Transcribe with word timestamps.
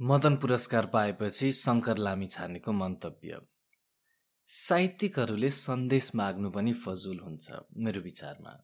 मदन 0.00 0.36
पुरस्कार 0.36 0.86
पाएपछि 0.86 1.52
शङ्कर 1.52 1.98
लामिछानेको 1.98 2.72
मन्तव्य। 2.72 3.40
साहित्यिकहरूले 4.48 5.50
सन्देश 5.50 6.10
माग्नु 6.14 6.50
पनि 6.50 6.72
फजुल 6.72 7.18
हुन्छ 7.18 7.50
मेरो 7.76 8.00
विचारमा 8.00 8.54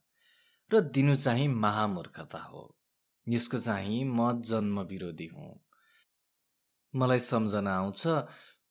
र 0.72 0.80
दिनु 0.80 1.17
चाहिँ 1.17 1.49
महामूर्खता 1.49 2.38
हो। 2.38 2.64
यसको 3.29 3.59
चाहिँ 3.59 4.04
म 4.04 4.40
जन्म 4.42 4.80
विरोधी 4.80 5.26
हुँ। 5.26 5.53
मलाई 6.94 7.21
सम्झना 7.21 7.76
आउँछ 7.76 8.06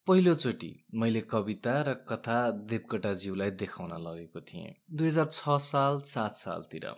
पहिलोचोटि 0.08 0.74
मैले 0.94 1.22
कविता 1.22 1.82
र 1.82 1.94
कथा 2.10 2.40
देवकोटाज्यूलाई 2.52 3.52
देखाउन 3.62 3.94
लगेको 4.02 4.42
थिएँ 4.42 4.76
दुई 4.92 5.08
हजार 5.08 5.26
छ 5.26 5.62
साल 5.62 6.02
सात 6.02 6.36
सालतिर 6.36 6.94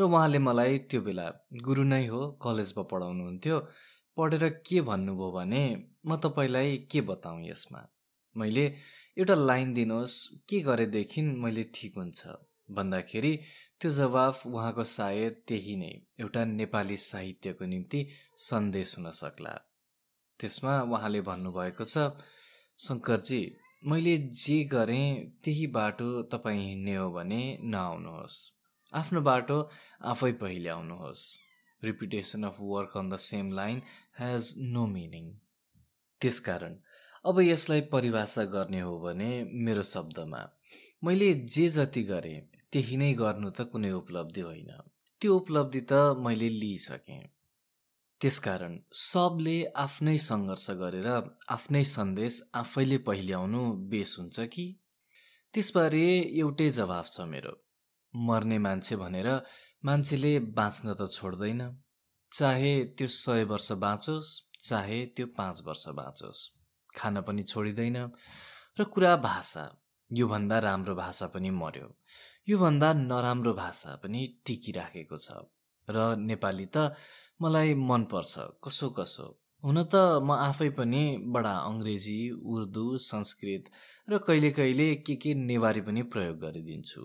र 0.00 0.02
उहाँले 0.02 0.38
मलाई 0.38 0.78
त्यो 0.78 1.00
बेला 1.02 1.30
गुरु 1.64 1.82
नै 1.84 2.06
हो 2.06 2.20
कलेजमा 2.42 2.82
पढाउनुहुन्थ्यो 2.82 3.66
पढेर 4.16 4.48
के 4.66 4.80
भन्नुभयो 4.80 5.30
भने 5.32 5.62
म 6.06 6.16
तपाईँलाई 6.16 6.76
के 6.90 7.00
बताउँ 7.00 7.42
यसमा? 7.44 7.88
मैले 8.36 8.64
एउटा 9.18 9.34
लाइन 9.34 9.74
दिनुहोस् 9.74 10.16
के 10.48 10.60
गरेदेखि 10.60 11.22
मैले 11.22 11.64
ठिक 11.74 11.96
हुन्छ? 11.96 12.26
भन्दाखेरि 12.70 13.36
त्यो 13.80 13.90
जवाफ 13.90 14.46
उहाँको 14.46 14.84
सायद 14.84 15.42
त्यही 15.48 15.76
नै 15.76 15.92
एउटा 16.20 16.44
नेपाली 16.44 16.96
साहित्यको 16.96 17.64
निम्ति 17.64 18.06
सन्देश 18.38 18.98
हुन 18.98 19.10
सक्ला। 19.10 19.54
त्यसमा 20.40 20.80
उहाँले 20.82 21.20
भन्नुभएको 21.20 21.84
छ 21.84 21.98
शङ्करजी 22.78 23.42
मैले 23.86 24.16
जे 24.18 24.64
गरेँ 24.64 25.06
त्यही 25.44 25.66
बाटो 25.66 26.22
तपाईँ 26.22 26.60
हिँड्ने 26.60 26.96
हो 26.96 27.10
भने 27.12 27.42
नआउनुहोस्। 27.62 28.36
आफ्नो 28.92 29.20
बाटो 29.20 29.58
आफै 30.02 30.32
पहिले 30.32 30.68
आउनुहोस्। 30.68 31.41
Repetition 31.84 32.42
of 32.42 32.56
work 32.60 32.96
on 32.96 33.08
the 33.08 33.16
same 33.16 33.52
line 33.52 33.82
has 34.18 34.54
no 34.58 34.86
meaning 34.86 35.28
त्यसकारण 36.20 36.76
अब 37.24 37.40
यसलाई 37.40 37.80
परिभाषा 37.92 38.44
गर्ने 38.54 38.80
हो 38.80 38.98
भने 38.98 39.30
मेरो 39.64 39.82
शब्दमा 39.82 40.42
मैले 41.04 41.34
जे 41.34 41.68
जति 41.68 42.02
गरेँ 42.02 42.40
त्यही 42.72 42.96
नै 42.96 43.12
गर्नु 43.12 43.48
त 43.50 43.60
कुनै 43.60 43.90
उपलब्धि 43.92 44.40
होइन। 44.40 44.70
त्यो 45.20 45.36
उपलब्धि 45.36 45.80
त 45.80 45.92
मैले 46.18 46.48
लिइसकेँ। 46.48 47.24
त्यसकारण 48.20 48.78
सबले 49.00 49.56
आफ्नै 49.76 50.14
सङ्घर्ष 50.18 50.66
गरेर 50.70 51.08
आफ्नै 51.48 51.82
सन्देश 51.84 52.34
आफैले 52.54 52.98
पहिल्याउनु 52.98 53.62
बेस 53.90 54.10
हुन्छ 54.18 54.40
कि? 54.54 54.66
त्यसबारे 55.54 56.06
एउटै 56.42 56.68
जवाफ 56.70 57.06
छ 57.12 57.26
मेरो। 57.32 57.54
मर्ने 58.14 58.58
मान्छे 58.58 58.96
भनेर 58.96 59.28
मान्छेले 59.84 60.38
बाँच्न 60.56 60.94
त 60.94 61.10
छोड्दैन। 61.10 61.60
चाहे 62.32 62.72
त्यो 62.96 63.08
सय 63.08 63.44
वर्ष 63.44 63.70
बाँचोस् 63.84 64.30
चाहे 64.68 65.04
त्यो 65.16 65.26
पाँच 65.38 65.62
वर्ष 65.66 65.84
बाँचोस्। 65.98 66.40
खान 66.96 67.20
पनि 67.26 67.42
छोडिँदैन 67.42 67.96
र 68.78 68.84
कुरा 68.84 69.16
भाषा 69.16 69.64
योभन्दा 70.10 70.58
राम्रो 70.58 70.94
भाषा 70.94 71.26
पनि 71.34 71.50
मर्यो 71.50 71.88
योभन्दा 72.48 72.92
नराम्रो 72.92 73.52
भाषा 73.54 73.94
पनि 74.02 74.20
टिकिराखेको 74.46 75.16
छ। 75.16 75.28
र 75.90 76.16
नेपाली 76.18 76.66
त 76.66 76.94
मलाई 77.42 77.74
मनपर्छ 77.74 78.34
कसो 78.64 78.90
कसो। 78.90 79.26
हुन 79.62 79.82
त 79.84 79.94
म 80.22 80.30
आफै 80.30 80.68
पनि 80.78 81.02
बडा 81.34 81.54
अङ्ग्रेजी 81.70 82.18
उर्दू 82.30 82.86
संस्कृत 82.98 83.70
र 84.10 84.18
कहिले 84.18 84.50
कहिले 84.50 84.94
के 85.06 85.16
के 85.16 85.34
नेवारी 85.34 85.80
पनि 85.80 86.02
प्रयोग 86.02 86.38
गरिदिन्छु। 86.38 87.02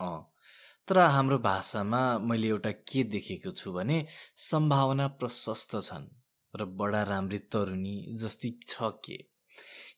अँ। 0.00 0.33
तर 0.88 0.98
हाम्रो 0.98 1.38
भाषामा 1.38 2.18
मैले 2.18 2.48
एउटा 2.48 2.70
के 2.70 3.02
देखेको 3.04 3.50
छु 3.50 3.72
भने 3.72 4.06
सम्भावना 4.36 5.06
प्रशस्त 5.20 5.76
छन् 5.82 6.08
र 6.54 6.64
बडा 6.64 7.02
राम्री 7.02 7.38
तरुणी 7.38 7.96
जस्तै 8.20 8.50
छ 8.68 8.90
के? 9.04 9.18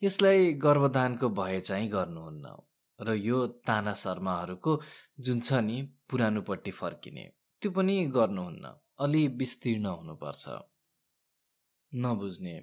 यसलाई 0.02 0.52
गर्भदानको 0.52 1.28
भए 1.28 1.60
चाहिँ 1.60 1.88
गर्नुहुन्न 1.90 2.56
र 2.98 3.14
यो 3.14 3.46
ताना 3.66 3.94
शर्माहरूको 3.94 4.80
जुन 5.20 5.40
छ 5.40 5.52
नि 5.68 5.82
पुरानोपट्टि 6.10 6.70
फर्किने 6.70 7.24
त्यो 7.62 7.70
पनि 7.70 7.96
गर्नुहुन्न। 8.16 8.74
अलि 8.98 9.26
विस्तीर्ण 9.28 9.86
हुनुपर्छ। 9.86 10.48
नबुझ्ने। 11.94 12.56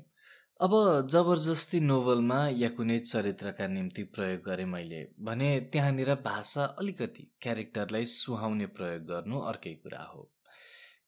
अब 0.64 0.74
जबरजस्ती 1.12 1.80
नोभलमा 1.80 2.38
या 2.50 2.68
कुनै 2.70 2.98
चरित्रका 3.00 3.66
निम्ति 3.68 4.04
प्रयोग 4.16 4.42
गरेँ 4.42 4.66
मैले 4.66 5.00
भने 5.20 5.50
त्यहाँनिर 5.72 6.14
भाषा 6.16 6.66
अलिकति 6.80 7.24
क्यारेक्टरलाई 7.42 8.06
सुहाउने 8.06 8.66
प्रयोग 8.78 9.02
गर्नु 9.04 9.40
अर्कै 9.42 9.74
कुरा 9.84 10.04
हो। 10.04 10.22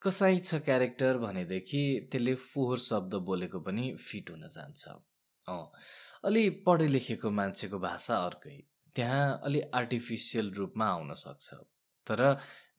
कसै 0.01 0.39
छ 0.39 0.59
क्यारेक्टर 0.65 1.17
भनेदेखि 1.17 1.83
त्यसले 2.11 2.33
फोहोर 2.35 2.79
शब्द 2.79 3.15
बोलेको 3.29 3.59
पनि 3.59 3.85
फिट 4.07 4.31
हुन 4.31 4.43
जान्छ। 4.47 4.83
अँ 5.47 5.71
अलि 6.27 6.49
पढे 6.65 6.87
लेखेको 6.87 7.31
मान्छेको 7.31 7.79
भाषा 7.79 8.17
अर्कै 8.25 8.57
त्यहाँ 8.95 9.39
अलि 9.43 9.61
आर्टिफिसियल 9.73 10.51
रूपमा 10.53 10.85
आउन 10.87 11.13
सक्छ। 11.13 11.53
तर 12.07 12.25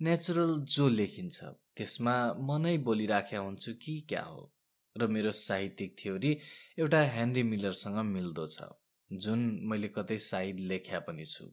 नेचुरल 0.02 0.52
जो 0.76 0.88
लेखिन्छ 0.88 1.38
त्यसमा 1.76 2.16
मनै 2.50 2.76
बोलिराख्या 2.90 3.40
हुन्छु 3.40 3.72
कि 3.82 3.96
क्या 4.08 4.22
हो? 4.22 4.52
र 4.98 5.06
मेरो 5.06 5.32
साहित्यिक 5.32 5.96
थ्योरी 5.98 6.32
एउटा 6.78 7.00
हेनरी 7.14 7.42
मिलरसँग 7.42 7.98
मिल्दो 8.06 8.46
छ 8.46 8.68
जुन 9.08 9.40
मैले 9.62 9.88
कतै 9.88 10.18
सायद 10.18 10.58
लेख्या 10.70 11.00
पनि 11.06 11.24
छु 11.24 11.44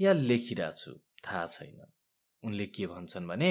या 0.00 0.12
लेखिरहेको 0.12 0.76
छु 0.76 0.92
थाहा 1.24 1.46
छैन। 1.46 1.80
उनले 2.42 2.66
के 2.66 2.86
भन्छन् 2.86 3.28
भने 3.28 3.50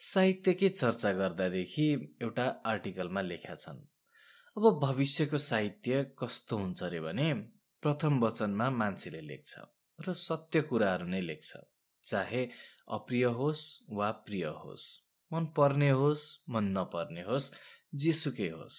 साहित्यकै 0.00 0.68
चर्चा 0.68 1.12
गर्दादेखि 1.12 1.86
एउटा 2.22 2.46
आर्टिकलमा 2.66 3.20
लेख्या 3.20 3.54
छन्। 3.54 3.80
अब 4.56 4.64
भविष्यको 4.80 5.38
साहित्य 5.38 6.02
कस्तो 6.18 6.56
हुन्छ 6.56 6.82
अरे 6.82 7.00
भने 7.00 7.28
प्रथम 7.82 8.20
वचनमा 8.20 8.70
मान्छेले 8.70 9.20
लेख्छ 9.20 9.52
र 9.98 10.12
सत्य 10.18 10.60
कुराहरू 10.68 11.06
नै 11.06 11.20
लेख्छ 11.20 11.50
चाहे 12.04 12.42
अप्रिय 12.96 13.24
होस् 13.38 13.64
वा 13.90 14.10
प्रिय 14.26 14.46
होस्। 14.62 14.84
मन 15.30 15.44
पर्ने 15.56 15.90
होस् 15.90 16.24
मन 16.50 16.64
नपर्ने 16.78 17.22
होस् 17.22 17.52
जेसुकै 17.94 18.48
होस्। 18.48 18.78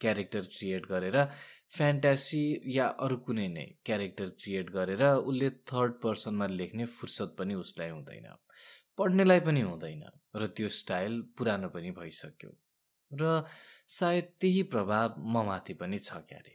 क्यारेक्टर 0.00 0.42
क्रिएट 0.54 0.86
गरेर 0.86 1.16
फ्यान्टासी 1.76 2.42
या 2.76 2.86
अरू 3.04 3.16
कुनै 3.26 3.48
नै 3.48 3.66
क्यारेक्टर 3.84 4.28
क्रिएट 4.40 4.70
गरेर 4.70 5.02
उसले 5.04 5.48
थर्ड 5.70 5.92
पर्सनमा 6.02 6.46
लेख्ने 6.46 6.84
फुर्सद 6.96 7.34
पनि 7.38 7.54
उसलाई 7.54 7.90
हुँदैन। 7.90 8.26
पढ्नेलाई 8.98 9.40
पनि 9.40 9.60
हुँदैन 9.60 10.04
र 10.36 10.46
त्यो 10.56 10.68
स्टाइल 10.80 11.20
पुरानो 11.38 11.68
पनि 11.68 11.90
भइसक्यो। 11.90 12.50
र 13.10 13.22
सायद 13.88 14.24
त्यही 14.40 14.62
प्रभाव 14.72 15.14
ममाथि 15.34 15.74
पनि 15.74 15.98
छ 15.98 16.20
क्यारे। 16.28 16.54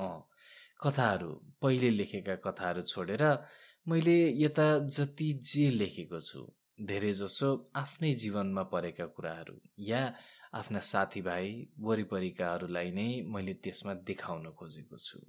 अँ 0.00 0.20
कथाहरू 0.82 1.30
पहिले 1.62 1.90
लेखेका 1.90 2.34
कथाहरू 2.46 2.82
छोडेर 2.82 3.22
मैले 3.86 4.16
यता 4.38 4.66
जति 4.88 5.32
जे 5.44 5.70
लेखेको 5.70 6.20
छु 6.20 6.40
धेरैजसो 6.80 7.48
आफ्नै 7.76 8.12
जीवनमा 8.14 8.62
परेका 8.72 9.06
कुराहरू 9.06 9.56
या 9.78 10.02
आफ्ना 10.54 10.78
साथीभाइ 10.78 11.66
वरिपरिकाहरूलाई 11.80 12.90
नै 12.90 13.22
मैले 13.22 13.54
त्यसमा 13.54 13.94
देखाउन 13.94 14.50
खोजेको 14.50 14.98
छु। 14.98 15.20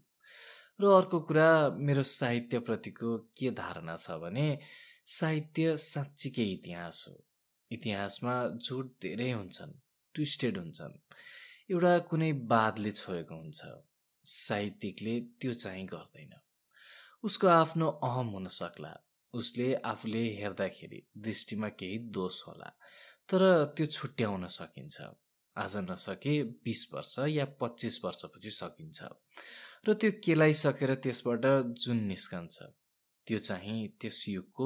र 0.81 0.85
अर्को 0.85 1.19
कुरा 1.19 1.69
मेरो 1.77 2.03
साहित्यप्रतिको 2.03 3.17
के 3.17 3.51
धारणा 3.51 3.95
छ 3.97 4.11
भने 4.11 4.59
साहित्य 5.05 5.77
साँच्चीकै 5.77 6.43
इतिहास 6.43 7.05
हो। 7.09 7.25
इतिहासमा 7.71 8.47
जोड 8.47 8.89
धेरै 9.01 9.31
हुन्छन् 9.31 9.73
ट्विस्टेड 10.15 10.57
हुन्छन्। 10.57 10.99
एउटा 11.71 11.99
कुनै 11.99 12.31
बादले 12.33 12.91
छोएको 12.91 13.35
हुन्छ। 13.35 13.61
साहित्यिकले 14.25 15.19
त्यो 15.19 15.53
चाहिँ 15.53 15.85
गर्दैन। 15.85 16.33
उसको 17.23 17.47
आफ्नो 17.47 17.87
अहम 17.87 18.27
हुन 18.27 18.47
सक्ला। 18.47 18.93
उसले 19.33 19.73
आफूले 19.73 20.23
हेर्दाखेरि 20.33 21.07
दृष्टिमा 21.17 21.69
केही 21.69 21.97
दोष 21.97 22.41
होला। 22.47 22.77
तर 23.29 23.43
त्यो 23.75 23.85
छुट्याउन 23.87 24.47
सकिन्छ। 24.47 25.01
आज 25.55 25.75
नसके 25.89 26.33
बिस 26.65 26.81
वर्ष 26.93 27.15
या 27.29 27.45
पच्चिस 27.61 27.99
वर्षपछि 28.05 28.51
सकिन्छ। 28.51 28.99
र 29.87 29.93
त्यो 29.93 30.11
केलाइसकेर 30.23 30.93
त्यसबाट 31.03 31.45
जुन 31.83 31.97
निस्कन्छ 32.07 32.55
त्यो 33.27 33.39
चाहिँ 33.39 33.87
त्यस 34.01 34.17
युगको 34.29 34.65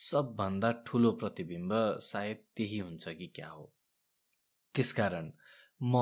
सबभन्दा 0.00 0.70
ठुलो 0.86 1.10
प्रतिबिम्ब 1.20 1.72
सायद 2.02 2.38
त्यही 2.56 2.78
हुन्छ 2.78 3.08
कि 3.18 3.26
क्या 3.36 3.48
हो। 3.48 3.64
त्यसकारण 4.74 5.30
म 5.80 5.94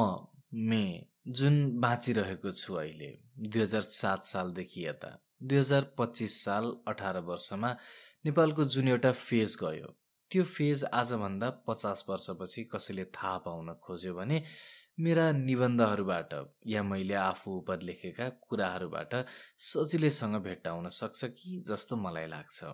मे 0.69 0.85
जुन 1.29 1.55
बाँचिरहेको 1.81 2.51
छु 2.53 2.75
अहिले 2.75 3.11
दुई 3.39 3.61
हजार 3.63 3.83
सात 3.83 4.25
सालदेखि 4.25 4.87
यता 4.87 5.11
दुई 5.43 5.59
हजार 5.59 5.85
पच्चिस 5.99 6.43
साल 6.45 6.65
अठार 6.89 7.19
वर्षमा 7.29 7.71
नेपालको 8.25 8.65
जुन 8.65 8.89
एउटा 8.89 9.13
फेज 9.13 9.57
गयो 9.63 9.89
त्यो 10.33 10.45
फेज 10.45 10.85
आजभन्दा 10.85 11.51
पचास 11.51 12.05
वर्षपछि 12.09 12.65
कसैले 12.65 13.05
थाहा 13.05 13.39
पाउन 13.39 13.75
खोज्यो 13.75 14.15
भने 14.15 14.45
मेरा 15.01 15.33
निबन्धहरूबाट 15.33 16.35
या 16.67 16.83
मैले 16.83 17.15
आफू 17.15 17.53
उप 17.53 17.71
लेखेका 17.71 18.29
कुराहरूबाट 18.29 19.15
सजिलैसँग 19.59 20.37
भेट्टाउन 20.37 20.89
सक्छ 20.89 21.25
कि 21.25 21.65
जस्तो 21.69 21.97
मलाई 21.97 22.27
लाग्छ। 22.27 22.65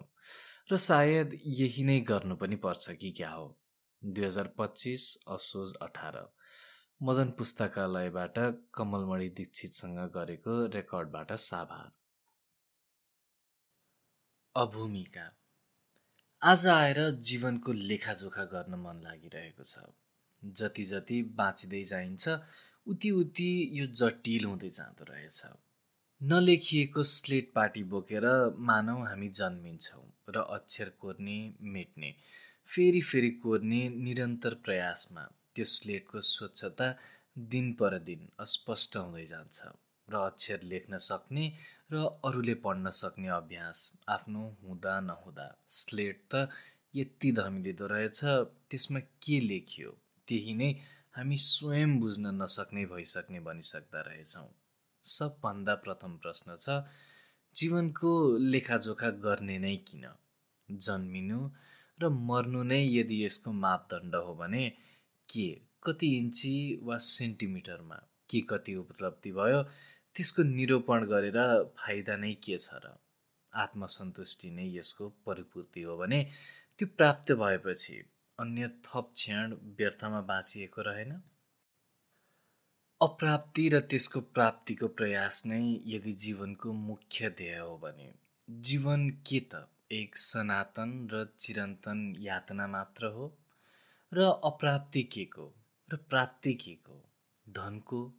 र 0.73 0.77
सायद 0.77 1.39
यही 1.47 1.85
नै 1.85 2.01
गर्नु 2.01 2.37
पनि 2.37 2.57
पर्छ 2.57 2.91
कि 2.91 3.11
क्या 3.11 3.31
हो। 3.31 3.59
दुई 4.05 4.25
हजार 4.25 4.55
पच्चिस 4.59 5.17
असोज 5.29 5.75
अठार। 5.83 6.35
मदन 7.03 7.31
पुस्तकालयबाट 7.31 8.39
कमलमणि 8.75 9.29
दीक्षितसँग 9.29 9.99
गरेको 9.99 10.67
रेकर्डबाट 10.67 11.33
साभार। 11.33 11.91
अभूमिका। 14.57 15.38
आज 16.43 16.67
आएर 16.67 16.99
जीवनको 17.19 17.73
लेखाजोखा 17.73 18.43
गर्न 18.45 18.75
मन 18.79 19.01
लागिरहेको 19.05 19.63
छ। 19.63 19.79
जति 20.59 20.83
जति 20.85 21.17
बाँचिँदै 21.35 21.83
जाइन्छ 21.85 22.29
उति 22.87 23.11
उति 23.11 23.49
यो 23.73 23.87
जटिल 23.93 24.45
हुँदै 24.45 24.69
जाँदो 24.69 25.05
रहेछ। 25.11 25.43
नलेखिएको 26.21 27.03
स्लेट 27.05 27.51
पाटी 27.55 27.83
बोकेर 27.91 28.27
मानौ 28.71 28.97
हामी 29.01 29.29
जन्मिन्छौँ 29.41 30.05
र 30.29 30.47
अक्षर 30.55 30.93
कोर्ने 31.01 31.39
मेट्ने 31.75 32.15
फेरि 32.69 33.01
फेरि 33.01 33.31
कोर्ने 33.43 33.83
निरन्तर 33.99 34.55
प्रयासमा 34.65 35.29
त्यो 35.55 35.65
स्लेटको 35.75 36.21
स्वच्छता 36.31 36.95
दिन 37.51 37.73
पर 37.73 37.99
दिन 38.07 38.29
अस्पष्ट 38.41 38.97
हुँदै 38.97 39.27
जान्छ। 39.27 39.75
र 40.11 40.15
अक्षर 40.17 40.63
लेख्न 40.63 40.97
सक्ने 40.97 41.45
र 41.93 41.97
अरूले 42.25 42.55
पढ्न 42.55 42.91
सक्ने 42.91 43.29
अभ्यास 43.29 43.79
आफ्नो 44.09 44.43
हुँदा 44.63 45.01
नहुँदा। 45.01 45.47
स्लेट 45.69 46.23
त 46.35 46.49
यति 46.97 47.33
धमिलिँदो 47.33 47.87
रहेछ 47.87 48.21
त्यसमा 48.71 49.01
के 49.01 49.41
लेखियो? 49.41 49.91
त्यही 50.29 50.55
नै 50.55 50.71
हामी 51.17 51.37
स्वयं 51.37 52.01
बुझ्न 52.01 52.27
नसक्ने 52.43 52.85
भइसक्ने 52.87 53.41
भनिसक्दा 53.41 54.01
रहेछौँ। 54.01 54.49
सबभन्दा 55.05 55.75
प्रथम 55.75 56.17
प्रश्न 56.17 56.57
छ 56.57 56.69
जीवनको 57.55 58.39
लेखाजोखा 58.39 59.11
गर्ने 59.11 59.59
नै 59.59 59.77
किन? 59.77 60.05
जन्मिनु 60.69 61.41
र 62.03 62.09
मर्नु 62.09 62.63
नै 62.63 62.81
यदि 62.85 63.25
यसको 63.25 63.53
मापदण्ड 63.53 64.15
हो 64.15 64.35
भने 64.35 64.69
के? 65.29 65.49
कति 65.83 66.09
इन्ची 66.19 66.81
वा 66.83 66.99
सेन्टिमिटरमा? 66.99 67.99
के 68.31 68.41
कति 68.41 68.75
उपलब्धि 68.75 69.33
भयो? 69.33 69.61
त्यसको 70.19 70.43
निरूपण 70.43 71.07
गरेर 71.07 71.65
फाइदा 71.79 72.17
नै 72.17 72.35
के 72.35 72.59
छ 72.59 72.71
र? 72.75 72.99
आत्मसन्तुष्टि 73.55 74.51
नै 74.51 74.65
यसको 74.73 75.09
परिपूर्ति 75.09 75.83
हो 75.83 75.97
भने 75.97 76.27
त्यो 76.79 76.89
प्राप्त 76.97 77.33
भएपछि 77.33 78.05
अन्य 78.41 78.69
थप 78.69 79.11
क्षण 79.15 79.55
व्यर्थमा 79.63 80.21
बाँचिएको 80.21 80.83
रहेन? 80.83 81.23
अप्राप्ति 83.03 83.69
र 83.69 83.81
त्यसको 83.81 84.21
प्राप्तिको 84.21 84.89
प्रयास 84.89 85.47
नै 85.47 85.81
यदि 85.87 86.13
जीवनको 86.13 86.73
मुख्य 86.73 87.31
ध्येय 87.31 87.59
हो 87.59 87.79
भने 87.79 88.15
जीवन 88.51 89.11
के 89.11 89.41
त? 89.41 89.69
एक 89.93 90.17
सनातन 90.17 91.09
र 91.13 91.35
चिरन्तन 91.39 92.15
यातना 92.19 92.67
मात्र 92.67 93.07
हो? 93.07 93.39
र 94.15 94.21
अप्राप्ति 94.45 95.03
के 95.03 95.25
को? 95.25 95.55
र 95.93 95.97
प्राप्ति 95.97 96.55
के 96.55 96.75
को? 96.75 97.13
धनको 97.49 98.15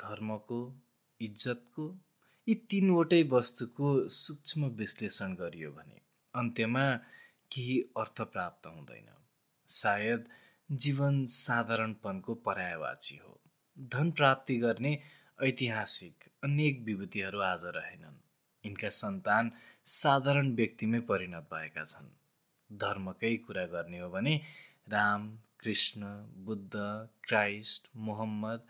धर्मको 0.00 0.80
इज्जतको 1.24 1.84
यी 2.48 2.54
तिनवटै 2.54 3.22
वस्तुको 3.22 4.08
सूक्ष्म 4.08 4.64
विश्लेषण 4.64 5.34
गरियो 5.34 5.70
भने 5.72 6.00
अन्त्यमा 6.34 6.96
केही 7.52 7.80
अर्थ 7.96 8.22
प्राप्त 8.22 8.66
हुँदैन। 8.66 9.08
सायद 9.66 10.28
जीवन 10.72 11.24
साधारणपनको 11.26 12.34
पर्यायवाची 12.34 13.16
हो। 13.16 13.40
धन 13.78 14.10
प्राप्ति 14.10 14.56
गर्ने 14.56 15.02
ऐतिहासिक 15.42 16.24
अनेक 16.44 16.80
विभूतिहरू 16.80 17.40
आज 17.40 17.64
रहेनन्। 17.64 18.20
यिनका 18.66 18.88
सन्तान 18.88 19.52
साधारण 19.84 20.54
व्यक्तिमै 20.54 21.00
परिणत 21.00 21.48
भएका 21.54 21.84
छन्। 21.84 22.10
धर्मकै 22.72 23.36
कुरा 23.36 23.66
गर्ने 23.66 23.98
हो 23.98 24.10
भने 24.10 24.40
राम 24.88 25.38
कृष्ण 25.60 26.02
बुद्ध 26.44 26.72
क्राइस्ट 27.24 27.88
मोहम्मद 27.96 28.60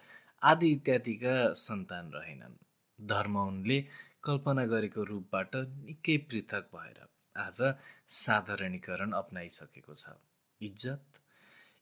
आदि 0.44 0.68
इत्यादिका 0.72 1.34
सन्तान 1.56 2.12
रहेनन्। 2.12 2.56
धर्म 2.98 3.36
उनले 3.38 3.78
कल्पना 4.24 4.64
गरेको 4.66 5.02
रूपबाट 5.04 5.56
निकै 5.56 6.16
पृथक 6.28 6.70
भएर 6.74 6.98
आज 7.36 7.58
साधारणीकरण 8.16 9.12
अप्नाइसकेको 9.12 9.94
छ। 9.94 10.14
इज्जत? 10.60 11.04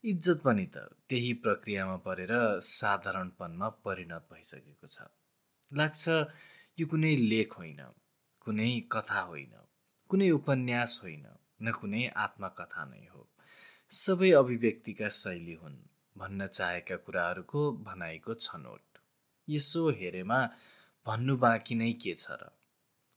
इज्जत 0.05 0.38
पनि 0.44 0.67
त 0.67 0.76
त्यही 1.09 1.32
प्रक्रियामा 1.44 1.97
परेर 2.06 2.32
साधारणपनमा 2.61 3.69
परिणत 3.85 4.29
भइसकेको 4.32 4.87
छ। 4.87 5.11
लाग्छ 5.73 6.03
यो 6.79 6.87
कुनै 6.87 7.15
लेख 7.17 7.58
होइन 7.58 7.82
कुनै 8.41 8.70
कथा 8.93 9.20
होइन 9.20 9.55
कुनै 10.08 10.31
उपन्यास 10.31 11.00
होइन 11.03 11.26
न 11.62 11.73
कुनै 11.73 12.03
आत्मकथा 12.17 12.85
नै 12.85 13.06
हो। 13.06 13.23
सबै 13.91 14.31
अभिव्यक्तिका 14.32 15.08
शैली 15.08 15.55
हुन्। 15.55 15.79
भन्न 16.19 16.47
चाहेका 16.47 16.97
कुराहरूको 16.97 17.73
भनाइको 17.73 18.35
छनोट। 18.35 18.99
यसो 19.49 19.91
हेरेमा 19.91 20.50
भन्नु 21.06 21.37
बाँकी 21.37 21.75
नै 21.75 21.93
के 21.93 22.14
छ 22.14 22.31
र? 22.31 22.50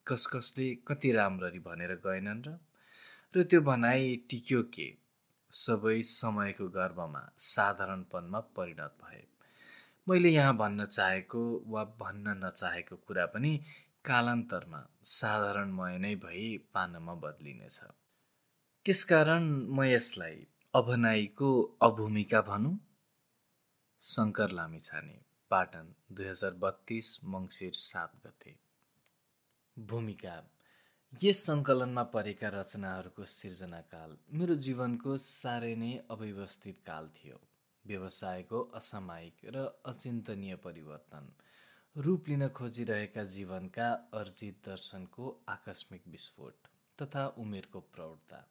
कस 0.07 0.27
कसले 0.27 0.75
कति 0.75 1.11
राम्ररी 1.11 1.59
भनेर 1.59 1.95
गएनन् 1.95 2.43
र? 2.47 2.57
र 3.35 3.43
त्यो 3.43 3.61
भनाइ 3.61 4.15
टिक्यो 4.29 4.61
के? 4.63 4.97
सबै 5.51 6.01
समयको 6.01 6.67
गर्भमा 6.67 7.31
साधारणपनमा 7.37 8.39
परिणत 8.39 8.97
भए। 9.03 9.27
मैले 10.09 10.29
यहाँ 10.29 10.57
भन्न 10.57 10.85
चाहेको 10.85 11.63
वा 11.67 11.83
भन्न 11.83 12.43
नचाहेको 12.43 12.95
कुरा 12.95 13.25
पनि 13.25 13.63
कालान्तरमा 14.05 14.81
साधारणमय 15.03 15.97
नै 15.97 16.15
भई 16.15 16.57
पानमा 16.73 17.13
बदलिनेछ। 17.13 17.79
त्यसकारण 18.85 19.43
म 19.69 19.83
यसलाई 19.83 20.45
अभनाईको 20.75 21.49
अभूमिका 21.81 22.39
भनौँ। 22.41 22.77
शङ्कर 24.01 24.51
लामिछाने 24.51 25.13
पाटन 25.51 25.93
दुई 26.11 26.25
हजार 26.25 26.53
बत्तिस 26.53 27.11
मङ्सिर 27.25 27.71
सात 27.73 28.17
गते। 28.25 28.55
भूमिका 29.77 30.33
यस 31.23 31.45
सङ्कलनमा 31.45 32.03
परेका 32.03 32.49
रचनाहरूको 32.49 33.29
सिर्जनाकाल 33.35 34.17
मेरो 34.33 34.55
जीवनको 34.55 35.17
साह्रै 35.27 35.75
नै 35.75 35.93
अव्यवस्थित 36.09 36.83
काल 36.85 37.09
थियो। 37.15 37.39
व्यवसायको 37.85 38.63
असामायिक 38.75 39.49
र 39.55 39.65
अचिन्तनीय 39.85 40.55
परिवर्तन 40.67 41.33
रूप 41.95 42.27
लिन 42.27 42.47
खोजिरहेका 42.47 43.23
जीवनका 43.23 43.91
अर्जित 44.13 44.61
दर्शनको 44.65 45.35
आकस्मिक 45.49 46.07
विस्फोट 46.07 46.73
तथा 46.97 47.27
उमेरको 47.37 47.79
प्रौढता 47.95 48.47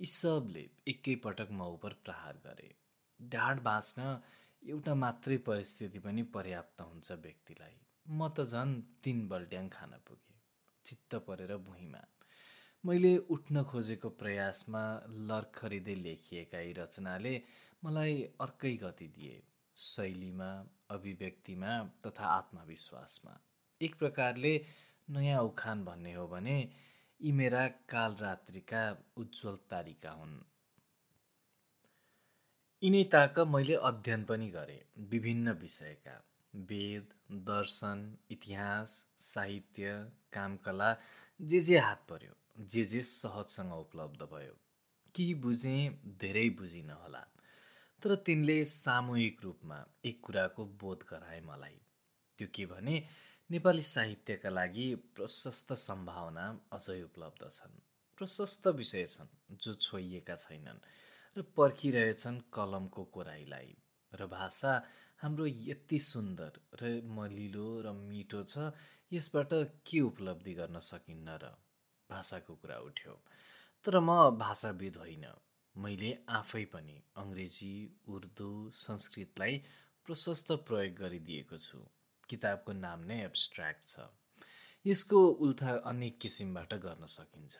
यी 0.00 0.06
सबले 0.06 0.60
एकैपटक 0.88 1.48
म 1.52 1.64
प्रहार 2.04 2.36
गरे। 2.44 2.68
ढाड 3.20 3.60
बाँच्न 3.60 4.04
एउटा 4.62 4.94
मात्रै 4.94 5.36
परिस्थिति 5.36 5.98
पनि 5.98 6.22
पर्याप्त 6.36 6.80
हुन्छ 6.80 7.12
व्यक्तिलाई। 7.12 7.76
म 8.06 8.28
त 8.28 8.46
झन् 8.48 8.72
तिन 9.04 9.28
बल्ट्याङ 9.28 9.68
खान 9.68 9.92
पुगेँ। 10.08 10.38
चित्त 10.86 11.14
परेर 11.28 11.56
भुइँमा। 11.56 12.02
मैले 12.84 13.16
उठ्न 13.28 13.62
खोजेको 13.62 14.08
प्रयासमा 14.08 14.84
लर्खरिँदै 15.30 15.94
लेखिएका 15.94 16.60
यी 16.60 16.72
रचनाले 16.72 17.34
मलाई 17.84 18.22
अर्कै 18.40 18.76
गति 18.76 19.08
दिए। 19.08 19.42
शैलीमा 19.76 20.50
अभिव्यक्तिमा 20.90 21.72
तथा 22.06 22.26
आत्मविश्वासमा। 22.40 23.40
एक 23.80 23.98
प्रकारले 23.98 24.54
नयाँ 25.08 25.42
उखान 25.42 25.84
भन्ने 25.84 26.12
हो 26.14 26.26
भने 26.28 26.56
यी 27.20 27.30
मेरा 27.32 27.66
कालरात्रिका 27.88 28.82
उज्जवल 29.16 29.56
तारिका 29.70 30.10
हुन्। 30.10 30.36
यिनै 32.82 33.02
ताक 33.04 33.38
मैले 33.46 33.74
अध्ययन 33.88 34.24
पनि 34.24 34.48
गरेँ 34.50 34.78
विभिन्न 35.10 35.52
विषयका। 35.52 36.14
वेद 36.54 37.12
दर्शन 37.48 38.06
इतिहास 38.30 38.94
साहित्य 39.20 39.92
कामकला 40.32 40.88
जे 41.40 41.60
जे 41.60 41.78
हात 41.78 42.06
पर्यो 42.08 42.64
जे 42.66 42.84
जे 42.84 43.02
सहजसँग 43.02 43.72
उपलब्ध 43.72 44.22
भयो। 44.22 44.56
केही 45.14 45.34
बुझेँ 45.34 46.00
धेरै 46.20 46.48
बुझिन 46.50 46.90
होला। 46.90 47.24
तर 48.02 48.14
तिनले 48.14 48.64
सामूहिक 48.64 49.44
रूपमा 49.44 49.84
एक 50.04 50.20
कुराको 50.24 50.64
बोध 50.80 51.04
गराए 51.10 51.40
मलाई। 51.40 51.80
त्यो 52.38 52.48
के 52.54 52.66
भने 52.66 52.96
नेपाली 53.50 53.82
साहित्यका 53.82 54.50
लागि 54.50 54.84
प्रशस्त 55.14 55.72
सम्भावना 55.84 56.42
अझै 56.72 57.00
उपलब्ध 57.02 57.48
छन्। 57.50 57.80
प्रशस्त 58.18 58.66
विषय 58.76 59.06
छन् 59.06 59.56
जो 59.56 59.74
छोइएका 59.76 60.36
छैनन् 60.36 60.78
र 61.36 61.42
पर्खिरहेछन् 61.56 62.38
कलमको 62.52 63.04
कोराइलाई 63.04 63.74
र 64.12 64.26
भाषा 64.26 64.76
हाम्रो 65.16 65.46
यति 65.46 65.98
सुन्दर 66.10 66.60
र 66.82 66.92
मलिलो 67.10 67.66
र 67.80 67.96
मिठो 67.98 68.42
छ 68.44 68.70
यसबाट 69.12 69.58
के 69.86 70.00
उपलब्धि 70.00 70.54
गर्न 70.54 70.78
सकिन्न 70.92 71.38
र 71.42 71.54
भाषाको 72.10 72.54
कुरा 72.54 72.78
उठ्यो? 72.86 73.20
तर 73.84 74.00
म 74.00 74.38
भाषाविद 74.38 74.96
होइन। 74.96 75.26
मैले 75.74 76.16
आफै 76.28 76.64
पनि 76.72 77.02
अङ्ग्रेजी 77.16 77.74
उर्दू 78.08 78.52
संस्कृतलाई 78.80 79.64
प्रशस्त 80.06 80.52
प्रयोग 80.68 80.94
गरिदिएको 80.94 81.58
छु। 81.58 81.88
किताबको 82.30 82.72
नाम 82.78 83.04
नै 83.04 83.18
एब्स्ट्र्याक्ट 83.24 83.88
छ। 83.88 84.06
यसको 84.86 85.26
उल्था 85.44 85.76
अनेक 85.86 86.18
किसिमबाट 86.18 86.74
गर्न 86.84 87.06
सकिन्छ। 87.14 87.56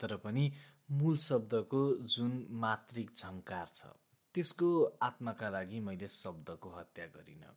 तर 0.00 0.16
पनि 0.16 0.44
मूल 0.90 1.16
शब्दको 1.22 1.82
जुन 2.14 2.34
मात्रिक 2.64 3.14
झङ्कार 3.16 3.68
छ 3.68 3.94
त्यसको 4.34 4.68
आत्माका 5.02 5.48
लागि 5.50 5.78
मैले 5.80 6.08
शब्दको 6.14 6.70
हत्या 6.70 7.06
गरिनँ। 7.12 7.52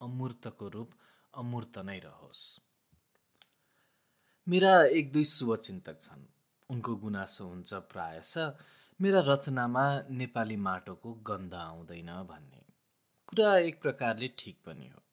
अमूर्तको 0.00 0.68
रूप 0.68 0.94
अमूर्त 1.34 1.78
नै 1.78 1.98
रहोस्। 1.98 2.40
मेरा 4.46 4.72
एक 4.98 5.12
दुई 5.12 5.24
शुभचिन्तक 5.24 6.00
छन्। 6.00 6.26
उनको 6.70 6.96
गुनासो 6.96 7.46
हुन्छ 7.46 7.74
प्रायश 7.92 8.34
मेरा 9.00 9.20
रचनामा 9.26 9.84
नेपाली 10.10 10.56
माटोको 10.66 11.12
गन्ध 11.28 11.54
आउँदैन 11.54 12.10
भन्ने। 12.28 12.62
कुरा 13.28 13.56
एक 13.58 13.80
प्रकारले 13.82 14.28
ठिक 14.38 14.58
पनि 14.66 14.88
हो। 14.88 15.03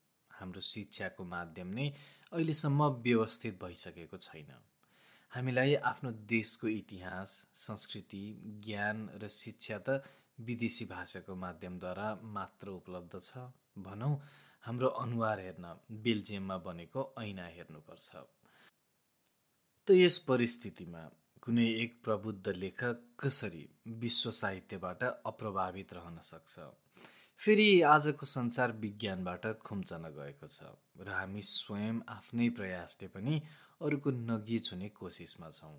हाम्रो 0.41 0.61
शिक्षाको 0.67 1.23
माध्यम 1.35 1.73
नै 1.77 1.87
अहिलेसम्म 2.33 2.89
व्यवस्थित 3.05 3.61
भइसकेको 3.63 4.17
छैन। 4.19 4.51
हामीलाई 5.31 5.75
आफ्नो 5.87 6.11
देशको 6.29 6.67
इतिहास 6.67 7.29
संस्कृति 7.61 8.23
ज्ञान 8.65 8.97
र 9.21 9.27
शिक्षा 9.31 9.77
त 9.87 10.01
विदेशी 10.41 10.85
भाषाको 10.85 11.35
माध्यमद्वारा 11.37 12.07
मात्र 12.35 12.69
उपलब्ध 12.71 13.19
छ 13.21 13.47
भनौँ 13.85 14.13
हाम्रो 14.63 14.87
अनुहार 15.03 15.39
हेर्न 15.39 15.65
बेल्जियममा 16.03 16.57
बनेको 16.65 17.01
ऐना 17.21 17.45
हेर्नुपर्छ। 17.55 18.09
त 19.87 19.97
यस 19.97 20.17
परिस्थितिमा 20.27 21.03
कुनै 21.43 21.67
एक 21.83 21.93
प्रबुद्ध 22.03 22.47
लेखक 22.55 22.97
कसरी 23.19 23.63
विश्व 24.01 24.31
साहित्यबाट 24.39 25.03
अप्रभावित 25.03 25.93
रहन 25.93 26.19
सक्छ? 26.23 26.53
फेरि 27.41 27.81
आजको 27.81 28.25
संसार 28.25 28.71
विज्ञानबाट 28.71 29.45
खुम्चन 29.65 30.03
गएको 30.15 30.47
छ 30.47 30.67
र 31.01 31.09
हामी 31.09 31.41
स्वयं 31.41 32.01
आफ्नै 32.15 32.49
प्रयासले 32.57 33.07
पनि 33.13 33.37
अरूको 33.81 34.11
नगिज 34.25 34.67
हुने 34.71 34.89
कोसिसमा 34.89 35.49
छौँ। 35.49 35.71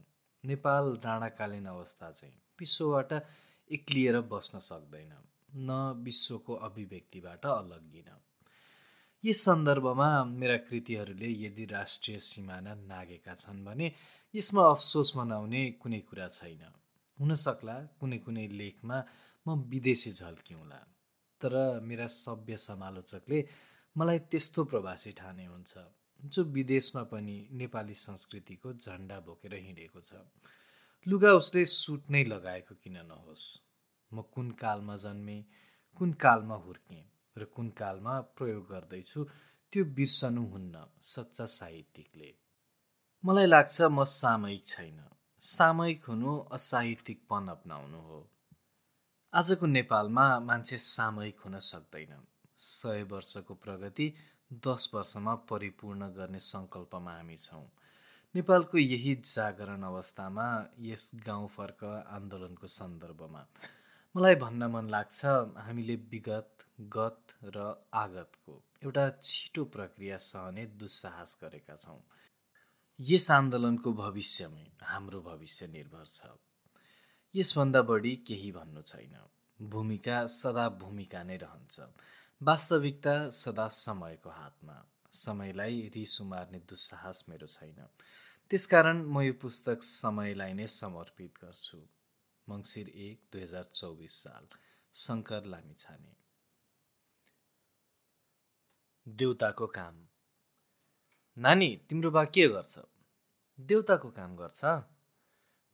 नेपाल 0.44 0.90
राणाकालीन 1.04 1.66
अवस्था 1.66 2.10
चाहिँ 2.10 2.34
विश्वबाट 2.60 3.12
एक्लिएर 3.70 4.18
बस्न 4.32 4.58
सक्दैन 4.68 5.12
न 5.68 5.76
विश्वको 6.04 6.54
अभिव्यक्तिबाट 6.68 7.46
अलग्गिन 7.46 8.08
यस 9.24 9.44
सन्दर्भमा 9.44 10.08
मेरा 10.32 10.56
कृतिहरूले 10.66 11.30
यदि 11.44 11.64
राष्ट्रिय 11.70 12.18
सिमाना 12.30 12.74
नागेका 12.90 13.34
छन् 13.34 13.64
भने 13.64 13.92
यसमा 14.34 14.64
अफसोस 14.70 15.12
मनाउने 15.16 15.62
कुनै 15.82 16.00
कुरा 16.10 16.26
छैन। 16.38 16.64
हुनसक्ला 17.18 17.76
कुनै 18.00 18.18
कुनै 18.26 18.48
लेखमा 18.60 18.98
म 19.46 19.56
विदेशी 19.70 20.12
झल्क्यौँला 20.12 20.80
तर 21.42 21.54
मेरा 21.82 22.06
सभ्य 22.06 22.56
समालोचकले 22.56 23.44
मलाई 23.96 24.18
त्यस्तो 24.30 24.64
प्रवासी 24.64 25.12
ठाने 25.12 25.46
हुन्छ 25.46 25.72
जो 26.22 26.44
विदेशमा 26.56 27.02
पनि 27.12 27.36
नेपाली 27.52 27.94
संस्कृतिको 27.94 28.72
झन्डा 28.72 29.18
बोकेर 29.20 29.54
हिँडेको 29.54 30.00
छ। 30.00 30.14
लुगा 31.06 31.32
उसले 31.34 31.64
सुट 31.66 32.10
नै 32.10 32.24
लगाएको 32.24 32.74
किन 32.74 32.96
नहोस्? 33.06 33.44
म 34.12 34.22
कुन 34.34 34.50
कालमा 34.62 34.96
जन्मेँ 34.96 35.40
कुन 35.98 36.12
कालमा 36.24 36.54
हुर्केँ 36.54 37.04
र 37.38 37.44
कुन 37.44 37.68
कालमा 37.70 38.20
प्रयोग 38.38 38.64
गर्दैछु 38.70 39.24
त्यो 39.72 39.84
बिर्सनु 39.96 40.42
हुन्न 40.46 40.84
सच्चा 41.02 41.46
साहित्यिकले। 41.46 42.30
मलाई 43.24 43.46
लाग्छ 43.46 43.76
म 43.82 44.04
सामयिक 44.04 44.66
छैन। 44.66 44.98
सामयिक 45.42 46.04
हुनु 46.04 46.32
असाहित्यिकपन 46.52 47.48
अप्नाउनु 47.48 48.00
हो। 48.08 48.20
आजको 49.34 49.66
नेपालमा 49.66 50.24
मान्छे 50.38 50.78
सामयिक 50.78 51.38
हुन 51.40 51.58
सक्दैन। 51.58 52.16
सय 52.58 53.02
वर्षको 53.02 53.54
प्रगति 53.54 54.12
दस 54.66 54.90
वर्षमा 54.94 55.34
परिपूर्ण 55.50 56.08
गर्ने 56.08 56.38
सङ्कल्पमा 56.38 57.14
हामी 57.16 57.36
छौँ। 57.36 57.64
नेपालको 58.34 58.78
यही 58.78 59.14
जागरण 59.24 59.82
अवस्थामा 59.82 60.44
यस 60.80 61.10
गाउँ 61.26 61.48
फर्क 61.48 61.84
आन्दोलनको 61.84 62.66
सन्दर्भमा। 62.66 63.46
मलाई 64.14 64.34
भन्न 64.34 64.70
मन 64.74 64.88
लाग्छ 64.88 65.24
हामीले 65.64 65.96
विगत 66.12 66.68
गत 66.92 67.34
र 67.56 67.66
आगतको 67.94 68.62
एउटा 68.84 69.08
छिटो 69.22 69.64
प्रक्रिया 69.64 70.16
सहने 70.28 70.66
दुस्साहस 70.76 71.38
गरेका 71.42 71.76
छौँ। 71.76 72.00
यस 73.00 73.30
आन्दोलनको 73.30 73.92
भविष्यमै 74.04 74.70
हाम्रो 74.84 75.20
भविष्य 75.22 75.66
निर्भर 75.72 76.06
छ। 76.06 76.36
यसभन्दा 77.34 77.82
बढी 77.82 78.16
केही 78.16 78.52
भन्नु 78.52 78.82
छैन। 78.82 79.28
भूमिका 79.62 80.26
सदा 80.26 80.68
भूमिका 80.68 81.22
नै 81.22 81.36
रहन्छ। 81.36 81.80
वास्तविकता 82.42 83.30
सदा 83.30 83.68
समयको 83.68 84.30
हातमा। 84.30 84.86
समयलाई 85.12 85.92
रिस 85.94 86.20
उमार्ने 86.20 86.58
दुस्साहस 86.58 87.24
मेरो 87.28 87.46
छैन। 87.46 87.88
त्यसकारण 88.50 89.02
म 89.02 89.20
यो 89.20 89.32
पुस्तक 89.32 89.82
समयलाई 89.82 90.52
नै 90.52 90.66
समर्पित 90.66 91.34
गर्छु। 91.44 91.88
मङ्सिर 92.48 92.88
एक 92.88 93.20
दुई 93.32 93.42
हजार 93.42 93.64
चौबिस 93.64 94.12
साल। 94.12 94.48
शङ्कर 94.94 95.44
लामिछाने। 95.44 96.16
देउताको 99.08 99.66
काम। 99.66 100.06
नानी 101.38 101.76
तिम्रो 101.88 102.10
बा 102.10 102.24
के 102.24 102.48
गर्छ? 102.48 102.78
देउताको 103.60 104.10
काम 104.10 104.36
गर्छ? 104.36 104.60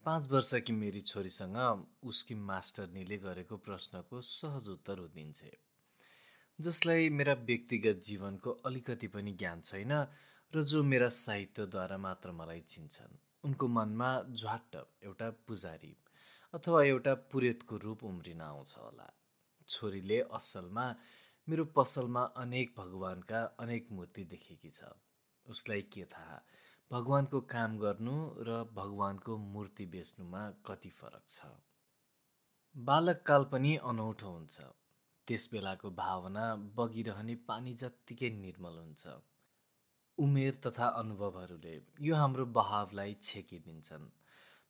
पाँच 0.09 0.27
वर्षकी 0.31 0.73
मेरी 0.73 1.01
छोरीसँग 1.01 1.57
उसकी 2.09 2.35
मास्टरनीले 2.35 3.17
गरेको 3.19 3.57
प्रश्नको 3.57 4.21
सहज 4.25 4.69
उत्तर 4.69 4.99
उदिन्छे 4.99 5.51
जसलाई 6.59 7.11
मेरा 7.11 7.33
व्यक्तिगत 7.51 8.01
जीवनको 8.05 8.51
अलिकति 8.67 9.07
पनि 9.07 9.33
ज्ञान 9.33 9.61
छैन 9.61 9.93
र 10.53 10.63
जो 10.63 10.83
मेरा 10.83 11.09
साहित्यद्वारा 11.09 11.99
मात्र 11.99 12.33
मलाई 12.33 12.61
चिन्छन्। 12.69 13.19
उनको 13.45 13.69
मनमा 13.69 14.11
झ्वाट्ट 14.33 14.77
एउटा 15.05 15.31
पुजारी 15.47 15.95
अथवा 16.55 16.83
एउटा 16.85 17.15
पुरेतको 17.29 17.77
रूप 17.77 18.05
उम्रिन 18.05 18.41
आउँछ 18.41 18.75
होला। 18.79 19.13
छोरीले 19.69 20.21
असलमा 20.33 20.87
मेरो 21.49 21.65
पसलमा 21.77 22.23
अनेक 22.45 22.75
भगवान्का 22.79 23.45
अनेक 23.61 23.93
मूर्ति 23.93 24.25
देखेकी 24.25 24.71
छ। 24.71 24.89
उसलाई 25.47 25.83
के 25.83 26.05
थाहा? 26.05 26.41
भगवान्को 26.93 27.41
काम 27.41 27.79
गर्नु 27.79 28.13
र 28.39 28.65
भगवान्को 28.75 29.37
मूर्ति 29.39 29.87
बेच्नुमा 29.87 30.51
कति 30.51 30.91
फरक 30.91 31.23
छ? 31.29 31.47
बालककाल 32.77 33.45
पनि 33.45 33.77
अनौठो 33.77 34.29
हुन्छ। 34.29 34.61
त्यस 35.27 35.49
बेलाको 35.53 35.91
भावना 35.91 36.57
बगिरहने 36.57 37.35
पानी 37.35 37.75
जत्तिकै 37.75 38.31
निर्मल 38.31 38.79
हुन्छ। 38.79 39.07
उमेर 40.19 40.61
तथा 40.67 40.89
अनुभवहरूले 40.89 41.83
यो 42.01 42.15
हाम्रो 42.15 42.47
बहावलाई 42.47 43.17
छेकिदिन्छन्। 43.23 44.11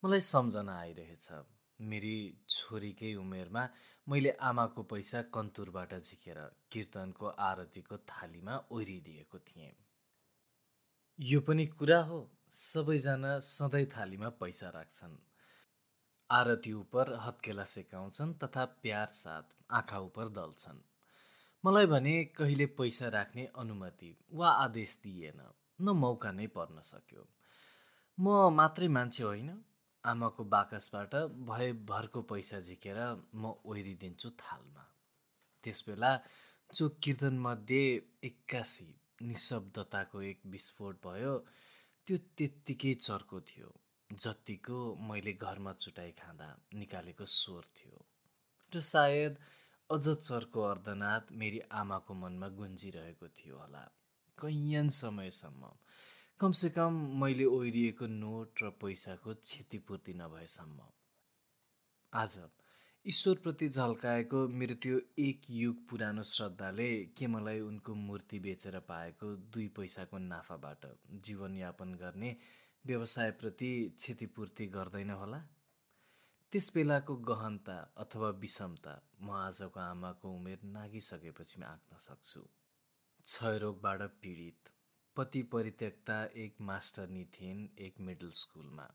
मलाई 0.05 0.21
सम्झना 0.21 0.79
आइरहेछ। 0.79 1.29
मेरी 1.81 2.17
छोरीकै 2.49 3.15
उमेरमा 3.15 3.69
मैले 4.09 4.31
आमाको 4.31 4.83
पैसा 4.83 5.23
कन्तुरबाट 5.23 5.95
झिकेर 5.95 6.39
कीर्तनको 6.73 7.27
आरतीको 7.27 7.97
थालीमा 7.97 8.65
ओहिरिदिएको 8.71 9.39
थिएँ। 9.39 9.88
यो 11.19 11.41
पनि 11.41 11.65
कुरा 11.69 11.99
हो 12.01 12.19
सबैजना 12.55 13.39
सधैँ 13.43 13.87
थालीमा 13.87 14.29
पैसा 14.41 14.69
राख्छन्। 14.71 15.17
आरती 16.31 16.73
उप 16.73 16.97
हत्केला 17.21 17.65
सेकाउँछन् 17.65 18.35
तथा 18.35 18.65
प्यार 18.83 19.07
साथ 19.13 19.57
आँखा 19.71 19.99
उप 19.99 20.19
दल्छन्। 20.31 20.79
मलाई 21.65 21.87
भने 21.87 22.13
कहिले 22.39 22.67
पैसा 22.79 23.09
राख्ने 23.09 23.47
अनुमति 23.59 24.15
वा 24.33 24.51
आदेश 24.65 24.99
दिइएन 25.03 25.41
न 25.81 25.97
मौका 25.99 26.31
नै 26.33 26.47
पर्न 26.55 26.81
सक्यो। 26.83 27.27
म 28.19 28.55
मात्रै 28.55 28.89
मान्छे 28.89 29.23
होइन 29.25 29.51
आमाको 30.05 30.45
बाकसबाट 30.47 31.15
भरको 31.85 32.23
पैसा 32.23 32.61
झिकेर 32.61 32.99
म 33.35 33.53
ओहिरिदिन्छु 33.67 34.31
थालमा। 34.39 34.87
त्यसबेला 35.65 36.13
जो 36.71 36.89
कीर्तनमध्ये 37.03 37.85
एक्कासी 38.25 38.89
निशब्दताको 39.23 40.23
एक 40.23 40.41
विस्फोट 40.47 41.07
भयो। 41.07 41.39
त्यो 42.07 42.17
त्यत्तिकै 42.17 42.95
चर्को 42.95 43.41
थियो 43.41 43.81
जतिको 44.13 44.97
मैले 44.97 45.33
घरमा 45.33 45.73
चुटाइ 45.73 46.13
खाँदा 46.13 46.49
निकालेको 46.75 47.25
स्वर 47.25 47.65
थियो। 47.77 48.07
र 48.75 48.81
सायद 48.81 49.39
अझ 49.91 50.09
चर्को 50.09 50.63
अर्धनाथ 50.63 51.33
मेरी 51.33 51.59
आमाको 51.59 52.15
मनमा 52.15 52.49
गुन्जिरहेको 52.49 53.29
थियो 53.29 53.59
होला। 53.59 53.85
कैयन 54.39 54.89
समयसम्म। 54.89 55.73
कमसेकम 56.41 56.93
मैले 57.21 57.45
ओहिरिएको 57.45 58.07
नोट 58.07 58.63
र 58.63 58.71
पैसाको 58.71 59.35
क्षतिपूर्ति 59.35 60.15
नभएसम्म। 60.15 60.81
आज 62.13 62.39
ईश्वरप्रति 63.09 63.69
झल्काएको 63.69 64.49
मेरो 64.49 64.75
त्यो 64.75 64.99
एक 65.19 65.43
युग 65.51 65.77
पुरानो 65.89 66.23
श्रद्धाले 66.23 66.89
के 67.17 67.27
मलाई 67.27 67.61
उनको 67.61 67.95
मूर्ति 67.95 68.39
बेचेर 68.39 68.79
पाएको 68.79 69.27
दुई 69.55 69.69
पैसाको 69.69 70.19
नाफाबाट 70.19 70.85
जीवनयापन 71.25 71.95
गर्ने 71.95 72.37
व्यवसायप्रति 72.87 73.71
क्षतिपूर्ति 73.97 74.67
गर्दैन 74.67 75.11
होला? 75.11 75.39
त्यस 76.53 76.73
बेलाको 76.75 77.17
गहनता 77.17 77.79
अथवा 77.97 78.29
विषमता 78.29 79.01
म 79.23 79.31
आजको 79.31 79.81
आमाको 79.81 80.37
उमेर 80.37 80.59
नागिसकेपछि 80.65 81.63
आँक्न 81.63 81.97
सक्छु। 81.99 82.41
क्षयरोगबाट 83.25 84.03
पीडित 84.03 84.73
पति 85.17 85.43
परित्यक्ता 85.43 86.25
एक 86.37 86.61
मास्टरनी 86.61 87.25
थिइन् 87.25 87.69
एक 87.79 88.01
मिडल 88.01 88.31
स्कुलमा। 88.31 88.95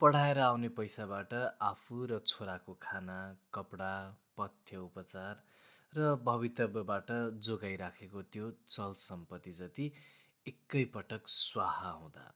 पढाएर 0.00 0.38
आउने 0.38 0.68
पैसाबाट 0.78 1.32
आफू 1.68 2.04
र 2.06 2.18
छोराको 2.26 2.72
खाना 2.82 3.14
कपडा 3.54 3.94
पथ्य 4.36 4.76
उपचार 4.78 5.40
र 5.92 6.14
भवितव्यबाट 6.26 7.08
जोगाइराखेको 7.46 8.22
त्यो 8.32 8.50
चल 8.68 8.92
सम्पत्ति 9.04 9.52
जति 9.52 9.86
एकैपटक 10.46 11.28
स्वाहा 11.28 11.90
हुँदा 11.90 12.26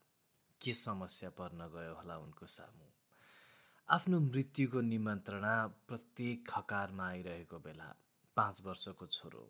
के 0.61 0.75
समस्या 0.81 1.31
पर्न 1.39 1.69
गयो 1.75 1.95
होला 1.99 2.17
उनको 2.25 2.47
सामु? 2.57 2.89
आफ्नो 3.89 4.21
मृत्युको 4.21 4.81
निमन्त्रणा 4.89 5.55
प्रत्येक 5.89 6.45
खकारमा 6.51 7.07
आइरहेको 7.09 7.59
बेला 7.69 7.89
पाँच 8.37 8.63
वर्षको 8.67 9.07
छोरो 9.19 9.45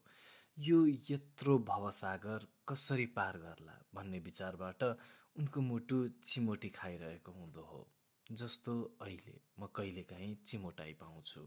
यो 0.58 0.84
यत्रो 1.10 1.58
भवसागर 1.72 2.46
कसरी 2.68 3.06
पार 3.16 3.38
गर्ला 3.46 3.80
भन्ने 3.94 4.18
विचारबाट 4.28 4.84
उनको 4.84 5.60
मुटु 5.72 6.06
चिमोटी 6.24 6.68
खाइरहेको 6.76 7.32
हुँदो 7.32 7.64
हो। 7.72 7.82
जस्तो 8.30 8.72
अहिले 9.02 9.34
म 9.60 9.66
कहिलेकाहीँ 9.76 10.34
चिमोटाइ 10.46 10.92
पाउँछु। 11.00 11.42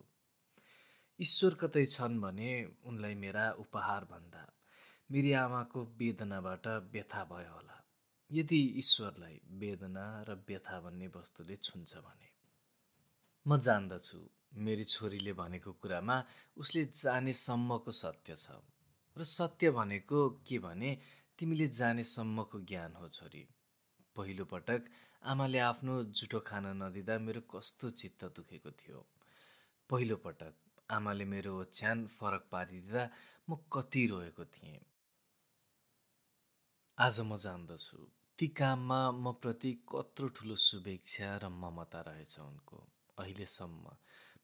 ईश्वर 1.20 1.53
कतै 1.62 1.86
छन् 1.86 2.20
भने 2.22 2.50
उनलाई 2.86 3.15
मेरा 3.15 3.46
उपहार 3.63 4.03
भन्दा 4.05 4.44
मेरी 5.10 5.32
आमाको 5.32 5.79
वेदनाबाट 6.00 6.67
व्यथा 6.94 7.24
भयो 7.32 7.53
होला। 7.53 7.77
यदि 8.29 8.62
ईश्वरलाई 8.79 9.36
वेदना 9.62 10.05
र 10.27 10.36
व्यथा 10.48 10.79
भन्ने 10.82 11.08
वस्तुले 11.15 11.55
छुन्छ 11.55 11.91
भने। 12.05 12.29
म 13.46 13.58
जान्दछु 13.58 14.20
मेरी 14.65 14.84
छोरीले 14.84 15.34
भनेको 15.34 15.72
कुरामा 15.82 16.17
उसले 16.58 16.86
जानेसम्मको 17.01 17.91
सत्य 17.91 18.36
छ 18.36 18.62
र 19.17 19.24
सत्य 19.24 19.72
भनेको 19.72 20.20
के 20.48 20.60
भने 20.60 20.91
तिमीले 21.39 21.67
जानेसम्मको 21.79 22.60
ज्ञान 22.60 22.94
हो 22.96 23.08
छोरी। 23.10 23.44
पहिलो 24.15 24.46
पटक 24.46 24.82
आमाले 25.25 25.60
आफ्नो 25.60 25.94
जुठो 26.17 26.39
खान 26.39 26.65
नदिँदा 26.77 27.17
मेरो 27.20 27.41
कस्तो 27.51 27.89
चित्त 28.00 28.24
दुखेको 28.38 28.72
थियो। 28.72 29.00
पहिलो 29.89 30.15
पटक 30.25 30.53
आमाले 30.89 31.25
मेरो 31.25 31.53
ओछ्यान 31.62 32.05
फरक 32.17 32.44
पारिदिँदा 32.51 33.03
म 33.50 33.58
कति 33.74 34.05
रोएको 34.08 34.46
थिएँ। 34.46 34.82
आज 36.98 37.20
म 37.22 37.38
जान्दछु। 37.38 37.98
ती 38.39 38.48
काममा 38.60 39.00
म 39.13 39.34
प्रति 39.41 39.72
कत्रो 39.89 40.27
ठुलो 40.38 40.55
शुभेच्छा 40.62 41.29
र 41.44 41.50
ममता 41.62 42.01
रहेछ 42.08 42.39
उनको। 42.39 42.77
अहिलेसम्म 43.17 43.96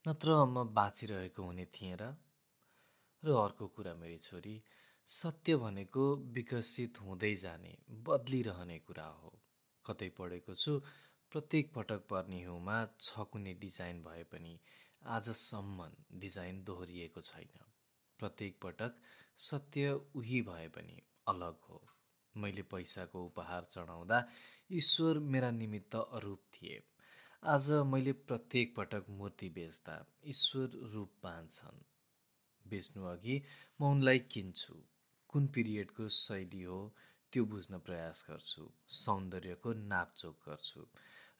नत्र 0.06 0.30
म 0.46 0.66
बाँचिरहेको 0.74 1.44
हुने 1.44 1.66
थिएँ 1.76 1.96
र 2.02 2.10
र 3.24 3.38
अर्को 3.38 3.68
कुरा 3.78 3.94
मेरी 4.02 4.18
छोरी 4.18 4.56
सत्य 5.08 5.56
भनेको 5.58 6.04
विकसित 6.34 7.02
हुँदै 7.02 7.34
जाने 7.36 7.78
बदलिरहने 8.08 8.80
कुरा 8.80 9.08
हो। 9.22 9.32
कतै 9.86 10.10
पढेको 10.10 10.56
छु। 10.56 10.80
प्रत्येक 11.32 11.74
पटक 11.74 12.02
पर्ने 12.10 12.40
हिउँमा 12.40 12.78
छकुने 13.00 13.54
डिजाइन 13.54 14.02
भए 14.04 14.24
पनि 14.24 14.60
आजसम्म 15.02 15.90
डिजाइन 16.20 16.64
दोहोरिएको 16.64 17.22
छैन। 17.22 17.54
प्रत्येक 18.20 18.60
पटक 18.62 19.00
सत्य 19.38 19.92
उही 20.16 20.42
भए 20.42 20.68
पनि 20.68 21.02
अलग 21.28 21.58
हो। 21.70 21.82
मैले 22.36 22.64
पैसाको 22.64 23.26
उपहार 23.26 23.68
चढाउँदा 23.72 24.28
ईश्वर 24.72 25.20
मेरा 25.20 25.52
निमित्त 25.52 25.96
अरूप 25.96 26.44
थिए। 26.54 26.82
आज 27.44 27.70
मैले 27.72 28.14
प्रत्येक 28.14 28.76
पटक 28.76 29.06
मूर्ति 29.10 29.50
बेच्दा 29.50 29.96
ईश्वर 30.26 30.70
रूप 30.94 31.14
बाँध्छन् 31.24 31.84
बेच्नु 32.66 33.06
अघि 33.06 33.42
म 33.82 33.86
उनलाई 33.86 34.20
किन्छु। 34.20 34.76
कुन 35.30 35.48
पिरियडको 35.48 36.08
शैली 36.10 36.62
हो? 36.62 36.82
त्यो 37.34 37.44
बुझ्न 37.46 37.78
प्रयास 37.80 38.26
गर्छु 38.30 38.64
सौन्दर्यको 38.96 39.74
नापचोक 39.74 40.36
गर्छु 40.48 40.82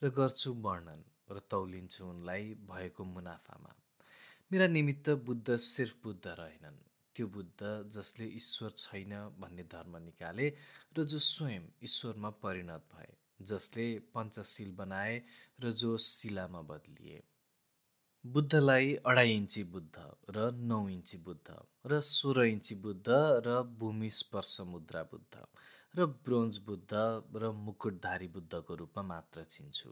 र 0.02 0.10
गर्छु 0.18 0.54
वर्णन 0.66 1.02
र 1.32 1.40
तौलिन्छु 1.50 2.06
उनलाई 2.06 2.54
भएको 2.70 3.04
मुनाफामा। 3.16 3.74
मेरा 4.52 4.68
निमित्त 4.68 5.10
बुद्ध 5.28 5.58
सिर्फ 5.66 6.04
बुद्ध 6.04 6.28
रहेनन्। 6.28 6.80
त्यो 7.16 7.28
बुद्ध 7.28 7.92
जसले 7.94 8.26
ईश्वर 8.36 8.72
छैन 8.78 9.14
भन्ने 9.40 9.64
धर्म 9.64 9.98
निकाले 9.98 10.48
र 10.98 11.04
जो 11.04 11.20
स्वयं 11.20 11.64
ईश्वरमा 11.84 12.30
परिणत 12.44 12.88
भए 12.94 13.12
जसले 13.42 13.88
पञ्चशील 14.16 14.72
बनाए 14.72 15.22
र 15.62 15.72
जो 15.72 15.98
शिलामा 15.98 16.62
बदलिए। 16.72 17.22
बुद्धलाई 18.26 18.94
अढाई 19.06 19.32
इन्ची 19.36 19.64
बुद्ध 19.64 19.98
र 20.30 20.52
नौ 20.54 20.88
इन्ची 20.90 21.18
बुद्ध 21.18 21.56
र 21.86 22.00
सोह्र 22.00 22.44
इन्ची 22.46 22.76
बुद्ध 22.76 23.08
र 23.46 23.62
भूमि 23.80 24.10
स्पर्श 24.10 24.60
मुद्रा 24.68 25.04
बुद्ध। 25.04 25.34
र 25.96 26.06
ब्रोन्ज 26.26 26.58
बुद्ध 26.58 26.94
र 27.36 27.52
मुकुटधारी 27.52 28.28
बुद्धको 28.28 28.76
रूपमा 28.76 29.04
मात्र 29.04 29.44
चिन्छु। 29.44 29.90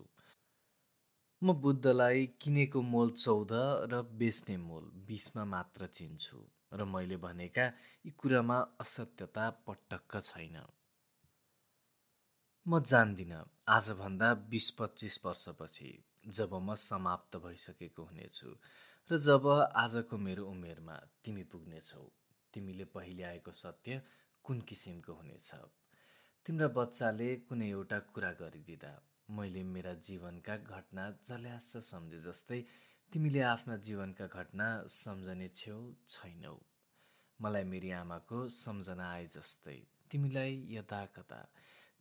म 1.42 1.54
बुद्धलाई 1.54 2.26
किनेको 2.42 2.82
मोल 2.82 3.10
चौध 3.14 3.52
र 3.92 4.02
बेच्ने 4.20 4.56
मोल 4.58 4.86
बिसमा 5.08 5.44
मात्र 5.46 5.88
चिन्छु 5.88 6.38
र 6.74 6.86
मैले 6.86 7.18
भनेका 7.18 7.66
यी 8.06 8.12
कुरामा 8.12 8.58
असत्यता 8.80 9.50
पटक्क 9.68 10.20
छैन। 10.22 10.56
म 12.66 12.80
जान्दिनँ 12.84 13.42
आजभन्दा 13.68 14.34
बिस 14.52 14.70
पच्चिस 14.80 15.20
वर्षपछि 15.26 15.92
जब 16.38 16.54
म 16.54 16.76
समाप्त 16.76 17.38
भइसकेको 17.38 18.04
हुनेछु 18.04 18.50
र 19.10 19.18
जब 19.28 19.48
आजको 19.84 20.18
मेरो 20.18 20.46
उमेरमा 20.46 20.96
तिमी 21.24 21.44
पुग्नेछौ 21.52 22.04
तिमीले 22.54 22.86
पहिले 22.96 23.24
आएको 23.24 23.52
सत्य 23.52 24.02
कुन 24.46 24.62
किसिमको 24.62 25.14
हुनेछ? 25.14 25.52
तिम्रा 26.50 26.68
बच्चाले 26.76 27.26
कुनै 27.48 27.66
एउटा 27.70 27.98
कुरा 28.14 28.30
गरिदिँदा 28.38 28.92
मैले 29.38 29.62
मेरा 29.74 29.92
जीवनका 30.06 30.56
घटना 30.76 31.04
जल्यास 31.28 31.68
सम्झे 31.88 32.22
जस्तै 32.22 32.58
तिमीले 33.12 33.42
आफ्ना 33.50 33.76
जीवनका 33.88 34.28
घटना 34.40 34.70
सम्झने 34.96 35.50
छेउ 35.60 35.78
छैनौ। 36.08 36.56
मलाई 37.40 37.70
मेरी 37.74 37.92
आमाको 38.00 38.40
सम्झना 38.56 39.12
आए 39.12 39.28
जस्तै 39.38 39.78
तिमीलाई 40.12 40.58
यता 40.72 41.06
कता 41.18 41.40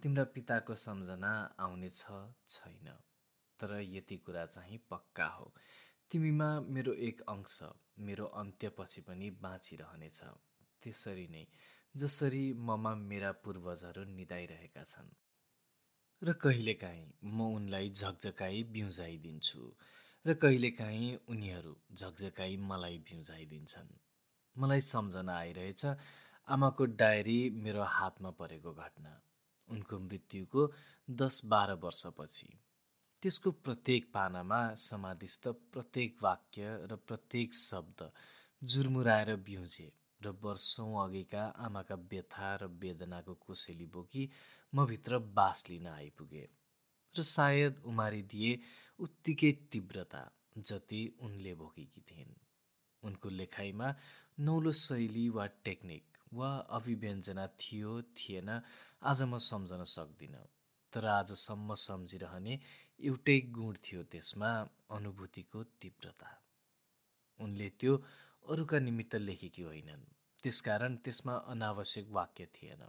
तिम्रा 0.00 0.24
पिताको 0.34 0.80
सम्झना 0.86 1.36
आउने 1.66 1.90
छ 1.90 2.24
छैन। 2.48 2.88
तर 3.60 3.78
यति 3.92 4.16
कुरा 4.26 4.46
चाहिँ 4.46 4.78
पक्का 4.90 5.26
हो। 5.36 5.54
तिमीमा 6.10 6.50
मेरो 6.74 6.94
एक 7.08 7.20
अंश 7.28 7.62
मेरो 8.08 8.34
अन्त्यपछि 8.42 9.00
पनि 9.00 9.30
बाँचिरहनेछ। 9.44 10.20
त्यसरी 10.82 11.28
नै 11.28 11.44
जसरी 11.96 12.52
ममा 12.52 12.94
मेरा 12.94 13.32
पूर्वजहरू 13.32 14.04
निदाइरहेका 14.04 14.84
छन्। 14.84 15.08
र 16.22 16.32
कहिलेकाहीँ 16.32 17.12
म 17.24 17.40
उनलाई 17.54 17.90
झकझकाई 17.90 18.62
बिउजाइदिन्छु 18.62 19.62
र 20.26 20.34
कहिलेकाहीँ 20.34 21.18
उनीहरू 21.28 21.76
झकझकाई 21.94 22.56
मलाई 22.56 22.98
बिउजाइदिन्छन्। 22.98 23.90
मलाई 24.56 24.80
सम्झना 24.80 25.36
आइरहेछ 25.38 25.84
आमाको 26.48 26.84
डायरी 26.84 27.50
मेरो 27.50 27.82
हातमा 27.82 28.30
परेको 28.30 28.72
घटना। 28.72 29.12
उनको 29.68 29.98
मृत्युको 29.98 30.72
दस 31.10 31.44
बाह्र 31.44 31.72
वर्षपछि। 31.72 32.58
त्यसको 33.22 33.50
प्रत्येक 33.50 34.12
पानामा 34.12 34.74
समाधिस्थ 34.74 35.48
प्रत्येक 35.48 36.22
वाक्य 36.22 36.86
र 36.90 36.96
प्रत्येक 36.96 37.54
शब्द 37.54 38.10
जुर्मुराएर 38.64 39.36
बिउजे। 39.36 39.92
र 40.20 40.34
वर्षौँ 40.42 40.92
अघिका 41.04 41.42
आमाका 41.66 41.94
व्यथा 42.10 42.54
र 42.62 42.66
वेदनाको 42.82 43.34
कोसेली 43.46 43.86
बोकी 43.94 44.28
म 44.72 44.86
भित्र 44.86 45.18
बास 45.38 45.64
लिन 45.70 45.86
आइपुगे 45.86 46.44
र 47.14 47.22
सायद 47.28 47.82
उमारिदिए 47.86 48.58
उत्तिकै 48.98 49.52
तीव्रता 49.72 50.22
जति 50.58 51.02
उनले 51.22 51.54
भोगेकी 51.54 52.00
थिइन्। 52.10 52.34
उनको 53.02 53.28
लेखाइमा 53.30 53.88
नौलो 54.40 54.72
शैली 54.82 55.28
वा 55.36 55.46
टेक्निक 55.64 56.18
वा 56.34 56.50
अभिव्यञ्जना 56.78 57.46
थियो 57.60 58.00
थिएन 58.16 58.48
आज 59.02 59.22
म 59.22 59.38
सम्झन 59.48 59.84
सक्दिनँ। 59.96 60.46
तर 60.92 61.04
आजसम्म 61.06 61.74
सम्झिरहने 61.78 62.58
एउटै 63.00 63.38
गुण 63.56 63.74
थियो 63.84 64.02
त्यसमा 64.12 64.50
अनुभूतिको 64.96 65.62
तीव्रता। 65.80 66.30
उनले 67.40 67.68
त्यो 67.80 67.94
अरूका 68.48 68.78
निमित्त 68.78 69.14
लेखेकी 69.14 69.62
होइनन्। 69.62 70.04
त्यसकारण 70.42 70.96
त्यसमा 70.96 71.34
अनावश्यक 71.52 72.06
वाक्य 72.10 72.46
थिएन। 72.46 72.82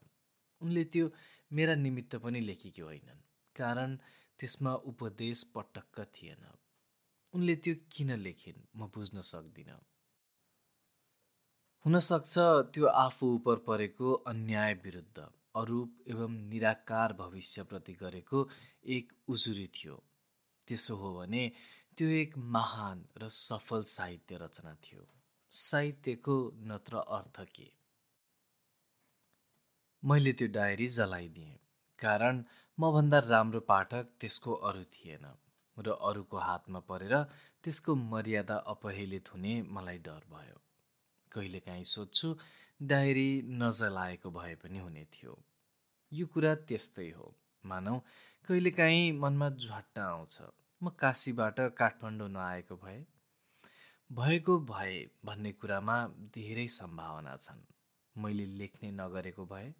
उनले 0.61 0.83
त्यो 0.83 1.05
मेरा 1.51 1.75
निमित्त 1.75 2.15
पनि 2.15 2.39
लेखेकी 2.39 2.81
होइनन् 2.81 3.21
कारण 3.55 3.95
त्यसमा 4.39 4.73
उपदेश 4.91 5.43
पटक्क 5.55 5.99
थिएन। 6.15 6.43
उनले 7.33 7.55
त्यो 7.55 7.75
किन 7.91 8.11
लेखिन् 8.19 8.65
म 8.75 8.87
बुझ्न 8.87 9.21
सक्दिनँ। 9.21 9.79
हुनसक्छ 11.85 12.37
त्यो 12.73 12.85
आफू 12.85 13.25
उप 13.35 13.47
परेको 13.67 14.13
अन्याय 14.31 14.73
विरुद्ध 14.73 15.17
अरूप 15.55 16.03
एवं 16.07 16.33
निराकार 16.49 17.13
भविष्यप्रति 17.13 17.93
गरेको 17.93 18.49
एक 18.95 19.13
उजुरी 19.27 19.67
थियो। 19.67 19.95
त्यसो 20.67 20.95
हो 20.95 21.13
भने 21.19 21.43
त्यो 21.97 22.07
एक 22.07 22.37
महान 22.37 22.97
र 23.17 23.29
सफल 23.29 23.83
साहित्य 23.83 24.37
रचना 24.37 24.73
थियो। 24.83 25.07
साहित्यको 25.51 26.35
नत्र 26.63 26.97
अर्थ 27.17 27.39
के? 27.55 27.71
मैले 30.03 30.33
त्यो 30.33 30.47
डायरी 30.47 30.87
जलाइदिएँ 30.87 31.57
कारण 31.99 32.43
मभन्दा 32.77 33.19
राम्रो 33.19 33.59
पाठक 33.59 34.11
त्यसको 34.19 34.53
अरू 34.69 34.83
थिएन 34.93 35.25
र 35.77 35.97
अरूको 36.09 36.37
हातमा 36.37 36.79
परेर 36.79 37.15
त्यसको 37.63 37.95
मर्यादा 37.95 38.55
अपहेलित 38.73 39.33
हुने 39.33 39.61
मलाई 39.71 39.97
डर 39.97 40.23
भयो। 40.29 40.61
कहिलेकाहीँ 41.31 41.83
सोध्छु 41.83 42.35
डायरी 42.79 43.29
नजलाएको 43.59 44.31
भए 44.31 44.55
पनि 44.55 44.79
हुने 44.79 45.05
थियो। 45.13 45.37
यो 46.11 46.25
कुरा 46.33 46.55
त्यस्तै 46.69 47.09
हो 47.11 47.35
मानौ 47.63 47.99
कहिलेकाहीँ 48.47 49.11
मनमा 49.19 49.49
झट्टा 49.49 50.03
आउँछ। 50.05 50.41
म 50.81 50.89
काशीबाट 50.99 51.59
काठमाडौँ 51.77 52.29
नआएको 52.29 52.75
भए 52.75 52.99
भएको 54.09 54.57
भए 54.59 54.95
भन्ने 55.25 55.51
कुरामा 55.53 55.95
धेरै 56.35 56.67
सम्भावना 56.75 57.35
छन्। 57.37 57.61
मैले 58.15 58.45
लेख्ने 58.59 58.89
नगरेको 58.91 59.45
भए 59.45 59.73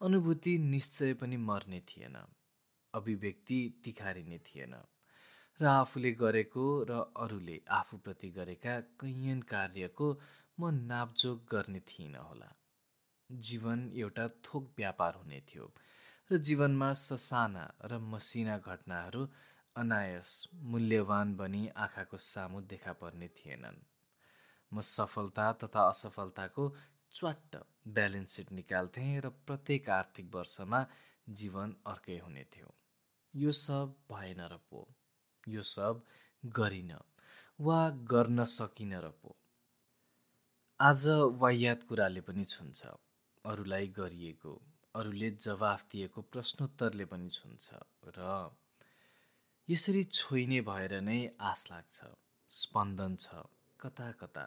अनुभूति 0.00 0.56
निश्चय 0.60 1.14
पनि 1.14 1.36
मर्ने 1.40 1.80
थिएन 1.88 2.16
अभिव्यक्ति 2.94 3.58
तिखारिने 3.84 4.38
थिएन 4.48 4.74
र 5.60 5.66
आफूले 5.66 6.12
गरेको 6.12 6.66
र 6.90 6.98
अरूले 7.16 7.60
आफूप्रति 7.70 8.30
गरेका 8.30 8.78
कैयन 9.00 9.42
कार्यको 9.50 10.10
म 10.60 10.70
नापजोक 10.82 11.46
गर्ने 11.50 11.80
थिइनँ 11.88 12.26
होला। 12.28 12.50
जीवन 13.30 13.90
एउटा 13.96 14.28
थोक 14.44 14.70
व्यापार 14.76 15.14
हुने 15.14 15.40
थियो 15.48 15.72
र 16.30 16.38
जीवनमा 16.38 16.92
ससाना 16.98 17.64
र 17.84 17.98
मसिना 18.12 18.58
घटनाहरू 18.58 19.26
अनायस 19.76 20.32
मूल्यवान 20.72 21.34
बनी 21.36 21.68
आँखाको 21.84 22.16
सामु 22.16 22.60
देखा 22.72 22.92
पर्ने 22.92 23.28
थिएनन्। 23.28 23.80
म 24.72 24.80
सफलता 24.80 25.46
तथा 25.62 25.88
असफलताको 25.88 26.68
च्वाट्ट 27.12 27.56
ब्यालेन्स 27.96 28.32
सिट 28.32 28.52
निकाल्थेँ 28.52 29.20
र 29.20 29.28
प्रत्येक 29.46 29.90
आर्थिक 29.90 30.30
वर्षमा 30.34 30.84
जीवन 31.40 31.74
अर्कै 31.86 32.18
हुने 32.18 32.44
थियो। 32.54 32.74
यो 33.34 33.52
सब 33.52 33.94
भएन 34.12 34.40
र 34.52 34.60
पो। 34.70 34.86
यो 35.48 35.62
सब 35.74 36.02
गरिन 36.44 36.96
वा 37.58 37.80
गर्न 38.12 38.44
सकिन 38.56 38.94
र 38.94 39.10
पो। 39.22 39.36
आज 40.80 41.06
वाह्यात 41.42 41.82
कुराले 41.82 42.20
पनि 42.20 42.44
छुन्छ। 42.44 42.86
अरूलाई 43.44 43.88
गरिएको 43.96 44.60
अरूले 44.94 45.30
जवाफ 45.30 45.88
दिएको 45.92 46.22
प्रश्नोत्तरले 46.22 47.04
पनि 47.04 47.28
छुन्छ 47.30 47.82
र 48.18 48.34
यसरी 49.70 50.04
छोइने 50.04 50.60
भएर 50.60 51.00
नै 51.00 51.30
आश 51.40 51.70
लाग्छ 51.70 52.08
स्पन्दन 52.50 53.16
छ 53.16 53.34
कता 53.80 54.12
कता 54.12 54.42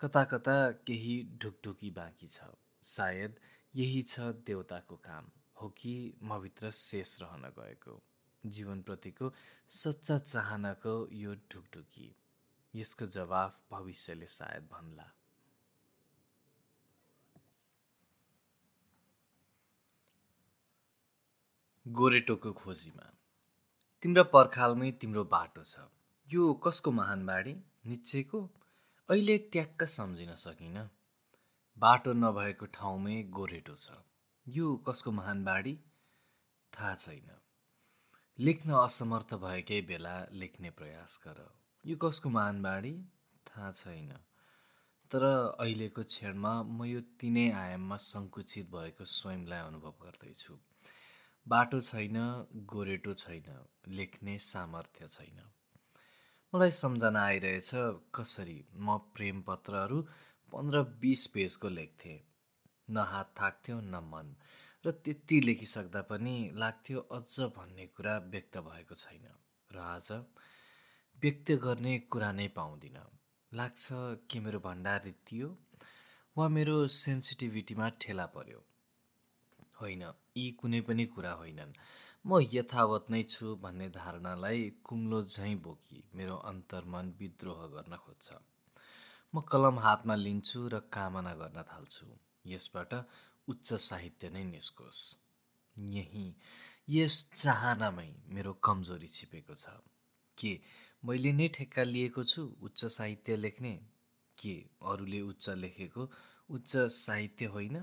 कता 0.00 0.24
कता 0.24 0.70
केही 0.70 1.14
ढुकढुकी 1.42 1.90
बाँकी 1.90 2.28
छ। 2.28 2.40
सायद 2.82 3.40
यही 3.74 4.02
छ 4.02 4.20
देवताको 4.20 4.96
काम 4.96 5.30
हो 5.62 5.68
कि 5.68 6.14
मभित्र 6.22 6.70
शेष 6.70 7.22
रहन 7.22 7.42
गएको। 7.58 8.02
जीवनप्रतिको 8.46 9.32
सच्चा 9.68 10.18
चाहनाको 10.18 11.08
यो 11.12 11.34
ढुकढुकी। 11.34 12.14
यसको 12.74 13.06
जवाफ 13.06 13.58
भविष्यले 13.72 14.26
सायद 14.26 14.68
भन्ला। 14.72 15.10
गोरेटोको 21.88 22.52
खोजीमा। 22.52 23.13
तिम्रो 24.04 24.24
पर्खालमै 24.24 24.90
तिम्रो 24.90 25.24
बाटो 25.24 25.62
छ। 25.62 25.76
यो 26.28 26.54
कसको 26.54 26.90
महान 26.90 27.26
बाढी 27.26 27.52
निश्चयको? 27.86 28.40
अहिले 29.08 29.38
ट्याक्क 29.38 29.84
सम्झिन 29.84 30.34
सकिनँ। 30.34 30.90
बाटो 31.78 32.12
नभएको 32.12 32.66
ठाउँमै 32.66 33.22
गोरेटो 33.22 33.74
छ। 33.74 33.90
यो 34.48 34.76
कसको 34.76 35.10
महान 35.10 35.44
बाढी 35.44 35.80
थाहा 36.72 36.94
छैन। 36.94 37.30
लेख्न 38.38 38.72
असमर्थ 38.72 39.34
भएकै 39.34 39.80
बेला 39.80 40.26
लेख्ने 40.32 40.70
प्रयास 40.70 41.20
गर। 41.24 41.40
यो 41.86 41.96
कसको 41.96 42.28
महान 42.28 42.62
बाढी 42.62 42.92
थाहा 43.46 43.72
छैन। 43.72 44.12
तर 45.10 45.24
अहिलेको 45.60 46.02
क्षणमा 46.02 46.62
म 46.62 46.84
यो 46.84 47.00
तिनै 47.00 47.50
आयाममा 47.50 47.96
सङ्कुचित 47.96 48.70
भएको 48.70 49.04
स्वयंलाई 49.04 49.58
अनुभव 49.58 49.94
गर्दैछु। 50.02 50.73
बाटो 51.48 51.80
छैन 51.80 52.16
गोरेटो 52.66 53.14
छैन 53.14 53.66
लेख्ने 53.88 54.38
सामर्थ्य 54.38 55.08
छैन। 55.08 55.40
मलाई 56.54 56.70
सम्झना 56.70 57.24
आइरहेछ 57.24 57.70
कसरी 58.14 58.64
म 58.76 58.98
प्रेम 58.98 59.42
पत्रहरू 59.42 60.00
पन्ध्र 60.52 60.82
बिस 60.82 61.26
पेजको 61.26 61.68
लेख्थेँ। 61.68 62.18
न 62.90 62.96
हात 62.96 63.34
थाक्थ्यो 63.40 63.80
न 63.80 63.94
मन। 63.94 64.34
र 64.86 64.90
त्यति 64.90 65.40
लेखिसक्दा 65.40 66.02
पनि 66.02 66.50
लाग्थ्यो 66.54 67.00
अझ 67.00 67.40
भन्ने 67.40 67.86
कुरा 67.86 68.18
व्यक्त 68.18 68.58
भएको 68.58 68.94
छैन। 68.94 69.26
र 69.70 69.78
आज 69.78 70.12
व्यक्त 71.22 71.50
गर्ने 71.50 71.98
कुरा 71.98 72.32
नै 72.32 72.48
पाउँदिनँ। 72.48 73.06
लाग्छ 73.52 73.88
कि 74.30 74.40
मेरो 74.40 74.60
भण्डार 74.60 75.02
रित्तियो 75.04 75.58
वा 76.36 76.48
मेरो 76.48 76.86
सेन्सिटिभिटीमा 76.86 77.88
ठेला 78.00 78.26
पर्यो? 78.26 78.73
होइन। 79.84 80.04
यी 80.36 80.50
कुनै 80.50 80.80
पनि 80.80 81.04
कुरा 81.06 81.32
होइनन्। 81.32 81.72
म 82.26 82.30
यथावत 82.52 83.04
नै 83.10 83.22
छु 83.22 83.56
भन्ने 83.56 83.88
धारणालाई 83.90 84.60
कुम्लो 84.84 85.18
झैँ 85.24 85.54
बोकी 85.56 86.04
मेरो 86.14 86.36
अन्तर्मन 86.50 87.06
विद्रोह 87.18 87.60
गर्न 87.66 87.96
खोज्छ। 87.96 88.28
म 89.34 89.40
कलम 89.40 89.78
हातमा 89.78 90.14
लिन्छु 90.14 90.60
र 90.68 90.78
कामना 90.92 91.34
गर्न 91.34 91.62
थाल्छु। 91.62 92.06
यसबाट 92.46 92.92
उच्च 93.48 93.68
साहित्य 93.74 94.28
नै 94.30 94.44
निस्कोस्। 94.44 95.00
यही 95.76 96.26
यस 96.88 97.16
चाहनामै 97.34 98.10
मेरो 98.28 98.52
कमजोरी 98.52 99.08
छिपेको 99.08 99.54
छ। 99.54 99.66
के 100.38 100.52
मैले 101.04 101.32
नै 101.32 101.48
ठेक्का 101.48 101.82
लिएको 101.84 102.22
छु 102.24 102.42
उच्च 102.62 102.84
साहित्य 102.84 103.36
लेख्ने? 103.36 103.74
के 104.38 104.54
अरूले 104.82 105.20
उच्च 105.20 105.48
लेखेको 105.48 106.02
उच्च 106.50 106.76
साहित्य 106.76 107.46
होइन? 107.46 107.76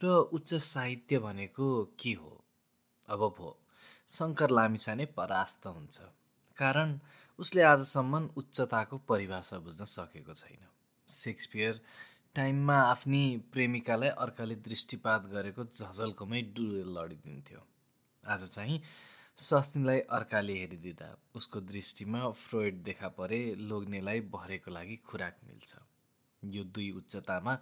र 0.00 0.08
उच्च 0.32 0.54
साहित्य 0.54 1.18
भनेको 1.18 1.66
के 2.00 2.12
हो? 2.12 2.32
अब 3.08 3.20
भो 3.38 3.56
शङ्कर 4.08 4.50
लामिछाने 4.50 5.04
परास्त 5.16 5.66
हुन्छ 5.66 6.00
कारण 6.58 6.98
उसले 7.38 7.62
आजसम्म 7.62 8.28
उच्चताको 8.36 8.98
परिभाषा 9.08 9.58
बुझ्न 9.58 9.84
सकेको 9.86 10.34
छैन। 10.34 10.66
सेक्सपियर 11.08 11.80
टाइममा 12.34 12.76
आफ्नी 12.80 13.22
प्रेमिकालाई 13.52 14.08
अर्काले 14.24 14.54
दृष्टिपात 14.66 15.26
गरेको 15.32 15.64
झझल्कोमै 15.66 16.42
डुएल 16.56 16.88
लडिदिन्थ्यो। 16.98 17.60
आज 18.24 18.48
चाहिँ 18.48 18.80
स्वास्नीलाई 19.38 20.00
अर्काले 20.12 20.54
हेरिदिँदा 20.54 21.08
उसको 21.36 21.60
दृष्टिमा 21.62 22.28
फ्रोइड 22.40 22.82
देखा 22.84 23.08
परे 23.18 23.40
लोग्नेलाई 23.60 24.20
भरेको 24.32 24.70
लागि 24.70 24.96
खुराक 25.08 25.36
मिल्छ। 25.46 25.74
यो 26.42 26.64
दुई 26.64 26.90
उच्चतामा 26.92 27.58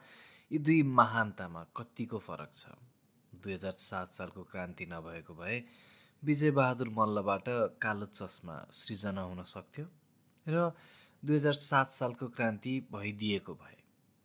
यी 0.50 0.58
दुई 0.58 0.82
महानतामा 0.98 1.62
कतिको 1.76 2.18
फरक 2.18 2.52
छ? 2.54 2.72
दुई 3.32 3.52
हजार 3.52 3.72
सात 3.78 4.14
सालको 4.14 4.42
क्रान्ति 4.52 4.86
नभएको 4.86 5.34
भए 5.34 5.56
विजयबहादुर 6.22 6.88
मल्लबाट 6.98 7.48
कालो 7.82 8.06
चस्मा 8.12 8.56
सृजना 8.72 9.22
हुन 9.22 9.42
सक्थ्यो 9.52 9.86
र 10.46 10.72
दुई 11.22 11.36
हजार 11.36 11.52
सात 11.64 11.90
सालको 11.90 12.28
क्रान्ति 12.32 12.74
भइदिएको 12.92 13.54
भए 13.54 13.76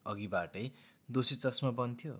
अघिबाटै 0.05 0.65
दोषी 1.09 1.35
चस्मा 1.35 1.71
बन्थ्यो। 1.79 2.15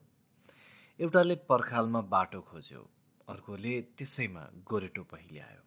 एउटाले 1.00 1.36
पर्खालमा 1.50 2.02
बाटो 2.12 2.42
खोज्यो 2.52 2.82
अर्कोले 3.28 3.82
त्यसैमा 3.98 4.44
गोरेटो 4.70 5.04
पहिल्यायो। 5.12 5.62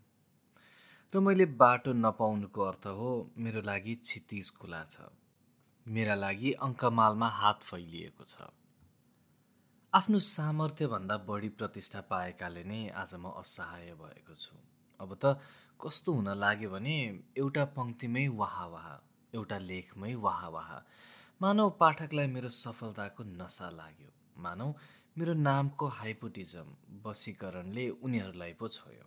र 1.12 1.20
मैले 1.20 1.46
बाटो 1.56 1.92
नपाउनुको 2.04 2.60
अर्थ 2.62 2.86
हो 2.98 3.10
मेरो 3.38 3.60
लागि 3.62 3.94
क्षितिज 4.04 4.50
खुला 4.58 4.84
छ। 4.84 5.08
मेरा 5.86 6.14
लागि 6.14 6.50
अङ्कमालमा 6.52 7.28
हात 7.30 7.62
फैलिएको 7.62 8.24
छ। 8.24 8.46
आफ्नो 9.92 10.18
सामर्थ्यभन्दा 10.18 11.16
बढी 11.28 11.48
प्रतिष्ठा 11.48 12.00
पाएकाले 12.10 12.64
नै 12.64 12.80
आज 13.02 13.14
म 13.14 13.30
असहाय 13.42 13.92
भएको 13.94 14.34
छु। 14.34 14.56
अब 15.00 15.10
त 15.14 15.38
कस्तो 15.80 16.12
हुन 16.12 16.28
लाग्यो 16.34 16.70
भने 16.70 16.96
एउटा 17.36 17.64
पङ्क्तिमै 17.76 18.26
वाह 18.40 18.56
एउटा 19.34 19.58
लेखमै 19.58 20.14
वाह 20.14 20.42
वाह। 20.48 20.70
मानव 21.40 21.70
पाठकलाई 21.80 22.26
मेरो 22.26 22.48
सफलताको 22.48 23.22
नसा 23.24 23.70
लाग्यो। 23.70 24.10
मानव 24.42 24.74
मेरो 25.18 25.34
नामको 25.34 25.86
हाइपोटिजम 25.98 26.74
वशीकरणले 27.06 27.88
उनीहरूलाई 28.02 28.52
पो 28.52 28.68
छोयो। 28.68 29.06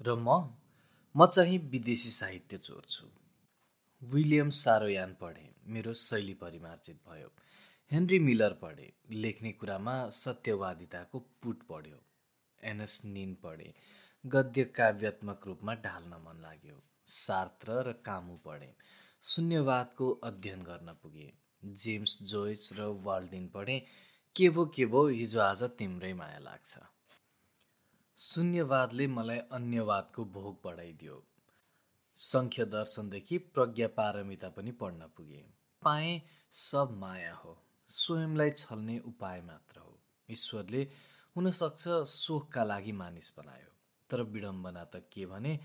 र 0.00 0.14
म 0.16 0.28
म 1.14 1.26
चाहिँ 1.26 1.58
विदेशी 1.70 2.10
साहित्य 2.10 2.58
चोर्छु 2.58 3.06
विलियम 4.02 4.48
सारोयान 4.48 5.14
पढेँ। 5.20 5.49
मेरो 5.70 5.94
शैली 5.94 6.34
परिमार्जित 6.34 7.00
भयो। 7.08 7.32
हेनरी 7.90 8.18
मिलर 8.18 8.52
पढे। 8.52 8.92
लेख्ने 9.10 9.52
कुरामा 9.52 10.10
सत्यवादिताको 10.10 11.18
पुट 11.18 11.62
पढ्यो। 11.62 12.02
एनएस 12.64 13.04
निन 13.04 13.34
पढे। 13.34 13.74
गद्य 14.26 14.64
काव्यात्मक 14.64 15.46
रूपमा 15.46 15.74
ढाल्न 15.74 16.08
मन 16.08 16.40
लाग्यो। 16.42 16.82
सार्त्र 17.06 17.72
र 17.72 17.92
कामु 17.92 18.36
पढे। 18.36 18.74
शून्यवादको 19.22 20.10
अध्ययन 20.10 20.62
गर्न 20.62 20.92
पुगे। 21.02 21.32
जेम्स 21.64 22.22
जोइस 22.22 22.72
र 22.72 22.82
वाल्डिन 22.82 23.48
पढे 23.48 23.86
के 24.36 24.50
भो 24.50 24.66
के 24.66 24.86
भो 24.86 25.08
हिजो 25.08 25.40
आज 25.40 25.62
तिम्रै 25.62 26.12
माया 26.12 26.38
लाग्छ। 26.38 26.78
शून्यवादले 28.16 29.06
मलाई 29.06 29.38
अन्यवादको 29.38 30.24
भोग 30.24 30.60
बढाइदियो। 30.64 31.26
सङ्ख्य 32.16 32.64
दर्शनदेखि 32.64 33.38
प्रज्ञा 33.38 33.88
पारमिता 33.88 34.48
पनि 34.48 34.72
पढ्न 34.72 35.06
पुगे। 35.16 35.59
पाएँ 35.82 36.20
सब 36.52 36.96
माया 37.00 37.34
हो। 37.34 37.56
स्वयंलाई 37.88 38.50
छल्ने 38.50 38.98
उपाय 39.06 39.40
मात्र 39.40 39.80
हो। 39.80 39.98
ईश्वरले 40.28 40.82
हुनसक्छ 41.36 41.84
सोखका 42.06 42.64
लागि 42.64 42.92
मानिस 42.92 43.32
बनायो। 43.38 43.70
तर 44.10 44.22
विडम्बना 44.22 44.84
त 44.84 45.02
के 45.12 45.26
भने 45.26 45.58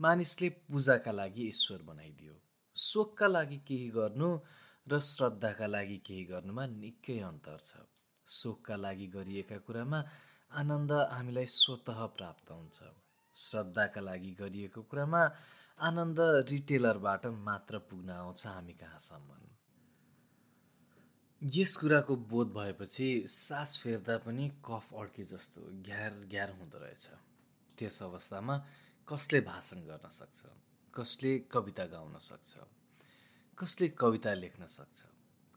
मानिसले 0.00 0.48
पूजाका 0.48 1.12
लागि 1.12 1.48
ईश्वर 1.48 1.82
बनाइदियो। 1.82 2.34
शोकका 2.76 3.26
लागि 3.26 3.58
केही 3.68 3.88
गर्नु 3.90 4.28
र 4.86 5.00
श्रद्धाका 5.00 5.66
लागि 5.66 5.96
केही 6.06 6.24
गर्नुमा 6.24 6.66
निकै 6.66 7.18
अन्तर 7.20 7.58
छ। 7.58 7.84
शोकका 8.28 8.76
लागि 8.76 9.06
गरिएका 9.06 9.58
कुरामा 9.66 10.00
आनन्द 10.50 10.92
हामीलाई 11.12 11.46
स्वत 11.46 11.90
प्राप्त 12.16 12.50
हुन्छ। 12.50 12.78
श्रद्धाका 13.34 14.00
लागि 14.00 14.32
गरिएको 14.40 14.82
कुरामा 14.82 15.22
आनन्द 15.78 16.20
रिटेलरबाट 16.50 17.26
मात्र 17.26 17.78
पुग्न 17.78 18.10
आउँछ 18.10 18.46
हामी 18.46 18.72
कहाँसम्म। 18.72 19.49
यस 21.42 21.76
कुराको 21.76 22.16
बोध 22.16 22.52
भएपछि 22.52 23.24
सास 23.28 23.80
फेर्दा 23.82 24.18
पनि 24.18 24.48
कफ 24.48 24.94
अड्के 24.94 25.24
जस्तो 25.24 25.82
घ्यार 25.82 26.10
घ्यार 26.10 26.50
हुँदो 26.50 26.78
रहेछ। 26.78 27.08
त्यस 27.78 28.02
अवस्थामा 28.02 28.66
कसले 29.08 29.40
भाषण 29.40 29.76
गर्न 29.76 30.08
सक्छ? 30.10 30.42
कसले 30.94 31.38
कविता 31.38 31.86
गाउन 31.86 32.18
सक्छ? 32.18 32.54
कसले 33.58 33.88
कविता 33.88 34.34
लेख्न 34.34 34.66
सक्छ? 34.66 35.02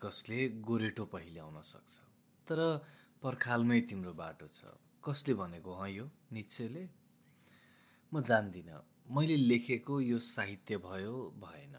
कसले 0.02 0.50
गोरेटो 0.50 1.06
पहिल्याउन 1.06 1.62
सक्छ? 1.62 2.00
तर 2.48 2.86
पर्खालमै 3.22 3.82
तिम्रो 3.82 4.14
बाटो 4.14 4.48
छ। 4.48 4.64
कसले 5.04 5.34
भनेको 5.34 5.74
हँ 5.74 5.90
यो 5.90 6.12
निश्चयले? 6.32 6.90
म 8.14 8.22
जान्दिनँ। 8.22 8.84
मैले 9.12 9.36
लेखेको 9.36 10.02
यो 10.02 10.20
साहित्य 10.20 10.78
भयो 10.78 11.34
भएन। 11.40 11.76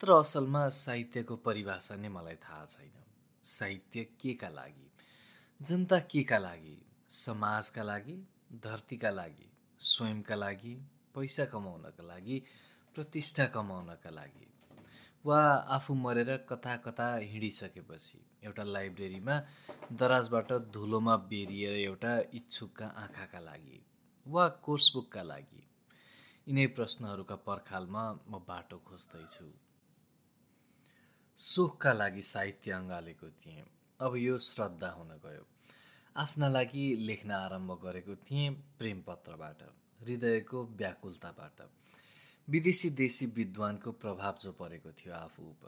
तर 0.00 0.10
असलमा 0.10 0.68
साहित्यको 0.68 1.36
परिभाषा 1.36 1.96
नै 1.96 2.08
मलाई 2.08 2.36
थाहा 2.36 2.66
छैन। 2.66 3.07
साहित्य 3.48 4.04
के 4.04 4.34
का 4.34 4.48
लागि? 4.48 4.90
जनता 5.62 5.98
के 5.98 6.22
का 6.22 6.38
लागि? 6.38 6.86
समाजका 7.10 7.82
लागि? 7.82 8.28
धरतीका 8.52 9.10
लागि? 9.10 9.52
स्वयंका 9.80 10.34
लागि? 10.34 10.74
पैसा 11.14 11.44
कमाउनका 11.44 12.04
लागि? 12.04 12.42
प्रतिष्ठा 12.94 13.46
कमाउनका 13.46 14.10
लागि? 14.10 14.46
वा 15.26 15.40
आफू 15.52 15.94
मरेर 15.94 16.36
कता 16.36 16.76
कता 16.76 17.14
हिँडिसकेपछि? 17.14 18.24
एउटा 18.44 18.64
लाइब्रेरीमा 18.64 19.42
दराजबाट 19.92 20.52
धुलोमा 20.52 21.16
बेरिएर 21.16 21.72
एउटा 21.72 22.18
इच्छुकका 22.34 22.86
आँखाका 22.86 23.40
लागि? 23.40 23.86
वा 24.26 24.48
कोर्सबुकका 24.48 25.22
लागि? 25.22 25.62
यिनै 26.48 26.66
प्रश्नहरूका 26.66 27.36
पर्खालमा 27.36 28.12
म 28.12 28.44
बाटो 28.48 28.78
खोज्दैछु। 28.78 29.67
सुखका 31.38 31.92
लागि 31.92 32.22
साहित्य 32.22 32.70
अँगालेको 32.72 33.28
थिएँ। 33.30 33.62
अब 34.00 34.16
यो 34.16 34.38
श्रद्धा 34.38 34.88
हुन 34.90 35.08
गयो। 35.24 35.44
आफ्ना 36.16 36.48
लागि 36.48 36.84
लेख्न 36.98 37.30
आरम्भ 37.30 37.72
गरेको 37.82 38.14
थिएँ 38.26 38.50
प्रेमपत्रबाट 38.78 39.62
हृदयको 40.00 40.64
व्याकुलताबाट। 40.78 41.60
विदेशी 42.48 42.90
देशी 42.90 43.26
विद्वानको 43.36 43.92
प्रभाव 43.92 44.38
जो 44.42 44.52
परेको 44.52 44.92
थियो 44.92 45.14
आफू 45.14 45.42
उप 45.42 45.62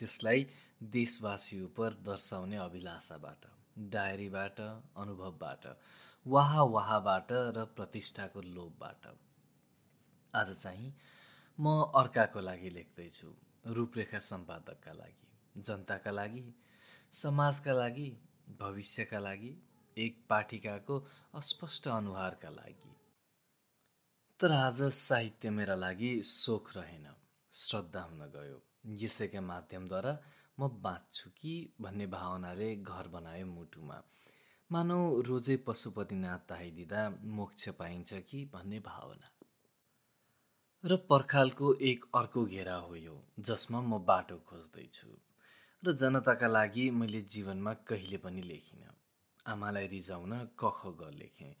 त्यसलाई 0.00 0.46
देशवासी 0.92 1.60
उप 1.62 1.80
दर्शाउने 2.04 2.56
अभिलाषाबाट 2.56 3.46
डायरीबाट 3.92 4.60
अनुभवबाट 4.60 5.66
वाहा 6.26 6.62
वाहाबाट 6.62 7.32
र 7.32 7.64
प्रतिष्ठाको 7.76 8.40
लोभबाट। 8.40 9.08
आज 10.34 10.56
चाहिँ 10.58 10.92
म 11.58 11.80
अर्काको 11.96 12.40
लागि 12.40 12.70
लेख्दैछु। 12.70 13.32
रूपरेखा 13.66 14.18
सम्पादकका 14.18 14.92
लागि 14.92 15.62
जनताका 15.62 16.10
लागि 16.10 16.54
समाजका 17.12 17.72
लागि 17.72 18.08
भविष्यका 18.60 19.18
लागि 19.18 19.56
एक 19.96 20.24
पाठिकाको 20.28 20.98
अस्पष्ट 21.34 21.88
अनुहारका 21.88 22.50
लागि। 22.50 22.96
तर 24.40 24.52
आज 24.52 24.82
साहित्य 24.82 25.50
मेरा 25.50 25.74
लागि 25.74 26.22
सोख 26.22 26.76
रहेन 26.76 27.06
श्रद्धा 27.52 28.00
हुन 28.00 28.20
गयो। 28.36 28.62
यसैका 29.02 29.40
माध्यमद्वारा 29.40 30.18
म 30.60 30.68
बाँच्छु 30.68 31.30
कि 31.30 31.74
भन्ने 31.80 32.06
भावनाले 32.06 32.76
घर 32.76 33.08
बनायो 33.08 33.46
मुटुमा। 33.46 34.02
मानौ 34.70 35.20
रोजै 35.20 35.56
पशुपतिनाथ 35.56 36.38
ताइदिँदा 36.38 37.08
मोक्ष 37.24 37.68
पाइन्छ 37.68 38.12
कि 38.14 38.44
भन्ने 38.44 38.78
भावना। 38.78 39.33
र 40.84 40.96
पर्खालको 41.10 41.72
एक 41.80 42.04
अर्को 42.14 42.44
घेरा 42.46 42.74
हो 42.76 42.96
यो 42.96 43.12
जसमा 43.40 43.80
म 43.80 43.98
बाटो 44.08 44.36
खोज्दैछु। 44.48 45.12
र 45.82 45.92
जनताका 45.92 46.48
लागि 46.48 46.82
मैले 46.92 47.20
जीवनमा 47.34 47.72
कहिले 47.88 48.16
पनि 48.24 48.42
लेखिनँ। 48.42 48.90
आमालाई 49.46 49.86
रिजाउन 49.86 50.32
कख 50.60 50.82
ग 51.00 51.08
लेखेँ 51.14 51.54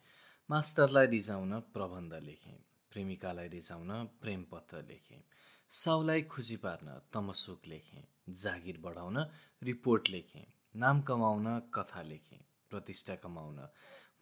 मास्टरलाई 0.50 1.06
रिजाउन 1.06 1.52
प्रबन्ध 1.72 2.12
लेखेँ 2.22 2.58
प्रेमिकालाई 2.92 3.48
रिजाउन 3.48 3.92
प्रेमपत्र 4.20 4.82
लेखेँ 4.88 5.22
साउलाई 5.70 6.22
खुसी 6.28 6.56
पार्न 6.56 7.00
तमसुक 7.12 7.68
लेखेँ 7.68 8.04
जागिर 8.42 8.80
बढाउन 8.84 9.16
रिपोर्ट 9.62 10.10
लेखेँ 10.10 10.44
नाम 10.84 11.00
कमाउन 11.08 11.48
कथा 11.74 12.02
लेखेँ 12.02 12.44
प्रतिष्ठा 12.70 13.14
कमाउन 13.24 13.64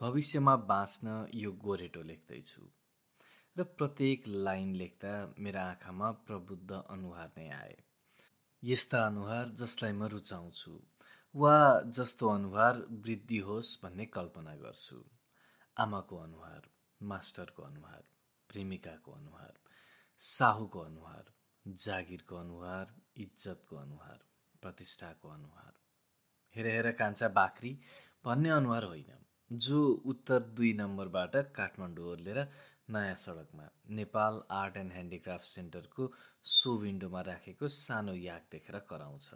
भविष्यमा 0.00 0.56
बाँच्न 0.70 1.26
यो 1.34 1.52
गोरेटो 1.66 2.02
लेख्दैछु। 2.02 2.62
र 3.56 3.64
प्रत्येक 3.78 4.28
लाइन 4.28 4.74
लेख्दा 4.74 5.12
मेरा 5.38 5.62
आँखामा 5.70 6.10
प्रबुद्ध 6.26 6.70
अनुहार 6.72 7.32
नै 7.36 7.48
आए। 7.50 7.74
यस्ता 8.62 9.00
अनुहार 9.06 9.50
जसलाई 9.60 9.92
म 9.92 10.08
रुचाउँछु 10.12 10.72
वा 11.34 11.56
जस्तो 11.98 12.28
अनुहार 12.28 12.80
वृद्धि 13.04 13.38
होस् 13.48 13.74
भन्ने 13.82 14.06
कल्पना 14.16 14.54
गर्छु। 14.56 14.98
आमाको 15.76 16.16
अनुहार 16.18 16.70
मास्टरको 17.00 17.62
अनुहार 17.62 18.02
प्रेमिकाको 18.50 19.12
अनुहार 19.12 19.54
साहुको 20.18 20.80
अनुहार 20.80 21.32
जागिरको 21.66 22.36
अनुहार 22.36 22.94
इज्जतको 23.16 23.76
अनुहार 23.76 24.18
प्रतिष्ठाको 24.62 25.28
अनुहार। 25.28 25.72
हेर 26.56 26.66
हेर 26.66 26.90
कान्छा 26.92 27.28
बाख्री 27.36 27.78
भन्ने 28.24 28.50
अनुहार 28.50 28.84
होइन 28.84 29.20
जो 29.50 29.78
उत्तर 30.10 30.40
दुई 30.58 30.72
नम्बरबाट 30.72 31.36
काठमाडौँ 31.56 32.06
ओर्लेर 32.10 32.38
नयाँ 32.92 33.14
सडकमा। 33.14 33.66
नेपाल 33.90 34.40
आर्ट 34.50 34.76
एन्ड 34.76 34.92
ह्यान्डिक्राफ्ट 34.92 35.46
सेन्टरको 35.46 36.12
सो 36.44 36.76
विन्डोमा 36.78 37.20
राखेको 37.20 37.68
सानो 37.68 38.14
याक 38.14 38.42
देखेर 38.52 38.78
कराउँछ। 38.90 39.30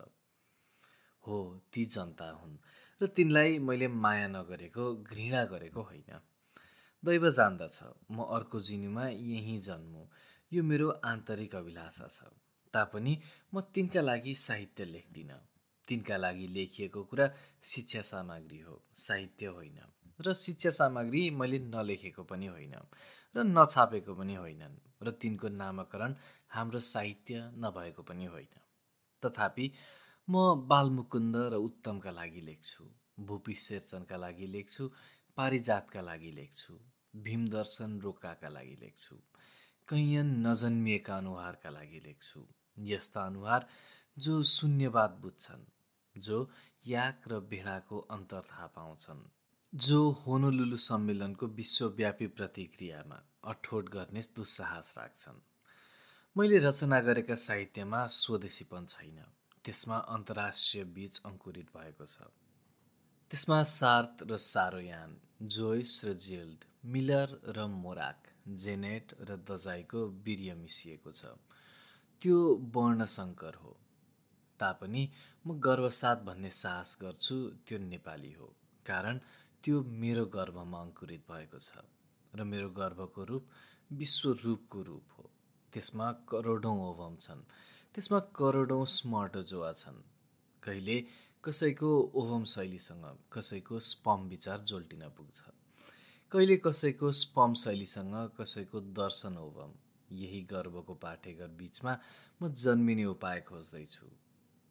हो 1.24 1.36
ती 1.72 1.84
जनता 1.86 2.28
हुन् 2.30 2.56
र 3.00 3.06
तिनलाई 3.06 3.58
मैले 3.58 3.88
माया 3.88 4.28
नगरेको 4.28 4.84
घृणा 5.02 5.44
गरेको 5.44 5.82
होइन। 5.82 6.20
दैव 7.02 7.30
जान्दछ 7.30 7.78
म 8.10 8.28
अर्को 8.28 8.60
जिनुमा 8.60 9.08
यहीँ 9.08 9.58
जन्मु। 9.60 10.04
यो 10.52 10.62
मेरो 10.62 10.90
आन्तरिक 11.04 11.54
अभिलाषा 11.54 12.08
छ। 12.08 12.32
तापनि 12.74 13.18
म 13.54 13.60
तिनका 13.74 14.00
लागि 14.00 14.34
साहित्य 14.34 14.84
लेख्दिनँ। 14.84 15.40
तिनका 15.88 16.16
लागि 16.16 16.46
लेखिएको 16.46 17.04
कुरा 17.04 17.32
शिक्षा 17.64 18.02
सामग्री 18.02 18.60
हो 18.60 18.82
साहित्य 18.94 19.46
होइन। 19.46 19.78
र 20.20 20.32
शिक्षा 20.34 20.70
सामग्री 20.70 21.22
मैले 21.30 21.58
नलेखेको 21.66 22.22
पनि 22.24 22.46
होइन 22.46 22.74
र 23.34 23.44
नछापेको 23.46 24.14
पनि 24.14 24.34
होइनन् 24.34 24.76
र 25.02 25.10
तिनको 25.22 25.48
नामाकरण 25.48 26.14
हाम्रो 26.48 26.80
साहित्य 26.80 27.50
नभएको 27.64 28.02
पनि 28.02 28.26
होइन। 28.26 28.54
तथापि 29.22 29.66
म 30.28 30.66
बालमुकुन्द 30.68 31.36
र 31.52 31.54
उत्तमका 31.62 32.10
लागि 32.10 32.40
लेख्छु 32.40 32.84
भूपी 33.20 33.54
शेरचनका 33.54 34.16
लागि 34.16 34.46
लेख्छु 34.46 34.90
पारिजातका 35.38 36.00
लागि 36.00 36.30
लेख्छु 36.32 36.78
भीमदर्शन 37.22 38.00
रोकाका 38.00 38.48
लागि 38.48 38.76
लेख्छु 38.80 39.16
कैयन 39.88 40.28
नजन्मिएका 40.46 41.16
अनुहारका 41.16 41.70
लागि 41.70 42.00
लेख्छु 42.06 42.40
यस्ता 42.84 43.26
अनुहार 43.26 43.66
जो 44.16 44.42
शून्यवाद 44.42 45.18
बुझ्छन् 45.22 45.64
जो 46.16 46.38
याक 46.86 47.28
र 47.28 47.40
भेडाको 47.50 47.98
अन्तर 48.10 48.42
थाहा 48.50 48.66
पाउँछन्। 48.66 49.22
जो 49.74 50.10
होनोलुलु 50.10 50.76
सम्मेलनको 50.76 51.46
विश्वव्यापी 51.46 52.26
प्रतिक्रियामा 52.26 53.16
अठोट 53.44 53.88
गर्ने 53.88 54.20
दुस्साहस 54.36 54.94
राख्छन्। 54.98 55.40
मैले 56.36 56.58
रचना 56.58 57.00
गरेका 57.00 57.34
साहित्यमा 57.34 58.06
स्वदेशीपन 58.06 58.86
छैन। 58.86 59.18
त्यसमा 59.64 59.98
अन्तर्राष्ट्रिय 60.14 60.84
बीच 60.96 61.20
अङ्कुरित 61.24 61.66
भएको 61.76 62.06
छ। 62.06 62.16
त्यसमा 63.30 63.62
सार्थ 63.62 64.22
र 64.22 64.36
सारोयान 64.36 65.16
जोइस 65.42 66.04
र 66.04 66.12
जिल्ड 66.12 66.64
मिलर 66.84 67.38
र 67.48 67.66
मोराक 67.66 68.32
जेनेट 68.48 69.14
र 69.20 69.36
दजाईको 69.50 70.06
वीर्य 70.24 70.54
मिसिएको 70.54 71.12
छ। 71.12 71.36
त्यो 72.22 72.38
वर्णशङ्कर 72.76 73.54
हो। 73.54 73.76
तापनि 74.60 75.08
म 75.46 75.60
गर्वसाथ 75.60 76.16
भन्ने 76.16 76.50
साहस 76.50 76.98
गर्छु 77.02 77.36
त्यो 77.66 77.78
नेपाली 77.78 78.32
हो। 78.32 78.54
कारण 78.86 79.20
त्यो 79.66 79.82
मेरो 79.82 80.24
गर्भमा 80.30 80.80
अङ्कुरित 80.80 81.22
भएको 81.30 81.58
छ 81.58 81.82
र 82.32 82.44
मेरो 82.46 82.68
गर्भको 82.70 83.24
रूप 83.24 83.46
विश्व 83.92 84.30
रूपको 84.44 84.82
रूप 84.82 85.16
हो। 85.18 85.24
त्यसमा 85.72 86.10
करोडौँ 86.30 86.76
ओभम 86.82 87.16
छन्। 87.16 87.42
त्यसमा 87.94 88.20
करोडौँ 88.38 88.86
स्मर्ट 88.86 89.36
जोवा 89.50 89.72
छन्। 89.72 89.98
कहिले 90.62 90.96
कसैको 91.44 91.90
ओभम 92.14 92.44
शैलीसँग 92.44 93.04
कसैको 93.32 93.80
स्पम 93.90 94.28
विचार 94.28 94.60
जोल्टिन 94.70 95.02
पुग्छ। 95.08 95.40
कहिले 96.32 96.56
कसैको 96.56 97.12
स्पम 97.12 97.54
शैलीसँग 97.54 98.14
कसैको 98.40 98.80
दर्शन 98.94 99.36
ओभम। 99.38 99.72
यही 100.14 100.40
गर्वको 100.50 100.94
पाठेघर 100.94 101.48
बिचमा 101.58 101.98
म 102.42 102.54
जन्मिने 102.54 103.04
उपाय 103.04 103.40
खोज्दैछु। 103.40 104.06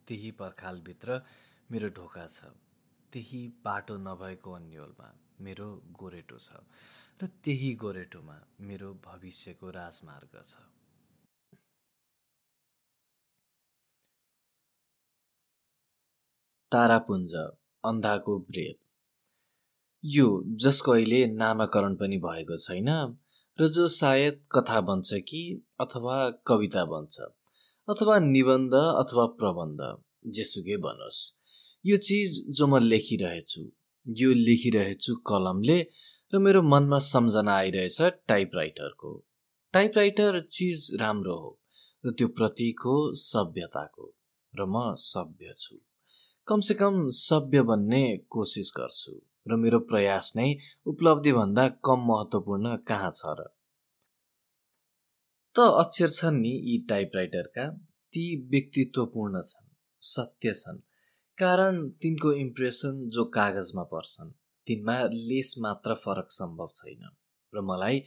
त्यही 0.08 0.32
पर्खालभित्र 0.32 1.22
मेरो 1.72 1.90
ढोका 1.90 2.28
छ। 2.28 2.56
त्यही 3.16 3.42
बाटो 3.66 3.96
नभएको 3.98 4.54
अन्यलमा 4.54 5.06
मेरो 5.42 5.66
गोरेटो 6.00 6.38
छ 6.38 6.64
र 7.22 7.28
त्यही 7.44 7.70
गोरेटोमा 7.84 8.34
मेरो 8.62 8.90
भविष्यको 9.06 9.70
राजमार्ग 9.76 10.34
छ। 10.48 10.56
तारापुञ्ज 16.72 17.36
अन्धाको 17.84 18.38
ब्रेद 18.50 18.78
यो 20.04 20.28
जसको 20.64 20.92
अहिले 20.92 21.22
नामाकरण 21.36 21.96
पनि 21.96 22.18
भएको 22.28 22.58
छैन 22.66 22.92
र 23.60 23.68
जो 23.78 23.88
सायद 24.00 24.44
कथा 24.52 24.82
बन्छ 24.90 25.22
कि 25.30 25.42
अथवा 25.80 26.18
कविता 26.48 26.86
बन्छ 26.92 27.16
अथवा 27.88 28.20
निबन्ध 28.28 28.74
अथवा 28.74 29.26
प्रबन्ध 29.40 29.82
जेसुकै 30.36 30.78
बनोस्। 30.84 31.24
यो 31.86 31.98
चिज 31.98 32.46
जो 32.58 32.68
म 32.68 32.78
लेखिरहेछु 32.78 33.64
यो 34.08 34.34
लेखिरहेछु 34.34 35.16
कलमले 35.16 35.78
र 36.34 36.40
मेरो 36.40 36.62
मनमा 36.62 37.00
सम्झना 37.00 37.56
आइरहेछ 37.56 38.02
टाइपराइटरको। 38.28 39.12
टाइपराइटर 39.74 40.40
चिज 40.42 40.98
राम्रो 41.00 41.36
हो 41.36 41.60
र 42.06 42.12
त्यो 42.12 42.28
प्रतीक 42.28 42.80
हो 42.86 42.96
सभ्यताको 43.14 44.14
र 44.54 44.66
म 44.66 44.96
सभ्य 44.98 45.54
छु। 45.58 45.76
कमसेकम 46.48 47.10
सभ्य 47.10 47.62
बन्ने 47.62 48.18
कोसिस 48.30 48.74
गर्छु 48.78 49.14
र 49.48 49.56
मेरो 49.56 49.80
प्रयास 49.80 50.34
नै 50.36 50.56
उपलब्धिभन्दा 50.88 51.68
कम 51.68 52.00
महत्त्वपूर्ण 52.10 52.76
कहाँ 52.76 53.12
छ 53.16 53.36
र? 53.40 53.48
त 55.56 55.58
अक्षर 55.60 56.10
छन् 56.10 56.42
नि 56.42 56.54
यी 56.66 56.78
टाइपराइटरका। 56.90 57.70
ती 58.14 58.26
व्यक्तित्वपूर्ण 58.50 59.42
छन् 59.42 59.68
सत्य 60.02 60.54
छन्। 60.54 60.84
कारण 61.38 61.88
तिनको 62.02 62.32
इम्प्रेसन 62.32 63.00
जो 63.08 63.24
कागजमा 63.26 63.84
पर्छन् 63.84 64.30
तिनमा 64.68 64.94
लेस 65.14 65.56
मात्र 65.60 65.94
फरक 65.94 66.28
सम्भव 66.30 66.68
छैन। 66.76 67.02
र 67.54 67.62
मलाई 67.62 68.02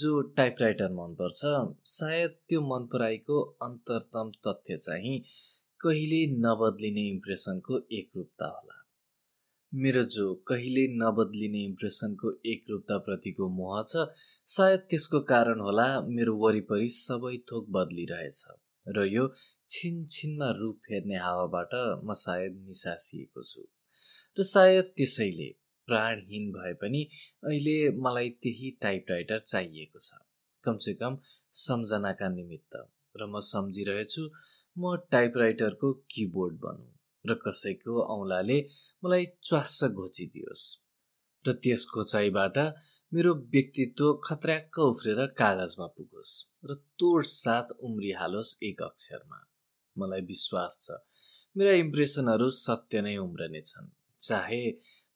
जो 0.00 0.20
टाइपराइटर 0.38 0.90
मनपर्छ 0.92 1.40
सायद 1.90 2.34
त्यो 2.48 2.60
मन 2.60 2.86
पराइको 2.92 3.40
अन्तरतम 3.62 4.32
तथ्य 4.46 4.76
चाहिँ 4.76 5.14
कहिले 5.80 6.20
नबद्लिने 6.38 7.06
इम्प्रेसनको 7.10 7.78
एकरूपता 7.98 8.46
होला। 8.46 8.80
मेरो 9.72 10.02
जो 10.16 10.26
कहिले 10.48 10.86
नबद्लिने 10.96 11.64
इम्प्रेसनको 11.64 12.34
एकरूपताप्रतिको 12.46 13.48
मोह 13.60 13.80
छ 13.82 14.06
सायद 14.56 14.86
त्यसको 14.90 15.20
कारण 15.30 15.60
होला 15.60 15.88
मेरो 16.10 16.36
वरिपरि 16.36 16.88
सबै 16.98 17.36
थोक 17.52 17.70
बदलिरहेछ। 17.78 18.42
र 18.86 19.04
यो 19.06 19.24
छिनछिनमा 19.68 20.50
रूप 20.50 20.78
फेर्ने 20.86 21.16
हावाबाट 21.16 21.74
म 22.04 22.14
सायद 22.14 22.52
निसासिएको 22.68 23.42
छु। 23.42 23.62
र 24.38 24.42
सायद 24.42 24.84
त्यसैले 24.96 25.48
प्राणहीन 25.88 26.50
भए 26.52 26.72
पनि 26.72 27.02
अहिले 27.44 27.76
मलाई 27.98 28.30
त्यही 28.42 28.70
टाइपराइटर 28.82 29.38
चाहिएको 29.38 29.98
छ। 29.98 30.10
कमसेकम 30.64 31.18
सम्झनाका 31.52 32.28
निमित्त 32.28 32.74
र 33.16 33.26
म 33.26 33.40
सम्झिरहेछु 33.40 34.22
म 34.76 34.96
टाइपराइटरको 35.10 35.92
किबोर्ड 36.10 36.54
बनौँ 36.60 36.90
र 37.24 37.34
कसैको 37.34 37.92
औँलाले 38.14 38.58
मलाई 39.04 39.26
च्वास्स 39.42 39.84
घोचिदियोस्। 39.84 40.64
र 41.44 41.52
त्यस 41.52 41.86
घोचाइबाट 41.94 42.58
मेरो 43.12 43.32
व्यक्तित्व 43.34 44.12
खत्र्याक्क 44.24 44.78
उफ्रेर 44.78 45.18
कागजमा 45.38 45.86
पुगोस् 45.86 46.34
र 46.64 46.74
तोड 46.98 47.24
साथ 47.24 47.72
उम्रिहालोस् 47.80 48.52
एक 48.64 48.82
अक्षरमा। 48.82 49.40
मलाई 49.96 50.20
विश्वास 50.20 50.78
छ 50.84 50.96
मेरा 51.56 51.72
इम्प्रेसनहरू 51.72 52.50
सत्य 52.50 53.00
नै 53.00 53.16
उम्रने 53.16 53.60
छन् 53.60 53.90
चाहे 54.20 54.60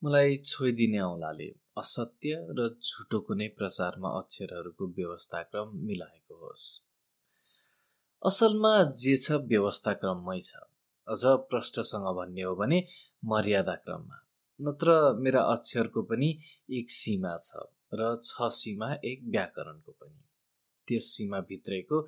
मलाई 0.05 0.37
छोइदिने 0.37 1.01
औँलाले 1.01 1.49
असत्य 1.79 2.33
र 2.59 2.69
झुटो 2.85 3.21
कुनै 3.21 3.49
प्रचारमा 3.49 4.09
अक्षरहरूको 4.19 4.89
व्यवस्थाक्रम 4.89 5.71
मिलाएको 5.87 6.35
होस्। 6.37 6.67
असलमा 8.23 8.75
जे 8.83 9.17
छ 9.17 9.41
व्यवस्थाक्रममै 9.53 10.41
छ। 10.41 10.53
अझ 11.09 11.23
प्रष्टसँग 11.25 12.07
भन्ने 12.19 12.43
हो 12.43 12.55
भने 12.57 12.79
मर्यादाक्रममा। 13.25 14.17
नत्र 14.61 14.99
मेरा 15.19 15.43
अक्षरको 15.55 16.03
पनि 16.03 16.31
एक 16.71 16.91
सीमा 16.91 17.37
छ। 17.39 17.65
र 17.93 18.15
छ 18.25 18.49
सीमा 18.53 18.89
एक 19.05 19.21
व्याकरणको 19.35 19.93
पनि। 19.93 20.23
त्यस 20.89 21.05
सीमाभित्रैको 21.17 22.01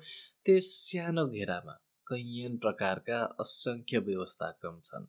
त्यस 0.45 0.65
सानो 0.81 1.25
घेरामा 1.27 1.75
कैयन 2.07 2.57
प्रकारका 2.57 3.19
असङ्ख्य 3.39 3.99
व्यवस्थाक्रम 4.07 4.79
छन् 4.83 5.07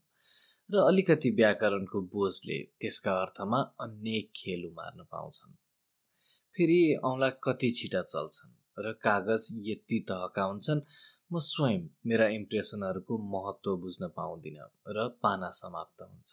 र 0.71 0.83
अलिकति 0.87 1.31
व्याकरणको 1.31 2.01
बोझले 2.15 2.59
त्यसका 2.81 3.13
अर्थमा 3.21 3.61
अनेक 3.81 4.31
खेल 4.37 4.67
उमार्न 4.67 5.05
पाउँछन्। 5.13 5.55
फेरि 6.57 6.81
औँला 7.05 7.31
कति 7.45 7.71
छिटा 7.71 8.03
चल्छन् 8.03 8.85
र 8.85 8.93
कागज 9.05 9.49
यति 9.69 9.99
तहका 10.09 10.43
हुन्छन् 10.43 10.83
म 11.33 11.39
स्वयं 11.47 11.83
मेरा 12.07 12.27
इम्प्रेसनहरूको 12.37 13.19
महत्त्व 13.35 13.77
बुझ्न 13.77 14.09
पाउँदिनँ 14.17 14.69
र 14.97 15.09
पाना 15.23 15.51
समाप्त 15.55 16.03
हुन्छ। 16.03 16.33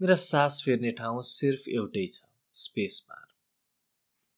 मेरा 0.00 0.14
सास 0.22 0.62
फेर्ने 0.64 0.90
ठाउँ 0.92 1.22
सिर्फ 1.28 1.68
एउटै 1.68 2.06
छ 2.06 2.22
स्पेस 2.54 3.06
बार 3.10 3.25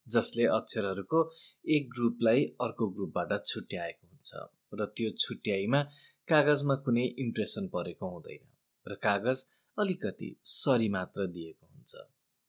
जसले 0.08 0.44
अक्षरहरूको 0.44 1.20
एक 1.68 1.88
ग्रुपलाई 1.90 2.44
अर्को 2.60 2.88
ग्रुपबाट 2.88 3.32
छुट्याएको 3.46 4.06
हुन्छ 4.06 4.30
र 4.74 4.86
त्यो 4.86 5.10
छुट्याइमा 5.18 5.82
कागजमा 6.28 6.74
कुनै 6.74 7.06
इम्प्रेसन 7.18 7.68
परेको 7.68 8.10
हुँदैन 8.10 8.44
र 8.86 8.94
कागज 9.02 9.46
अलिकति 9.78 10.36
सरी 10.44 10.88
मात्र 10.88 11.26
दिएको 11.26 11.66
हुन्छ 11.66 11.92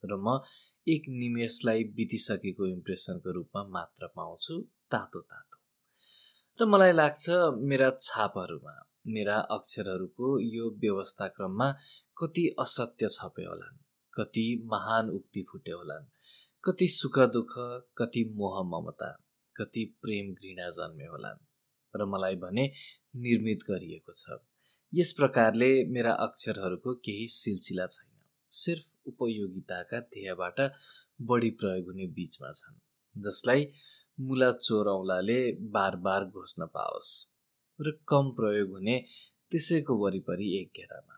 र 0.04 0.16
म 0.16 0.40
एक 0.88 1.04
निमेषलाई 1.10 1.84
बितिसकेको 1.84 2.68
इम्प्रेसनको 2.68 3.32
रूपमा 3.32 3.64
मात्र 3.64 4.08
पाउँछु 4.08 4.62
तातो 4.92 5.22
तातो। 5.22 5.58
र 6.60 6.66
मलाई 6.66 6.92
लाग्छ 6.92 7.26
मेरा 7.64 7.90
छापहरूमा 8.02 8.76
मेरा 9.08 9.36
अक्षरहरूको 9.50 10.40
यो 10.40 10.70
व्यवस्थाक्रममा 10.80 11.72
कति 12.18 12.56
असत्य 12.60 13.08
छपे 13.08 13.44
होलान् 13.44 13.78
कति 14.14 14.46
महान 14.66 15.10
उक्ति 15.10 15.46
फुटे 15.52 15.72
होलान् 15.72 16.06
कति 16.64 16.88
सुख 16.88 17.18
दुःख 17.34 17.54
कति 17.98 18.24
मोह 18.36 18.56
ममता 18.64 19.10
कति 19.56 19.84
प्रेम 20.02 20.34
घृणा 20.34 20.70
जन्मे 20.70 21.06
होलान् 21.06 21.40
र 21.94 22.06
मलाई 22.06 22.36
भने 22.36 22.66
निर्मित 23.16 23.60
गरिएको 23.70 24.14
छ। 24.14 24.40
यस 24.94 25.12
प्रकारले 25.12 25.70
मेरा 25.86 26.14
अक्षरहरूको 26.26 26.94
केही 26.96 27.28
सिलसिला 27.28 27.86
छैन। 27.88 28.12
सिर्फ 28.52 29.08
उपयोगिताका 29.08 30.00
ध्येयबाट 30.00 30.60
बढी 31.30 31.50
प्रयोग 31.62 31.86
हुने 31.86 32.08
बिचमा 32.08 32.52
छन् 32.52 32.78
जसलाई 33.16 33.66
मुला 34.20 34.52
चोरौलाले 34.60 35.40
बार 35.70 35.96
बार 35.96 36.26
घोष्न 36.26 36.66
पाओस् 36.76 37.14
र 37.80 37.92
कम 38.08 38.32
प्रयोग 38.32 38.70
हुने 38.70 38.98
त्यसैको 39.52 39.98
वरिपरि 40.04 40.50
एक 40.58 40.72
घेरामा। 40.76 41.16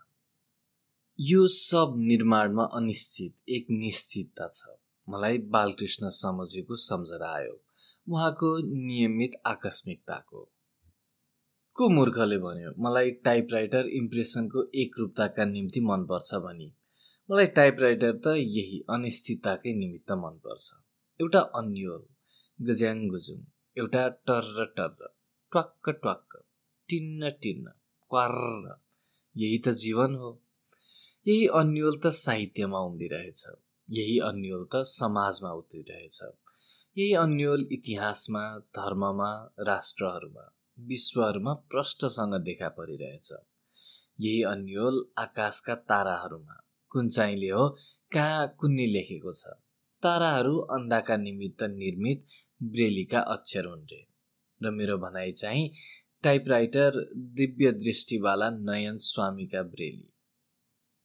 यो 1.18 1.46
सब 1.48 1.98
निर्माणमा 1.98 2.64
अनिश्चित 2.72 3.34
एक 3.48 3.66
निश्चितता 3.70 4.48
छ। 4.48 4.78
मलाई 5.08 5.38
बालकृष्ण 5.38 6.08
समझेको 6.08 6.76
सम्झना 6.76 7.32
आयो। 7.34 7.62
उहाँको 8.08 8.58
नियमित 8.58 9.32
आकस्मिकताको। 9.46 10.52
को 11.74 11.88
मूर्खले 11.88 12.38
भन्यो 12.38 12.70
मलाई 12.78 13.10
टाइपराइटर 13.10 13.86
इम्प्रेसनको 13.86 14.70
एकरूपताका 14.74 15.44
निम्ति 15.44 15.80
मनपर्छ 15.80 16.34
भनी। 16.34 16.72
मलाई 17.30 17.46
टाइपराइटर 17.46 18.12
त 18.12 18.26
यही 18.26 18.84
अनिश्चितताकै 18.90 19.72
निमित्त 19.72 20.12
मनपर्छ। 20.12 20.72
एउटा 21.20 21.40
अन्यल 21.40 22.02
गज्याङ 22.66 23.08
गुजुङ 23.08 23.40
एउटा 23.78 24.08
टर्र 24.08 24.64
टर्र 24.64 25.06
ट्वाक्क 25.52 25.90
ट्वाक्क 25.90 26.44
टिन्न 26.88 27.30
टिन्न 27.30 27.72
क्वार्र। 28.10 28.76
यही 29.36 29.58
त 29.58 29.68
जीवन 29.68 30.14
हो। 30.14 30.42
यही 31.26 31.46
अन्यल 31.46 32.00
त 32.04 32.06
साहित्यमा 32.06 32.78
उम्रिरहेछ 32.78 33.46
यही 33.92 34.18
अन्यल 34.18 34.64
त 34.72 34.82
समाजमा 34.88 35.50
उत्रिरहेछ। 35.52 36.18
यही 36.96 37.12
अन्यल 37.14 37.66
इतिहासमा 37.72 38.42
धर्ममा 38.58 39.30
राष्ट्रहरूमा 39.60 40.44
विश्वहरूमा 40.78 41.52
प्रष्टसँग 41.70 42.34
देखा 42.44 42.68
परिरहेछ। 42.68 43.32
यही 44.20 44.42
अन्यल 44.42 45.02
आकाशका 45.18 45.74
ताराहरूमा 45.90 46.56
कुन 46.92 47.08
चाहिँले 47.08 47.48
हो 47.48 47.68
कहाँ 48.12 48.46
कुन्नी 48.58 48.86
लेखेको 48.86 49.32
छ। 49.32 49.56
ताराहरू 50.02 50.58
अन्धाका 50.76 51.16
निमित्त 51.16 51.62
निर्मित 51.62 52.24
ब्रेलीका 52.62 53.20
अक्षर 53.34 53.66
हुन् 53.66 53.84
रे। 53.92 54.00
र 54.60 54.70
मेरो 54.70 54.96
भनाइ 54.98 55.32
चाहिँ 55.32 55.70
टाइपराइटर 56.22 56.98
दिव्य 57.36 57.72
दृष्टिवाला 57.72 58.50
नयन 58.50 58.96
स्वामीका 58.96 59.62
ब्रेली। 59.62 60.08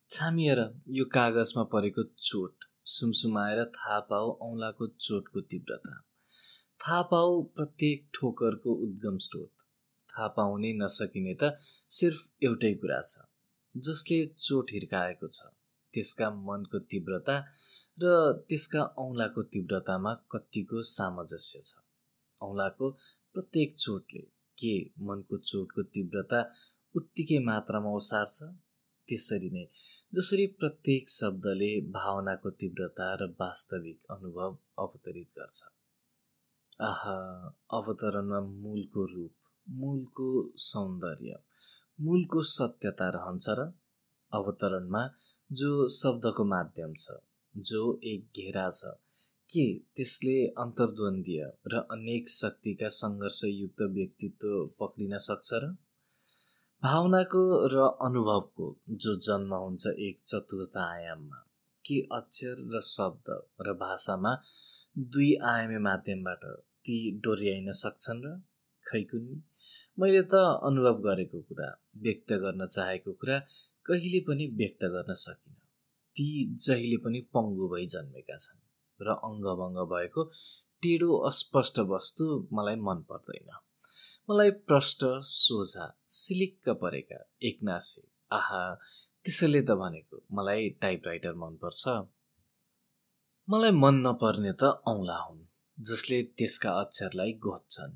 छामिएर 0.10 0.60
यो 0.90 1.06
कागजमा 1.06 1.64
परेको 1.64 2.04
चोट 2.04 2.67
सुमसुमाएर 2.88 3.64
थाहा 3.76 4.00
पाऊ 4.10 4.28
औँलाको 4.42 4.88
चोटको 5.06 5.42
तीव्रता। 5.52 5.94
थाहा 6.82 7.02
पाऊ 7.12 7.42
प्रत्येक 7.56 8.08
ठोकरको 8.16 8.74
उद्गम 8.86 9.18
स्रोत। 9.26 9.52
थाहा 10.10 10.28
पाउनै 10.38 10.72
नसकिने 10.78 11.34
त 11.42 11.44
सिर्फ 11.92 12.20
एउटै 12.44 12.74
कुरा 12.82 13.02
छ 13.10 13.26
जसले 13.86 14.20
चोट 14.46 14.72
हिर्काएको 14.74 15.28
छ। 15.28 15.40
त्यसका 15.94 16.30
मनको 16.48 16.80
तीव्रता 16.92 17.36
र 17.98 18.06
त्यसका 18.50 18.82
औँलाको 19.04 19.44
तीव्रतामा 19.54 20.14
कतिको 20.32 20.82
सामञ्जस्य 20.90 21.62
छ। 21.62 21.72
औँलाको 22.42 22.90
प्रत्येक 23.34 23.76
चोटले 23.78 24.22
के 24.58 24.74
मनको 25.06 25.38
चोटको 25.50 25.84
तीव्रता 25.94 26.40
उत्तिकै 26.96 27.40
मात्रामा 27.46 27.90
ओसार्छ 27.96 28.38
त्यसरी 29.10 29.50
नै 29.50 29.66
जसरी 30.14 30.46
प्रत्येक 30.60 31.10
शब्दले 31.10 31.70
भावनाको 31.94 32.50
तीव्रता 32.60 33.08
र 33.22 33.26
वास्तविक 33.40 34.12
अनुभव 34.12 34.56
अवतरित 34.80 35.28
गर्छ। 35.38 35.64
आहा 36.82 37.16
अवतरणमा 37.78 38.40
मूलको 38.46 39.06
रूप 39.14 39.34
मूलको 39.68 40.30
सौन्दर्य 40.66 41.36
मूलको 42.00 42.44
सत्यता 42.52 43.10
रहन्छ 43.16 43.56
र 43.60 43.66
अवतरणमा 44.32 45.04
जो 45.50 45.72
शब्दको 45.96 46.46
माध्यम 46.54 46.94
छ 47.00 47.18
जो 47.56 47.82
एक 48.14 48.42
घेरा 48.42 48.70
छ 48.80 48.94
के 49.50 49.66
त्यसले 49.96 50.38
अन्तर्द्वन्द्वीय 50.64 51.44
र 51.74 51.84
अनेक 51.92 52.30
शक्तिका 52.36 52.90
सङ्घर्षयुक्त 52.96 53.82
व्यक्तित्व 53.98 54.56
पक्रिन 54.80 55.18
सक्छ 55.28 55.62
र 55.64 55.76
भावनाको 56.84 57.40
र 57.74 57.86
अनुभवको 58.02 58.66
जो 59.04 59.16
जन्म 59.28 59.54
हुन्छ 59.56 59.94
एक 60.08 60.20
चतुर्थ 60.26 60.78
आयाममा 60.78 61.40
के 61.86 61.98
अक्षर 62.12 62.64
र 62.74 62.82
शब्द 62.90 63.32
र 63.68 63.74
भाषामा 63.80 64.34
दुई 65.16 65.30
आयामी 65.52 65.78
माध्यमबाट 65.88 66.46
ती 66.86 66.98
डोर्याइन 67.24 67.72
सक्छन् 67.82 68.24
र 68.26 68.36
खैकुन्नी 68.86 69.42
मैले 69.98 70.22
त 70.32 70.44
अनुभव 70.70 71.02
गरेको 71.02 71.42
कुरा 71.42 71.70
व्यक्त 72.04 72.34
गर्न 72.44 72.68
चाहेको 72.68 73.14
कुरा 73.22 73.40
कहिले 73.86 74.20
पनि 74.28 74.48
व्यक्त 74.58 74.84
गर्न 74.96 75.14
सकिनँ। 75.26 75.60
ती 76.16 76.28
जहिले 76.66 76.98
पनि 77.04 77.20
पङ्गु 77.34 77.68
भई 77.70 77.86
जन्मेका 77.94 78.38
छन् 78.38 78.62
र 79.00 79.16
अङ्गभङ्ग 79.28 79.88
भएको 79.94 80.32
टेढो 80.84 81.18
अस्पष्ट 81.30 81.80
वस्तु 81.94 82.26
मलाई 82.54 82.76
मन 82.88 83.02
पर्दैन। 83.10 83.50
मलाई 84.30 84.50
प्रष्ट 84.70 85.04
सोझा 85.24 85.86
सिलिक्क 86.10 86.70
परेका 86.70 87.20
एकनासे 87.44 88.02
आहा 88.32 88.64
त्यसैले 89.26 89.62
त 89.62 89.78
भनेको 89.82 90.18
मलाई 90.34 90.70
टाइपराइटर 90.82 91.34
मनपर्छ। 91.34 91.84
मलाई 93.48 93.72
मन 93.72 93.96
नपर्ने 94.08 94.52
त 94.52 94.64
औँला 94.64 95.18
हुन् 95.18 95.40
जसले 95.78 96.22
त्यसका 96.38 96.72
अक्षरलाई 96.80 97.32
गोज्छन् 97.32 97.96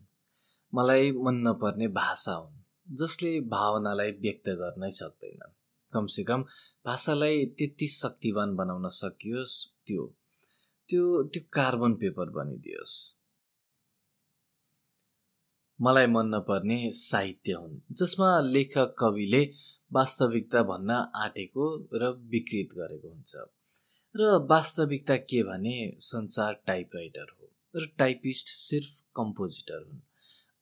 मलाई 0.73 1.11
मन 1.11 1.43
नपर्ने 1.47 1.87
भाषा 1.87 2.33
हुन् 2.33 2.97
जसले 2.97 3.31
भावनालाई 3.57 4.11
व्यक्त 4.23 4.49
गर्नै 4.61 4.91
सक्दैनन्। 4.91 5.55
कमसेकम 5.93 6.41
भाषालाई 6.85 7.45
त्यति 7.57 7.87
शक्तिवान 8.01 8.55
बनाउन 8.55 8.89
सकियोस् 9.03 9.61
त्यो 9.87 10.03
त्यो 10.89 11.23
त्यो 11.23 11.43
कार्बन 11.53 11.93
पेपर 11.93 12.29
बनिदियोस्। 12.37 13.20
मलाई 15.83 16.07
मन 16.07 16.27
नपर्ने 16.35 16.91
साहित्य 16.91 17.53
हुन् 17.53 17.79
जसमा 17.91 18.41
लेखक 18.41 18.95
कविले 18.99 19.41
वास्तविकता 19.93 20.61
भन्न 20.63 20.91
आँटेको 21.15 21.65
र 21.93 22.09
विकृत 22.31 22.69
गरेको 22.77 23.09
हुन्छ। 23.09 23.35
र 24.15 24.47
वास्तविकता 24.49 25.15
के 25.15 25.43
भने 25.43 25.95
संसार 25.99 26.53
टाइपराइटर 26.67 27.25
हो 27.39 27.81
र 27.81 27.87
टाइपिस्ट 27.97 28.47
सिर्फ 28.47 29.01
कम्पोजिटर 29.15 29.79
हुन् 29.89 29.99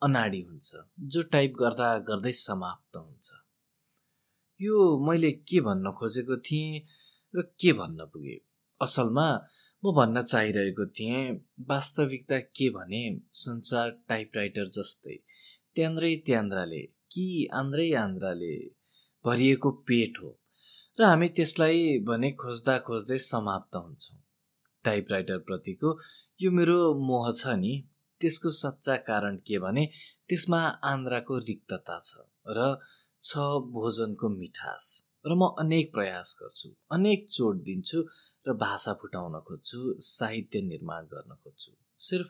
अनाडी 0.04 0.42
हुन्छ 0.42 0.72
जो 1.00 1.24
टाइप 1.24 1.54
गर्दा 1.60 1.98
गर्दै 2.10 2.32
समाप्त 2.32 2.98
हुन्छ। 2.98 3.32
यो 4.62 4.76
मैले 5.08 5.32
के 5.32 5.62
भन्न 5.62 5.92
खोजेको 5.92 6.38
थिएँ 6.38 6.82
र 7.36 7.42
के 7.60 7.74
भन्न 7.74 8.06
पुगेँ? 8.06 8.40
असलमा 8.82 9.28
म 9.84 9.92
भन्न 9.96 10.22
चाहिरहेको 10.24 10.86
थिएँ 10.86 11.22
वास्तविकता 11.70 12.40
के 12.40 12.70
भने 12.70 13.04
संसार 13.42 13.90
टाइपराइटर 14.10 14.70
जस्तै 14.78 15.16
त्यान्द्रै 15.76 16.16
त्यान्द्राले 16.26 16.82
कि 17.14 17.26
आन्द्रै 17.54 17.92
आन्द्राले 18.02 18.56
भरिएको 19.26 19.72
पेट 19.88 20.20
हो 20.24 20.32
र 21.00 21.04
हामी 21.04 21.28
त्यसलाई 21.36 21.84
भने 22.08 22.32
खोज्दा 22.42 22.78
खोज्दै 22.88 23.18
समाप्त 23.26 23.76
हुन्छौँ। 23.76 24.18
टाइपराइटरप्रतिको 24.86 25.90
यो 26.42 26.52
मेरो 26.52 26.80
मोह 27.08 27.32
छ 27.40 27.56
नि 27.64 27.74
त्यसको 28.22 28.52
सच्चा 28.60 28.96
कारण 29.10 29.36
के 29.48 29.60
भने 29.60 29.86
त्यसमा 30.28 30.60
आन्द्राको 30.92 31.38
रिक्तता 31.50 32.00
छ 32.08 32.28
र 32.58 32.68
छ 33.24 33.32
भोजनको 33.76 34.30
मिठास। 34.30 34.86
र 35.26 35.32
म 35.36 35.48
अनेक 35.60 35.92
प्रयास 35.94 36.36
गर्छु 36.42 36.70
अनेक 36.92 37.26
चोट 37.30 37.56
दिन्छु 37.64 38.00
र 38.48 38.54
भाषा 38.64 38.94
फुटाउन 39.02 39.40
खोज्छु 39.48 39.80
साहित्य 40.10 40.62
निर्माण 40.62 41.06
गर्न 41.14 41.36
खोज्छु। 41.44 41.72
सिर्फ 42.00 42.30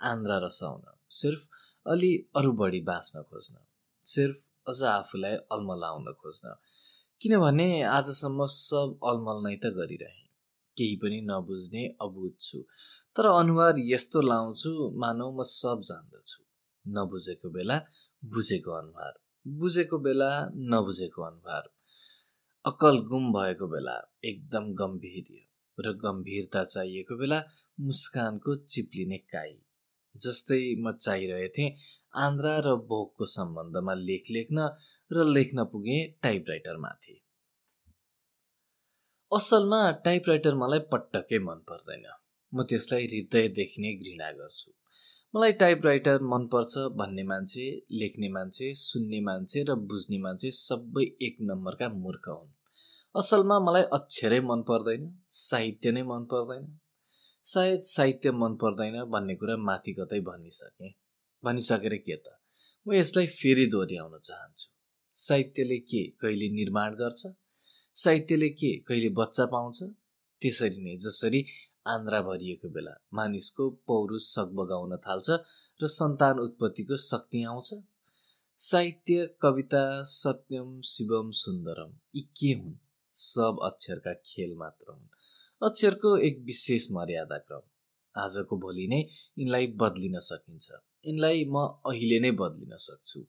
आन्द्रा 0.00 0.38
रसाउन 0.44 0.82
सिर्फ 1.20 1.40
अलि 1.86 2.12
अरू 2.36 2.52
बढी 2.60 2.80
बाँच्न 2.90 3.22
खोज्न 3.30 3.54
सिर्फ 4.02 4.36
अझ 4.68 4.82
आफूलाई 4.90 5.34
अल्मलाउन 5.54 6.12
खोज्न। 6.22 6.54
किनभने 7.20 7.68
आजसम्म 7.88 8.46
सब 8.46 8.98
अलमल 9.10 9.38
नै 9.46 9.56
त 9.56 9.72
गरिरहेँ 9.78 10.26
केही 10.76 10.96
पनि 11.02 11.20
नबुझ्ने 11.30 11.82
अबुझ 12.00 12.32
छु। 12.40 12.58
तर 13.16 13.26
अनुहार 13.26 13.74
यस्तो 13.92 14.20
लाउँछु 14.20 14.70
मानौ 15.02 15.28
म 15.30 15.42
सब 15.50 15.78
जान्दछु। 15.88 16.40
नबुझेको 16.84 17.48
बेला 17.50 17.76
बुझेको 18.32 18.72
अनुहार 18.72 19.12
बुझेको 19.46 19.98
बेला 19.98 20.30
नबुझेको 20.72 21.22
अनुहार। 21.22 21.64
अक्कल 22.64 22.98
गुम 23.10 23.32
भएको 23.32 23.66
बेला 23.68 23.94
एकदम 24.24 24.66
गम्भीर 24.74 25.30
र 25.78 25.92
गम्भीरता 25.92 26.62
चाहिएको 26.64 27.16
बेला 27.16 27.38
मुस्कानको 27.80 28.54
चिप्लिने 28.64 29.18
काई। 29.32 29.54
जस्तै 30.16 30.58
म 30.78 30.92
चाहिरहेथेँ 30.92 31.66
आन्द्रा 32.16 32.52
र 32.58 32.74
भोगको 32.90 33.26
सम्बन्धमा 33.32 33.94
लेख 34.02 34.30
लेख्न 34.30 34.68
र 35.10 35.24
लेख्न 35.28 35.64
पुगेँ 35.64 35.98
टाइपराइटरमाथि 36.22 37.16
असलमा 39.32 39.80
टाइपराइटर 40.04 40.54
मलाई 40.54 40.78
पटक्कै 40.92 41.38
मन 41.38 41.64
पर्दैन। 41.68 42.06
म 42.52 42.62
त्यसलाई 42.62 43.06
हृदयदेखि 43.06 43.82
नै 43.82 43.92
घृणा 43.96 44.30
गर्छु। 44.38 44.70
मलाई 45.34 45.52
टाइपराइटर 45.52 46.22
मनपर्छ 46.22 46.78
भन्ने 46.78 47.22
मान्छे 47.24 47.82
लेख्ने 47.90 48.28
मान्छे 48.28 48.74
सुन्ने 48.74 49.20
मान्छे 49.20 49.62
र 49.62 49.74
बुझ्ने 49.74 50.18
मान्छे 50.18 50.50
सबै 50.50 51.04
एक 51.22 51.36
नम्बरका 51.40 51.88
मूर्ख 51.88 52.28
हुन्। 52.28 52.50
असलमा 53.16 53.60
मलाई 53.60 53.82
अक्षरै 53.82 54.40
मन 54.40 54.62
पर्दैन 54.62 55.18
साहित्य 55.30 55.90
नै 55.90 56.02
मन 56.02 56.24
पर्दैन 56.24 56.78
सायद 57.44 57.82
साहित्य 57.82 58.30
मन 58.30 58.54
पर्दैन 58.54 59.04
भन्ने 59.04 59.34
कुरा 59.34 59.56
माथि 59.56 59.92
कतै 59.92 60.20
भनिसकेँ। 60.20 60.92
भनिसकेर 61.44 61.96
के 61.96 62.16
त? 62.16 62.26
म 62.88 62.92
यसलाई 62.92 63.26
फेरि 63.26 63.66
दोहोऱ्याउन 63.66 64.18
चाहन्छु। 64.24 64.68
साहित्यले 65.14 65.78
के 65.78 66.06
कहिले 66.06 66.48
निर्माण 66.48 66.94
गर्छ? 66.94 67.26
साहित्यले 67.94 68.48
के 68.48 68.76
कहिले 68.76 69.08
बच्चा 69.08 69.46
पाउँछ? 69.46 69.82
त्यसरी 70.42 70.76
नै 70.76 70.96
जसरी 70.96 71.46
आन्द्रा 71.86 72.20
भरिएको 72.22 72.68
बेला 72.68 73.00
मानिसको 73.14 73.70
पौरुष 73.70 74.22
सक 74.22 74.50
बगाउन 74.54 74.96
थाल्छ 74.96 75.30
र 75.82 75.86
सन्तान 75.86 76.38
उत्पत्तिको 76.38 76.96
शक्ति 76.96 77.44
आउँछ। 77.44 77.74
साहित्य 78.58 79.34
कविता 79.40 80.02
सत्यम 80.02 80.80
शिवम 80.80 81.30
सुन्दरम 81.30 81.92
यी 82.16 82.22
के 82.22 82.52
हुन्? 82.52 82.74
सब 83.12 83.58
अक्षरका 83.62 84.12
खेल 84.12 84.54
मात्र 84.56 84.92
हुन्। 84.92 85.08
अक्षरको 85.62 86.16
एक 86.16 86.42
विशेष 86.44 86.88
मर्यादा 86.92 87.38
क्रम 87.38 87.62
आजको 88.20 88.58
भोलि 88.58 88.86
नै 88.88 89.00
यिनलाई 89.38 89.66
बदलिन 89.66 90.18
सकिन्छ। 90.18 90.72
यिनलाई 91.06 91.44
म 91.44 91.56
अहिले 91.86 92.20
नै 92.20 92.30
बदलिन 92.30 92.76
सक्छु। 92.76 93.26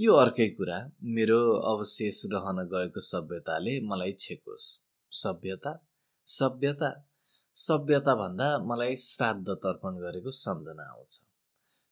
यो 0.00 0.14
अर्कै 0.14 0.48
कुरा। 0.48 0.90
मेरो 1.02 1.56
अवशेष 1.56 2.22
रहन 2.32 2.68
गएको 2.68 3.00
सभ्यताले 3.00 3.80
मलाई 3.80 4.12
छेकोस्। 4.12 4.80
सभ्यता? 5.10 5.86
सभ्यता? 6.24 7.13
सभ्यता 7.54 8.14
भन्दा 8.14 8.46
मलाई 8.58 8.96
श्राद्ध 8.96 9.48
तर्पण 9.48 9.96
गरेको 9.96 10.30
सम्झना 10.30 10.82
आउँछ। 10.82 11.20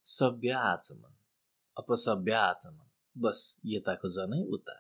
सभ्य 0.05 0.51
आचमन 0.51 1.13
अपसभ्य 1.77 2.33
आचमन 2.33 2.89
बस 3.17 3.61
यताको 3.67 4.09
जनै 4.09 4.43
उता। 4.55 4.75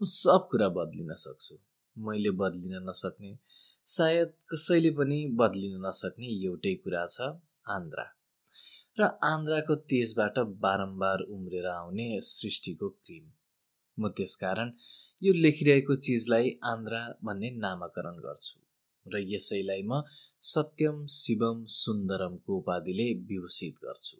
म 0.00 0.04
सब 0.04 0.48
कुरा 0.50 0.68
बदलिन 0.68 1.14
सक्छु। 1.14 1.56
मैले 1.96 2.30
बदलिन 2.30 2.88
नसक्ने 2.88 3.36
सायद 3.86 4.32
कसैले 4.52 4.90
पनि 4.90 5.18
बदलिन 5.34 5.74
नसक्ने 5.86 6.28
एउटै 6.46 6.74
कुरा 6.74 7.04
छ 7.06 7.20
आन्द्रा। 7.68 8.06
र 9.00 9.10
आन्द्राको 9.24 9.74
तेजबाट 9.90 10.38
बारम्बार 10.38 11.20
उम्रेर 11.28 11.66
आउने 11.66 12.08
सृष्टिको 12.30 12.88
क्रिम। 12.88 13.26
म 13.98 14.08
त्यसकारण 14.08 14.72
यो 15.22 15.32
लेखिरहेको 15.42 15.94
चिजलाई 15.96 16.58
आन्द्रा 16.64 17.00
भन्ने 17.24 17.50
नामाकरण 17.50 18.16
गर्छु। 18.22 18.69
र 19.14 19.18
यसैलाई 19.18 19.82
म 19.82 20.02
सत्यम 20.42 21.06
शिवम 21.06 21.64
सुन्दरमको 21.64 22.58
उपाधिले 22.58 23.06
विभूषित 23.14 23.74
गर्छु। 23.84 24.18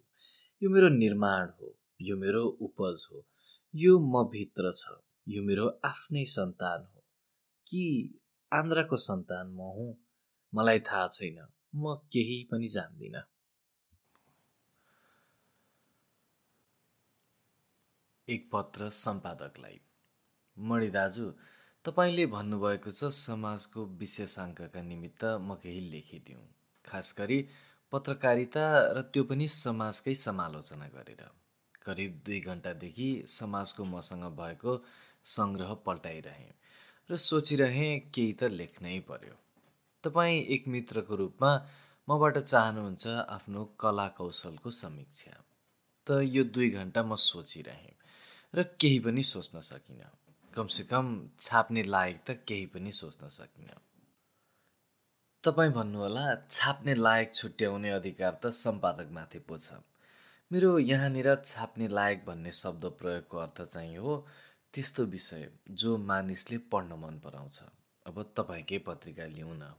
यो 0.62 0.70
मेरो 0.70 0.88
निर्माण 0.88 1.49
हो 1.61 1.78
यो 2.03 2.16
मेरो 2.16 2.45
उपज 2.45 3.07
हो 3.12 3.26
यो 3.74 3.99
म 3.99 4.24
भित्र 4.28 4.72
छ 4.72 4.84
यो 5.28 5.43
मेरो 5.43 5.66
आफ्नै 5.84 6.24
सन्तान 6.24 6.80
हो। 6.82 7.03
कि 7.66 7.84
आन्द्राको 8.53 8.97
सन्तान 8.97 9.47
म 9.47 9.61
हुँ? 9.61 9.97
मलाई 10.55 10.80
थाहा 10.80 11.09
छैन 11.09 11.38
म 11.74 11.95
केही 12.12 12.49
पनि 12.51 12.66
जान्दिनँ। 12.66 13.22
एक 18.28 18.51
पत्र 18.53 18.88
सम्पादकलाई। 18.91 19.80
मणि 20.59 20.91
दाजु 20.91 21.32
तपाईँले 21.85 22.24
भन्नुभएको 22.26 22.91
छ 22.91 23.09
समाजको 23.16 23.85
विशेषाङ्कका 24.01 24.81
निमित्त 24.83 25.24
म 25.24 25.55
केही 25.55 25.81
लेखिदिउँ। 25.91 26.43
खास 26.85 27.14
गरी 27.18 27.39
पत्रकारिता 27.93 28.64
र 28.97 29.03
त्यो 29.03 29.22
पनि 29.24 29.47
समाजकै 29.49 30.14
समालोचना 30.14 30.89
गरेर। 30.89 31.22
करिब 31.83 32.20
दुई 32.26 32.41
घन्टादेखि 32.41 33.09
समाजको 33.28 33.85
मसँग 33.85 34.24
भएको 34.37 34.76
सङ्ग्रह 35.24 35.72
पल्टाइरहेँ 35.87 36.53
र 37.11 37.16
सोचिरहेँ 37.16 37.99
केही 38.14 38.33
त 38.33 38.53
लेख्नै 38.53 38.99
पर्यो। 39.09 39.35
तपाईँ 40.05 40.45
एक 40.55 40.68
मित्रको 40.68 41.16
रूपमा 41.16 41.57
मबाट 42.09 42.39
चाहनुहुन्छ 42.39 43.07
आफ्नो 43.07 43.64
कला 43.81 44.09
कौशलको 44.20 44.70
समीक्षा। 44.85 45.35
त 46.07 46.22
यो 46.37 46.45
दुई 46.45 46.70
घन्टा 46.70 47.03
म 47.03 47.16
सोचिरहेँ 47.16 47.95
र 48.55 48.62
केही 48.81 48.99
पनि 49.01 49.22
सोच्न 49.22 49.61
सकिनँ। 49.61 50.20
कमसेकम 50.55 51.07
छाप्ने 51.41 51.83
लायक 51.85 52.19
त 52.27 52.37
केही 52.49 52.67
पनि 52.75 52.93
सोच्न 52.93 53.29
सकिनँ 53.29 53.79
तपाईँ 55.45 55.73
भन्नुहोला 55.73 56.25
छाप्ने 56.51 56.95
लायक 56.95 57.35
छुट्याउने 57.35 57.91
अधिकार 57.91 58.35
त 58.43 58.51
सम्पादकमाथि 58.57 59.39
पो 59.49 59.59
छ। 59.59 59.81
मेरो 60.51 60.79
यहाँनिर 60.79 61.35
छाप्ने 61.45 61.89
लायक 61.89 62.25
भन्ने 62.27 62.53
शब्द 62.53 62.85
प्रयोगको 63.01 63.39
अर्थ 63.39 63.63
चाहिँ 63.65 63.97
हो 63.97 64.17
त्यस्तो 64.75 65.05
विषय 65.07 65.49
जो 65.71 65.97
मानिसले 66.11 66.59
पढ्न 66.73 66.99
मन 67.03 67.19
पराउँछ। 67.25 67.59
अब 68.07 68.23
तपाईँकै 68.37 68.79
पत्रिका 68.87 69.27
लिउँ 69.27 69.55
न। 69.55 69.73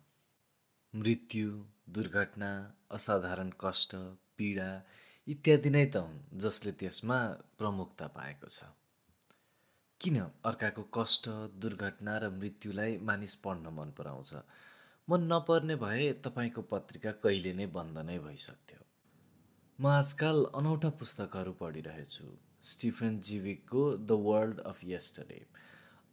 मृत्यु 0.94 1.48
दुर्घटना 1.90 2.52
असाधारण 2.92 3.50
कष्ट 3.60 3.96
पीडा 4.38 4.70
इत्यादि 5.28 5.70
नै 5.70 5.86
त 5.86 5.96
हुन् 5.98 6.40
जसले 6.40 6.72
त्यसमा 6.80 7.18
प्रमुखता 7.58 8.08
पाएको 8.18 8.48
छ। 8.48 8.64
किन 10.02 10.16
अर्काको 10.46 10.84
कष्ट 10.94 11.28
दुर्घटना 11.62 12.18
र 12.18 12.30
मृत्युलाई 12.30 12.98
मानिस 12.98 13.36
पढ्न 13.36 13.74
मन 13.74 13.90
पराउँछ? 13.98 14.34
मन 15.10 15.28
नपर्ने 15.34 15.76
भए 15.76 16.08
तपाईँको 16.26 16.62
पत्रिका 16.62 17.12
कहिले 17.12 17.54
नै 17.54 17.68
बन्द 17.68 17.98
नै 17.98 18.18
भइसक्थ्यो। 18.20 18.80
म 19.80 19.86
आजकल 19.88 20.46
अनौठा 20.56 20.90
पुस्तकहरू 21.02 21.54
पढिरहेछु। 21.54 22.26
Stephen 22.64 23.20
जिविकको 23.20 23.84
the 23.98 24.18
world 24.26 24.60
of 24.60 24.84
yesterday 24.86 25.40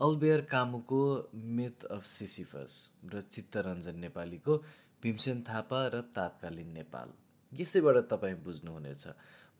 Albert 0.00 0.40
कामुको 0.40 1.02
myth 1.34 1.88
of 1.90 2.04
Sisyphus 2.04 2.78
र 3.04 3.20
चित्तरञ्जन 3.20 3.98
नेपालीको 3.98 4.58
भीमसेन 5.02 5.42
थापा 5.42 5.86
र 5.88 6.00
तात्कालीन 6.14 6.68
नेपाल। 6.72 7.12
यसैबाट 7.52 7.96
तपाईँ 7.96 8.36
बुझ्नुहुनेछ। 8.44 9.06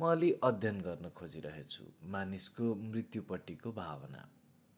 म 0.01 0.05
अलि 0.07 0.31
अध्ययन 0.43 0.81
गर्न 0.81 1.09
खोजिरहेछु। 1.09 1.85
मानिसको 2.05 2.75
मृत्युपट्टिको 2.75 3.73
भावना। 3.73 4.23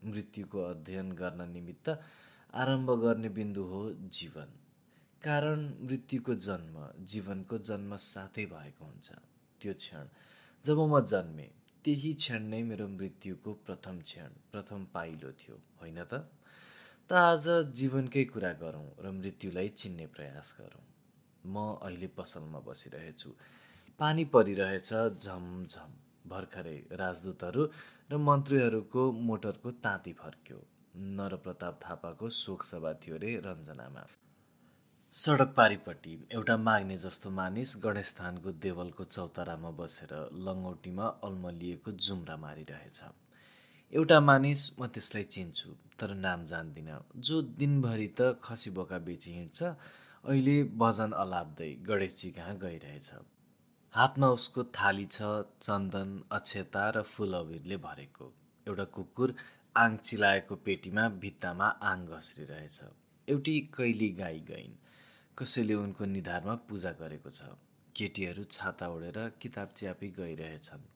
मृत्युको 0.05 0.59
अध्ययन 0.63 1.13
गर्न 1.13 1.51
निमित्त 1.51 1.89
आरम्भ 2.55 2.91
गर्ने 2.91 3.29
बिन्दु 3.29 3.63
हो 3.63 3.83
जीवन। 3.93 4.49
कारण 5.23 5.59
मृत्युको 5.83 6.35
जन्म 6.35 7.05
जीवनको 7.05 7.59
जन्म 7.59 7.97
साथै 7.97 8.47
भएको 8.47 8.85
हुन्छ। 8.85 9.09
त्यो 9.61 9.75
क्षण 9.75 10.09
जब 10.65 10.79
म 10.79 11.01
जन्मेँ 11.05 11.51
त्यही 11.85 12.13
क्षण 12.15 12.43
नै 12.43 12.63
मेरो 12.63 12.89
मृत्युको 12.89 13.53
प्रथम 13.67 14.01
क्षण 14.01 14.31
प्रथम 14.53 14.85
पाइलो 14.95 15.33
थियो। 15.33 15.57
होइन 15.81 16.05
त? 16.05 16.15
त 17.11 17.13
आज 17.13 17.49
जीवनकै 17.73 18.25
कुरा 18.25 18.53
गरौँ 18.53 18.89
र 18.99 19.11
मृत्युलाई 19.11 19.69
चिन्ने 19.69 20.07
प्रयास 20.07 20.57
गरौँ। 20.61 20.85
म 21.47 21.57
अहिले 21.83 22.09
पसलमा 22.09 22.61
बसिरहेछु। 22.61 23.31
पानी 24.01 24.23
परिरहेछ 24.25 24.93
झमझम 25.23 25.91
भर्खरै 26.31 26.77
राजदूतहरू 27.01 27.65
र 28.11 28.19
मन्त्रीहरूको 28.29 29.03
मोटरको 29.27 29.71
ताती 29.85 30.13
फर्क्यो। 30.21 30.61
नरप्रताप 31.17 31.81
थापाको 31.83 32.29
शोकसभा 32.37 32.93
थियो 33.03 33.17
रे 33.17 33.33
रञ्जनामा। 33.47 34.05
सडक 35.15 35.51
पारिपट्टि 35.57 36.13
एउटा 36.33 36.57
माग्ने 36.57 36.97
जस्तो 36.99 37.31
मानिस 37.31 37.75
गणेशस्थानको 37.85 38.53
देवलको 38.65 39.05
चौतारामा 39.05 39.71
बसेर 39.81 40.15
लङ्गौटीमा 40.47 41.07
अल्मलिएको 41.29 41.93
जुम्रा 42.07 42.37
मारिरहेछ। 42.45 43.01
एउटा 43.93 44.19
मानिस 44.21 44.63
म 44.81 44.87
त्यसलाई 44.95 45.27
चिन्छु 45.35 45.75
तर 46.01 46.15
नाम 46.15 46.47
जान्दिनँ। 46.53 47.03
जो 47.27 47.43
दिनभरि 47.61 48.09
त 48.21 48.33
खसी 48.45 48.71
बोका 48.71 48.99
बेची 49.09 49.35
हिँड्छ 49.35 49.59
अहिले 50.25 50.57
भजन 50.85 51.13
अलाप्दै 51.25 51.71
गणेशजी 51.91 52.31
कहाँ 52.39 52.57
गइरहेछ? 52.65 53.11
हातमा 53.95 54.27
उसको 54.29 54.63
थाली 54.65 55.05
छ 55.07 55.29
चन्दन 55.63 56.11
अक्षता 56.33 56.83
र 56.91 57.01
फुल 57.03 57.33
अबिरले 57.35 57.77
भरेको। 57.77 58.27
एउटा 58.67 58.85
कुकुर 58.97 59.35
आङ 59.77 59.97
चिलाएको 59.97 60.57
पेटीमा 60.67 61.09
भित्तामा 61.23 61.69
आङ 61.83 62.05
घस्रिरहेछ। 62.07 62.79
एउटी 63.29 63.61
कैली 63.77 64.09
गाई 64.21 64.39
गइन्। 64.49 64.79
कसैले 65.39 65.75
उनको 65.75 66.05
निधारमा 66.05 66.55
पूजा 66.69 66.93
गरेको 67.01 67.31
छ। 67.31 67.51
केटीहरू 67.97 68.45
छाता 68.45 68.89
ओढेर 68.89 69.19
किताब 69.43 69.69
च्यापी 69.77 70.09
गइरहेछन्। 70.19 70.87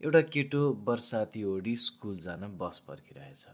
एउटा 0.00 0.20
केटो 0.20 0.62
बर्साती 0.84 1.44
ओढी 1.44 1.76
स्कुल 1.86 2.18
जान 2.18 2.46
बस 2.58 2.82
पर्खिरहेछ। 2.88 3.46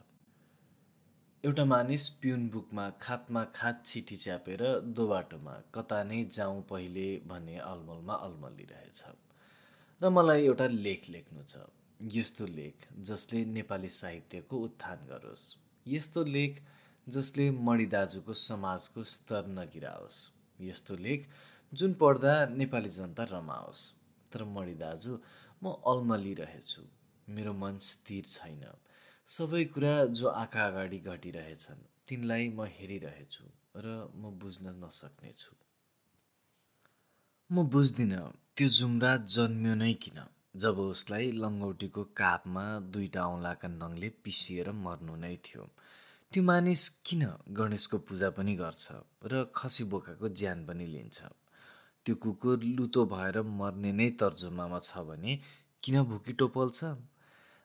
एउटा 1.44 1.64
मानिस 1.64 2.08
पिउन 2.08 2.48
बुकमा 2.48 2.90
खातमा 2.90 3.44
खात 3.44 3.86
छिटी 3.86 4.16
च्यापेर 4.16 4.62
दो 4.80 5.06
बाटोमा 5.08 5.52
कता 5.74 6.02
नै 6.04 6.24
जाउँ 6.24 6.62
पहिले 6.62 7.04
भन्ने 7.26 7.56
अलमलमा 7.58 8.14
अल्मलिरहेछ। 8.14 9.00
र 10.00 10.08
मलाई 10.08 10.44
एउटा 10.44 10.66
लेख 10.66 11.08
लेख्नु 11.10 11.44
छ। 11.44 11.56
यस्तो 12.12 12.46
लेख 12.46 12.74
जसले 13.00 13.44
नेपाली 13.44 13.88
साहित्यको 13.88 14.58
उत्थान 14.58 15.06
गरोस्। 15.08 15.44
यस्तो 15.88 16.24
लेख 16.24 16.60
जसले 17.08 17.50
मणि 17.50 17.86
दाजुको 17.86 18.34
समाजको 18.34 19.04
स्तर 19.04 19.46
नगिराओस्। 19.46 20.18
यस्तो 20.60 20.96
लेख 20.96 21.26
जुन 21.72 21.94
पढ्दा 21.94 22.34
नेपाली 22.46 22.90
जनता 22.90 23.24
रमाओस्। 23.32 23.88
तर 24.32 24.44
मणि 24.44 24.74
दाजु 24.74 25.18
म 25.62 25.72
अल्मलिरहेछु। 25.86 26.82
मेरो 27.28 27.52
मन 27.52 27.78
स्थिर 27.78 28.24
छैन। 28.24 28.64
सबै 29.30 29.64
कुरा 29.64 29.90
जो 30.18 30.28
आँखा 30.28 30.62
अगाडि 30.66 30.98
घटिरहेछन् 31.00 31.82
तिनलाई 32.08 32.46
म 32.48 32.64
हेरिरहेछु 32.76 33.44
र 33.76 33.86
म 34.20 34.30
बुझ्न 34.40 34.72
नसक्नेछु। 34.78 35.52
म 37.50 37.62
बुझ्दिनँ 37.70 38.22
त्यो 38.56 38.68
जुम्रा 38.68 39.12
जन्मियो 39.34 39.74
नै 39.74 39.92
किन? 39.94 40.18
जब 40.56 40.78
उसलाई 40.84 41.30
लङ्गौटीको 41.42 42.02
कापमा 42.20 42.64
दुईवटा 42.92 43.22
औँलाका 43.26 43.68
नङले 43.68 44.08
पिसिएर 44.24 44.72
मर्नु 44.86 45.14
नै 45.16 45.36
थियो। 45.46 45.68
त्यो 46.32 46.42
मानिस 46.42 46.88
किन 47.06 47.22
गणेशको 47.60 47.98
पूजा 47.98 48.30
पनि 48.30 48.56
गर्छ 48.56 48.84
र 49.30 49.44
खसी 49.54 49.84
बोकाको 49.84 50.28
ज्यान 50.40 50.66
पनि 50.66 50.86
लिन्छ? 50.86 51.18
त्यो 52.06 52.14
कुकुर 52.16 52.58
लुतो 52.76 53.06
भएर 53.14 53.42
मर्ने 53.60 53.92
नै 53.92 54.10
तर्जुमामा 54.10 54.78
छ 54.88 55.06
भने 55.08 55.32
किन 55.82 56.02
भुकी 56.02 56.32
टोपल्छ 56.32 56.78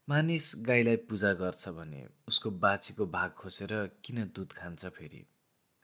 मानिस 0.09 0.53
गाईलाई 0.65 0.95
पूजा 1.09 1.31
गर्छ 1.33 1.69
भने 1.69 2.01
उसको 2.27 2.49
बाछीको 2.63 3.05
भाग 3.13 3.31
खोसेर 3.37 3.71
किन 4.05 4.17
दुध 4.35 4.51
खान्छ 4.53 4.85
फेरि? 4.85 5.21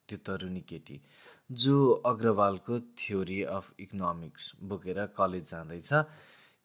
त्यो 0.10 0.18
तरुणी 0.26 0.62
केटी 0.62 1.00
जो 1.52 1.76
अग्रवालको 2.06 2.80
थ्योरी 3.00 3.42
अफ 3.56 3.74
इकोनोमिक्स 3.80 4.52
बोकेर 4.64 5.06
कलेज 5.18 5.50
जाँदैछ 5.52 5.90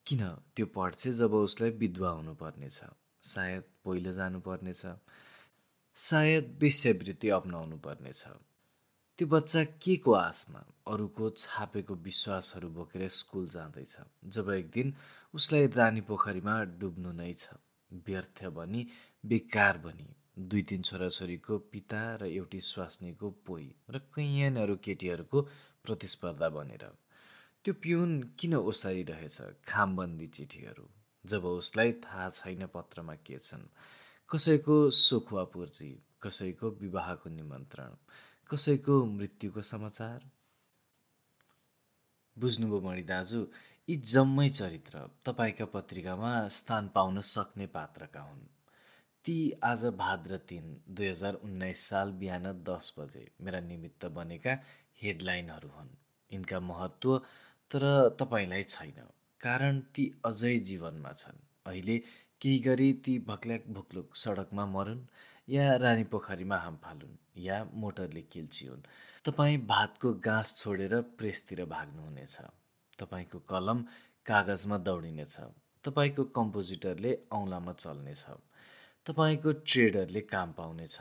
किन 0.07 0.23
त्यो 0.57 0.67
पढ्छ 0.77 1.09
जब 1.21 1.35
उसलाई 1.35 1.71
विधवा 1.81 2.11
हुनुपर्नेछ? 2.11 2.81
सायद 3.23 3.65
पहिलो 3.85 4.13
जानुपर्नेछ। 4.13 4.83
सायद 5.97 6.59
वेश्यावृत्ति 6.63 7.29
अप्नाउनु 7.41 7.77
पर्नेछ 7.87 8.25
त्यो 9.19 9.27
बच्चा 9.29 9.65
के 9.65 9.97
को 10.05 10.13
आशमा 10.13 10.65
अरूको 10.93 11.31
छापेको 11.43 11.95
विश्वासहरू 12.05 12.69
बोकेर 12.69 13.09
स्कुल 13.09 13.49
जाँदैछ 13.49 13.97
जब 14.35 14.51
एक 14.51 14.71
दिन 14.71 14.93
उसलाई 15.37 15.67
रानी 15.69 16.01
पोखरीमा 16.01 16.53
डुब्नु 16.81 17.11
नै 17.13 17.33
छ। 17.35 17.57
व्यर्थ 17.93 18.39
भनी 18.57 18.81
बेकार 19.25 19.79
भनी 19.79 20.09
दुई 20.39 20.63
तिन 20.63 20.83
छोराछोरीको 20.83 21.59
पिता 21.73 22.01
र 22.17 22.29
एउटी 22.33 22.61
स्वास्नीको 22.61 23.31
पोइ 23.47 23.67
र 23.91 23.99
कैयनहरू 24.17 24.77
केटीहरूको 24.77 25.43
प्रतिस्पर्धा 25.85 26.49
बनेर। 26.49 26.85
त्यो 27.65 27.75
पिउन 27.83 28.13
किन 28.39 28.55
ओसारिरहेछ 28.55 29.39
खामबन्दी 29.69 30.27
चिठीहरू? 30.27 30.87
जब 31.25 31.45
उसलाई 31.45 31.93
थाहा 32.05 32.31
छैन 32.31 32.67
पत्रमा 32.75 33.15
के 33.27 33.39
छन्? 33.39 33.69
कसैको 34.31 34.77
सोखुवा 34.91 35.45
पूर्जी 35.53 35.91
कसैको 36.23 36.71
विवाहको 36.81 37.29
निमन्त्रण 37.31 37.93
कसैको 38.51 38.95
मृत्युको 39.05 39.63
समाचार? 39.63 40.19
बुझ्नुभयो 42.37 42.81
मणि 42.81 43.03
दाजु 43.03 43.41
यी 43.89 43.97
जम्मै 44.03 44.49
चरित्र 44.49 45.01
तपाईँका 45.27 45.65
पत्रिकामा 45.73 46.31
स्थान 46.49 46.87
पाउन 46.95 47.21
सक्ने 47.23 47.67
पात्रका 47.75 48.21
हुन्। 48.21 48.41
ती 49.25 49.37
आज 49.63 49.85
भाद्र 50.01 50.39
तिन 50.49 50.65
दुई 50.91 51.09
हजार 51.09 51.35
उन्नाइस 51.35 51.85
साल 51.91 52.11
बिहान 52.23 52.49
दस 52.71 52.89
बजे 52.99 53.23
मेरा 53.41 53.61
निमित्त 53.61 54.07
बनेका 54.17 54.57
हेडलाइनहरू 55.03 55.69
हुन्। 55.69 55.95
यिनका 56.31 56.61
महत्त्व 56.63 57.17
तर 57.71 57.87
तपाईँलाई 58.19 58.63
छैन 58.65 58.99
कारण 59.41 59.81
ती 59.95 60.09
अझै 60.25 60.55
जीवनमा 60.73 61.13
छन्। 61.13 61.41
अहिले 61.67 61.99
केही 62.41 62.59
गरी 62.59 62.93
ती 63.07 63.19
भक्ल्याक 63.31 63.71
भुक्लुक 63.71 64.17
सडकमा 64.17 64.67
मरुन् 64.67 65.07
या 65.49 65.71
रानी 65.77 66.11
पोखरीमा 66.11 66.59
हाम 66.59 66.83
फालुन् 66.83 67.17
या 67.47 67.65
मोटरले 67.87 68.29
किल्चिउन् 68.35 68.87
तपाईँ 69.25 69.65
भातको 69.67 70.15
गाँस 70.27 70.57
छोडेर 70.59 71.01
प्रेसतिर 71.19 71.65
भाग्नुहुनेछ। 71.71 72.39
तपाईँको 72.99 73.39
कलम 73.53 73.85
कागजमा 74.27 74.79
दौडिनेछ। 74.79 75.37
तपाईँको 75.85 76.25
कम्पोजिटरले 76.39 77.13
औँलामा 77.33 77.73
चल्नेछ। 77.73 78.25
तपाईँको 79.07 79.53
ट्रेडरले 79.53 80.21
काम 80.21 80.53
पाउनेछ। 80.53 80.97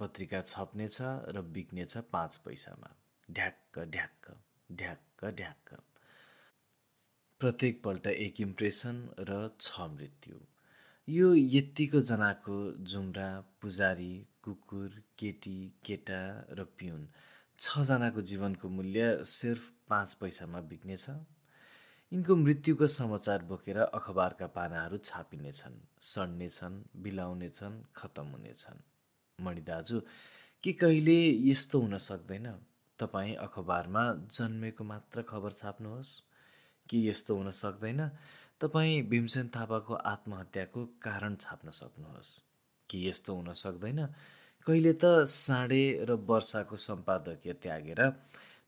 पत्रिका 0.00 0.40
छप्नेछ 0.42 0.96
र 1.34 1.42
बिक्नेछ 1.54 1.96
पाँच 2.12 2.36
पैसामा। 2.44 2.90
ढ्याक्क 3.28 3.78
ढ्याक्क 3.94 4.24
ढ्याक्क 4.72 5.24
ढ्याक्क। 5.38 5.68
प्रत्येकपल्ट 7.40 8.06
एक 8.06 8.40
इम्प्रेसन 8.40 8.96
र 9.20 9.48
छ 9.60 9.80
मृत्यु। 9.90 10.36
यो 11.08 11.28
यत्तिको 11.34 12.00
जनाको 12.00 12.56
जुम्रा 12.90 13.28
पुजारी 13.60 14.14
कुकुर 14.42 15.02
केटी 15.18 15.58
केटा 15.84 16.22
र 16.50 16.64
पिउन। 16.78 17.06
छजनाको 17.62 18.20
जीवनको 18.20 18.68
मूल्य 18.68 19.24
सिर्फ 19.24 19.70
पाँच 19.88 20.14
पैसामा 20.14 20.60
बिक्नेछ 20.60 21.06
यिनको 22.12 22.36
मृत्युको 22.36 22.86
समाचार 22.86 23.42
बोकेर 23.42 23.78
अखबारका 23.78 24.46
पानाहरू 24.46 24.96
छापिनेछन् 24.96 25.74
सड्नेछन् 26.00 27.02
बिलाउनेछन् 27.02 27.82
खतम 27.96 28.26
हुनेछन्। 28.26 28.82
मणि 29.40 29.60
दाजु 29.60 30.00
के 30.62 30.72
कहिले 30.72 31.48
यस्तो 31.50 31.80
हुन 31.80 31.98
सक्दैन? 31.98 32.58
तपाईँ 32.98 33.34
अखबारमा 33.34 34.14
जन्मेको 34.14 34.84
मात्र 34.84 35.22
खबर 35.22 35.52
छाप्नुहोस्। 35.52 36.22
के 36.90 36.98
यस्तो 37.06 37.36
हुन 37.36 37.50
सक्दैन? 37.50 38.10
तपाईँ 38.60 39.02
भीमसेन 39.02 39.48
थापाको 39.48 39.94
आत्महत्याको 39.94 40.86
कारण 40.86 41.36
छाप्न 41.36 41.70
सक्नुहोस्। 41.70 42.42
कि 42.90 43.08
यस्तो 43.08 43.34
हुन 43.34 43.52
सक्दैन? 43.52 44.14
कहिले 44.66 44.92
त 44.92 45.04
साँडे 45.26 46.04
र 46.08 46.12
वर्षाको 46.12 46.76
सम्पादकीय 46.76 47.52
त्यागेर 47.52 48.00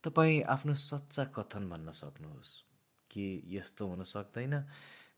तपाईँ 0.05 0.43
आफ्नो 0.43 0.75
सच्चा 0.75 1.25
कथन 1.25 1.69
भन्न 1.71 1.91
सक्नुहोस्। 1.91 2.51
कि 3.11 3.27
यस्तो 3.47 3.87
हुन 3.87 4.03
सक्दैन? 4.03 4.55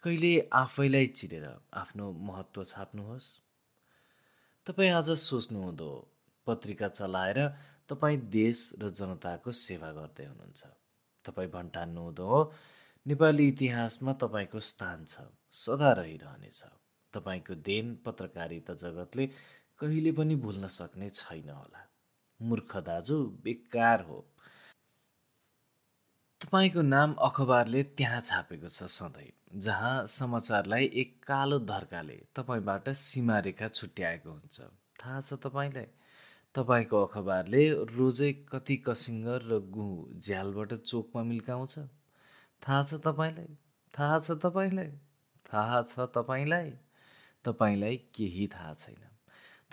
कहिले 0.04 0.32
आफैलाई 0.52 1.06
चिरेर 1.06 1.46
आफ्नो 1.72 2.12
महत्त्व 2.12 2.64
छाप्नुहोस्? 2.64 3.28
तपाईँ 4.66 4.90
आज 4.90 5.10
सोच्नुहुँदो 5.10 5.90
पत्रिका 6.46 6.88
चलाएर 6.88 7.38
तपाईँ 7.88 8.20
देश 8.28 8.72
र 8.82 8.90
जनताको 8.90 9.52
सेवा 9.52 9.92
गर्दै 9.92 10.24
हुनुहुन्छ। 10.24 10.62
तपाईँ 11.24 11.50
भन्ठान्नुहुँदो 11.50 12.24
हो 12.24 12.40
नेपाली 13.06 13.48
इतिहासमा 13.48 14.12
तपाईँको 14.12 14.60
स्थान 14.60 15.04
छ 15.04 15.24
सदा 15.50 15.92
रहिरहनेछ। 15.92 16.62
तपाईँको 17.14 17.54
देन 17.54 17.94
पत्रकारिता 18.06 18.74
जगतले 18.74 19.24
कहिले 19.78 20.12
पनि 20.12 20.36
भुल्न 20.36 20.68
सक्ने 20.68 21.08
छैन 21.10 21.50
होला। 21.50 21.88
मूर्ख 22.42 22.76
दाजु 22.76 23.24
बेकार 23.44 24.00
हो। 24.00 24.32
तपाईँको 26.40 26.82
नाम 26.82 27.12
अखबारले 27.14 27.82
त्यहाँ 27.82 28.20
छापेको 28.20 28.68
छ 28.68 28.82
सधैँ 28.82 29.60
जहाँ 29.60 30.06
समाचारलाई 30.06 30.84
एक 30.84 31.24
कालो 31.24 31.58
धर्काले 31.58 32.26
तपाईँबाट 32.36 32.88
सीमारेखा 32.88 33.68
छुट्याएको 33.68 34.30
हुन्छ। 34.30 34.60
थाहा 35.04 35.20
छ 35.20 35.32
तपाईँलाई? 35.32 35.86
तपाईँको 36.54 37.04
अखबारले 37.04 37.70
रोजै 37.72 38.32
कति 38.32 38.76
कसिङ्गर 38.76 39.42
र 39.42 39.58
गुँ 39.58 40.18
झ्यालबाट 40.18 40.74
चोकमा 40.74 41.22
मिल्काउँछ। 41.22 41.78
थाहा 42.62 42.84
छ 42.84 42.94
तपाईँलाई? 42.94 43.56
थाहा 43.98 44.18
छ 44.18 44.30
तपाईँलाई? 44.30 44.90
थाहा 45.52 45.82
छ 45.82 45.98
तपाईँलाई? 45.98 46.70
तपाईँलाई 47.44 47.96
केही 47.96 48.48
थाहा 48.48 48.74
छैन। 48.74 49.15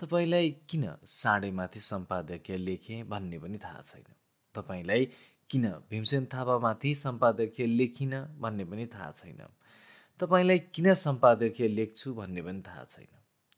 तपाईँलाई 0.00 0.50
किन 0.50 0.94
साँडेमाथि 1.04 1.80
सम्पादकीय 1.80 2.56
लेखेँ 2.56 3.04
भन्ने 3.04 3.38
पनि 3.38 3.58
थाहा 3.58 3.82
छैन। 3.82 4.04
तपाईँलाई 4.54 5.04
किन 5.50 5.68
भीमसेन 5.90 6.26
थापामाथि 6.26 6.94
सम्पादकीय 6.94 7.66
लेखिनँ 7.66 8.36
भन्ने 8.40 8.64
पनि 8.64 8.86
थाहा 8.86 9.10
छैन। 9.10 9.46
तपाईँलाई 10.20 10.58
किन 10.58 10.94
सम्पादकीय 10.94 11.68
लेख्छु 11.68 12.14
भन्ने 12.14 12.42
पनि 12.42 12.62
थाहा 12.62 12.84
छैन। 12.84 13.06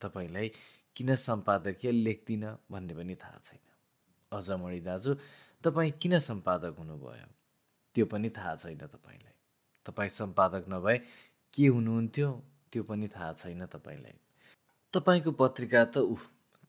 तपाईँलाई 0.01 0.53
किन 0.97 1.15
सम्पादकीय 1.15 1.91
लेख्दिनँ 1.91 2.59
भन्ने 2.71 2.95
पनि 2.95 3.15
थाहा 3.15 3.41
छैन। 3.45 3.65
अझ 4.33 4.51
मणि 4.51 4.81
दाजु 4.81 5.15
तपाईँ 5.65 5.91
किन 5.91 6.19
सम्पादक 6.19 6.77
हुनुभयो? 6.79 7.27
त्यो 7.95 8.07
पनि 8.07 8.31
थाहा 8.31 8.57
छैन 8.57 8.79
तपाईँलाई। 8.79 9.35
तपाईँ 9.87 10.09
सम्पादक 10.09 10.65
नभए 10.69 10.99
के 11.55 11.67
हुनुहुन्थ्यो 11.67 12.31
त्यो 12.73 12.83
पनि 12.83 13.09
थाहा 13.09 13.33
छैन 13.33 13.67
तपाईँलाई। 13.67 14.26
तपाईँको 14.97 15.31
पत्रिका 15.33 15.85
त 15.85 15.97
उह 15.97 16.21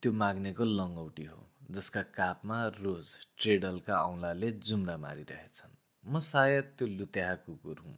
त्यो 0.02 0.12
माग्नेको 0.12 0.64
लङ्गौटी 0.64 1.24
हो 1.24 1.38
जसका 1.70 2.02
कापमा 2.02 2.66
रोज 2.66 3.12
ट्रेडलका 3.38 4.00
औँलाले 4.02 4.50
जुम्रा 4.50 4.96
मारिरहेछन्। 4.96 5.72
म 6.04 6.18
सायद 6.18 6.64
त्यो 6.64 6.88
लुत्याहा 6.88 7.34
कुकुर 7.34 7.78
हुँ। 7.78 7.96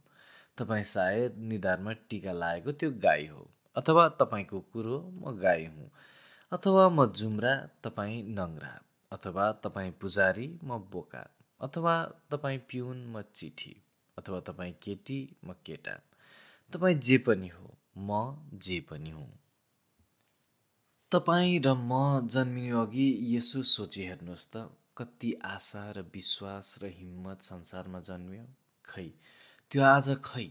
तपाईँ 0.57 0.83
सायद 0.83 1.35
निधारमा 1.37 1.91
टिका 1.91 2.31
लागेको 2.31 2.71
त्यो 2.71 2.91
गाई 2.91 3.27
हो 3.27 3.51
अथवा 3.75 4.07
तपाईँ 4.09 4.45
कुकुर 4.45 4.85
हो 4.85 4.99
म 5.11 5.35
गाई 5.37 5.65
हुँ। 5.65 5.91
अथवा 6.51 6.89
म 6.89 7.05
जुम्रा 7.11 7.53
तपाईँ 7.83 8.23
नङ्ग्रा 8.23 8.81
अथवा 9.11 9.51
तपाईँ 9.51 9.91
पुजारी 9.91 10.47
म 10.63 10.79
बोका 10.91 11.27
अथवा 11.59 12.05
तपाईँ 12.31 12.57
पिउन 12.69 13.05
म 13.05 13.21
चिठी 13.35 13.75
अथवा 14.17 14.39
तपाईँ 14.39 14.73
केटी 14.81 15.19
म 15.45 15.53
केटा। 15.65 15.99
तपाईँ 16.73 16.95
जे 16.95 17.17
पनि 17.17 17.47
हो 17.47 17.77
म 17.97 18.35
जे 18.53 18.79
पनि 18.79 19.09
हुँ। 19.09 19.40
तपाईँ 21.11 21.59
र 21.59 21.73
म 21.73 22.27
जन्मिनु 22.27 22.77
अघि 22.79 23.35
यसो 23.35 23.63
सोची 23.63 24.03
हेर्नुहोस् 24.03 24.47
त 24.53 24.57
कति 24.97 25.31
आशा 25.45 25.91
र 25.91 26.01
विश्वास 26.13 26.75
र 26.83 26.85
हिम्मत 26.87 27.41
संसारमा 27.41 27.99
जन्मियो? 27.99 28.45
खै 28.85 29.07
त्यो 29.71 29.83
आज 29.83 30.07
खै? 30.23 30.45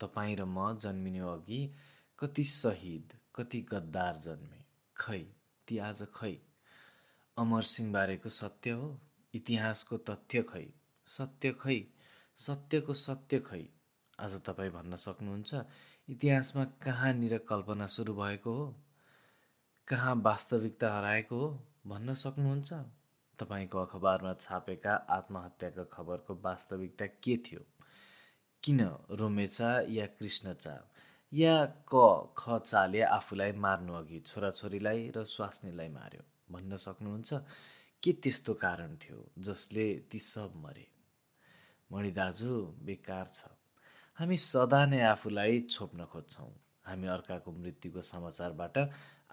तपाईँ 0.00 0.36
र 0.36 0.44
म 0.44 0.78
जन्मिनु 0.78 1.26
अघि 1.28 1.74
कति 2.18 2.44
शहीद 2.44 3.12
कति 3.34 3.60
गद्दार 3.72 4.16
जन्मे? 4.16 4.60
खै 4.96 5.18
ती 5.68 5.78
आज 5.78 6.06
खै? 6.14 6.34
अमर 7.36 7.64
बारेको 7.90 8.28
सत्य 8.28 8.70
हो 8.70 9.00
इतिहासको 9.34 9.96
तथ्य 9.96 10.42
खै? 10.42 10.66
सत्य 11.08 11.52
खै? 11.52 11.80
सत्यको 12.36 12.94
सत्य 12.94 13.38
खै? 13.40 13.64
आज 14.20 14.40
तपाईँ 14.46 14.70
भन्न 14.70 14.96
सक्नुहुन्छ 14.96 15.54
इतिहासमा 16.08 16.64
कहाँनिर 16.64 17.38
कल्पना 17.38 17.86
सुरु 17.86 18.14
भएको 18.14 18.54
हो? 18.54 18.83
कहाँ 19.88 20.14
वास्तविकता 20.16 20.98
हराएको 20.98 21.36
हो 21.36 21.66
भन्न 21.86 22.14
सक्नुहुन्छ? 22.14 22.72
तपाईँको 23.38 23.78
अखबारमा 23.78 24.34
छापेका 24.34 24.94
आत्महत्याका 24.94 25.84
खबरको 25.84 26.34
वास्तविकता 26.34 27.06
के 27.06 27.36
थियो? 27.36 27.60
किन 28.62 28.80
रोमेचा 29.10 29.80
या 29.88 30.06
कृष्णचा? 30.06 30.90
या 31.32 31.66
क 31.94 32.34
ख 32.38 32.58
चाले 32.58 33.02
आफूलाई 33.02 33.52
मार्नु 33.52 33.94
अघि 33.94 34.20
छोराछोरीलाई 34.20 35.12
र 35.16 35.24
स्वास्नीलाई 35.24 35.88
मार्यो? 35.88 36.22
भन्न 36.50 36.76
सक्नुहुन्छ 36.76 37.34
के 38.02 38.12
त्यस्तो 38.12 38.54
कारण 38.54 38.96
थियो 38.96 39.30
जसले 39.38 39.94
ती 39.94 40.18
सब 40.18 40.52
मरे? 40.56 40.88
मणि 41.92 42.10
दाजु 42.10 42.74
बेकार 42.82 43.26
छ। 43.32 43.44
हामी 44.14 44.36
सदा 44.36 44.86
नै 44.86 45.00
आफूलाई 45.00 45.60
छोप्न 45.60 46.04
खोज्छौँ। 46.04 46.52
हामी 46.84 47.06
अर्काको 47.06 47.52
मृत्युको 47.52 48.00
समाचारबाट 48.00 48.78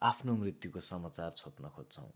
आफ्नो 0.01 0.35
मृत्युको 0.35 0.79
समाचार 0.79 1.31
छोप्न 1.31 1.69
खोज्छौँ। 1.75 2.11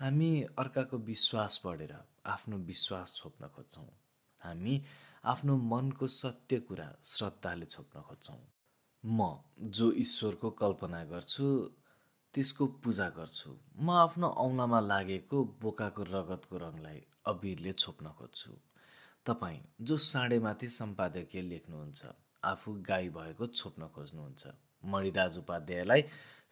हामी 0.00 0.30
अर्काको 0.58 0.98
विश्वास 1.06 1.60
बढेर 1.64 1.94
आफ्नो 2.26 2.56
विश्वास 2.66 3.14
छोप्न 3.16 3.48
खोज्छौँ। 3.56 3.88
हामी 4.42 4.82
आफ्नो 5.24 5.56
मनको 5.70 6.06
सत्य 6.06 6.58
कुरा 6.68 6.88
श्रद्धाले 7.04 7.66
छोप्न 7.66 8.00
खोज्छौँ। 8.00 8.38
म 9.04 9.18
जो 9.60 9.92
ईश्वरको 10.04 10.50
कल्पना 10.62 11.02
गर्छु 11.04 11.44
त्यसको 12.34 12.66
पूजा 12.84 13.08
गर्छु। 13.18 13.50
म 13.80 13.90
आफ्नो 13.90 14.28
औँलामा 14.38 14.80
लागेको 14.80 15.44
बोकाको 15.62 16.02
रगतको 16.02 16.56
रङलाई 16.58 17.02
अबिरले 17.26 17.72
छोप्न 17.72 18.06
खोज्छु। 18.18 18.52
तपाईँ 19.26 19.60
जो 19.82 19.96
साँडेमाथि 19.96 20.68
सम्पादकीय 20.68 21.42
लेख्नुहुन्छ 21.42 22.00
आफू 22.44 22.72
गाई 22.88 23.08
भएको 23.10 23.46
छोप्न 23.48 23.86
खोज्नुहुन्छ। 23.94 24.46
मणिराज 24.86 25.38
उपाध्यायलाई 25.38 26.02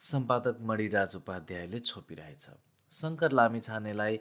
सम्पादक 0.01 0.57
मणिराज 0.61 1.15
उपाध्यायले 1.15 1.79
छोपिरहेछ। 1.79 2.45
शङ्कर 2.91 3.31
लामिछानेलाई 3.31 4.19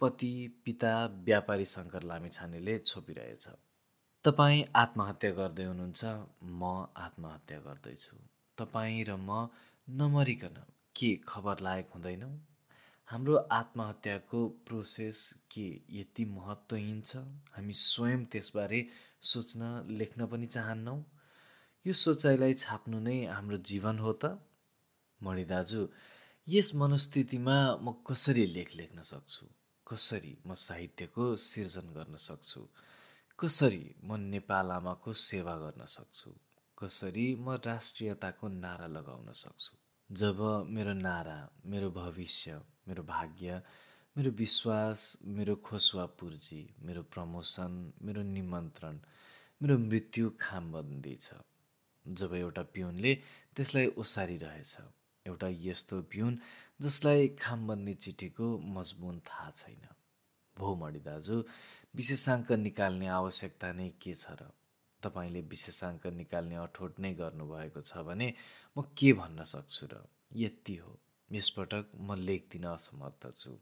पति 0.00 0.32
पिता 0.64 0.92
व्यापारी 1.06 1.64
शङ्कर 1.64 2.02
लामिछानेले 2.02 2.78
छोपिरहेछ। 2.78 3.48
तपाईँ 4.24 4.64
आत्महत्या 4.76 5.30
गर्दै 5.30 5.64
हुनुहुन्छ 5.64 6.04
म 6.42 6.86
आत्महत्या 6.96 7.58
गर्दैछु। 7.58 8.16
तपाईँ 8.58 9.04
र 9.04 9.16
म 9.18 9.48
नमरिकन 9.88 10.56
के 10.96 11.14
खबर 11.28 11.60
लायक 11.60 11.90
हुँदैनौँ? 11.94 12.34
हाम्रो 13.06 13.36
आत्महत्याको 13.36 14.48
प्रोसेस 14.66 15.18
के 15.50 15.68
यति 16.00 16.24
महत्त्वहीन 16.24 17.00
छ? 17.00 17.16
हामी 17.56 17.72
स्वयं 17.72 18.24
त्यसबारे 18.24 18.86
सोच्न 19.22 19.86
लेख्न 19.90 20.26
पनि 20.26 20.46
चाहन्नौँ। 20.46 21.00
यो 21.86 21.92
सोचाइलाई 21.92 22.54
छाप्नु 22.54 23.00
नै 23.00 23.24
हाम्रो 23.26 23.56
जीवन 23.56 23.98
हो 23.98 24.12
त। 24.12 24.38
मणि 25.22 25.44
दाजु 25.44 25.88
यस 26.48 26.74
मनस्थितिमा 26.74 27.56
म 27.76 27.92
कसरी 28.06 28.46
लेख 28.46 28.76
लेख्न 28.76 29.02
सक्छु? 29.02 29.46
कसरी 29.86 30.38
म 30.46 30.54
साहित्यको 30.54 31.36
सिर्जन 31.36 31.86
गर्न 31.94 32.16
सक्छु? 32.16 32.68
कसरी 33.38 33.94
म 34.04 34.16
नेपाल 34.16 34.70
आमाको 34.70 35.12
सेवा 35.12 35.56
गर्न 35.56 35.84
सक्छु? 35.86 36.30
कसरी 36.78 37.34
म 37.34 37.50
राष्ट्रियताको 37.50 38.48
नारा 38.48 38.86
लगाउन 38.86 39.32
सक्छु? 39.32 39.76
जब 40.12 40.38
मेरो 40.70 40.92
नारा 40.92 41.38
मेरो 41.66 41.90
भविष्य 41.90 42.60
मेरो 42.88 43.02
भाग्य 43.02 43.62
मेरो 44.16 44.30
विश्वास 44.30 45.18
मेरो 45.24 45.54
खोसुवा 45.56 46.06
पुर्जी 46.06 46.74
मेरो 46.82 47.02
प्रमोसन 47.02 47.92
मेरो 48.02 48.22
निमन्त्रण 48.22 49.00
मेरो 49.62 49.78
मृत्यु 49.78 50.30
खामबन्दी 50.40 51.14
छ। 51.16 51.28
जब 52.08 52.34
एउटा 52.34 52.62
पिउनले 52.62 53.14
त्यसलाई 53.56 53.86
ओसारिरहेछ। 53.86 54.76
एउटा 55.28 55.48
यस्तो 55.68 56.02
पिउन 56.12 56.38
जसलाई 56.80 57.28
खामबन्दी 57.42 57.94
चिठीको 58.04 58.46
मजबुन 58.76 59.20
थाहा 59.28 59.50
छैन। 59.56 59.84
भो 60.56 60.74
मणि 60.74 61.00
दाजु 61.00 61.36
विशेषाङ्क 61.96 62.52
निकाल्ने 62.66 63.08
आवश्यकता 63.18 63.72
नै 63.72 63.88
के 64.02 64.14
छ 64.14 64.38
र? 64.40 64.50
तपाईँले 65.02 65.40
विशेषाङ्क 65.52 66.06
निकाल्ने 66.20 66.56
अठोट 66.64 66.98
नै 67.00 67.12
गर्नुभएको 67.14 67.80
छ 67.82 68.02
भने 68.08 68.28
म 68.76 68.82
के 68.98 69.12
भन्न 69.20 69.44
सक्छु 69.52 69.86
र? 69.92 70.02
यति 70.44 70.76
हो। 70.76 70.98
यसपटक 71.30 71.84
म 72.00 72.14
लेख 72.28 72.48
दिन 72.52 72.64
असमर्थ 72.64 73.22
छु। 73.36 73.52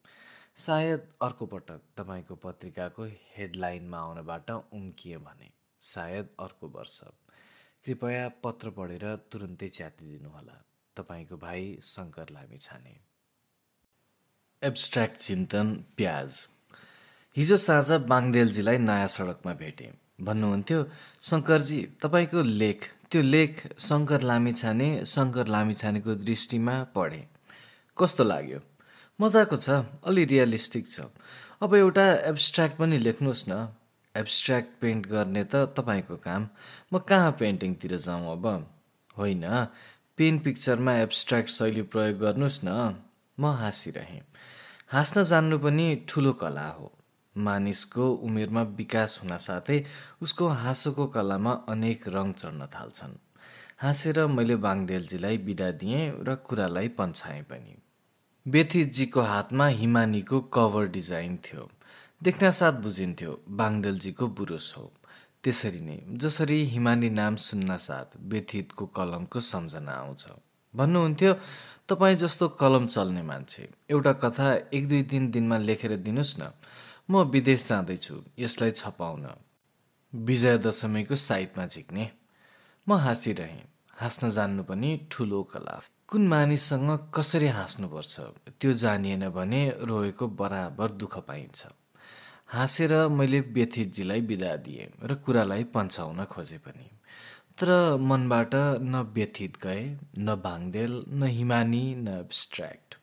सायद 0.57 1.09
अर्को 1.23 1.47
पटक 1.47 1.81
तपाईँको 1.97 2.35
पत्रिकाको 2.45 3.05
हेडलाइनमा 3.35 3.99
आउनबाट 4.01 4.51
उम्किए 4.51 5.19
भने 5.27 5.51
सायद 5.83 6.29
अर्को 6.41 6.69
वर्ष। 6.69 7.01
कृपया 7.85 8.29
पत्र 8.45 8.71
पढेर 8.79 9.05
तुरुन्तै 9.33 9.69
च्यातिदिनुहोला। 9.69 10.57
तपाईँको 10.97 11.37
भाइ 11.37 11.79
शङ्कर 11.83 12.27
लामी 12.31 12.59
छाने। 12.59 12.95
एब्स्ट्र्याक्ट 14.63 15.17
चिन्तन 15.17 15.85
प्याज। 15.97 16.47
हिजो 17.37 17.57
साँझ 17.57 17.93
बाङदेलजीलाई 17.93 18.79
नयाँ 18.79 19.09
सडकमा 19.09 19.53
भेटेँ। 19.55 19.93
भन्नुहुन्थ्यो 20.21 20.79
शङ्करजी 21.21 21.81
तपाईँको 22.03 22.43
लेख 22.43 22.81
त्यो 23.11 23.23
लेख 23.23 23.53
शङ्कर 23.79 24.21
लामिछाने 24.23 24.89
शङ्कर 25.05 25.47
लामिछानेको 25.47 26.15
दृष्टिमा 26.15 26.85
पढेँ। 26.95 27.25
कस्तो 27.97 28.25
लाग्यो? 28.25 28.61
मजाको 29.21 29.57
छ 29.57 29.69
अलि 30.05 30.25
रियलिस्टिक 30.25 30.85
छ। 30.89 31.01
अब 31.63 31.75
एउटा 31.75 32.07
एब्स्ट्र्याक्ट 32.33 32.79
पनि 32.79 32.99
लेख्नुहोस् 32.99 33.49
न। 33.49 33.69
एब्स्ट्र्याक्ट 34.17 34.81
पेन्ट 34.81 35.07
गर्ने 35.07 35.45
त 35.45 35.57
तपाईँको 35.77 36.17
काम। 36.17 36.49
म 36.93 36.99
कहाँ 36.99 37.33
पेन्टिङतिर 37.33 37.97
जाउँ 37.97 38.33
अब? 38.33 38.47
होइन 39.19 39.45
पेन 40.19 40.39
पिक्चरमा 40.39 40.95
एब्स्ट्र्याक्ट 40.95 41.51
शैली 41.51 41.83
प्रयोग 41.83 42.19
गर्नुहोस् 42.19 42.65
न। 42.65 42.95
म 43.41 43.47
हाँसिरहेँ। 43.47 44.21
हाँस्न 44.89 45.23
जान्नु 45.23 45.59
पनि 45.59 46.05
ठुलो 46.09 46.33
कला 46.33 46.69
हो। 46.69 46.93
मानिसको 47.37 48.11
उमेरमा 48.11 48.63
विकास 48.63 49.21
हुन 49.23 49.37
साथै 49.37 49.85
उसको 50.23 50.49
हाँसोको 50.49 51.07
कलामा 51.07 51.53
अनेक 51.69 52.09
रङ 52.09 52.33
चढ्न 52.33 52.67
थाल्छन्। 52.67 53.13
हाँसेर 53.79 54.27
मैले 54.27 54.57
बाङदेलजीलाई 54.57 55.39
बिदा 55.39 55.71
दिएँ 55.71 56.25
र 56.25 56.35
कुरालाई 56.35 56.89
पन्छाएँ 56.89 57.43
पनि। 57.43 57.77
बेथितजीको 58.49 59.21
हातमा 59.21 59.67
हिमानीको 59.67 60.41
कभर 60.41 60.87
डिजाइन 60.87 61.37
थियो। 61.37 61.71
देख्न 62.23 62.51
साथ 62.51 62.73
बुझिन्थ्यो 62.73 63.41
बाङदेलजीको 63.49 64.29
बुरुस 64.29 64.75
हो। 64.77 64.93
त्यसरी 65.47 65.81
नै 65.81 65.97
जसरी 66.23 66.59
हिमानी 66.75 67.09
नाम 67.11 67.37
सुन्न 67.39 67.77
साथ 67.79 68.19
बेथितको 68.31 68.87
कलमको 68.87 69.41
सम्झना 69.41 69.93
आउँछ। 69.93 70.23
भन्नुहुन्थ्यो 70.75 71.33
तपाईँ 71.89 72.17
जस्तो 72.17 72.49
कलम 72.59 72.87
चल्ने 72.87 73.23
मान्छे 73.23 73.69
एउटा 73.91 74.13
कथा 74.13 74.49
एक 74.75 74.89
दुई 74.89 75.03
तिन 75.03 75.31
दिनमा 75.31 75.59
लेखेर 75.59 75.97
दिनुहोस् 75.97 76.35
न। 76.41 76.51
म 77.11 77.23
विदेश 77.31 77.69
जाँदैछु 77.69 78.15
यसलाई 78.39 78.71
छपाउन। 78.71 79.27
विजया 80.13 80.57
दशमीको 80.57 81.17
साइतमा 81.17 81.67
झिक्ने। 81.67 82.11
म 82.87 82.93
हाँसिरहेँ। 83.07 83.63
हाँस्न 83.97 84.31
जान्नु 84.31 84.63
पनि 84.63 84.91
ठुलो 85.11 85.43
कला। 85.43 85.81
कुन 86.09 86.29
मानिससँग 86.29 86.91
कसरी 87.15 87.49
हाँस्नुपर्छ 87.49 88.15
त्यो 88.61 88.73
जानिएन 88.73 89.29
भने 89.31 89.63
रोएको 89.81 90.29
बराबर 90.29 90.91
दुःख 90.91 91.19
पाइन्छ। 91.19 91.67
हाँसेर 92.49 92.93
मैले 93.09 93.41
व्यथितजीलाई 93.41 94.21
बिदा 94.21 94.55
दिएँ 94.57 94.87
र 95.03 95.15
कुरालाई 95.15 95.65
पन्छाउन 95.75 96.25
खोजे 96.25 96.59
पनि। 96.59 96.91
तर 97.59 97.97
मनबाट 98.01 98.55
न 98.83 99.03
व्यथित 99.15 99.57
गए 99.63 99.83
न 100.19 100.35
भाङदेल 100.45 100.93
न 101.09 101.27
हिमानी 101.27 101.85
न 101.95 102.09
एब्स्ट्र्याक्ट 102.21 102.95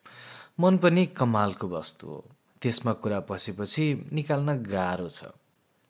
मन 0.59 0.77
पनि 0.77 1.05
कमालको 1.17 1.67
वस्तु 1.67 2.07
हो। 2.07 2.19
त्यसमा 2.61 2.93
कुरा 3.03 3.19
पसेपछि 3.19 3.85
निकाल्न 4.13 4.55
गाह्रो 4.63 5.09
छ। 5.09 5.35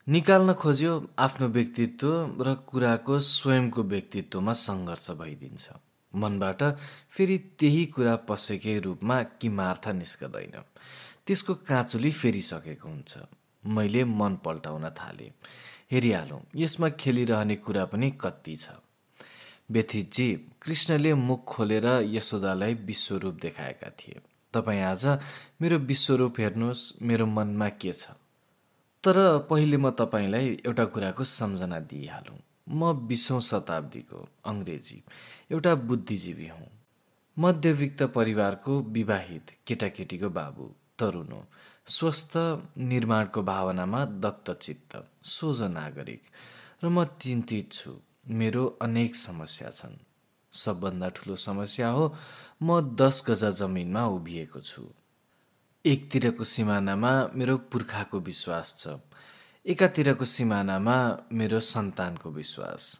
निकाल्न 0.08 0.54
खोज्यो 0.54 0.94
आफ्नो 1.20 1.48
व्यक्तित्व 1.48 2.10
र 2.42 2.54
कुराको 2.68 3.20
स्वयंको 3.20 3.84
व्यक्तित्वमा 3.84 4.54
सङ्घर्ष 4.54 5.10
भइदिन्छ। 5.22 5.70
मनबाट 6.14 6.64
फेरि 7.14 7.38
त्यही 7.60 7.86
कुरा 7.86 8.16
पसेकै 8.30 8.78
रूपमा 8.80 9.22
किमार्थ 9.42 9.88
निस्कदैन। 10.02 10.56
त्यसको 11.26 11.54
काँचुली 11.70 12.12
फेरिसकेको 12.12 12.90
हुन्छ। 12.90 13.12
मैले 13.66 14.04
मन 14.04 14.36
पल्टाउन 14.46 14.90
थालेँ। 14.90 15.32
हेरिहालौँ 15.92 16.42
यसमा 16.56 16.90
खेलिरहने 16.90 17.56
कुरा 17.56 17.86
पनि 17.86 18.12
कति 18.22 18.56
छ। 18.56 18.70
व्यथितजी 19.72 20.28
कृष्णले 20.62 21.14
मुख 21.14 21.44
खोलेर 21.46 21.86
यशोदालाई 22.16 22.74
विश्वरूप 22.74 23.34
देखाएका 23.42 23.90
थिए। 23.90 24.20
तपाईँ 24.54 24.82
आज 24.82 25.06
मेरो 25.62 25.78
विश्वरूप 25.80 26.40
हेर्नुहोस् 26.40 27.02
मेरो 27.02 27.26
मनमा 27.26 27.70
के 27.70 27.94
छ। 27.94 28.12
तर 29.04 29.48
पहिले 29.50 29.78
म 29.78 29.90
तपाईँलाई 29.90 30.58
एउटा 30.66 30.86
कुराको 30.86 31.24
सम्झना 31.24 31.80
दिइहालौँ। 31.80 32.40
म 32.70 32.94
बिसौँ 33.08 33.42
शताब्दीको 33.42 34.28
अङ्ग्रेजी 34.46 35.04
एउटा 35.52 35.76
बुद्धिजीवी 35.76 36.48
हुँ। 36.48 36.68
मध्यवित्त 37.38 38.04
परिवारको 38.04 38.80
विवाहित 38.82 39.52
केटाकेटीको 39.68 40.30
बाबु 40.30 40.70
तरुण 41.00 41.32
स्वस्थ 41.88 42.34
निर्माणको 42.78 43.42
भावनामा 43.44 44.06
दत्तचित्त 44.06 44.92
सोझो 45.24 45.68
नागरिक 45.68 46.22
र 46.84 46.88
म 46.88 47.04
चिन्तित 47.04 47.72
छु। 47.72 47.92
मेरो 48.28 48.80
अनेक 48.82 49.16
समस्या 49.16 49.70
छन्। 49.70 49.96
सबभन्दा 50.54 51.10
ठुलो 51.10 51.36
समस्या 51.36 51.90
हो 51.90 52.16
म 52.64 52.96
दस 52.96 53.24
गजा 53.28 53.50
जमिनमा 53.50 54.06
उभिएको 54.08 54.60
छु। 54.60 54.84
एकतिरको 55.86 56.44
सिमानामा 56.44 57.12
मेरो 57.36 57.58
पुर्खाको 57.58 58.20
विश्वास 58.20 58.76
छ। 58.80 58.88
एकातिरको 59.66 60.26
सिमानामा 60.26 60.98
मेरो 61.32 61.60
सन्तानको 61.60 62.30
विश्वास। 62.30 63.00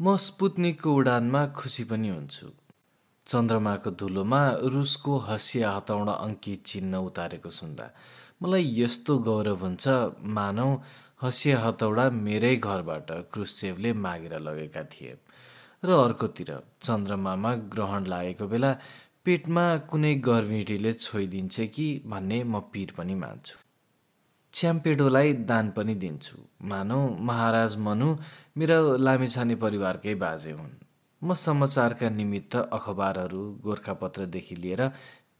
म 0.00 0.16
स्पुत्निकको 0.16 0.94
उडानमा 0.94 1.46
खुसी 1.46 1.84
पनि 1.84 2.08
हुन्छु। 2.08 2.46
चन्द्रमाको 3.26 3.90
धुलोमा 4.00 4.42
रुसको 4.72 5.12
हँसिया 5.28 5.70
हतौडा 5.70 6.12
अङ्कित 6.26 6.62
चिन्ह 6.66 6.98
उतारेको 7.08 7.50
सुन्दा 7.50 7.86
मलाई 8.42 8.64
यस्तो 8.78 9.18
गौरव 9.28 9.60
हुन्छ 9.64 9.88
मानौ 10.36 10.68
हँसिया 11.22 11.58
हतौडा 11.60 12.08
मेरै 12.10 12.54
घरबाट 12.56 13.10
क्रुसेवले 13.32 13.92
मागेर 14.04 14.34
लगेका 14.46 14.82
थिए। 14.92 15.14
र 15.84 15.90
अर्कोतिर 16.06 16.50
चन्द्रमामा 16.82 17.54
ग्रहण 17.72 18.06
लागेको 18.06 18.46
बेला 18.48 18.70
पेटमा 19.24 19.64
कुनै 19.90 20.14
गर्भिटीले 20.26 20.92
छोइदिन्छ 21.04 21.56
कि 21.74 21.86
भन्ने 22.06 22.42
म 22.44 22.60
पिर 22.72 22.92
पनि 22.98 23.14
मान्छु। 23.14 23.54
च्याम्पेडोलाई 24.52 25.32
दान 25.50 25.70
पनि 25.76 25.94
दिन्छु। 26.02 26.36
मानौ 26.70 27.00
महाराज 27.28 27.76
मनु 27.86 28.08
मेरो 28.58 28.78
लामिछाने 28.98 29.54
परिवारकै 29.64 30.14
बाजे 30.26 30.52
हुन्। 30.58 30.81
म 31.22 31.34
समाचारका 31.34 32.08
निमित्त 32.10 32.54
अखबारहरू 32.56 33.42
गोर्खापत्रदेखि 33.64 34.56
लिएर 34.62 34.82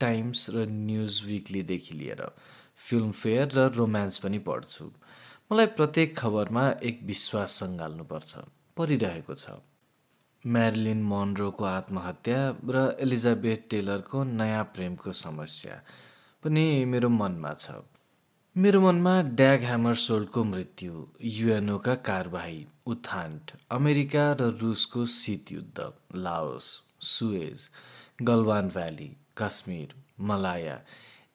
टाइम्स 0.01 0.41
र 0.55 0.67
न्युज 0.69 1.23
विकलीदेखि 1.27 1.95
लिएर 1.99 2.23
फिल्मफेयर 2.87 3.47
र 3.57 3.69
रोमान्स 3.77 4.19
पनि 4.19 4.39
पढ्छु। 4.49 4.85
मलाई 5.51 5.67
प्रत्येक 5.79 6.17
खबरमा 6.19 6.65
एक 6.89 7.01
विश्वास 7.05 7.51
सङ्घाल्नुपर्छ 7.61 8.31
परिरहेको 8.77 9.35
छ। 9.35 9.59
म्यारिलिन 10.45 11.03
मोन्ड्रोको 11.03 11.65
आत्महत्या 11.65 12.39
र 12.75 12.77
एलिजाबेथ 13.05 13.61
टेलरको 13.71 14.19
नयाँ 14.39 14.65
प्रेमको 14.75 15.13
समस्या 15.25 15.75
पनि 16.43 16.65
मेरो 16.93 17.09
मनमा 17.09 17.53
छ। 17.55 17.67
मेरो 18.57 18.81
मनमा 18.81 19.23
ड्याग 19.23 19.61
ह्यामर 19.61 19.95
सोल्डको 19.95 20.45
मृत्यु 20.45 21.07
युएनओका 21.25 21.95
कारबाही 21.95 22.67
उत्थान 22.87 23.41
अमेरिका 23.71 24.33
र 24.33 24.59
रुसको 24.61 25.07
शीत 25.07 25.53
युद्ध 25.53 25.93
Laos 26.17 26.83
Suez 27.01 27.71
Galwan 28.23 28.69
valley 28.69 29.17
Kashmir 29.39 29.95
Malaya 30.21 30.81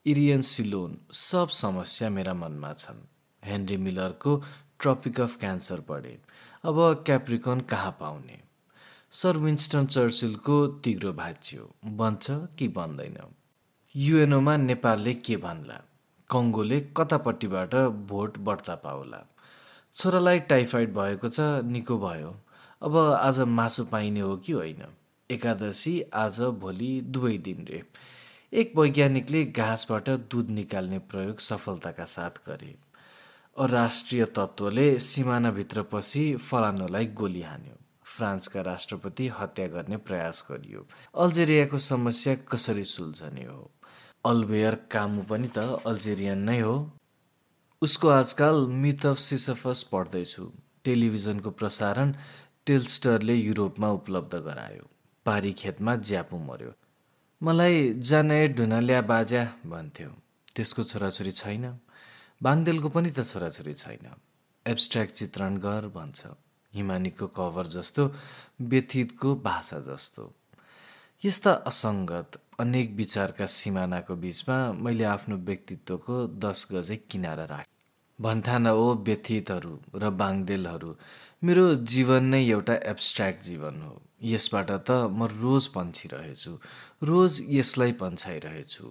Irian 0.05 0.41
Ceylon 0.41 0.97
सब 1.11 1.49
समस्या 1.49 2.09
मेरा 2.09 2.33
मनमा 2.33 2.73
छन्। 2.73 3.01
हेनरी 3.43 3.77
मिलरको 3.77 4.43
ट्रपिक 4.79 5.21
अफ 5.21 5.39
क्यान्सर 5.39 5.79
पढे 5.79 6.17
अब 6.65 7.03
क्याप्रिकन 7.05 7.59
कहाँ 7.59 7.97
पाउने? 7.99 8.39
सर 9.11 9.37
विन्स्टन 9.37 9.85
चर्चिलको 9.85 10.67
तिग्रो 10.67 11.13
भाँच्यो। 11.13 11.75
बन्छ 11.85 12.27
कि 12.31 12.67
बन्दैन? 12.67 13.17
युएनओमा 13.95 14.57
नेपालले 14.57 15.13
के 15.13 15.37
भन्ला? 15.37 15.86
कङ्गोले 16.31 16.79
कतापट्टिबाट 16.97 17.75
भोट 18.07 18.37
बढ्ता 18.37 18.75
पाउला। 18.75 19.25
छोरालाई 19.93 20.39
टाइफाइड 20.39 20.93
भएको 20.93 21.29
छ 21.29 21.39
निको 21.63 21.97
भयो। 21.97 22.35
अब 22.81 22.97
आज 22.97 23.39
मासु 23.39 23.85
पाइने 23.85 24.19
हो 24.19 24.37
कि 24.37 24.51
होइन? 24.51 24.83
एकादशी 25.31 26.01
आज 26.01 26.39
भोलि 26.41 27.01
दुवै 27.01 27.37
दिन 27.37 27.67
रे 27.69 27.83
एक 28.53 28.73
वैज्ञानिकले 28.77 29.45
घाँसबाट 29.45 30.09
दुध 30.09 30.49
निकाल्ने 30.49 30.99
प्रयोग 30.99 31.39
सफलताका 31.39 32.05
साथ 32.05 32.29
गरे। 32.29 32.75
अराष्ट्रिय 33.57 34.25
तत्त्वले 34.25 34.99
सिमानाभित्र 34.99 35.81
पसी 35.81 36.35
फलानोलाई 36.35 37.05
गोली 37.05 37.41
हान्यो। 37.41 37.77
फ्रान्सका 38.03 38.61
राष्ट्रपति 38.61 39.27
हत्या 39.27 39.67
गर्ने 39.67 39.97
प्रयास 39.97 40.47
गरियो। 40.51 40.87
अल्जेरियाको 41.15 41.77
समस्या 41.77 42.35
कसरी 42.35 42.83
सुल्झने 42.83 43.45
हो? 43.45 43.71
अल्बेयर 44.29 44.75
कामु 44.91 45.21
पनि 45.29 45.47
त 45.55 45.57
अल्जेरियन 45.85 46.39
नै 46.49 46.59
हो। 46.59 46.75
उसको 47.81 48.07
आजकल 48.09 48.67
मिथ 48.83 49.05
अफ 49.05 49.17
सिसफस 49.19 49.83
पढ्दैछु। 49.91 50.43
टेलिभिजनको 50.83 51.49
प्रसारण 51.51 52.13
टेलस्टरले 52.65 53.35
युरोपमा 53.35 53.89
उपलब्ध 53.91 54.35
गरायो। 54.47 54.85
पारी 55.25 55.51
खेतमा 55.53 55.95
ज्यापु 55.95 56.37
मर्यो 56.37 56.71
मलाई 57.41 57.93
जाने 58.09 58.47
ढुनाल्या 58.47 59.01
बाजा 59.01 59.43
भन्थ्यो। 59.65 60.09
त्यसको 60.55 60.83
छोराछोरी 60.83 61.31
छैन। 61.31 61.65
बाङदेलको 62.43 62.89
पनि 62.89 63.09
त 63.11 63.23
छोराछोरी 63.23 63.73
छैन। 63.73 64.05
एब्स्ट्र्याक्ट 64.65 65.13
चित्रण 65.13 65.57
गर 65.57 65.87
भन्छ। 65.93 66.19
हिमानीको 66.73 67.27
कभर 67.37 67.67
जस्तो 67.67 68.03
व्यथितको 68.61 69.35
भाषा 69.35 69.79
जस्तो। 69.79 70.23
यस्ता 71.23 71.51
असङ्गत 71.69 72.35
अनेक 72.59 72.91
विचारका 72.95 73.45
सिमानाको 73.51 74.15
बिचमा 74.23 74.57
मैले 74.85 75.05
आफ्नो 75.11 75.35
व्यक्तित्वको 75.45 76.17
दस 76.43 76.59
गजै 76.71 76.97
किनारा 77.11 77.45
राखेँ। 77.51 77.73
भन्ठान 78.19 78.67
ओ 78.67 78.85
व्यथितहरू 79.07 79.73
र 80.01 80.09
बाङदेलहरू 80.19 80.91
मेरो 81.43 81.63
जीवन 81.93 82.29
नै 82.33 82.41
एउटा 82.45 82.75
एब्स्ट्र्याक्ट 82.93 83.41
जीवन 83.49 83.81
हो। 83.81 83.93
यसबाट 84.33 84.69
त 84.69 84.89
म 85.09 85.25
रोज 85.41 85.67
पन्छिरहेछु 85.77 86.53
रोज 87.09 87.41
यसलाई 87.57 87.91
पन्छाइरहेछु। 88.01 88.85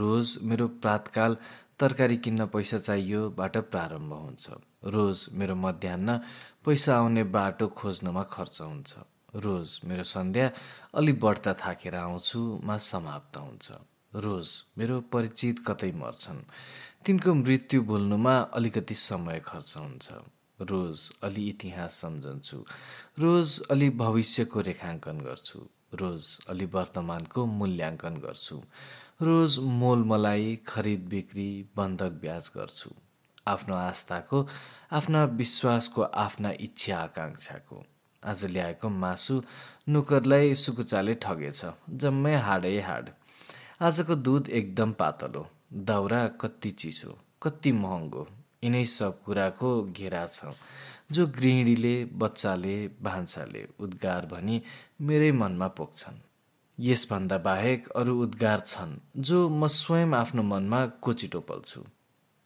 रोज 0.00 0.26
मेरो 0.48 0.66
प्रातकाल 0.82 1.36
तरकारी 1.80 2.16
किन्न 2.24 2.46
पैसा 2.54 2.78
चाहियोबाट 2.88 3.56
प्रारम्भ 3.72 4.12
हुन्छ। 4.24 4.44
रोज 4.94 5.26
मेरो 5.38 5.54
मध्याह 5.66 6.18
पैसा 6.64 6.96
आउने 6.98 7.24
बाटो 7.38 7.68
खोज्नमा 7.78 8.22
खर्च 8.34 8.60
हुन्छ। 8.62 8.90
रोज 9.34 9.80
मेरो 9.84 10.02
सन्ध्या 10.04 10.50
अलि 10.94 11.12
बढ्ता 11.12 11.52
थाकेर 11.54 11.94
आउँछुमा 11.94 12.76
समाप्त 12.78 13.36
हुन्छ। 13.36 13.72
रोज 14.14 14.48
मेरो 14.78 15.00
परिचित 15.00 15.64
कतै 15.66 15.92
मर्छन्। 15.92 16.40
तिनको 17.04 17.34
मृत्यु 17.34 17.82
बोल्नुमा 17.82 18.34
अलिकति 18.38 18.94
समय 18.94 19.40
खर्च 19.40 19.76
हुन्छ। 19.76 20.12
रोज 20.60 21.10
अलि 21.22 21.48
इतिहास 21.48 21.92
सम्झन्छु। 21.94 22.64
रोज 23.18 23.62
अलि 23.70 23.90
भविष्यको 23.90 24.60
रेखाङ्कन 24.60 25.20
गर्छु। 25.20 25.60
रोज 25.94 26.38
अलि 26.48 26.66
वर्तमानको 26.66 27.46
मूल्याङ्कन 27.46 28.16
गर्छु। 28.16 28.62
रोज 29.22 29.58
मोलमलाई 29.58 30.56
खरिद 30.66 31.00
बिक्री 31.08 31.50
बन्धक 31.76 32.12
ब्याज 32.20 32.50
गर्छु। 32.56 32.90
आफ्नो 33.46 33.74
आस्थाको 33.74 34.48
आफ्ना 34.92 35.24
विश्वासको 35.24 36.02
आफ्ना 36.02 36.50
इच्छा 36.60 36.98
आकाङ्क्षाको। 36.98 37.84
आज 38.24 38.44
ल्याएको 38.44 38.88
मासु 38.88 39.42
नुकरलाई 39.88 40.54
सुकुचाले 40.54 41.14
ठगेछ। 41.14 41.60
जम्मै 41.90 42.34
हाडै 42.36 42.80
हाड। 42.80 43.10
आजको 43.80 44.14
दुध 44.14 44.48
एकदम 44.48 44.92
पातलो। 44.92 45.46
दाउरा 45.72 46.26
कति 46.40 46.70
चिसो 46.70 47.18
कति 47.42 47.72
महँगो। 47.72 48.26
यिनै 48.64 48.84
सब 48.86 49.22
कुराको 49.22 49.70
घेरा 49.82 50.26
छ। 50.26 50.54
जो 51.12 51.26
गृहिणीले 51.26 52.04
बच्चाले 52.04 52.76
भान्साले 53.02 53.68
उद्गार 53.80 54.26
भनी 54.26 54.62
मेरै 55.00 55.32
मनमा 55.32 55.68
पोख्छन्। 55.68 56.22
यसभन्दा 56.78 57.38
बाहेक 57.38 57.88
अरू 57.88 58.22
उद्गार 58.22 58.60
छन् 58.60 58.96
जो 59.18 59.48
म 59.48 59.66
स्वयं 59.66 60.14
आफ्नो 60.14 60.42
मनमा 60.42 60.86
कोचिटो 60.86 61.40
पल्छु। 61.40 61.80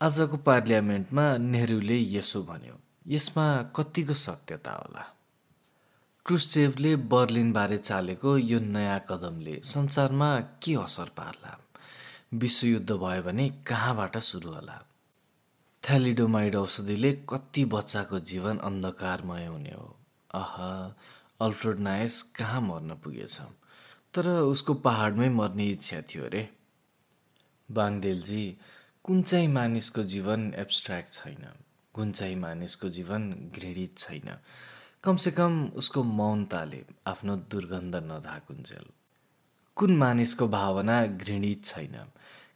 आजको 0.02 0.36
पार्लियामेन्टमा 0.36 1.36
नेहरूले 1.36 1.98
यसो 1.98 2.42
भन्यो 2.42 2.74
यसमा 3.08 3.46
कतिको 3.76 4.14
सत्यता 4.14 4.72
होला? 4.72 5.15
क्रुस्चेभले 6.26 6.96
बर्लिनबारे 6.96 7.78
चालेको 7.78 8.38
यो 8.38 8.60
नयाँ 8.60 9.04
कदमले 9.10 9.60
संसारमा 9.64 10.40
के 10.40 10.74
असर 10.74 11.04
पार्ला? 11.04 11.58
विश्वयुद्ध 12.34 12.92
भयो 12.92 13.22
भने 13.22 13.48
कहाँबाट 13.48 14.18
सुरु 14.18 14.50
होला? 14.50 14.86
थ्यालिडोमाइड 15.84 16.56
औषधिले 16.56 17.12
कति 17.12 17.64
बच्चाको 17.64 18.18
जीवन 18.18 18.58
अन्धकारमय 18.58 19.46
हुने 19.46 19.70
हो? 19.70 19.96
अह 20.34 20.56
अल्फ्रेड 21.46 21.78
नायस 21.78 22.22
कहाँ 22.22 22.60
मर्न 22.60 22.94
पुगेछ? 22.94 23.40
तर 24.14 24.28
उसको 24.28 24.74
पहाडमै 24.74 25.28
मर्ने 25.28 25.66
इच्छा 25.66 26.00
थियो 26.00 26.24
अरे। 26.24 26.48
बाङदेलजी 27.70 28.56
कुन 29.04 29.22
चाहिँ 29.22 29.48
मानिसको 29.48 30.02
जीवन 30.02 30.52
एब्स्ट्र्याक्ट 30.56 31.12
छैन? 31.12 31.46
कुन 31.94 32.12
चाहिँ 32.12 32.36
मानिसको 32.36 32.88
जीवन 32.88 33.32
घृणित 33.32 33.98
छैन? 33.98 34.38
कमसेकम 35.06 35.70
उसको 35.76 36.02
मौनताले 36.02 36.84
आफ्नो 37.06 37.36
दुर्गन्ध 37.36 37.96
नधाकुन्जेल। 37.96 38.86
कुन 39.76 39.96
मानिसको 39.96 40.48
भावना 40.48 41.06
घृणित 41.06 41.64
छैन? 41.64 41.96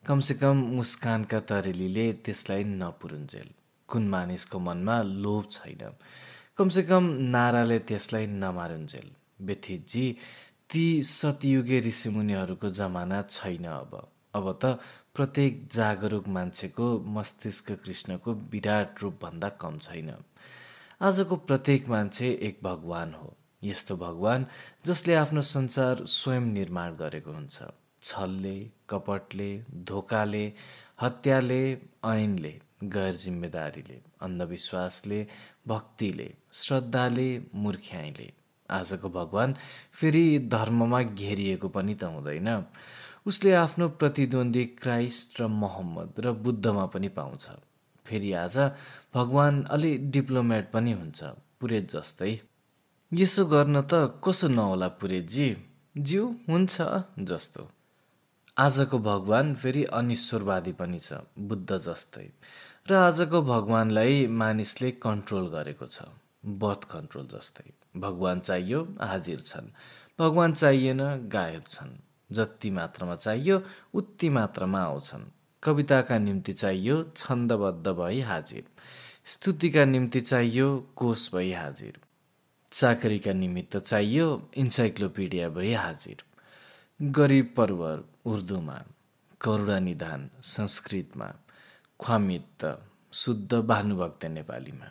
कमसेकम 0.06 0.56
मुस्कानका 0.56 1.40
तरेलीले 1.40 2.12
त्यसलाई 2.12 2.64
नपुरुन्जेल। 2.64 3.50
कुन 3.88 4.08
मानिसको 4.08 4.58
मनमा 4.58 5.02
लोभ 5.02 5.46
छैन? 5.50 5.92
कमसेकम 6.58 7.04
नाराले 7.04 7.78
त्यसलाई 7.78 8.26
नमारुन्जेल। 8.26 9.10
व्यथितजी 9.40 10.16
ती 10.70 11.02
सतयुगे 11.02 11.80
ऋषिमुनिहरूको 11.80 12.68
जमाना 12.68 13.22
छैन 13.22 13.64
अब। 13.64 14.08
अब 14.34 14.58
त 14.64 14.64
प्रत्येक 15.14 15.68
जागरुक 15.72 16.28
मान्छेको 16.28 17.00
मस्तिष्क 17.00 17.72
कृष्णको 17.72 18.34
विराट 18.34 19.02
रूपभन्दा 19.02 19.48
कम 19.48 19.78
छैन। 19.78 20.14
आजको 21.00 21.36
प्रत्येक 21.36 21.88
मान्छे 21.88 22.26
एक 22.42 22.58
भगवान 22.62 23.12
हो। 23.14 23.32
यस्तो 23.62 23.96
भगवान 23.96 24.44
जसले 24.86 25.14
आफ्नो 25.14 25.42
संसार 25.42 26.04
स्वयं 26.04 26.48
निर्माण 26.52 26.96
गरेको 26.96 27.32
हुन्छ। 27.32 27.62
छलले 28.02 28.56
कपटले 28.88 29.48
धोकाले 29.88 30.44
हत्याले 31.00 31.62
ऐनले 32.04 32.52
गैर 32.84 33.14
जिम्मेदारीले 33.16 33.98
अन्धविश्वासले 34.20 35.26
भक्तिले 35.68 36.28
श्रद्धाले 36.52 37.28
मूर्ख्याइले 37.54 38.30
आजको 38.70 39.08
भगवान् 39.08 39.54
फेरि 39.92 40.26
धर्ममा 40.52 41.02
घेरिएको 41.02 41.68
पनि 41.68 41.94
त 41.94 42.12
हुँदैन। 42.12 42.48
उसले 43.26 43.52
आफ्नो 43.54 43.88
प्रतिद्वन्दी 43.96 44.64
क्राइस्ट 44.84 45.40
र 45.40 45.46
मोहम्मद 45.64 46.20
र 46.20 46.32
बुद्धमा 46.44 46.86
पनि 46.92 47.08
पाउँछ। 47.08 47.48
फेरि 48.06 48.32
आज 48.32 48.56
भगवान् 49.14 49.64
अलि 49.64 49.98
डिप्लोमेट 49.98 50.70
पनि 50.70 50.92
हुन्छ 50.92 51.24
पुरेत 51.60 51.90
जस्तै। 51.90 52.40
यसो 53.12 53.44
गर्न 53.44 53.82
त 53.82 53.92
कसो 54.24 54.48
नहोला 54.48 54.88
पुरेतजी 54.88 55.56
जिउ 55.98 56.26
हुन्छ 56.48 56.76
जस्तो। 57.18 57.68
आजको 58.58 58.98
भगवान् 58.98 59.54
फेरि 59.54 59.84
अनिश्वरवादी 59.84 60.72
पनि 60.72 60.98
छ 60.98 61.12
बुद्ध 61.38 61.70
जस्तै। 61.76 62.26
र 62.90 62.94
आजको 62.94 63.42
भगवान्लाई 63.42 64.26
मानिसले 64.26 64.90
कन्ट्रोल 64.90 65.48
गरेको 65.48 65.86
छ 65.86 65.98
बर्थ 66.44 66.84
कन्ट्रोल 66.84 67.26
जस्तै। 67.26 67.68
भगवान् 67.96 68.40
चाहियो 68.40 68.80
हाजिर 69.00 69.40
छन्। 69.40 69.68
भगवान् 70.18 70.54
चाहिएन 70.54 71.28
गायब 71.28 71.64
छन्। 71.68 71.92
जति 72.32 72.70
मात्रामा 72.70 73.14
चाहियो 73.14 73.62
उति 73.94 74.28
मात्रामा 74.28 74.80
आउँछन्। 74.80 75.30
कविताका 75.62 76.18
निम्ति 76.18 76.52
चाहियो 76.52 77.02
छन्दबद्ध 77.16 77.88
भई 77.88 78.20
हाजिर। 78.20 78.64
स्तुतिका 79.24 79.84
निम्ति 79.84 80.20
चाहियो 80.20 80.86
कोष 80.96 81.34
भई 81.34 81.52
हाजिर। 81.52 81.98
चाकरीका 82.72 83.32
निमित्त 83.32 83.76
चाहियो 83.76 84.50
इन्साइक्लोपिडिया 84.56 85.48
भई 85.48 85.72
हाजिर। 85.72 86.22
गरिब 87.02 87.54
परवर 87.56 88.04
उर्दूमा 88.24 88.82
करुणा 89.40 89.78
निधान 89.78 90.30
संस्कृतमा 90.42 91.34
ख्वामित 92.00 92.78
शुद्ध 93.12 93.54
भानुभक्त 93.54 94.24
नेपालीमा। 94.24 94.88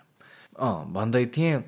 अँ 0.60 0.94
भन्दै 0.94 1.26
थिएँ 1.26 1.64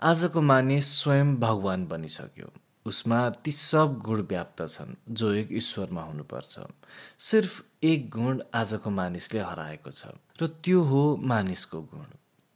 आजको 0.00 0.42
मानिस 0.42 1.02
स्वयं 1.02 1.36
भगवान् 1.36 1.86
बनिसक्यो। 1.86 2.52
उसमा 2.86 3.18
ती 3.44 3.52
सब 3.52 3.98
गुण 4.04 4.20
व्याप्त 4.30 4.62
छन् 4.68 4.94
जो 5.10 5.32
एक 5.40 5.48
ईश्वरमा 5.52 6.02
हुनुपर्छ। 6.02 6.54
सिर्फ 7.28 7.52
एक 7.82 8.08
गुण 8.10 8.40
आजको 8.54 8.90
मानिसले 8.90 9.40
हराएको 9.40 9.90
छ 9.90 10.14
र 10.40 10.46
त्यो 10.62 10.82
हो 10.90 11.02
मानिसको 11.32 11.80
गुण। 11.92 12.06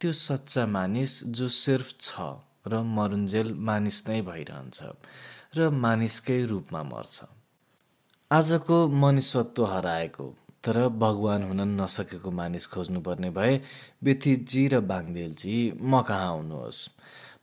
त्यो 0.01 0.11
सच्चा 0.19 0.65
मानिस 0.77 1.23
जो 1.37 1.47
सिर्फ 1.49 1.87
छ 1.99 2.11
र 2.67 2.81
मरुन्जेल 2.97 3.53
मानिस 3.69 3.97
नै 4.09 4.21
भइरहन्छ 4.21 4.79
र 5.57 5.69
मानिसकै 5.85 6.39
रूपमा 6.45 6.81
मर्छ। 6.83 7.15
आजको 8.31 8.77
मनिषत्व 9.03 9.65
हराएको 9.65 10.27
तर 10.63 10.77
भगवान् 11.03 11.43
हुन 11.43 11.61
नसकेको 11.81 12.31
मानिस 12.31 12.65
खोज्नुपर्ने 12.73 13.29
भए 13.37 13.53
बेथिजी 14.03 14.67
र 14.67 14.79
बाङ्देलजी 14.91 15.55
म 15.81 16.01
कहाँ 16.07 16.27
आउनुहोस् 16.27 16.79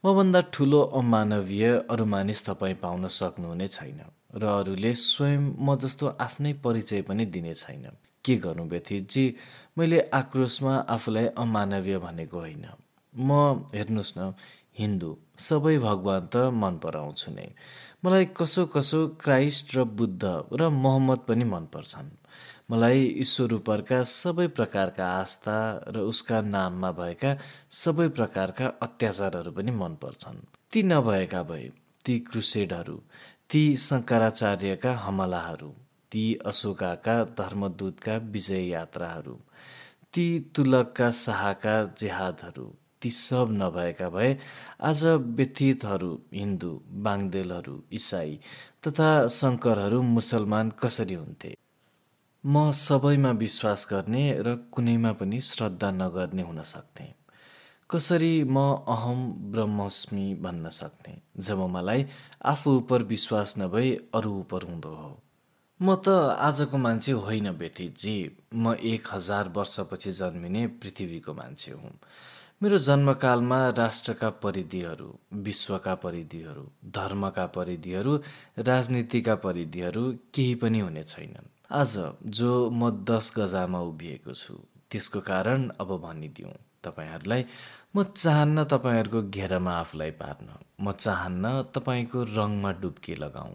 मभन्दा 0.03 0.41
ठुलो 0.53 0.81
अमानवीय 0.81 1.67
अरू 1.89 2.05
मानिस 2.05 2.45
तपाईँ 2.45 2.73
पाउन 2.73 3.07
सक्नुहुने 3.07 3.67
छैन 3.67 3.99
र 4.35 4.43
अरूले 4.45 4.93
स्वयं 4.93 5.41
म 5.59 5.75
जस्तो 5.75 6.07
आफ्नै 6.19 6.53
परिचय 6.63 7.01
पनि 7.01 7.25
दिने 7.25 7.53
छैन। 7.53 7.83
के 8.25 8.35
गर्नु 8.35 8.63
व्यथितजी 8.63 9.35
मैले 9.77 9.99
आक्रोशमा 10.13 10.75
आफूलाई 10.89 11.25
अमानवीय 11.35 11.97
भनेको 11.97 12.37
होइन। 12.39 12.65
म 13.15 13.29
हेर्नुहोस् 13.75 14.17
न 14.17 14.33
हिन्दू। 14.79 15.09
सबै 15.39 15.77
भगवान् 15.77 16.27
त 16.27 16.35
मन 16.55 16.77
पराउँछु 16.77 17.31
नै। 17.31 17.49
मलाई 18.05 18.25
कसो 18.39 18.65
कसो 18.65 18.99
क्राइस्ट 19.19 19.75
र 19.75 19.83
बुद्ध 19.83 20.23
र 20.53 20.69
मोहम्मद 20.69 21.19
पनि 21.27 21.43
मनपर्छन् 21.43 22.09
मलाई 22.71 23.05
ईश्वर 23.21 23.53
उपरका 23.53 23.99
सबै 24.09 24.47
प्रकारका 24.57 25.05
आस्था 25.11 25.57
र 25.95 26.01
उसका 26.09 26.41
नाममा 26.47 26.91
भएका 26.99 27.31
सबै 27.77 28.07
प्रकारका 28.17 28.67
अत्याचारहरू 28.81 29.51
पनि 29.51 29.71
मनपर्छन्। 29.77 30.39
ती 30.73 30.83
नभएका 30.83 31.41
भए 31.43 31.69
ती 32.05 32.19
क्रुसेडहरू 32.27 32.97
ती 33.49 33.61
शङ्कराचार्यका 33.77 34.91
हमलाहरू 35.05 35.69
ती 36.11 36.23
अशोकाका 36.45 37.15
धर्मदूतका 37.37 38.17
विजय 38.33 38.67
यात्राहरू 38.69 39.35
ती 40.13 40.27
तुलकका 40.55 41.09
शाहका 41.21 41.75
जेहादहरू 41.99 42.65
ती 43.01 43.09
सब 43.17 43.47
नभएका 43.51 44.09
भए 44.09 44.31
आज 44.83 45.03
व्यथितहरू 45.37 46.11
हिन्दू 46.33 46.71
बाङ्देलहरू 47.07 47.75
इसाई 47.91 48.39
तथा 48.87 49.09
शङ्करहरू 49.37 50.01
मुसलमान 50.17 50.71
कसरी 50.81 51.13
हुन्थे? 51.13 51.55
म 52.45 52.71
सबैमा 52.71 53.31
विश्वास 53.31 53.87
गर्ने 53.91 54.41
र 54.41 54.55
कुनैमा 54.71 55.11
पनि 55.11 55.39
श्रद्धा 55.41 55.91
नगर्ने 55.91 56.41
हुन 56.41 56.61
सक्थेँ 56.61 57.15
कसरी 57.89 58.43
म 58.43 58.57
अहम 58.87 59.25
ब्रह्मस्मि 59.51 60.35
भन्न 60.41 60.69
सक्थेँ 60.69 61.15
जब 61.37 61.59
मलाई 61.67 62.05
आफू 62.45 62.77
उप 62.77 62.93
विश्वास 62.93 63.53
नभई 63.57 63.91
अरू 64.13 64.31
उप 64.39 64.53
हुँदो 64.53 64.89
हो। 64.89 65.11
म 65.81 65.95
त 65.95 66.09
आजको 66.39 66.77
मान्छे 66.77 67.11
होइन 67.11 67.49
व्यथितजी 67.49 68.15
म 68.55 68.73
एक 68.73 69.07
हजार 69.11 69.47
वर्षपछि 69.49 70.11
जन्मिने 70.11 70.65
पृथ्वीको 70.67 71.33
मान्छे 71.33 71.71
हुँ। 71.71 71.93
मेरो 72.63 72.77
जन्मकालमा 72.77 73.69
राष्ट्रका 73.69 74.29
परिधिहरू 74.29 75.19
विश्वका 75.33 75.95
परिधिहरू 75.95 76.67
धर्मका 76.91 77.45
परिधिहरू 77.45 78.19
राजनीतिका 78.59 79.35
परिधिहरू 79.35 80.11
केही 80.33 80.55
पनि 80.55 80.79
हुने 80.79 81.03
छैनन्। 81.03 81.58
आज 81.71 81.91
जो 82.25 82.69
म 82.69 82.89
दस 83.05 83.31
गजामा 83.37 83.79
उभिएको 83.87 84.33
छु 84.33 84.53
त्यसको 84.91 85.19
कारण 85.21 85.67
अब 85.79 85.89
भनिदिउँ 86.01 86.53
तपाईँहरूलाई 86.83 87.45
म 87.95 88.03
चाहन्न 88.03 88.63
तपाईँहरूको 88.65 89.21
घेरामा 89.29 89.73
आफूलाई 89.79 90.11
पार्न 90.21 90.47
म 90.81 90.91
चाहन्न 90.91 91.51
तपाईँको 91.75 92.23
रङमा 92.33 92.71
डुब्की 92.81 93.15
लगाउँ। 93.15 93.53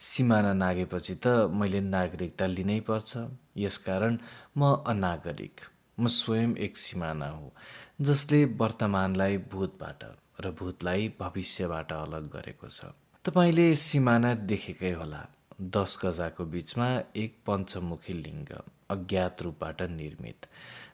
सिमाना 0.00 0.52
नागेपछि 0.52 1.14
त 1.16 1.48
मैले 1.52 1.80
नागरिकता 1.80 2.46
लिनै 2.46 2.80
पर्छ 2.84 3.24
यसकारण 3.56 4.18
म 4.58 4.72
अनागरिक 4.86 5.60
म 5.98 6.06
स्वयं 6.12 6.56
एक 6.66 6.76
सिमाना 6.76 7.28
हो 7.28 7.52
जसले 8.00 8.44
वर्तमानलाई 8.60 9.38
भूतबाट 9.52 10.04
र 10.40 10.50
भूतलाई 10.60 11.08
भविष्यबाट 11.20 11.92
अलग 11.94 12.28
गरेको 12.28 12.68
छ। 12.68 12.92
तपाईँले 13.24 13.66
सिमाना 13.80 14.34
देखेकै 14.52 14.92
होला 15.00 15.22
दस 15.70 15.98
गजाको 16.04 16.44
बिचमा 16.44 16.86
एक 17.16 17.36
पञ्चमुखी 17.46 18.12
लिङ्ग 18.12 18.48
अज्ञात 18.90 19.42
रूपबाट 19.42 19.82
निर्मित 19.82 20.46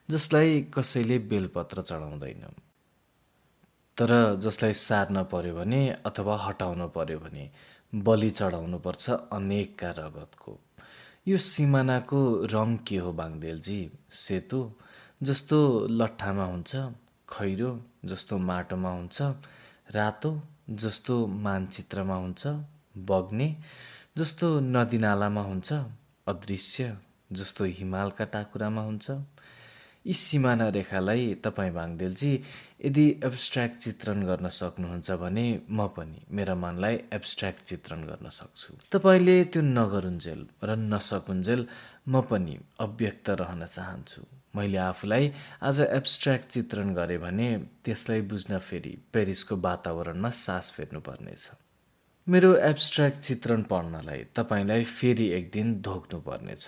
जसलाई 0.09 0.61
कसैले 0.73 1.19
बेलपत्र 1.19 1.81
चढाउँदैन। 1.81 2.43
तर 3.97 4.11
जसलाई 4.35 4.73
सार्न 4.73 5.23
पर्यो 5.23 5.55
भने 5.55 5.81
अथवा 6.05 6.37
हटाउन 6.37 6.87
पर्यो 6.87 7.19
भने 7.19 7.49
बलि 7.93 8.29
चढाउनुपर्छ 8.29 9.09
अनेकका 9.09 9.91
रगतको। 9.91 10.59
यो 11.27 11.37
सिमानाको 11.37 12.21
रङ 12.45 12.77
के 12.77 12.97
हो 12.97 13.13
बाङ्देलजी? 13.13 13.91
सेतो 14.11 14.61
जस्तो 15.23 15.87
लट्ठामा 15.89 16.45
हुन्छ 16.45 16.75
खैरो 17.29 17.71
जस्तो 18.05 18.37
माटोमा 18.37 18.91
हुन्छ 18.91 19.21
रातो 19.91 20.31
जस्तो 20.69 21.27
मानचित्रमा 21.27 22.15
हुन्छ 22.15 22.47
बग्ने 22.97 23.55
जस्तो 24.17 24.47
नदीनालामा 24.59 25.41
हुन्छ 25.41 25.73
अदृश्य 26.27 26.85
जस्तो 27.31 27.63
हिमालका 27.77 28.25
टाकुरामा 28.33 28.81
हुन्छ। 28.81 29.11
यी 30.05 30.13
सिमाना 30.13 30.67
रेखालाई 30.75 31.23
तपाईँ 31.45 31.71
भाङदेलजी 31.71 32.31
यदि 32.85 33.05
एब्स्ट्र्याक्ट 33.23 33.77
चित्रण 33.79 34.25
गर्न 34.27 34.47
सक्नुहुन्छ 34.51 35.11
भने 35.23 35.45
म 35.69 35.87
पनि 35.95 36.19
मेरा 36.27 36.55
मनलाई 36.55 36.95
एब्स्ट्र्याक्ट 37.13 37.63
चित्रण 37.63 38.03
गर्न 38.11 38.29
सक्छु। 38.29 38.91
तपाईँले 38.91 39.37
त्यो 39.47 39.61
नगरुन्जेल 39.61 40.41
र 40.59 40.75
नसकुन्जेल 40.75 41.67
म 42.11 42.21
पनि 42.27 42.59
अव्यक्त 42.83 43.29
रहन 43.39 43.65
चाहन्छु। 43.65 44.21
मैले 44.55 44.77
आफूलाई 44.91 45.31
आज 45.63 45.79
एब्स्ट्र्याक्ट 45.87 46.47
चित्रण 46.51 46.93
गरेँ 46.99 47.17
भने 47.23 47.49
त्यसलाई 47.85 48.21
बुझ्न 48.27 48.59
फेरि 48.59 48.93
पेरिसको 49.13 49.55
वातावरणमा 49.55 50.29
सास 50.35 50.71
फेर्नुपर्नेछ। 50.75 51.43
मेरो 52.27 52.53
एब्स्ट्र्याक्ट 52.55 53.19
चित्रण 53.19 53.61
पढ्नलाई 53.63 54.23
तपाईँलाई 54.35 54.83
फेरि 54.83 55.27
एक 55.33 55.49
दिन 55.51 55.73
धोक्नु 55.81 56.19
पर्नेछ 56.21 56.67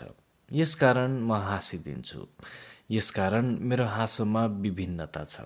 यसकारण 0.51 1.19
म 1.21 1.33
हाँसिदिन्छु। 1.33 2.25
यसकारण 2.91 3.45
मेरो 3.61 3.85
हाँसोमा 3.85 4.45
विभिन्नता 4.45 5.23
छ। 5.23 5.45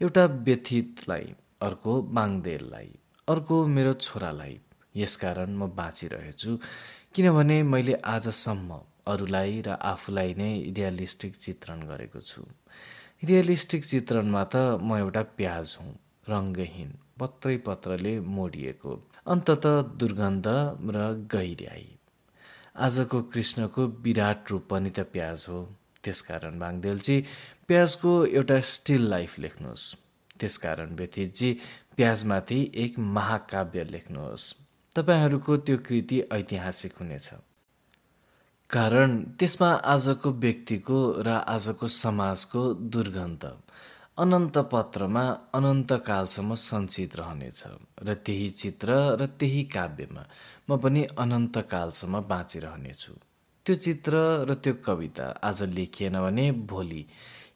एउटा 0.00 0.24
व्यथितलाई 0.48 1.34
अर्को 1.62 2.00
बाङ्देललाई 2.16 2.90
अर्को 3.28 3.66
मेरो 3.66 3.92
छोरालाई। 4.00 4.58
यसकारण 4.96 5.50
म 5.50 5.68
बाँचिरहेछु 5.76 6.58
किनभने 7.14 7.62
मैले 7.62 7.94
आजसम्म 8.16 8.80
अरूलाई 9.06 9.62
र 9.66 9.76
आफूलाई 9.92 10.34
नै 10.34 10.52
रियलिस्टिक 10.72 11.36
चित्रण 11.36 11.86
गरेको 11.86 12.20
छु। 12.20 12.42
रियलिस्टिक 13.24 13.84
चित्रणमा 13.84 14.44
त 14.44 14.80
म 14.80 14.96
एउटा 14.98 15.22
प्याज 15.36 15.76
हुँ 15.80 15.92
रङ्गहीन 16.28 16.94
पत्रै 17.18 17.56
पत्रले 17.66 18.20
मोडिएको। 18.20 19.13
अन्तत 19.26 19.66
दुर्गन्ध 19.96 20.46
र 20.94 21.28
गहिर्याई 21.32 21.86
आजको 22.76 23.22
कृष्णको 23.22 23.86
विराट 23.86 24.50
रूप 24.50 24.66
पनि 24.70 24.90
त 24.90 25.00
प्याज 25.00 25.46
हो। 25.48 25.60
त्यसकारण 26.04 26.58
बाङ्देलजी 26.58 27.16
प्याजको 27.68 28.12
एउटा 28.26 28.60
स्टिल 28.60 29.02
लाइफ 29.08 29.38
लेख्नुहोस्। 29.38 29.84
त्यसकारण 30.40 30.94
व्यतीतजी 30.94 31.52
प्याजमाथि 31.96 32.60
एक 32.74 32.98
महाकाव्य 32.98 33.84
लेख्नुहोस्। 33.84 34.44
तपाईँहरूको 34.96 35.56
त्यो 35.56 35.76
कृति 35.78 36.20
ऐतिहासिक 36.32 36.92
हुनेछ। 37.00 37.30
कारण 38.70 39.22
त्यसमा 39.38 39.70
आजको 39.94 40.32
व्यक्तिको 40.32 40.98
र 41.22 41.28
आजको 41.28 41.88
समाजको 41.88 42.62
दुर्गन्ध। 42.74 43.44
अनन्त 44.18 44.56
पत्रमा 44.72 45.22
अनन्तकालसम्म 45.58 46.54
सञ्चित 46.54 47.16
रहनेछ 47.16 47.62
र 48.06 48.14
त्यही 48.14 48.48
चित्र 48.50 48.94
र 49.20 49.26
त्यही 49.26 49.62
काव्यमा 49.74 50.22
म 50.70 50.76
पनि 50.78 51.02
अनन्तकालसम्म 51.18 52.20
बाँचिरहनेछु। 52.30 53.12
त्यो 53.66 53.74
चित्र 53.74 54.14
र 54.48 54.54
त्यो 54.54 54.74
कविता 54.86 55.26
आज 55.42 55.62
लेखिएन 55.76 56.20
भने 56.22 56.46
भोलि 56.70 57.02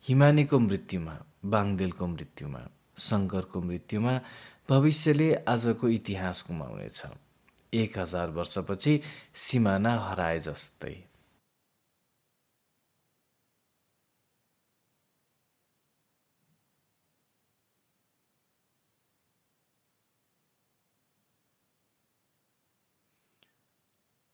हिमानीको 0.08 0.58
मृत्युमा 0.58 1.14
बाङ्देलको 1.46 2.06
मृत्युमा 2.06 2.62
शङ्करको 3.06 3.58
मृत्युमा 3.62 4.14
भविष्यले 4.70 5.28
आजको 5.54 5.88
इतिहास 5.88 6.44
गुमाउनेछ। 6.48 7.00
एक 7.82 7.98
हजार 7.98 8.28
वर्षपछि 8.38 9.00
सिमाना 9.46 9.92
हराए 10.08 10.38
जस्तै। 10.40 10.96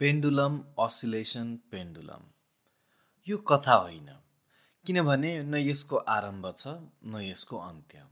पेन्डुलम 0.05 0.57
असिलेसन 0.79 1.55
पेन्डुलम 1.73 2.25
यो 3.27 3.37
कथा 3.51 3.75
होइन 3.75 4.09
किनभने 4.87 5.31
न 5.43 5.55
यसको 5.55 5.97
आरम्भ 6.15 6.47
छ 6.57 6.73
न 7.05 7.21
यसको 7.23 7.59
अन्त्य। 7.59 8.03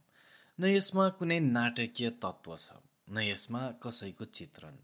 न 0.59 0.71
यसमा 0.77 1.09
कुनै 1.19 1.39
नाटकीय 1.57 2.11
तत्त्व 2.23 2.55
छ 2.57 2.79
न 3.09 3.25
यसमा 3.25 3.61
कसैको 3.83 4.25
चित्रण। 4.39 4.79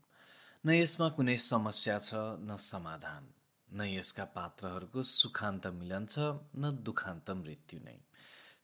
न 0.65 0.69
यसमा 0.71 1.09
कुनै 1.09 1.37
समस्या 1.45 1.97
छ 1.99 2.11
न 2.41 2.57
समाधान। 2.67 3.25
न 3.69 3.89
यसका 3.91 4.25
पात्रहरूको 4.37 5.03
सुखान्त 5.03 5.67
मिलन 5.79 6.07
छ 6.07 6.19
न 6.57 6.75
दुखान्त 6.85 7.31
मृत्यु 7.41 7.79
नै। 7.87 7.97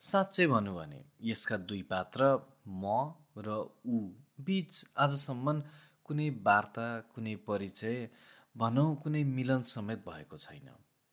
साँच्चै 0.01 0.47
भनौँ 0.47 0.77
भने 0.77 1.01
यसका 1.31 1.57
दुई 1.71 1.83
पात्र 1.95 2.21
म 2.67 2.85
र 3.47 3.57
ऊ 3.87 3.97
बिच 4.41 4.85
आजसम्म 4.99 5.57
कुनै 6.05 6.29
वार्ता 6.47 6.87
कुनै 7.13 7.35
परिचय 7.49 7.99
भनौँ 8.57 8.95
कुनै 9.03 9.23
मिलन 9.27 9.63
समेत 9.69 10.05
भएको 10.09 10.37
छैन। 10.39 10.69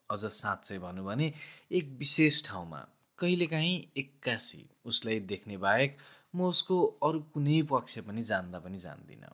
अझ 0.09 0.25
साँच्चै 0.25 0.77
भनौँ 0.79 1.05
भने 1.05 1.33
एक 1.71 1.95
विशेष 1.99 2.43
ठाउँमा 2.45 2.79
कहिलेकाहीँ 3.19 3.77
एक्कासी 3.97 4.63
उसलाई 4.85 5.19
देख्ने 5.31 5.57
बाहेक 5.57 5.97
म 6.35 6.47
उसको 6.47 6.77
अरू 7.03 7.19
कुनै 7.33 7.61
पक्ष 7.71 7.97
पनि 8.07 8.23
जान्दा 8.23 8.59
पनि 8.59 8.79
जान्दिनँ। 8.79 9.33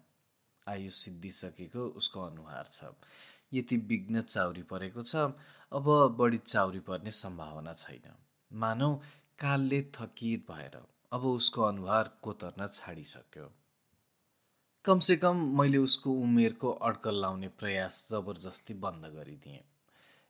आयु 0.68 0.92
सिद्धिसकेको 0.92 1.84
उसको 2.00 2.22
अनुहार 2.22 2.66
छ। 2.72 2.96
यति 3.54 3.78
विघ्न 3.90 4.22
चाउरी 4.24 4.64
परेको 4.72 5.04
छ 5.04 5.16
अब 5.72 5.86
बढी 6.20 6.38
चाउरी 6.46 6.80
पर्ने 6.88 7.12
सम्भावना 7.14 7.74
छैन। 7.74 8.12
मानौ 8.52 8.90
कालले 9.40 9.82
थकित 9.96 10.46
भएर 10.52 10.76
अब 11.14 11.26
उसको 11.28 11.64
अनुहार 11.64 12.12
कोतर्न 12.22 12.68
छाडिसक्यो। 12.68 13.52
कमसेकम 14.88 15.38
मैले 15.58 15.78
उसको 15.78 16.12
उमेरको 16.24 16.70
अड्कल 16.88 17.16
लाउने 17.22 17.48
प्रयास 17.60 17.96
जबरजस्ती 18.10 18.74
बन्द 18.84 19.06
गरिदिएँ। 19.16 19.64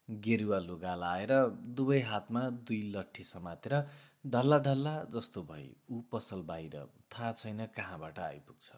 गेरुवा 0.09 0.59
लुगा 0.59 0.93
लाएर 0.95 1.31
दुवै 1.77 1.99
हातमा 2.03 2.41
दुई 2.65 2.81
लट्ठी 2.95 3.23
समातेर 3.23 3.73
ढल्ला 4.25 4.57
ढल्ला 4.67 4.93
जस्तो 5.13 5.43
भई 5.49 5.65
ऊ 5.91 6.01
पसल 6.11 6.41
बाहिर 6.47 6.77
थाहा 7.11 7.31
छैन 7.33 7.65
कहाँबाट 7.75 8.19
आइपुग्छ। 8.19 8.71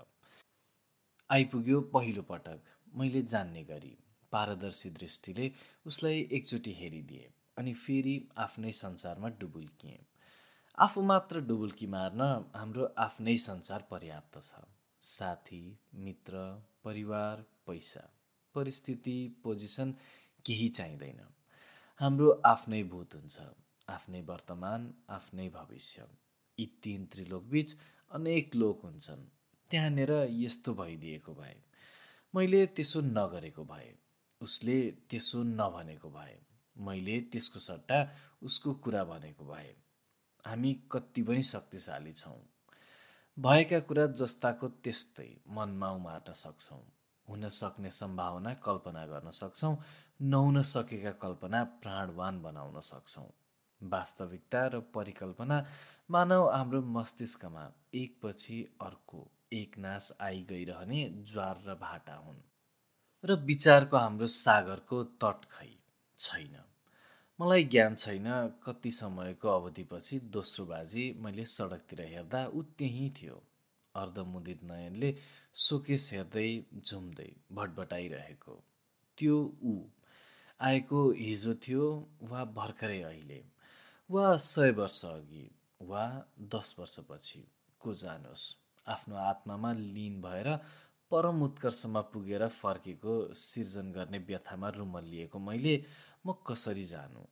आइपुग्यो 1.30 1.80
पहिलो 1.94 2.22
पटक। 2.32 2.60
मैले 2.96 3.22
जान्ने 3.26 3.64
गरी 3.64 3.96
पारदर्शी 4.32 4.90
दृष्टिले 4.98 5.52
उसलाई 5.86 6.28
एकचोटि 6.32 6.74
हेरिदिए 6.80 7.30
अनि 7.58 7.74
फेरि 7.84 8.18
आफ्नै 8.38 8.72
संसारमा 8.82 9.30
डुबुल्किएँ। 9.40 10.04
आफू 10.78 11.02
मात्र 11.14 11.42
डुबुल्की 11.48 11.88
मार्न 11.96 12.22
हाम्रो 12.56 12.92
आफ्नै 13.06 13.38
संसार 13.46 13.88
पर्याप्त 13.92 14.42
छ। 14.42 14.68
साथी 15.02 15.80
मित्र 15.96 16.32
परिवार 16.84 17.46
पैसा। 17.68 18.10
परिस्थिति 18.56 19.42
पोजिसन 19.44 19.96
केही 20.46 20.70
चाहिँदैन। 20.70 21.22
हाम्रो 22.00 22.42
आफ्नै 22.46 22.84
भूत 22.84 23.16
हुन्छ 23.16 23.40
आफ्नै 23.90 24.22
वर्तमान 24.22 24.94
आफ्नै 25.10 25.50
भविष्य। 25.50 26.08
यी 26.60 26.66
तिन 26.84 27.06
त्रिलोकबिच 27.06 27.76
अनेक 28.12 28.56
लोक 28.56 28.82
हुन्छन्। 28.84 29.26
त्यहाँनिर 29.72 30.12
यस्तो 30.30 30.74
भइदिएको 30.74 31.34
भए। 31.34 31.56
मैले 32.36 32.66
त्यसो 32.66 33.02
नगरेको 33.02 33.66
भए। 33.66 33.96
उसले 34.42 34.92
त्यसो 34.92 35.44
नभनेको 35.44 36.10
भए। 36.10 36.40
मैले 36.78 37.22
त्यसको 37.22 37.60
सट्टा 37.60 38.12
उसको 38.42 38.74
कुरा 38.74 39.04
भनेको 39.04 39.46
भए। 39.46 39.76
हामी 40.46 40.74
कति 40.92 41.24
पनि 41.24 41.42
शक्तिशाली 41.42 42.14
छौँ। 42.14 42.40
भएका 43.40 43.80
कुरा 43.80 44.06
जस्ताको 44.06 44.68
त्यस्तै 44.68 45.28
मनमा 45.48 45.90
उमार्न 45.92 46.34
सक्छौँ। 46.34 46.82
हुन 47.28 47.50
सक्ने 47.50 47.92
सम्भावना 47.92 48.54
कल्पना 48.54 49.06
गर्न 49.06 49.32
सक्छौँ। 49.32 49.78
नहुन 50.22 50.62
सकेका 50.62 51.12
कल्पना 51.12 51.64
प्राणवान 51.64 52.42
बनाउन 52.42 52.80
सक्छौँ। 52.80 53.30
वास्तविकता 53.82 54.68
र 54.68 54.80
परिकल्पना 54.80 55.66
मानव 56.12 56.50
हाम्रो 56.50 56.82
मस्तिष्कमा 56.82 57.72
एकपछि 57.94 58.78
अर्को 58.82 59.32
एक 59.54 59.78
नाश 59.78 60.18
आइ 60.22 60.42
गइरहने 60.50 61.10
ज्वार 61.32 61.64
र 61.68 61.76
भाटा 61.76 62.16
हुन्। 62.16 62.42
र 63.24 63.36
विचारको 63.46 63.98
हाम्रो 63.98 64.28
सागरको 64.28 65.04
तट 65.04 65.46
खै 65.52 65.72
छैन। 66.18 66.56
मलाई 67.40 67.64
ज्ञान 67.64 67.94
छैन 67.96 68.26
कति 68.64 68.92
समयको 68.92 69.48
अवधिपछि 69.50 70.20
दोस्रो 70.28 70.66
बाजी 70.66 71.04
मैले 71.24 71.44
सडकतिर 71.48 72.02
हेर्दा 72.02 72.42
ऊ 72.48 72.62
त्यहीँ 72.78 73.10
थियो। 73.20 73.36
अर्धमुदित 73.96 74.64
नयनले 74.72 75.14
सोकेस 75.56 76.10
हेर्दै 76.14 76.50
झुम्दै 76.84 77.30
भटभटाइरहेको। 77.52 78.56
त्यो 79.18 79.38
ऊ 79.64 79.74
आएको 80.60 81.00
हिजो 81.12 81.54
थियो 81.64 81.86
वा 82.32 82.44
भर्खरै 82.60 83.02
अहिले 83.02 83.40
वा 84.10 84.26
सय 84.50 84.72
वर्ष 84.82 85.00
अघि 85.06 85.46
वा 85.82 86.04
दस 86.56 86.76
वर्षपछि 86.80 87.44
को 87.82 87.94
जानोस्। 88.04 88.46
आफ्नो 88.88 89.16
आत्मामा 89.16 89.74
लिन 89.80 90.22
भएर 90.22 90.56
परम 91.12 91.42
उत्कर्षमा 91.44 92.02
पुगेर 92.12 92.48
फर्केको 92.60 93.14
सिर्जन 93.34 93.92
गर्ने 93.92 94.18
व्यथामा 94.28 94.70
रुमल्लिएको 94.76 95.40
मैले 95.40 95.76
म 96.26 96.34
कसरी 96.48 96.86
जानु? 96.86 97.28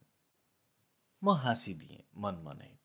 म 1.23 1.29
हाँसिदिएँ 1.29 2.03
मनमनै 2.17 2.79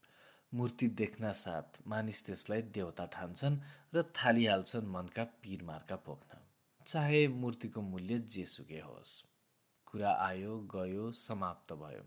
मूर्ति 0.55 0.89
देख्न 0.89 1.33
साथ 1.33 1.79
मानिस 1.87 2.27
त्यसलाई 2.27 2.63
देवता 2.63 3.07
ठान्छन् 3.07 3.61
र 3.95 4.03
थालिहाल्छन् 4.03 4.87
मनका 4.87 5.25
पिरमार्का 5.25 5.97
पोख्न। 5.97 6.39
चाहे 6.87 7.29
मूर्तिको 7.29 7.81
मूल्य 7.81 8.19
जेसुकै 8.19 8.81
होस्। 8.81 9.25
कुरा 9.87 10.13
आयो 10.13 10.59
गयो 10.61 11.13
समाप्त 11.13 11.73
भयो। 11.73 12.05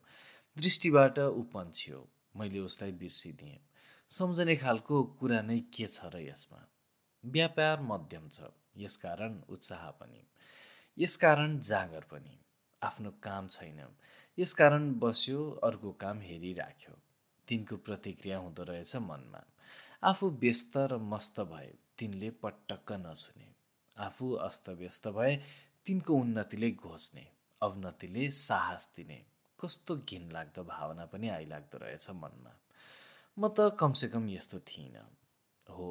दृष्टिबाट 0.57 1.19
उपन्छियो 1.19 2.09
मैले 2.35 2.59
उसलाई 2.59 2.91
बिर्सिदिएँ। 2.91 3.59
सम्झने 4.09 4.55
खालको 4.55 5.03
कुरा 5.03 5.41
नै 5.41 5.59
के 5.59 5.87
छ 5.87 6.05
र 6.05 6.19
यसमा? 6.19 6.67
व्यापार 7.25 7.81
मध्यम 7.81 8.29
छ। 8.29 8.41
यसकारण 8.77 9.41
उत्साह 9.49 9.91
पनि। 9.91 10.27
यसकारण 10.97 11.59
जाँगर 11.59 12.03
पनि। 12.03 12.44
आफ्नो 12.85 13.11
काम 13.23 13.47
छैन। 13.47 13.79
यसकारण 14.39 14.93
बस्यो 14.99 15.51
अर्को 15.63 15.91
काम 15.91 16.21
हेरिराख्यो। 16.21 16.95
तिनको 17.47 17.77
प्रतिक्रिया 17.77 18.37
हुँदो 18.37 18.63
रहेछ 18.63 18.95
मनमा। 18.95 19.43
आफू 20.03 20.29
व्यस्त 20.29 20.77
र 20.77 20.97
मस्त 20.97 21.39
भए 21.39 21.73
तिनले 21.97 22.29
पटक्क 22.29 22.91
नछुने 22.91 23.47
आफू 23.97 24.31
अस्तव्यस्त 24.33 25.07
भए 25.07 25.35
तिनको 25.85 26.13
उन्नतिले 26.13 26.71
घोच्ने 26.71 27.27
अवनतिले 27.61 28.29
साहस 28.31 28.93
दिने। 28.95 29.25
कस्तो 29.59 29.97
घिनलाग्दो 29.97 30.63
भावना 30.63 31.05
पनि 31.05 31.29
आइलाग्दो 31.29 31.77
रहेछ 31.77 32.09
मनमा। 32.09 32.53
म 33.39 33.47
त 33.47 33.77
कमसेकम 33.79 34.29
यस्तो 34.29 34.59
थिइनँ। 34.59 35.07
हो 35.69 35.87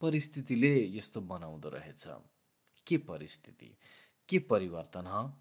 परिस्थितिले 0.00 0.72
यस्तो 0.96 1.20
बनाउँदो 1.20 1.68
रहेछ। 1.68 2.04
के 2.86 2.96
परिस्थिति? 2.98 3.78
के 4.28 4.38
परिवर्तन 4.38 5.06
ह? 5.06 5.32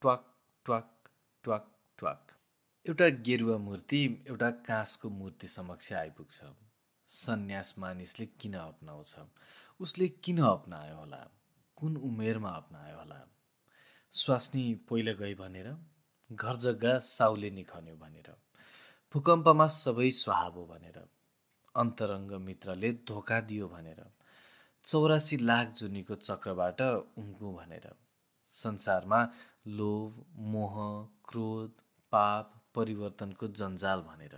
ट्वाक 0.00 0.29
ट्वाक 0.64 1.08
ट्वाक 1.44 1.70
ट्वाक। 1.98 2.32
एउटा 2.86 3.08
गेरुवा 3.08 3.56
मूर्ति 3.56 4.00
एउटा 4.28 4.50
काँसको 4.50 5.08
मूर्ति 5.10 5.48
समक्ष 5.48 5.92
आइपुग्छ। 5.92 6.44
सन्यास 7.08 7.74
मानिसले 7.78 8.26
किन 8.40 8.54
अप्नाउँछ? 8.54 9.14
उसले 9.80 10.08
किन 10.08 10.38
अप्नायो 10.38 10.96
होला? 10.96 11.22
कुन 11.76 11.96
उमेरमा 11.96 12.50
अप्नायो 12.50 12.98
होला? 12.98 13.20
स्वास्नी 14.12 14.74
पहिला 14.90 15.12
गई 15.12 15.34
भनेर 15.34 15.68
घर 16.30 16.56
जग्गा 16.56 16.98
साउले 16.98 17.50
निखन्यो 17.50 17.96
भनेर 17.96 18.28
भूकम्पमा 19.14 19.66
सबै 19.66 20.10
स्वाहाबो 20.10 20.66
भनेर 20.66 20.98
अन्तरङ्ग 21.74 22.32
मित्रले 22.32 22.92
धोका 23.08 23.40
दियो 23.40 23.68
भनेर 23.68 24.04
चौरासी 24.84 25.36
लाख 25.36 25.72
जुनीको 25.72 26.14
चक्रबाट 26.14 26.80
उन्कु 26.80 27.52
भनेर। 27.52 27.86
संसारमा 28.52 29.20
लोभ 29.66 30.24
मोह 30.52 30.76
क्रोध 31.28 31.70
पाप 32.12 32.54
परिवर्तनको 32.74 33.46
जन्जाल 33.46 34.00
भनेर। 34.00 34.34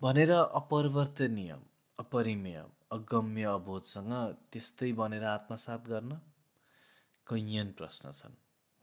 भनेर 0.00 0.30
अपरिवर्तनीय 0.30 1.58
अपरिमेय 1.98 2.64
अगम्य 2.92 3.42
अबोधसँग 3.42 4.12
त्यस्तै 4.52 4.92
बनेर 4.92 5.24
आत्मसात 5.24 5.88
गर्न 5.88 6.20
कैयन 7.26 7.72
प्रश्न 7.72 8.12
छन् 8.12 8.34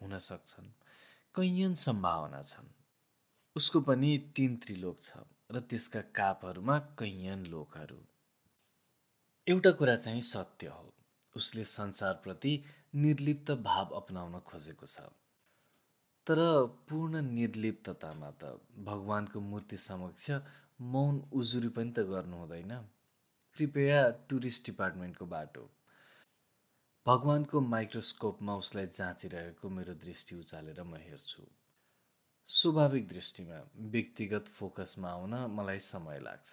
हुन 0.02 0.18
सक्छन् 0.20 0.72
कैयन 1.36 1.74
सम्भावना 1.74 2.42
छन्। 2.44 2.74
उसको 3.56 3.82
पनि 3.82 4.18
तिन 4.36 4.58
त्रिलोक 4.58 4.98
छ 5.02 5.18
र 5.52 5.60
त्यसका 5.60 6.02
कापहरूमा 6.16 6.78
कैयन 7.00 7.46
लोकहरू। 7.46 8.00
एउटा 9.48 9.72
कुरा 9.72 9.96
चाहिँ 9.96 10.22
सत्य 10.22 10.68
हो 10.68 10.94
उसले 11.36 11.64
संसारप्रति 11.64 12.54
निर्लिप्त 12.94 13.52
भाव 13.66 13.94
अपनाउन 13.96 14.40
खोजेको 14.40 14.86
छ। 14.86 15.02
तर 16.28 16.40
पूर्ण 16.90 17.22
निर्लिप्ततामा 17.22 18.30
त 18.42 18.60
भगवान्को 18.86 19.40
मूर्ति 19.40 19.78
समक्ष 19.78 20.32
मौन 20.94 21.24
उजुरी 21.34 21.70
पनि 21.70 21.92
त 21.92 22.06
गर्नु 22.10 22.38
हुँदैन। 22.38 22.74
कृपया 23.58 24.00
टुरिस्ट 24.30 24.66
डिपार्टमेन्टको 24.66 25.26
बाटो। 25.26 25.70
भगवानको 27.06 27.62
माइक्रोस्कोपमा 27.74 28.56
उसलाई 28.56 28.88
जाँचिरहेको 28.94 29.70
मेरो 29.70 29.94
दृष्टि 30.06 30.36
उचालेर 30.36 30.82
म 30.84 30.96
हेर्छु। 30.96 31.44
स्वाभाविक 32.48 33.08
दृष्टिमा 33.08 33.60
व्यक्तिगत 33.92 34.48
फोकसमा 34.48 35.10
आउन 35.10 35.34
मलाई 35.58 35.80
समय 35.80 36.20
लाग्छ। 36.20 36.52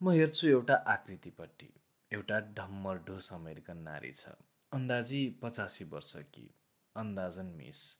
म 0.00 0.10
हेर्छु 0.10 0.48
एउटा 0.48 0.74
आकृतिपट्टि 0.74 1.74
एउटा 2.10 2.40
ढम्मर 2.56 2.98
ढोस 3.08 3.32
अमेरिकन 3.32 3.78
नारी 3.88 4.12
छ। 4.12 4.34
अन्दाजी 4.72 5.38
पचासी 5.42 5.84
वर्ष 5.84 6.16
कि 6.16 6.50
अन्दाजन 6.96 7.44
मिस। 7.44 7.98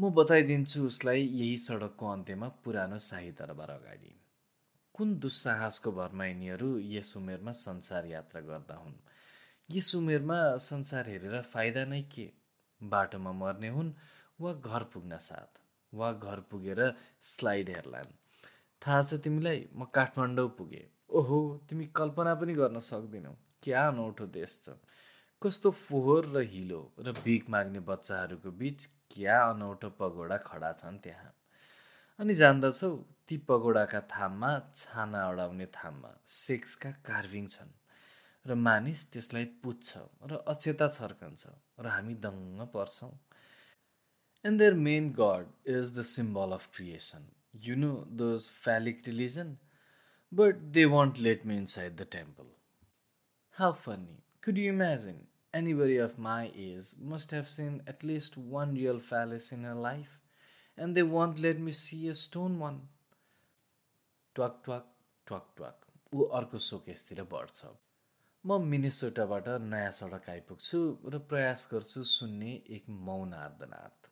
म 0.00 0.10
बताइदिन्छु 0.10 0.86
उसलाई 0.86 1.22
यही 1.22 1.58
सडकको 1.58 2.06
अन्त्यमा 2.08 2.48
पुरानो 2.48 2.98
शाही 2.98 3.32
दरबार 3.32 3.70
अगाडि। 3.70 4.20
कुन 4.94 5.14
दुस्साहसको 5.18 5.92
भरमा 5.92 6.24
यिनीहरू 6.24 6.78
यस 6.78 7.16
उमेरमा 7.16 7.52
संसार 7.52 8.06
यात्रा 8.06 8.40
गर्दा 8.40 8.74
हुन्? 8.74 8.94
यस 9.70 9.94
उमेरमा 9.94 10.56
संसार 10.56 11.08
हेरेर 11.08 11.42
फाइदा 11.42 11.84
नै 11.84 12.02
के? 12.02 12.32
बाटोमा 12.82 13.32
मर्ने 13.32 13.68
हुन् 13.68 13.92
वा 14.40 14.52
घर 14.52 14.82
पुग्न 14.82 15.18
साथ? 15.18 15.60
वा 15.94 16.12
घर 16.12 16.40
पुगेर 16.40 16.94
स्लाइड 17.20 17.68
हेर्लान्? 17.68 18.12
थाहा 18.86 19.02
छ 19.02 19.14
तिमीलाई 19.14 19.68
म 19.76 19.84
काठमाडौँ 19.84 20.48
पुगेँ। 20.48 20.88
ओहो 21.10 21.60
तिमी 21.68 21.86
कल्पना 21.86 22.34
पनि 22.34 22.54
गर्न 22.54 22.78
सक्दिनौ। 22.78 23.36
क्या 23.62 23.88
अनौठो 23.88 24.26
देश 24.26 24.60
छ? 24.64 24.68
कस्तो 25.44 25.70
फोहोर 25.76 26.26
र 26.34 26.40
हिलो 26.50 26.80
र 27.06 27.12
भिख 27.24 27.48
माग्ने 27.52 27.80
बच्चाहरूको 27.88 28.50
बिच 28.60 28.84
क्या 29.14 29.38
अनौठो 29.46 29.88
पगोडा 29.98 30.36
खडा 30.44 30.70
छन् 30.82 30.98
त्यहाँ? 31.04 31.32
अनि 32.18 32.34
जान्दछौ 32.34 32.90
ती 33.28 33.36
पगोडाका 33.48 34.00
थाममा 34.12 34.52
छाना 34.74 35.20
अडाउने 35.30 35.66
थाममा 35.74 36.12
सेक्सका 36.36 36.90
कार्भिङ 37.08 37.48
छन् 37.54 37.72
र 38.46 38.54
मानिस 38.62 39.04
त्यसलाई 39.12 39.44
पुज्छ 39.62 39.88
र 40.30 40.40
अक्षता 40.52 40.88
छर्कन्छ 40.96 41.52
र 41.84 41.92
हामी 41.94 42.14
दङ्ग 42.24 42.66
पर्छौँ। 42.74 43.12
And 44.44 44.58
their 44.64 44.74
main 44.88 45.12
god 45.20 45.52
is 45.76 45.92
the 45.98 46.06
symbol 46.12 46.56
of 46.58 46.68
creation 46.74 47.28
you 47.66 47.76
know 47.84 47.92
those 48.22 48.48
phallic 48.64 49.06
religion 49.06 49.54
but 50.32 50.64
they 50.78 50.84
won't 50.96 51.22
let 51.28 51.46
me 51.46 51.56
inside 51.56 51.96
the 52.00 52.08
temple 52.18 52.50
how 53.56 53.72
funny 53.84 54.18
could 54.44 54.58
you 54.58 54.72
imagine 54.72 55.22
anybody 55.60 55.96
of 55.98 56.18
my 56.18 56.42
age 56.64 56.88
must 57.12 57.30
have 57.30 57.48
seen 57.48 57.80
at 57.86 58.04
least 58.10 58.36
one 58.36 58.74
real 58.74 59.00
phallus 59.10 59.52
in 59.52 59.64
her 59.64 59.74
life, 59.86 60.18
and 60.78 60.96
they 60.96 61.06
won't 61.14 61.38
let 61.38 61.60
me 61.60 61.72
see 61.84 62.02
a 62.08 62.14
stone 62.24 62.58
one. 62.66 62.82
ट्वाक 64.36 64.60
ट्वाक 64.64 64.86
ट्वाक 65.26 65.46
ट्वाक 65.56 65.84
ऊ 66.14 66.24
अर्को 66.38 66.58
सोकेसतिर 66.68 67.22
बढ्छ। 67.32 67.66
म 68.44 68.60
मिनेसोटाबाट 68.70 69.48
नयाँ 69.66 69.90
सडक 69.98 70.28
आइपुग्छु 70.30 70.80
र 71.12 71.18
प्रयास 71.30 71.68
गर्छु 71.72 72.02
सुन्ने 72.12 72.52
एक 72.76 72.88
मौन 73.06 73.32
आर्दनाथ 73.34 74.10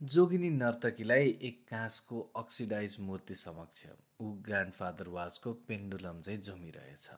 जोगिनी 0.00 0.50
नर्तकीलाई 0.50 1.36
एक 1.48 1.58
काँसको 1.70 2.20
अक्सिडाइज 2.36 2.96
मूर्ति 3.00 3.34
समक्ष 3.42 3.84
ऊ 4.20 4.32
ग्रान्डफादर 4.46 5.08
वाजको 5.18 5.52
पेन्डुलम 5.68 6.20
चाहिँ 6.22 6.40
जमिरहेछ। 6.48 7.08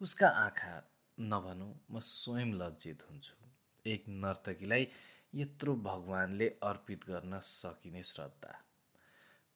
उसका 0.00 0.28
आँखा 0.44 0.74
नभनौँ 1.20 1.86
म 1.90 1.98
स्वयं 1.98 2.52
लज्जित 2.54 3.02
हुन्छु। 3.10 3.48
एक 3.86 4.04
नर्तकीलाई 4.08 4.88
यत्रो 5.34 5.76
भगवानले 5.76 6.48
अर्पित 6.48 7.04
गर्न 7.04 7.38
सकिने 7.38 8.02
श्रद्धा। 8.02 8.64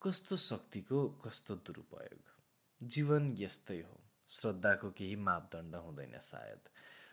कस्तो 0.02 0.36
शक्तिको 0.36 1.08
कस्तो 1.08 1.56
दुरुपयोग। 1.56 2.22
जीवन 2.82 3.34
यस्तै 3.38 3.80
हो। 3.80 4.00
श्रद्धाको 4.28 4.90
केही 4.90 5.16
मापदण्ड 5.16 5.74
हुँदैन 5.74 6.18
सायद। 6.18 6.60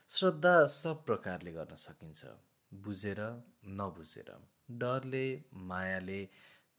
श्रद्धा 0.09 0.65
सब 0.65 1.05
प्रकारले 1.05 1.51
गर्न 1.51 1.75
सकिन्छ। 1.75 2.25
बुझेर 2.73 3.43
नबुझेर। 3.65 4.47
डरले 4.71 5.43
मायाले 5.53 6.25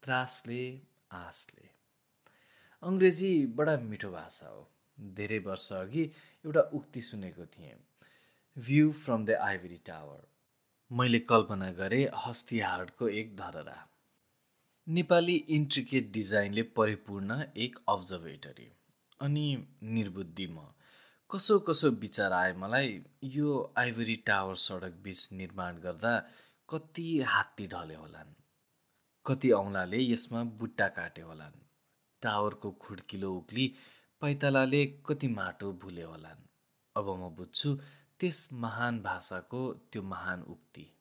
त्रासले 0.03 0.81
आशले। 1.11 1.69
अङ्ग्रेजी 2.83 3.45
बडा 3.45 3.77
मिठो 3.77 4.11
भाषा 4.11 4.47
हो। 4.47 4.69
धेरै 4.99 5.39
वर्ष 5.39 5.73
अघि 5.73 6.11
एउटा 6.45 6.61
उक्ति 6.73 7.01
सुनेको 7.01 7.45
थिएँ। 7.45 7.75
View 8.57 8.91
from 8.93 9.25
the 9.25 9.31
ivory 9.41 9.77
tower 9.85 10.21
मैले 10.91 11.19
कल्पना 11.29 11.71
गरेँ 11.71 12.07
हस्तिहाडको 12.25 13.07
एक 13.09 13.35
धरहरा 13.37 13.77
नेपाली 14.87 15.35
इन्ट्रिकेट 15.49 16.11
डिजाइनले 16.11 16.63
परिपूर्ण 16.77 17.41
एक 17.57 17.79
अब्जर्भेटरी 17.89 18.69
अनि 19.19 19.45
निर्बुद्धि 19.83 20.47
म। 20.47 20.67
कसो 21.29 21.59
कसो 21.59 21.89
विचार 22.01 22.31
आयो 22.33 22.57
मलाई 22.59 23.01
यो 23.23 23.73
आइभरी 23.77 24.15
टावर 24.27 24.55
सडक 24.59 25.01
बिच 25.03 25.29
निर्माण 25.33 25.77
गर्दा 25.79 26.17
कति 26.69 27.07
हात्ती 27.27 27.67
ढले 27.67 27.95
होलान्। 27.95 28.35
कति 29.25 29.51
औँलाले 29.51 29.99
यसमा 30.01 30.43
बुट्टा 30.59 30.87
काटे 30.97 31.21
होलान्। 31.21 31.59
टावरको 32.21 32.71
खुड्किलो 32.81 33.33
उक्ली 33.33 33.73
पैतालाले 34.23 34.85
कति 34.85 35.27
माटो 35.27 35.73
भुले 35.73 36.01
होलान्? 36.01 36.47
अब 36.97 37.09
म 37.09 37.35
बुझ्छु 37.35 37.79
त्यस 38.19 38.49
महान 38.53 39.01
भाषाको 39.01 39.73
त्यो 39.73 40.03
महान 40.03 40.41
उक्ति। 40.41 40.97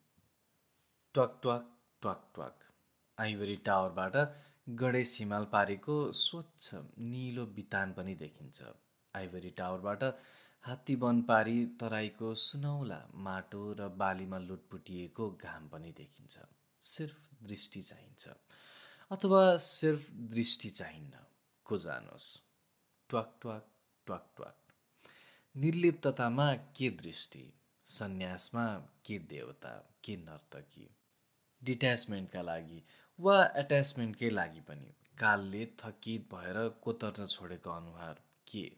ट्वाक 1.14 1.38
ट्वाक 1.42 1.78
ट्वाक 2.00 2.32
ट्वाक। 2.34 2.58
आइभरी 3.18 3.56
टावरबाट 3.56 4.36
गणेश 4.68 5.18
हिमाल 5.18 5.44
पारेको 5.44 6.12
स्वच्छ 6.12 6.74
निलो 6.98 7.46
बितान 7.46 7.92
पनि 7.92 8.14
देखिन्छ। 8.14 8.62
आइभरी 9.16 9.50
टावरबाट 9.50 10.04
हात्ती 10.62 10.94
वन 10.94 11.22
पारी 11.22 11.66
तराईको 11.66 12.34
सुनौला 12.34 13.08
माटो 13.14 13.72
र 13.72 13.88
बालीमा 13.88 14.38
लुटपुटिएको 14.38 15.30
घाम 15.30 15.68
पनि 15.68 15.92
देखिन्छ। 15.92 16.38
सिर्फ 16.80 17.16
दृष्टि 17.42 17.82
चाहिन्छ। 17.82 18.28
अथवा 19.10 19.56
सिर्फ 19.56 20.10
दृष्टि 20.10 20.70
चाहिन्न। 20.70 21.12
को 21.64 21.78
जानोस्? 21.78 22.51
ट्वाक 23.12 23.38
ट्वाक 23.40 23.66
ट्वाक 24.06 24.32
ट्वाक। 24.36 24.56
निर्लिप्ततामा 25.56 26.54
के 26.54 26.90
दृष्टि? 26.90 27.52
सन्यासमा 27.84 28.76
के 28.76 29.18
देवता? 29.18 29.94
के 30.04 30.16
नर्तकी? 30.16 30.96
डिट्याचमेन्टका 31.64 32.42
लागि 32.42 32.84
वा 33.20 33.52
एट्याचमेन्टकै 33.56 34.30
लागि 34.30 34.60
पनि? 34.60 34.94
कालले 35.18 35.66
थकित 35.66 36.34
भएर 36.34 36.68
कोतर्न 36.68 37.26
छोडेको 37.26 37.70
अनुहार 37.70 38.14
के? 38.52 38.72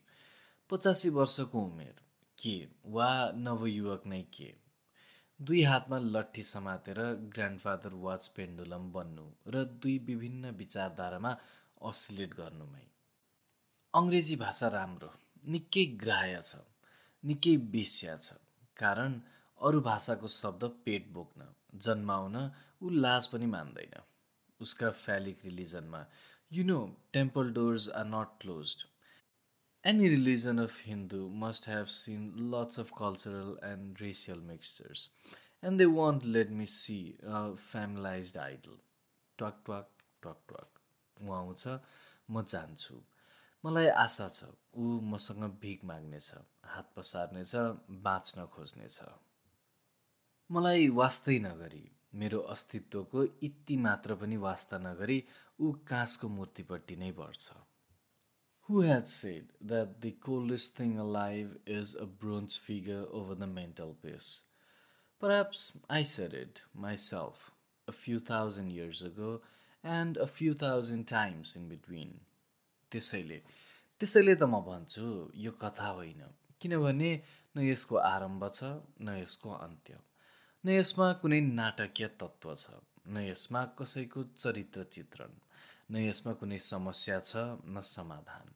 पचासी 0.70 1.08
वर्षको 1.08 1.62
उमेर 1.62 1.94
के 2.38 2.68
वा 2.84 3.32
नवयुवक 3.34 4.06
नै 4.06 4.22
के? 4.22 4.54
दुई 5.42 5.62
हातमा 5.62 5.98
लट्ठी 5.98 6.42
समातेर 6.42 7.02
ग्रान्डफादर 7.14 7.94
वाच 7.94 8.28
पेन्डुलम 8.28 8.92
बन्नु 8.92 9.32
र 9.46 9.64
दुई 9.64 9.98
विभिन्न 9.98 10.50
विचारधारामा 10.50 11.36
असिलेट 11.82 12.34
गर्नुमै 12.34 12.93
अङ्ग्रेजी 13.98 14.36
भाषा 14.36 14.68
राम्रो 14.74 15.08
निकै 15.54 15.84
ग्राह्य 15.98 16.38
छ 16.46 16.56
निकै 17.24 17.56
बेस्या 17.74 18.14
छ 18.24 18.38
कारण 18.80 19.12
अरू 19.68 19.82
भाषाको 19.88 20.30
शब्द 20.36 20.64
पेट 20.86 21.06
बोक्न 21.18 21.46
जन्माउन 21.86 22.38
ऊ 22.38 22.90
लाज 23.04 23.26
पनि 23.34 23.46
मान्दैन। 23.52 23.94
उसका 24.60 24.90
phallic 25.04 25.44
रिलिजनमा 25.44 26.02
you 26.58 26.64
know 26.72 26.80
temple 27.18 27.52
doors 27.60 27.88
are 28.00 28.10
not 28.16 28.34
close 28.40 28.76
Any 29.84 30.06
religion 30.08 30.58
of 30.58 30.76
Hindu 30.78 31.28
must 31.40 31.66
have 31.66 31.90
seen 31.90 32.28
lots 32.52 32.78
of 32.78 32.92
cultural 32.98 33.58
and 33.70 33.98
racial 34.00 34.38
mixtures, 34.50 35.08
and 35.62 35.78
they 35.78 35.86
won't 35.86 36.24
let 36.24 36.54
me 36.60 36.66
see 36.74 37.16
a 37.38 37.40
familized 37.70 38.38
idol. 38.44 38.78
ट्वाक 39.38 39.62
ट्वाक 39.66 39.90
ट्वाक 40.22 40.38
ट्वाक 40.48 40.80
ऊ 41.16 41.32
आउँछ 41.32 41.66
म 42.30 42.42
जान्छु 42.52 43.02
मलाई 43.64 43.86
आशा 44.04 44.28
छ 44.36 44.46
ऊ 44.76 45.00
मसँग 45.10 45.44
भिख 45.60 45.84
माग्नेछ 45.90 46.30
हात 46.72 46.92
पसार्नेछ 46.96 47.52
बाँच्न 48.06 48.46
खोज्नेछ 48.54 48.98
मलाई 50.50 50.88
वास्तै 51.00 51.38
नगरी 51.44 51.84
मेरो 52.22 52.40
अस्तित्वको 52.54 53.24
यति 53.24 53.76
मात्र 53.86 54.14
पनि 54.24 54.36
वास्ता 54.48 54.78
नगरी 54.88 55.22
ऊ 55.60 55.72
काँसको 55.92 56.28
मूर्तिपट्टि 56.38 56.96
नै 57.04 57.10
बढ्छ 57.20 57.62
Who 58.68 58.80
had 58.80 59.06
said 59.06 59.48
that 59.60 60.00
the 60.00 60.12
coldest 60.26 60.74
thing 60.76 60.98
alive 60.98 61.56
is 61.66 61.94
a 61.94 62.06
bronze 62.06 62.56
figure 62.56 63.04
over 63.10 63.34
the 63.34 63.46
mantelpiece? 63.46 64.30
Perhaps 65.20 65.76
I 65.90 66.02
said 66.02 66.32
it 66.32 66.62
myself 66.72 67.50
a 67.86 67.92
few 67.92 68.18
thousand 68.18 68.70
years 68.72 69.02
ago 69.02 69.42
and 69.82 70.16
a 70.16 70.26
few 70.26 70.54
thousand 70.54 71.04
times 71.06 71.54
in 71.56 71.68
between. 71.68 72.20
त्यसैले। 72.94 73.38
त्यसैले 74.00 74.34
त 74.40 74.42
म 74.52 74.54
भन्छु 74.68 75.06
यो 75.44 75.52
कथा 75.62 75.88
होइन। 75.98 76.22
किनभने 76.60 77.10
न 77.56 77.56
यसको 77.66 77.94
आरम्भ 78.14 78.42
छ 78.54 78.60
न 79.00 79.08
यसको 79.22 79.50
अन्त्य। 79.66 79.98
न 80.64 80.66
यसमा 80.78 81.06
कुनै 81.20 81.40
नाटकीय 81.60 82.08
तत्त्व 82.20 82.54
छ। 82.54 82.64
न 83.06 83.16
यसमा 83.30 83.60
कसैको 83.78 84.20
चरित्र 84.42 84.82
चित्रण 84.94 85.32
न 85.90 85.94
यसमा 86.08 86.32
कुनै 86.40 86.58
समस्या 86.72 87.18
छ 87.20 87.32
न 87.66 87.80
समाधान। 87.84 88.46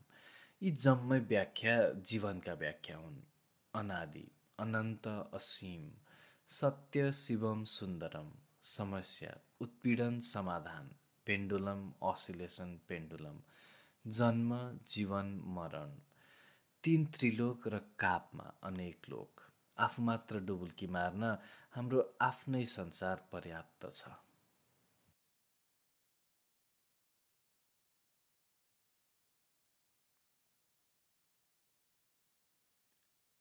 यी 0.62 0.70
जम्मै 0.84 1.18
व्याख्या 1.30 1.76
जीवनका 2.08 2.54
व्याख्या 2.54 2.96
हुन्। 2.96 3.18
अनादि 3.74 4.26
अनन्त 4.58 5.06
असीम 5.34 5.82
सत्य 6.50 7.12
शिवम 7.12 7.64
सुन्दरम 7.64 8.30
समस्या 8.62 9.32
उत्पीडन 9.60 10.20
समाधान 10.20 10.86
पेन्डुलम 11.26 11.82
असिलेसन 12.02 12.70
पेन्डुलम 12.88 13.38
जन्म 14.06 14.78
जीवन 14.86 15.26
मरण। 15.46 15.90
तीन 16.84 17.04
त्रिलोक 17.06 17.66
र 17.68 17.78
कापमा 17.78 18.44
अनेक 18.62 19.08
लोक। 19.08 19.40
आफू 19.76 20.02
मात्र 20.02 20.38
डुबुल्की 20.40 20.86
मार्न 20.86 21.24
हाम्रो 21.74 22.00
आफ्नै 22.20 22.64
संसार 22.64 23.16
पर्याप्त 23.32 23.86
छ। 23.92 24.08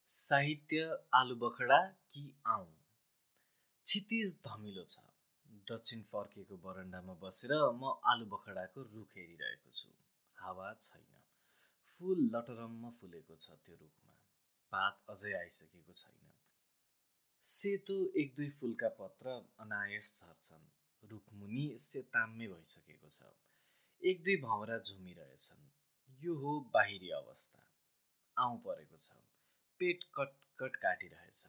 साहित्य 0.07 0.97
आलु 1.13 1.35
बखडा 1.35 1.79
कि 2.11 2.23
आउँ? 2.47 2.67
क्षितिज 3.85 4.39
धमिलो 4.47 4.83
छ। 4.83 4.97
दक्षिण 5.71 6.01
फर्केको 6.01 6.57
बरन्डामा 6.57 7.13
बसेर 7.13 7.51
म 7.71 7.93
आलु 8.03 8.25
बखडाको 8.25 8.81
रुख 8.81 9.17
हेरिरहेको 9.17 9.71
छु। 9.71 9.87
हावा 10.37 10.73
छैन। 10.81 11.05
फुल 11.91 12.19
लटरम्म 12.35 12.91
फुलेको 12.91 13.35
छ 13.35 13.49
त्यो 13.49 13.75
रुखमा। 13.75 14.13
पात 14.71 15.03
अझै 15.09 15.33
आइसकेको 15.33 15.93
छैन। 15.93 16.33
सेतो 17.43 17.97
एक 18.15 18.35
दुई 18.35 18.49
फुलका 18.49 18.89
पत्र 18.89 19.29
अनायस 19.59 20.21
झर्छन्। 20.21 20.65
रुखमुनि 21.03 21.77
सेताम्मे 21.77 22.47
भइसकेको 22.47 23.09
छ। 23.09 23.21
एक 24.01 24.23
दुई 24.23 24.35
भौरा 24.41 24.77
झुमिरहेछन्। 24.79 25.69
यो 26.23 26.35
हो 26.35 26.59
बाहिरी 26.73 27.09
अवस्था। 27.09 27.63
आउँ 28.37 28.57
परेको 28.57 28.97
छ। 28.97 29.11
पेट 29.79 30.03
कटकट 30.15 30.75
काटिरहेछ। 30.75 31.45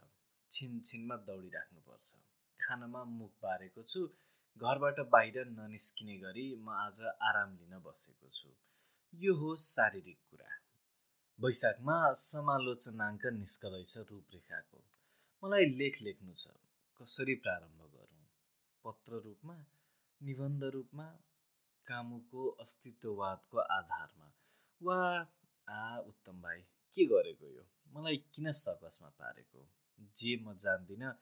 छिनछिनमा 0.51 1.17
दौडिराख्नुपर्छ। 1.17 2.15
खानामा 2.61 3.05
मुख 3.05 3.31
बारेको 3.43 3.83
छु। 3.83 4.07
घरबाट 4.61 5.01
बाहिर 5.01 5.45
ननिस्किने 5.47 6.17
गरी 6.19 6.47
म 6.57 6.69
आज 6.69 7.01
आराम 7.23 7.57
लिन 7.57 7.79
बसेको 7.79 8.29
छु। 8.29 8.49
यो 9.15 9.35
हो 9.35 9.57
शारीरिक 9.57 10.19
कुरा। 10.31 10.49
वैशाखमा 11.41 12.13
समालोचनाङ्क 12.13 13.27
निस्कँदैछ 13.27 13.99
रूपरेखाको। 13.99 14.85
मलाई 15.43 15.65
लेख 15.65 16.03
लेख्नु 16.03 16.35
छ 16.35 16.49
कसरी 17.01 17.35
प्रारम्भ 17.35 17.81
गरौँ? 17.95 18.27
पत्र 18.85 19.13
रूपमा 19.13 19.67
निबन्ध 20.23 20.65
रूपमा 20.65 21.07
कामुको 21.87 22.49
अस्तित्ववादको 22.49 23.59
आधारमा? 23.59 24.33
वा 24.83 24.99
आ 25.69 25.99
उत्तम 25.99 26.43
भाइ 26.43 26.63
के 26.93 27.05
गरेको 27.05 27.47
यो? 27.47 27.65
मलाई 27.93 28.17
किन 28.17 28.53
सकसमा 28.53 29.09
पारेको? 29.09 29.69
जे 30.17 30.37
म 30.37 30.55
जान्दिनँ 30.55 31.13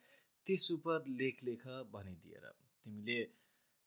त्यस 0.46 0.70
उप 0.72 0.88
लेख 1.08 1.44
लेख 1.44 1.66
भनिदिएर। 1.66 2.44
तिमीले 2.84 3.18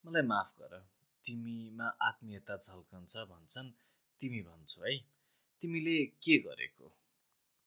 मलाई 0.06 0.22
माफ 0.22 0.56
गर। 0.62 0.80
तिमीमा 1.26 1.88
आत्मीयता 2.02 2.58
झल्कन्छ 2.58 3.18
भन्छन् 3.18 3.72
तिमी 4.22 4.42
भन्छौ 4.42 4.84
है। 4.84 4.98
तिमीले 5.64 5.98
के 6.24 6.38
गरेको? 6.38 6.92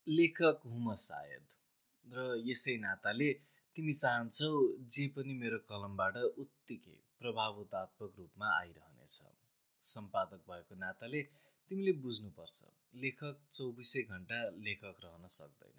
लेखक 0.07 0.61
हुँ 0.65 0.81
म 0.85 0.95
सायद। 0.95 1.45
र 2.07 2.19
यसै 2.47 2.77
नाताले 2.77 3.31
तिमी 3.77 3.93
चाहन्छौ 3.93 4.51
जे 4.95 5.05
पनि 5.15 5.35
मेरो 5.35 5.59
कलमबाट 5.71 6.17
उत्तिकै 6.43 6.97
प्रभावतात्मक 7.19 8.13
रूपमा 8.19 8.49
आइरहनेछ। 8.59 9.17
सम्पादक 9.83 10.41
भएको 10.49 10.75
नाताले 10.75 11.23
तिमीले 11.71 11.93
बुझ्नुपर्छ 12.03 12.59
लेखक 12.95 13.37
चौबिसै 13.53 14.03
घन्टा 14.03 14.41
लेखक 14.67 14.97
रहन 15.05 15.25
सक्दैन। 15.39 15.79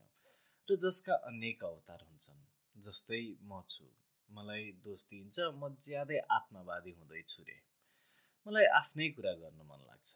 र 0.68 0.76
जसका 0.76 1.14
अनेक 1.30 1.64
अवतार 1.64 2.02
हुन्छन् 2.08 2.42
जस्तै 2.76 3.24
म 3.50 3.62
छु। 3.70 3.86
मलाई 4.30 4.64
दोष 4.84 5.02
दिइन्छ 5.10 5.38
म 5.60 5.62
ज्यादै 5.86 6.20
आत्मवादी 6.38 6.92
हुँदैछु 6.92 7.44
रे। 7.44 7.58
मलाई 8.46 8.66
आफ्नै 8.80 9.08
कुरा 9.10 9.34
गर्नु 9.42 9.64
मन 9.64 9.82
लाग्छ। 9.90 10.12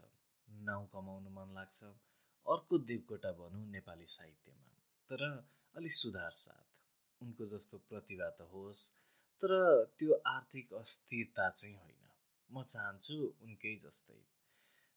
नाउँ 0.49 0.88
कमाउनु 0.88 1.30
मन 1.30 1.53
लाग्छ। 1.53 1.84
अर्को 2.45 2.78
देवकोटा 2.78 3.32
भनौँ 3.32 3.65
नेपाली 3.68 4.06
साहित्यमा। 4.06 4.69
तर 5.10 5.22
अलि 5.76 5.90
सुधार 5.90 6.32
साथ। 6.32 6.68
उनको 7.24 7.45
जस्तो 7.45 7.78
प्रतिभा 7.78 8.30
त 8.30 8.41
होस् 8.41 8.90
तर 9.44 9.52
त्यो 9.99 10.14
आर्थिक 10.28 10.74
अस्थिरता 10.74 11.49
चाहिँ 11.49 11.76
होइन। 11.76 12.03
म 12.52 12.64
चाहन्छु 12.64 13.15
उनकै 13.41 13.76
जस्तै। 13.76 14.19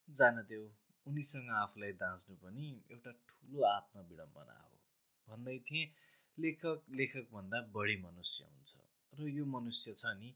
जान 0.09 0.35
देऊ 0.41 0.69
उनीसँग 1.07 1.49
आफूलाई 1.49 1.93
दाँच्नु 1.93 2.35
पनि 2.35 2.67
एउटा 2.91 3.11
ठुलो 3.11 3.63
आत्मविडम्बना 3.63 4.57
हो। 4.61 4.79
भन्दै 5.27 5.59
थिएँ 5.59 5.91
लेखक 6.37 6.85
लेखकभन्दा 6.91 7.61
बढी 7.61 7.97
मनुष्य 8.01 8.45
हुन्छ। 8.45 8.71
र 9.13 9.27
यो 9.27 9.45
मनुष्य 9.45 9.93
छ 9.93 10.05
नि 10.05 10.29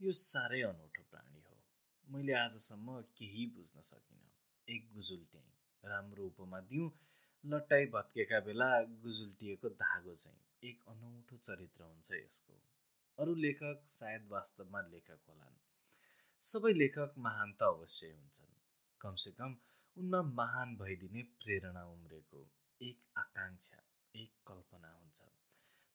यो 0.00 0.12
साह्रै 0.12 0.62
अनौठो 0.62 1.02
प्राणी 1.10 1.40
हो। 1.40 1.56
मैले 2.08 2.32
आजसम्म 2.32 3.00
केही 3.00 3.46
बुझ्न 3.46 3.80
सकिनँ। 3.80 4.21
एक 4.72 4.92
गुजुल्ट्याइ 4.94 5.48
राम्रो 5.84 6.26
उपमा 6.26 6.60
दिउँ 6.60 6.90
लट्टाइ 7.44 7.86
भत्केका 7.86 8.40
बेला 8.40 8.68
गुजुल्टिएको 9.04 9.68
धागो 9.68 10.14
चाहिँ 10.14 10.70
एक 10.70 10.84
अनौठो 10.88 11.36
चरित्र 11.36 11.82
हुन्छ 11.82 12.12
यसको। 12.12 12.54
अरू 13.18 13.34
लेखक 13.34 13.82
सायद 13.88 14.28
वास्तवमा 14.30 14.80
लेखक 14.80 15.20
होलान्। 15.28 15.58
सबै 16.42 16.72
लेखक 16.72 17.14
महान 17.18 17.52
त 17.52 17.62
अवश्य 17.62 18.10
हुन्छन्। 18.12 18.54
कमसेकम 19.00 19.56
उनमा 19.96 20.22
महान 20.22 20.76
भइदिने 20.76 21.22
प्रेरणा 21.22 21.84
उम्रेको 21.84 22.46
एक 22.80 22.98
आकाङ्क्षा 23.16 23.82
एक 24.14 24.32
कल्पना 24.46 24.92
हुन्छ। 24.92 25.20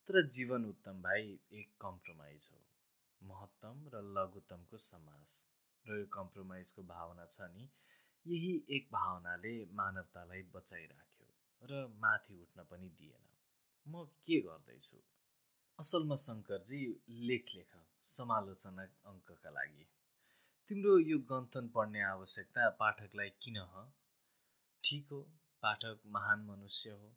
तर 0.08 0.26
जीवन 0.28 0.64
उत्तम 0.64 1.02
भाइ 1.02 1.38
एक 1.52 1.72
कम्प्रोमाइज 1.80 2.48
हो। 2.52 2.60
महत्तम 3.22 3.76
र 3.94 4.02
लघुत्तमको 4.16 4.76
समाज 4.76 5.40
र 5.86 5.98
यो 5.98 6.06
कम्प्रोमाइजको 6.12 6.82
भावना 6.82 7.26
छ 7.26 7.50
नि 7.56 7.68
यही 8.28 8.64
एक 8.68 8.88
भावनाले 8.92 9.52
मानवतालाई 9.72 10.42
बचाइराख्यो 10.54 11.68
र 11.70 11.86
माथि 11.98 12.34
उठ्न 12.42 12.64
पनि 12.64 12.88
दिएन। 12.88 13.24
म 13.86 14.04
के 14.26 14.40
गर्दैछु? 14.40 14.98
असलमा 15.78 16.16
शङ्करजी 16.16 16.80
लेख 17.28 17.54
लेख 17.54 17.72
समालोचना 18.02 18.84
अङ्कका 19.04 19.50
लागि। 19.50 19.84
तिम्रो 20.70 20.98
यो 20.98 21.18
गन्थन 21.18 21.68
पढ्ने 21.68 22.00
आवश्यकता 22.00 22.68
पाठकलाई 22.80 23.30
किन 23.42 23.56
ह? 23.56 23.86
ठिक 24.84 25.06
हो 25.10 25.20
पाठक 25.62 25.98
महान 26.06 26.40
मनुष्य 26.40 26.90
हो। 26.90 27.08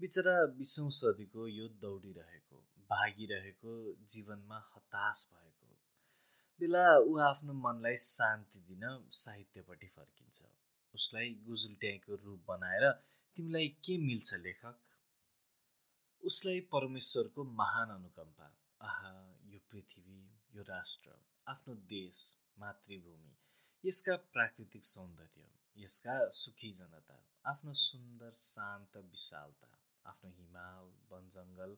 बिचरा 0.00 0.36
बिसौँ 0.46 0.90
सदीको 0.90 1.48
यो 1.48 1.68
दौडिरहेको 1.68 2.58
भागिरहेको 2.90 3.72
जीवनमा 4.04 4.58
हताश 4.72 5.18
भएको 5.32 5.53
बेला 6.60 6.84
ऊ 6.98 7.16
आफ्नो 7.28 7.52
मनलाई 7.66 7.96
शान्ति 8.02 8.58
दिन 8.68 8.84
साहित्यपट्टि 9.22 9.88
फर्किन्छ। 9.96 10.42
उसलाई 10.94 11.30
गुजुल्ट्याएको 11.46 12.16
रूप 12.24 12.44
बनाएर 12.48 12.90
तिमीलाई 13.36 13.68
के 13.84 13.96
मिल्छ 14.06 14.34
लेखक? 14.34 14.76
उसलाई 16.22 16.60
परमेश्वरको 16.72 17.44
महान 17.60 17.90
अनुकम्पा। 17.94 18.46
आहा 18.88 19.12
यो 19.52 19.58
पृथ्वी 19.70 20.20
यो 20.56 20.62
राष्ट्र 20.68 21.16
आफ्नो 21.46 21.74
देश 21.90 22.20
मातृभूमि 22.58 23.32
यसका 23.84 24.16
प्राकृतिक 24.34 24.84
सौन्दर्य 24.84 25.48
यसका 25.76 26.16
सुखी 26.40 26.72
जनता 26.72 27.16
आफ्नो 27.52 27.72
सुन्दर 27.80 28.32
शान्त 28.40 28.96
विशालता 28.96 29.70
आफ्नो 30.06 30.30
हिमाल 30.38 30.92
वन 31.10 31.28
जङ्गल 31.34 31.76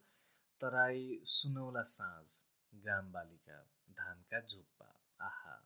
तराई 0.61 1.09
सुनौला 1.37 1.83
साँझ 1.95 2.27
ग्राम 2.73 3.11
बालिका 3.13 3.59
धानका 3.91 4.41
झुप्पा 4.41 4.89
आहा। 5.21 5.57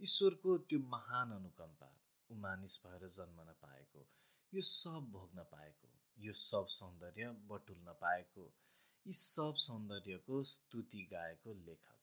ईश्वरको 0.00 0.58
त्यो 0.58 0.78
महान 0.78 1.32
अनुकम्पा 1.32 1.90
ऊ 2.30 2.34
मानिस 2.34 2.80
भएर 2.86 3.08
जन्मन 3.08 3.52
पाएको 3.62 4.06
यो 4.54 4.62
सब 4.62 5.10
भोग्न 5.12 5.42
पाएको 5.42 5.88
यो 6.18 6.32
सब 6.32 6.66
सौन्दर्य 6.66 7.28
बटुल्न 7.50 7.94
पाएको 8.00 8.52
यी 9.06 9.12
सब 9.12 9.54
सौन्दर्यको 9.56 10.42
स्तुति 10.44 11.02
गाएको 11.12 11.54
लेखक। 11.54 11.96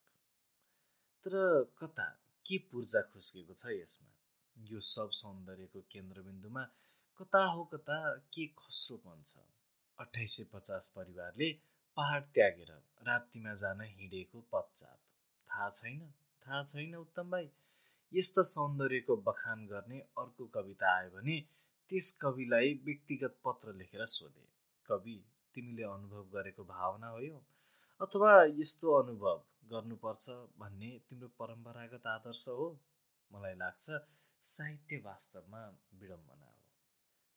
तर 1.26 1.64
कता 1.80 2.10
के 2.46 2.58
पूर्जा 2.58 3.02
खुस्केको 3.02 3.54
छ 3.54 3.66
यसमा? 3.66 4.12
यो 4.58 4.80
सब 4.80 5.10
सौन्दर्यको 5.12 5.82
केन्द्रबिन्दुमा 5.82 6.64
कता 7.20 7.44
हो 7.46 7.64
कता 7.66 8.16
के 8.34 8.46
खस्रोपन 8.48 9.24
छ? 9.28 9.38
अठाइस 10.00 10.38
सय 10.38 10.44
पचास 10.54 10.88
परिवारले 10.96 11.52
पहाड 11.98 12.24
त्यागेर 12.24 12.72
राप्तीमा 13.08 13.54
जान 13.56 13.82
हिँडेको 13.82 14.42
पच्चाप 14.54 15.00
थाहा 15.52 15.70
छैन 15.70 16.14
थाहा 16.46 16.64
छैन 16.64 16.96
उत्तम 16.96 17.32
भाइ। 17.32 17.50
यस्ता 18.14 18.44
सौन्दर्यको 18.44 19.18
बखान 19.18 19.68
गर्ने 19.68 20.00
अर्को 20.00 20.46
कविता 20.46 20.98
आयो 20.98 21.10
भने 21.10 21.46
त्यस 21.90 22.12
कविलाई 22.22 22.74
व्यक्तिगत 22.86 23.38
पत्र 23.46 23.74
लेखेर 23.74 24.06
सोधे। 24.06 24.46
कवि 24.86 25.24
तिमीले 25.54 25.84
अनुभव 25.84 26.24
गरेको 26.24 26.64
भावना 26.64 27.08
हो 27.08 27.20
यो? 27.20 27.42
अथवा 28.02 28.44
यस्तो 28.44 28.92
अनुभव 28.92 29.44
गर्नुपर्छ 29.72 30.30
भन्ने 30.30 31.00
तिम्रो 31.10 31.28
परम्परागत 31.28 32.08
आदर्श 32.08 32.48
हो? 32.48 32.80
मलाई 33.34 33.56
लाग्छ 33.56 33.86
साहित्य 34.44 34.98
वास्तवमा 34.98 35.64
विडम्बना 35.94 36.46
हो। 36.46 36.54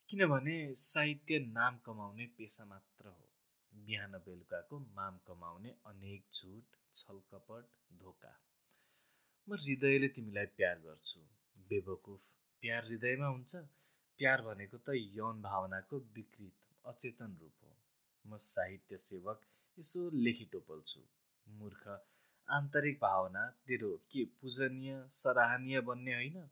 किनभने 0.09 0.75
साहित्य 0.75 1.39
नाम 1.39 1.79
कमाउने 1.79 2.27
पेसा 2.27 2.65
मात्र 2.65 3.09
हो। 3.09 3.30
बिहान 3.75 4.13
बेलुकाको 4.13 4.79
माम 4.79 5.19
कमाउने 5.19 5.75
अनेक 5.87 6.25
झुट 6.33 6.77
छलकपट 6.95 7.65
धोका। 7.99 8.41
म 9.49 9.55
हृदयले 9.55 10.09
तिमीलाई 10.09 10.47
प्यार 10.47 10.79
गर्छु। 10.79 11.21
बेबकुफ 11.69 12.21
प्यार 12.61 12.85
हृदयमा 12.85 13.27
हुन्छ। 13.27 13.57
प्यार 14.19 14.43
भनेको 14.43 14.79
त 14.79 14.89
यौन 14.95 15.43
भावनाको 15.43 15.99
विकृत 15.99 16.53
अचेतन 16.85 17.37
रूप 17.41 17.53
हो। 17.63 17.77
म 18.27 18.37
साहित्य 18.37 18.99
सेवक 18.99 19.41
यसो 19.79 20.11
लेखी 20.11 20.45
टोपल्छु। 20.45 21.01
मूर्ख 21.47 21.89
आन्तरिक 22.49 22.99
भावना 22.99 23.47
तेरो 23.67 23.97
के 24.11 24.25
पूजनीय 24.25 25.09
सराहनीय 25.13 25.81
बन्ने 25.81 26.15
होइन? 26.15 26.49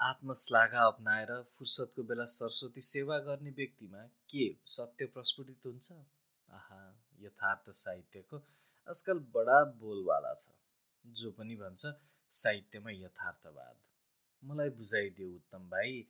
आत्मश्लाघा 0.00 0.82
अप्नाएर 0.86 1.42
फुर्सदको 1.42 2.02
बेला 2.02 2.24
सरस्वती 2.24 2.80
सेवा 2.80 3.18
गर्ने 3.18 3.50
व्यक्तिमा 3.50 4.02
के 4.30 4.56
सत्य 4.66 5.06
प्रस्फुटित 5.06 5.66
हुन्छ? 5.66 5.92
यथार्थ 7.20 7.70
साहित्यको 7.70 8.36
आजकल 8.88 9.18
बडा 9.18 9.64
बोलवाला 9.64 10.34
छ 10.34 10.48
जो 11.04 11.30
पनि 11.30 11.56
भन्छ 11.56 11.86
साहित्यमा 12.32 12.90
यथार्थवाद। 12.90 13.76
मलाई 14.42 14.70
बुझाइदियो 14.70 15.28
उत्तम 15.34 15.68
भाइ 15.70 16.06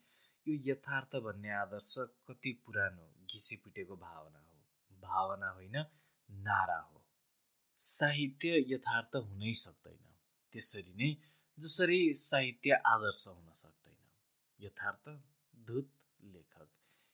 यो 0.46 0.72
यथार्थ 0.72 1.16
भन्ने 1.16 1.50
आदर्श 1.50 1.94
कति 1.98 2.52
पुरानो 2.66 3.26
घिसिपिटेको 3.32 3.96
भावना 3.96 4.38
हो। 4.38 4.56
भावना 5.00 5.50
होइन 5.50 5.76
नारा 6.30 6.78
हो। 6.78 7.04
साहित्य 7.76 8.64
यथार्थ 8.74 9.16
हुनै 9.16 9.52
सक्दैन। 9.52 10.14
त्यसरी 10.52 10.94
नै 10.94 11.16
जसरी 11.58 12.14
साहित्य 12.14 12.72
आदर्श 12.86 13.28
हुन 13.28 13.52
सक्दैन। 13.52 13.96
यथार्थ 14.60 15.08
धुत 15.66 15.92
लेखक। 16.24 16.68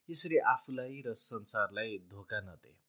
यसरी 0.09 0.37
आफूलाई 0.37 1.01
र 1.05 1.13
संसारलाई 1.13 1.97
धोका 1.97 2.39
नदे। 2.41 2.84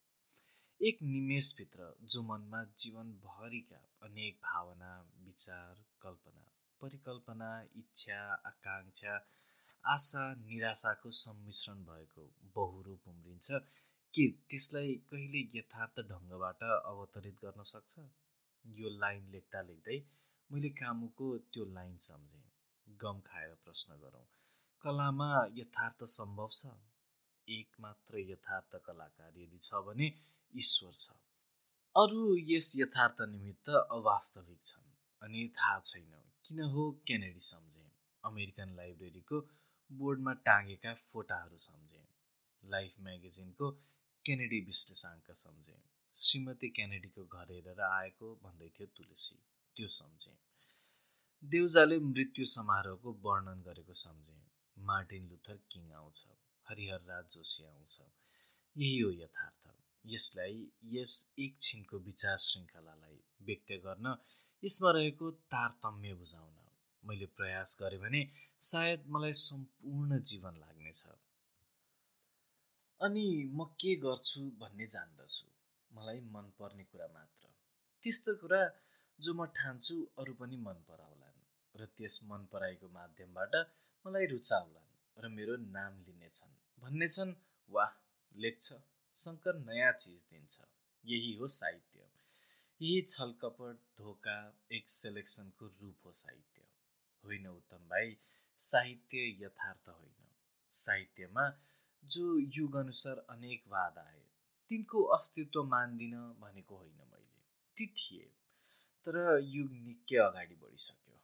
एक 0.80 0.98
निमेषभित्र 1.02 1.84
जो 2.04 2.22
मनमा 2.22 2.62
जीवनभरिका 2.78 3.76
अनेक 4.06 4.34
भावना 4.44 4.90
विचार 5.26 5.78
कल्पना 6.02 6.42
परिकल्पना 6.80 7.48
इच्छा 7.76 8.18
आकाङ्क्षा 8.50 9.14
आशा 9.84 10.24
निराशाको 10.40 11.10
सम्मिश्रण 11.20 11.78
भएको 11.84 12.26
बहुरूप 12.54 13.08
उम्रिन्छ 13.08 13.62
के 14.14 14.26
त्यसलाई 14.50 14.94
कहिले 15.10 15.42
यथार्थ 15.54 16.00
ढङ्गबाट 16.10 16.62
अवतरित 16.92 17.40
गर्न 17.44 17.62
सक्छ? 17.72 17.98
यो 18.64 18.90
लाइन 18.98 19.30
लेख्दा 19.30 19.62
लेख्दै 19.70 19.98
मैले 20.50 20.70
कामुको 20.82 21.32
त्यो 21.52 21.64
लाइन 21.72 21.96
सम्झेँ। 22.10 22.44
गम 22.88 23.20
खाएर 23.26 23.58
प्रश्न 23.64 24.00
गरौँ 24.04 24.24
कलामा 24.84 25.32
यथार्थ 25.56 26.04
सम्भव 26.18 26.48
छ? 26.52 26.78
एक 27.48 27.76
मात्र 27.80 28.26
यथार्थ 28.30 28.82
कलाकार 28.86 29.38
यदि 29.38 29.58
छ 29.62 29.86
भने 29.88 30.14
ईश्वर 30.58 30.92
छ। 30.92 31.10
अरू 31.96 32.36
यस 32.36 32.72
यथार्थ 32.76 33.20
निमित्त 33.20 33.68
अवास्तविक 33.68 34.60
छन् 34.64 34.96
अनि 35.22 35.48
थाहा 35.48 35.80
छैन। 35.80 36.32
किन 36.44 36.60
हो 36.60 36.92
केनेडी 37.06 37.40
सम्झेँ। 37.40 37.90
अमेरिकन 38.24 38.76
लाइब्रेरीको 38.76 39.40
बोर्डमा 39.92 40.32
टाँगेका 40.32 40.94
फोटाहरू 40.94 41.56
सम्झेँ। 41.56 42.06
लाइफ 42.64 42.94
म्यागजिनको 43.00 43.70
केनेडी 44.26 44.60
विश्लेषाङ्क 44.60 45.30
सम्झे। 45.30 45.82
श्रीमती 46.14 46.68
केनेडीको 46.68 47.24
घर 47.24 47.52
हेरेर 47.52 47.80
आएको 47.80 48.34
भन्दै 48.34 48.68
थियो 48.68 48.86
तुलसी। 48.86 49.36
त्यो 49.76 49.88
सम्झे। 49.88 50.38
देउजाले 51.44 51.98
मृत्यु 51.98 52.44
समारोहको 52.44 53.12
वर्णन 53.12 53.62
गरेको 53.62 53.92
सम्झे। 53.92 54.38
मार्टिन 54.78 55.28
लुथर 55.28 55.56
किङ 55.56 55.92
आउँछ 55.92 56.26
हरिहर 56.68 57.00
राज 57.00 57.24
जोशी 57.32 57.64
आउँछ। 57.64 58.00
यही 58.76 58.98
हो 58.98 59.10
यथार्थ। 59.10 59.75
यसलाई 60.06 60.56
यस 60.94 61.14
एकछिनको 61.38 61.98
विचार 62.08 62.36
श्रृङ्खलालाई 62.46 63.18
व्यक्त 63.42 63.72
गर्न 63.86 64.06
यसमा 64.62 64.90
रहेको 64.90 65.30
तारतम्य 65.52 66.14
बुझाउन 66.14 66.54
मैले 67.04 67.26
प्रयास 67.38 67.76
गरेँ 67.80 68.00
भने 68.00 68.20
सायद 68.60 69.04
मलाई 69.14 69.34
सम्पूर्ण 69.40 70.18
जीवन 70.30 70.54
लाग्नेछ। 70.56 71.02
अनि 73.00 73.26
म 73.54 73.64
के 73.80 73.94
गर्छु 73.96 74.42
भन्ने 74.60 74.86
जान्दछु 74.86 75.46
मलाई 75.90 76.20
मनपर्ने 76.34 76.84
कुरा 76.84 77.06
मात्र। 77.14 77.48
त्यस्तो 78.04 78.34
कुरा 78.42 78.60
जो 79.18 79.34
म 79.34 79.46
ठान्छु 79.58 79.96
अरू 80.18 80.34
पनि 80.40 80.56
मन 80.66 80.78
पराउलान् 80.88 81.38
र 81.74 81.86
त्यस 81.96 82.20
मन 82.30 82.42
पराएको 82.52 82.88
माध्यमबाट 82.98 83.54
मलाई 84.04 84.26
रुचाउलान् 84.26 84.90
र 85.16 85.28
मेरो 85.36 85.54
नाम 85.76 85.92
लिनेछन्। 86.06 86.52
भन्नेछन् 86.82 87.32
वाह 87.70 87.90
लेख्छ। 88.32 88.66
शङ्कर 89.16 89.58
नयाँ 89.58 89.92
चिज 89.92 90.20
दिन्छ। 90.30 90.60
यही 91.04 91.34
हो 91.34 91.46
साहित्य। 91.48 92.08
यही 92.80 93.02
छलकपट 93.02 93.76
धोका 93.98 94.38
एक 94.72 94.88
सेलेक्सनको 94.88 95.66
रूप 95.66 96.06
हो 96.06 96.12
साहित्य। 96.12 96.62
होइन 97.24 97.46
उत्तम 97.46 97.76
भाइ 97.76 98.16
साहित्य 98.58 99.44
यथार्थ 99.44 99.88
होइन। 99.88 100.28
साहित्यमा 100.72 101.44
जो 102.04 102.38
युगअनुसार 102.38 103.26
अनेक 103.30 103.62
वाद 103.68 103.98
आए 103.98 104.22
तिनको 104.70 105.02
अस्तित्व 105.02 105.62
मान्दिन 105.64 106.14
भनेको 106.40 106.76
होइन 106.76 106.98
मैले। 107.12 107.40
ती 107.76 107.86
थिए 107.86 108.24
तर 109.06 109.38
युग 109.42 109.72
निकै 109.72 110.16
अगाडि 110.16 110.54
बढिसक्यो। 110.54 111.18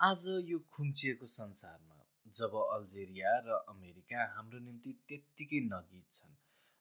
आज 0.00 0.24
यो 0.44 0.58
खुम्चिएको 0.72 1.26
संसारमा 1.26 2.00
जब 2.34 2.54
अल्जेरिया 2.74 3.38
र 3.38 3.64
अमेरिका 3.68 4.24
हाम्रो 4.34 4.58
निम्ति 4.58 4.92
त्यत्तिकै 5.08 5.60
नगित 5.60 6.12
छन् 6.12 6.34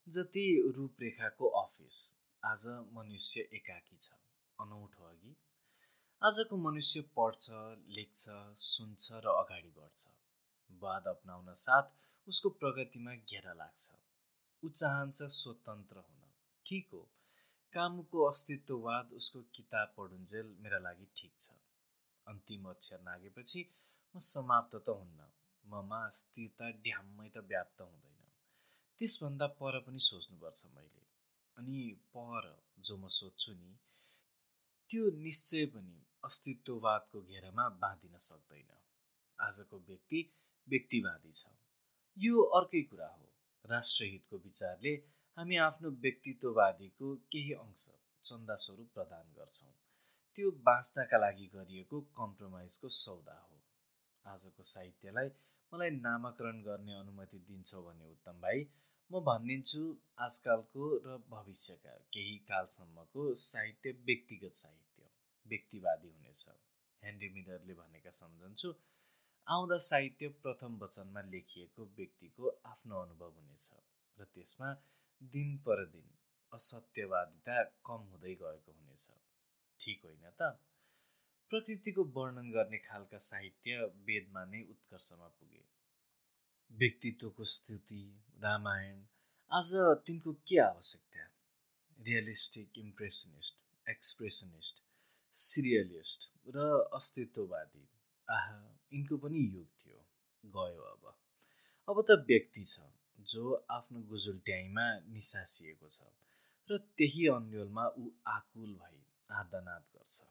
जति 0.08 0.72
रूपरेखाको 0.76 1.48
अफिस 1.60 1.96
आज 2.44 2.66
मनुष्य 2.94 3.42
एकाकी 3.54 3.96
छ 4.02 4.12
अनौठो 4.60 5.06
अघि। 5.06 5.34
आजको 6.22 6.58
मनुष्य 6.58 7.02
पढ्छ 7.16 7.46
लेख्छ 7.96 8.36
सुन्छ 8.66 9.22
र 9.26 9.34
अगाडि 9.34 9.72
बढ्छ। 9.78 10.08
वाद 10.82 11.08
अप्नाउन 11.08 11.54
साथ 11.64 11.90
उसको 12.28 12.50
प्रगतिमा 12.62 13.16
घेरा 13.16 13.54
लाग्छ। 13.54 13.90
ऊ 14.64 14.70
चाहन्छ 14.70 15.30
स्वतन्त्र 15.40 15.98
हुन। 15.98 16.22
ठिक 16.66 16.94
हो 16.94 17.02
कामुको 17.74 18.24
अस्तित्ववाद 18.26 19.14
उसको 19.14 19.42
किताब 19.56 19.94
पढुन्जेल 19.98 20.56
मेरा 20.62 20.80
लागि 20.86 21.08
ठिक 21.16 21.34
छ। 21.40 21.58
अन्तिम 22.28 22.70
अक्षर 22.70 23.02
नागेपछि 23.10 23.70
म 24.16 24.20
समाप्त 24.28 24.76
त 24.76 25.00
हुन्न। 25.02 25.32
ममा 25.66 26.02
स्थिरता 26.20 26.70
ड्याम्मै 26.86 27.30
त 27.30 27.38
व्याप्त 27.50 27.82
हुँदैन। 27.82 28.15
त्यसभन्दा 29.00 29.48
पर 29.48 29.80
पनि 29.80 30.00
सोच्नुपर्छ 30.00 30.66
मैले। 30.66 31.04
अनि 31.58 31.80
पर 32.18 32.44
जो 32.80 32.98
म 32.98 33.08
सोध्छु 33.08 33.54
नि 33.54 33.76
त्यो 34.90 35.04
निश्चय 35.18 35.66
पनि 35.66 35.98
अस्तित्ववादको 36.24 37.22
घेरामा 37.22 37.70
बाँधिन 37.70 38.18
सक्दैन। 38.18 38.72
आजको 39.40 39.78
व्यक्ति 39.80 40.20
व्यक्तिवादी 40.68 41.32
छ। 41.32 41.46
यो 42.18 42.42
अर्कै 42.42 42.82
कुरा 42.82 43.08
हो। 43.08 43.28
राष्ट्रहितको 43.66 44.38
विचारले 44.38 44.94
हामी 45.38 45.56
आफ्नो 45.58 45.90
व्यक्तित्ववादीको 45.90 47.16
केही 47.32 47.54
अंश 47.54 47.90
चन्दा 48.24 48.56
स्वरूप 48.56 48.90
प्रदान 48.94 49.26
गर्छौँ। 49.38 49.74
त्यो 50.36 50.52
बाँच्नका 50.52 51.18
लागि 51.18 51.48
गरिएको 51.48 52.02
कम्प्रोमाइजको 52.02 52.90
सौदा 52.90 53.38
हो। 53.40 53.58
आजको 54.26 54.64
साहित्यलाई 54.64 55.30
मलाई 55.74 55.90
नामाकरण 55.90 56.62
गर्ने 56.62 56.94
अनुमति 56.94 57.40
दिन्छौ 57.40 57.82
भने 57.84 58.06
उत्तम 58.12 58.42
भाइ। 58.42 58.66
म 59.12 59.20
भनिदिन्छु 59.26 59.82
आजकालको 60.20 60.86
र 61.06 61.18
भविष्यका 61.30 61.92
केही 62.14 62.38
कालसम्मको 62.48 63.24
साहित्य 63.42 63.92
व्यक्तिगत 64.08 64.56
साहित्य 64.56 65.10
व्यक्तिवादी 65.46 66.08
हुनेछ। 66.08 66.46
हेनरी 67.04 67.30
मिलरले 67.30 67.74
भनेका 67.74 68.12
सम्झन्छु 68.12 68.74
आउँदा 69.48 69.78
साहित्य 69.88 70.28
प्रथम 70.44 70.78
वचनमा 70.84 71.22
लेखिएको 71.22 71.86
व्यक्तिको 71.98 72.50
आफ्नो 72.66 73.02
अनुभव 73.02 73.32
हुनेछ 73.32 73.70
र 74.18 74.28
त्यसमा 74.34 74.74
दिन 75.22 75.58
पर 75.58 75.86
दिन 75.86 76.10
असत्यवादिता 76.52 77.64
कम 77.86 78.10
हुँदै 78.10 78.34
गएको 78.42 78.72
हुनेछ। 78.72 79.06
ठिक 79.80 80.06
होइन 80.06 80.26
त? 80.42 80.50
प्रकृतिको 81.52 82.04
वर्णन 82.18 82.52
गर्ने 82.52 82.78
खालका 82.90 83.18
साहित्य 83.30 83.72
वेदमा 84.08 84.46
नै 84.46 84.62
उत्कर्षमा 84.70 85.28
पुगे। 85.40 85.64
व्यक्तित्वको 86.72 87.44
स्तुति 87.46 88.04
रामायण 88.44 88.98
आज 89.52 89.70
तिनको 90.06 90.32
के 90.48 90.58
आवश्यकता? 90.60 91.24
रियलिस्टिक 92.00 92.78
इम्प्रेसनिस्ट 92.78 93.90
एक्सप्रेसनिस्ट 93.90 94.82
सिरियलिस्ट 95.36 96.28
र 96.56 96.66
अस्तित्ववादी? 96.94 97.88
आह 98.28 98.50
यिनको 98.94 99.18
पनि 99.18 99.40
युग 99.56 99.68
थियो 99.80 100.00
गयो 100.44 100.82
अब। 100.92 101.04
अब 101.88 102.02
त 102.10 102.20
व्यक्ति 102.28 102.64
छ 102.66 102.92
जो 103.32 103.54
आफ्नो 103.72 104.00
गुजुल्ट्याइमा 104.12 104.86
निसासिएको 105.16 105.90
छ 105.90 106.12
र 106.70 106.78
त्यही 106.98 107.28
अन्यलमा 107.34 107.86
ऊ 107.98 108.12
आकुल 108.28 108.72
भई 108.84 109.00
आर्दनाद 109.30 109.84
गर्छ। 109.96 110.24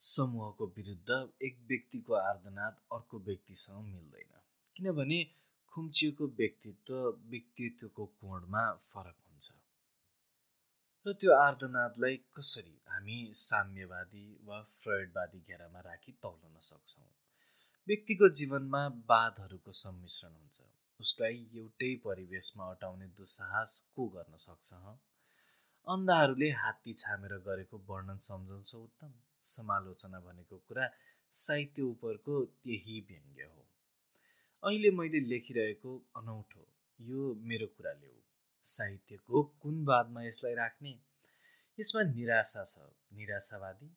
समूहको 0.00 0.66
विरुद्ध 0.76 1.10
एक 1.42 1.58
व्यक्तिको 1.68 2.14
आर्दनाद 2.14 2.74
अर्को 2.92 3.18
व्यक्तिसँग 3.20 3.84
मिल्दैन। 3.84 4.32
किनभने 4.78 5.24
खुम्चिएको 5.66 6.26
व्यक्तित्व 6.26 6.94
व्यक्तित्वको 7.30 8.06
कोणमा 8.06 8.72
फरक 8.72 9.16
हुन्छ? 9.30 9.50
र 11.06 11.12
त्यो 11.12 11.32
आर्दनादलाई 11.32 12.16
कसरी 12.16 12.82
हामी 12.88 13.30
साम्यवादी 13.34 14.38
वा 14.44 14.62
फ्रयडवादी 14.62 15.38
घेरामा 15.38 15.80
राखी 15.80 16.12
तौलन 16.12 16.58
सक्छौँ? 16.58 17.06
व्यक्तिको 17.88 18.28
जीवनमा 18.28 18.86
वादहरूको 18.86 19.72
सम्मिश्रण 19.72 20.30
हुन्छ। 20.30 20.60
उसलाई 21.00 21.48
एउटै 21.54 21.96
परिवेशमा 21.96 22.70
अटाउने 22.70 23.06
दुस्साहस 23.06 23.80
को 23.96 24.08
गर्न 24.08 24.36
सक्छ 24.36 24.72
अन्धाहरूले 25.88 26.50
हात्ती 26.50 26.92
छामेर 26.92 27.32
गरेको 27.32 27.78
वर्णन 27.78 28.18
सम्झाउँछ 28.18 28.74
उत्तम। 28.74 29.12
समालोचना 29.42 30.20
भनेको 30.20 30.56
कुरा 30.56 30.90
साहित्य 31.32 31.82
उपरको 31.82 32.44
त्यही 32.44 33.00
व्यङ्ग्य 33.00 33.42
हो। 33.42 33.64
अहिले 34.62 34.90
मैले 34.90 35.20
लेखिरहेको 35.20 35.90
अनौठो 36.16 36.62
यो 37.00 37.34
मेरो 37.34 37.66
कुरा 37.66 37.92
ल्याऊ 37.92 38.18
साहित्यको 38.64 39.42
कुन 39.42 39.84
बादमा 39.84 40.22
यसलाई 40.22 40.54
राख्ने? 40.54 40.98
यसमा 41.80 42.02
निराशा 42.02 42.64
छ। 42.64 42.78
निराशावादी 43.12 43.90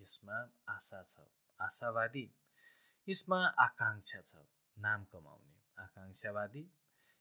यसमा 0.00 0.36
आशा 0.68 1.02
छ। 1.02 1.14
आशावादी 1.60 2.24
यसमा 3.08 3.38
आकाङ्क्षा 3.46 4.20
छ। 4.20 4.44
नाम 4.78 5.04
कमाउने। 5.04 5.82
आकाङ्क्षावादी 5.82 6.64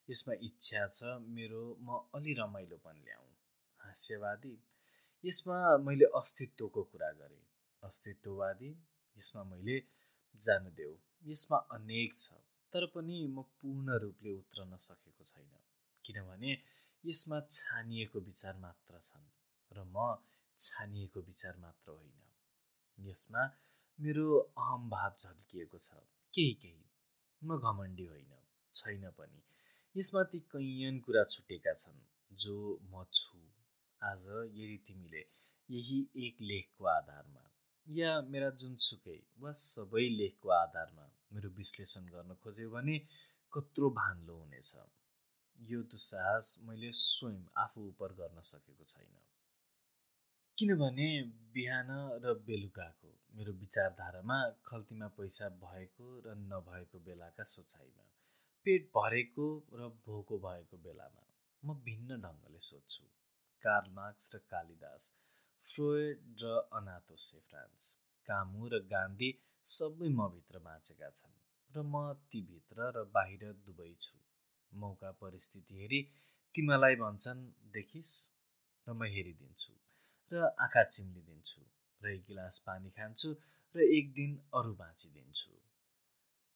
यसमा 0.10 0.34
इच्छा 0.42 0.88
छ। 0.88 1.04
मेरो 1.38 1.64
म 1.82 2.04
अलि 2.14 2.34
रमाइलोपन 2.34 3.02
ल्याउँ। 3.06 3.32
हास्यवादी 3.80 4.56
यसमा 5.26 5.78
मैले 5.78 6.06
अस्तित्वको 6.06 6.84
कुरा 6.84 7.12
गरेँ। 7.12 7.44
अस्तित्ववादी 7.84 8.72
यसमा 9.18 9.44
मैले 9.44 9.84
जान 10.36 10.74
देऊ। 10.76 10.96
यसमा 11.26 11.58
अनेक 11.58 12.16
छ। 12.16 12.51
तर 12.74 12.86
पनि 12.86 13.28
म 13.28 13.42
पूर्ण 13.42 13.98
रूपले 13.98 14.32
उत्रन 14.32 14.78
सकेको 14.78 15.24
छैन। 15.24 15.52
किनभने 16.06 16.58
यसमा 17.06 17.40
छानिएको 17.50 18.20
विचार 18.20 18.58
मात्र 18.58 19.00
छन् 19.00 19.28
र 19.72 19.84
म 19.84 20.16
छानिएको 20.60 21.22
विचार 21.22 21.58
मात्र 21.58 21.92
होइन। 21.92 23.10
यसमा 23.10 23.44
मेरो 24.00 24.38
अहम 24.58 24.90
भाव 24.90 25.16
झल्किएको 25.20 25.78
छ। 25.78 25.94
केही 26.34 26.54
केही। 26.54 26.86
म 27.44 27.58
घमण्डी 27.58 28.06
होइन 28.06 28.34
छैन 28.74 29.10
पनि। 29.10 29.44
यसमा 29.96 30.24
ती 30.24 30.40
कैयन 30.40 31.00
कुरा 31.00 31.24
छुटेका 31.24 31.74
छन् 31.74 32.02
जो 32.32 32.80
म 32.84 33.04
छु। 33.14 33.38
आज 34.02 34.26
यदि 34.28 34.78
तिमीले 34.88 35.26
यही 35.70 36.08
एक 36.16 36.42
लेखको 36.42 36.86
आधारमा 36.86 37.52
या 37.88 38.22
मेरा 38.22 38.50
जुनसुकै 38.50 39.20
वा 39.40 39.52
सबै 39.52 40.10
लेखको 40.10 40.50
आधारमा 40.50 41.06
मेरो 41.32 41.50
विश्लेषण 41.58 42.06
गर्न 42.14 42.36
खोज्यो 42.44 42.70
भने 42.70 42.98
कत्रो 43.54 43.90
भान्लो 44.00 44.36
हुनेछ। 44.38 44.72
यो 45.60 45.82
दुस्साहस 45.94 46.48
मैले 46.68 46.92
स्वयं 47.00 47.42
आफू 47.64 47.82
उप 47.88 48.04
गर्न 48.20 48.42
सकेको 48.52 48.86
छैन। 48.94 49.14
किनभने 50.58 51.08
बिहान 51.54 51.90
र 52.24 52.34
बेलुकाको 52.48 53.12
मेरो 53.36 53.54
विचारधारामा 53.60 54.38
खल्तीमा 54.66 55.08
पैसा 55.18 55.50
भएको 55.62 56.08
र 56.26 56.36
नभएको 56.42 57.00
बेलाका 57.08 57.44
सोचाइमा 57.52 58.06
पेट 58.66 58.90
भरेको 58.96 59.48
र 59.74 59.90
भोको 60.06 60.38
भएको 60.40 60.78
बेलामा 60.86 61.24
म 61.64 61.74
भिन्न 61.86 62.20
ढङ्गले 62.22 62.60
सोध्छु। 62.60 63.04
कार्ल 63.64 63.92
मार्क्स 63.94 64.30
र 64.36 64.38
कालिदास 64.52 65.04
फ्रोइड 65.66 66.20
र 66.44 66.54
अनातोसे 66.74 67.40
फ्रान्स। 67.50 67.84
कामु 68.28 68.70
र 68.70 68.80
गान्धी 68.94 69.30
सबै 69.66 70.10
म 70.10 70.28
भित्र 70.34 70.60
बाँचेका 70.68 71.10
छन् 71.10 71.38
र 71.70 71.84
म 71.84 71.96
तीभित्र 72.32 72.92
र 72.96 73.04
बाहिर 73.16 73.44
दुवै 73.66 73.94
छु। 74.00 74.18
मौका 74.72 75.12
परिस्थिति 75.22 75.80
हेरी 75.82 76.02
तिमीलाई 76.56 76.96
भन्छन् 76.96 77.42
देखिस् 77.72 78.16
र 78.88 78.94
म 78.94 79.04
हेरिदिन्छु 79.14 79.74
र 80.32 80.52
आँखा 80.66 80.84
चिम्लिदिन्छु 80.84 81.62
र 82.02 82.10
एक 82.10 82.22
गिलास 82.28 82.60
पानी 82.68 82.90
खान्छु 82.90 83.30
र 83.76 83.88
एक 83.98 84.14
दिन 84.14 84.32
अरू 84.54 84.74
बाँचिदिन्छु। 84.74 85.52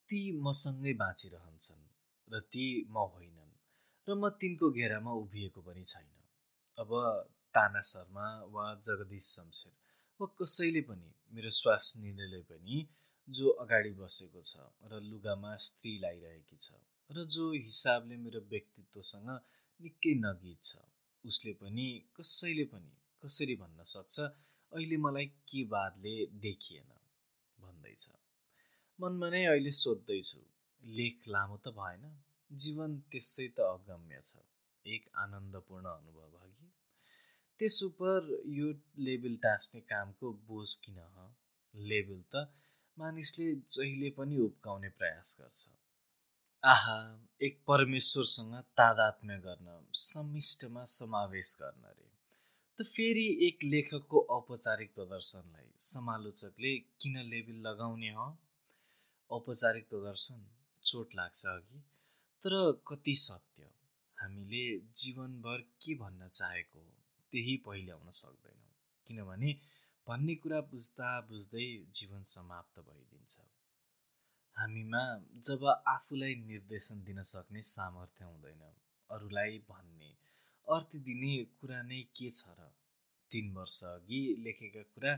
ती 0.09 0.19
मसँगै 0.41 0.93
बाँचिरहन्छन् 0.93 1.83
र 2.27 2.39
ती 2.51 2.65
म 2.89 3.07
होइनन् 3.13 3.53
र 4.07 4.15
म 4.15 4.29
तिनको 4.41 4.69
घेरामा 4.71 5.11
उभिएको 5.23 5.61
पनि 5.61 5.83
छैन। 5.83 6.11
अब 6.77 6.91
ताना 7.55 7.81
शर्मा 7.81 8.27
वा 8.53 8.65
जगदीश 8.85 9.25
शमशेर 9.35 9.73
वा 10.19 10.27
कसैले 10.39 10.81
पनि 10.89 11.09
मेरो 11.33 11.49
श्वास 11.59 11.93
पनि 12.51 12.77
जो 13.27 13.49
अगाडि 13.63 13.91
बसेको 13.99 14.41
छ 14.49 14.65
र 14.91 14.99
लुगामा 15.11 15.55
स्त्री 15.67 15.93
लाइरहेकी 15.99 16.57
छ 16.65 16.67
र 17.09 17.25
जो 17.35 17.45
हिसाबले 17.51 18.17
मेरो 18.25 18.39
व्यक्तित्वसँग 18.51 19.29
निकै 19.79 20.13
नगित 20.25 20.63
छ 20.63 20.83
उसले 21.23 21.53
पनि 21.61 21.87
कसैले 22.17 22.65
पनि 22.73 22.93
कसरी 23.23 23.55
भन्न 23.55 23.83
सक्छ 23.93 24.19
अहिले 24.19 24.97
मलाई 24.97 25.27
के 25.49 25.63
बादले 25.73 26.15
देखिएन 26.45 26.91
भन्दैछ। 27.57 28.05
मनमा 28.99 29.29
नै 29.29 29.43
अहिले 29.45 29.71
सोध्दैछु 29.81 30.41
लेख 30.83 31.27
लामो 31.27 31.57
त 31.57 31.75
भएन 31.79 32.03
जीवन 32.51 32.97
त्यसै 33.11 33.47
त 33.57 33.67
अगम्य 33.75 34.21
छ 34.29 34.31
एक 34.85 35.03
आनन्दपूर्ण 35.23 35.85
अनुभव 35.99 36.37
अघि 36.39 36.67
त्यस 37.59 37.77
उप 37.83 37.99
यो 38.59 38.71
लेबल 39.07 39.35
टाँस्ने 39.43 39.79
कामको 39.91 40.31
बोझ 40.47 40.69
किन 40.85 40.97
लेबल 41.73 42.21
त 42.33 42.47
मानिसले 42.97 43.45
जहिले 43.75 44.09
पनि 44.17 44.37
उब्काउने 44.47 44.89
प्रयास 44.99 45.35
गर्छ। 45.39 45.67
आहा 46.63 46.97
एक 47.47 47.59
परमेश्वरसँग 47.67 48.53
तादात्म्य 48.79 49.37
गर्न 49.45 49.77
सम्मिष्टमा 50.01 50.83
समावेश 50.93 51.55
गर्न 51.61 51.83
रे। 51.97 52.09
त 52.79 52.87
फेरि 52.95 53.27
एक 53.47 53.63
लेखकको 53.63 54.25
औपचारिक 54.37 54.93
प्रदर्शनलाई 54.95 55.69
समालोचकले 55.91 56.73
किन 57.01 57.17
लेबल 57.33 57.61
लगाउने 57.67 58.11
ह 58.17 58.27
औपचारिक 59.29 59.87
प्रदर्शन 59.89 60.45
चोट 60.89 61.15
लाग्छ 61.15 61.45
अघि 61.53 61.79
तर 62.45 62.53
कति 62.87 63.15
सत्य? 63.21 63.63
हामीले 64.17 64.65
जीवनभर 65.01 65.61
के 65.81 65.95
भन्न 66.03 66.27
चाहेको 66.39 66.79
हो? 66.79 66.94
त्यही 67.35 67.55
पहिल्याउन 67.67 68.09
सक्दैनौँ। 68.15 68.73
किनभने 69.07 69.51
भन्ने 70.07 70.35
कुरा 70.35 70.59
बुझ्दा 70.71 71.09
बुझ्दै 71.29 71.67
जीवन 71.91 72.21
समाप्त 72.23 72.79
भइदिन्छ। 72.79 73.33
हामीमा 74.57 75.01
जब 75.47 75.65
आफूलाई 75.87 76.35
निर्देशन 76.35 77.03
दिन 77.03 77.21
सक्ने 77.23 77.61
सामर्थ्य 77.61 78.25
हुँदैन 78.25 78.61
अरूलाई 79.09 79.57
भन्ने 79.69 80.11
अर्थ 80.67 80.95
दिने 81.07 81.33
कुरा 81.59 81.81
नै 81.81 82.01
के 82.15 82.29
छ 82.31 82.55
र? 82.59 82.71
तिन 83.31 83.51
वर्ष 83.51 83.83
अघि 83.83 84.21
लेखेका 84.39 84.83
कुरा 84.93 85.11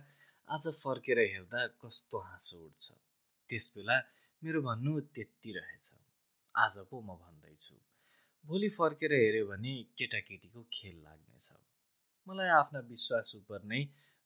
आज 0.47 0.67
फर्केर 0.83 1.19
हेर्दा 1.19 1.61
कस्तो 1.81 2.17
हाँसो 2.19 2.57
उठ्छ। 2.65 2.85
त्यस 3.49 3.65
बेला 3.75 3.97
मेरो 4.41 4.61
भन्नु 4.61 4.99
त्यति 5.13 5.51
रहेछ। 5.51 5.87
आज 6.55 6.77
पो 6.89 7.01
म 7.01 7.19
भन्दैछु। 7.21 7.75
भोलि 8.45 8.69
फर्केर 8.69 9.13
हेऱ्यो 9.13 9.45
भने 9.47 9.73
केटाकेटीको 9.97 10.61
खेल 10.73 10.97
लाग्नेछ। 11.03 11.47
मलाई 12.27 12.47
आफ्ना 12.47 12.79
विश्वास 12.79 13.35
उप 13.35 13.51
नै 13.63 13.81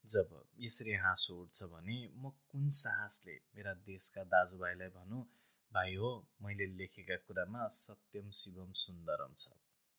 जब 0.05 0.29
यसरी 0.59 0.93
हाँसो 0.93 1.35
उठ्छ 1.41 1.63
भने 1.63 1.97
म 2.17 2.29
कुन 2.49 2.69
साहसले 2.69 3.35
मेरा 3.55 3.73
देशका 3.73 4.23
दाजुभाइलाई 4.23 4.87
भनौँ 4.87 5.23
भाइ 5.71 5.95
हो 5.95 6.27
मैले 6.41 6.65
लेखेका 6.65 7.15
कुरामा 7.15 7.67
सत्यम 7.67 8.31
शिवम 8.31 8.71
सुन्दरम 8.73 9.33
छ। 9.37 9.47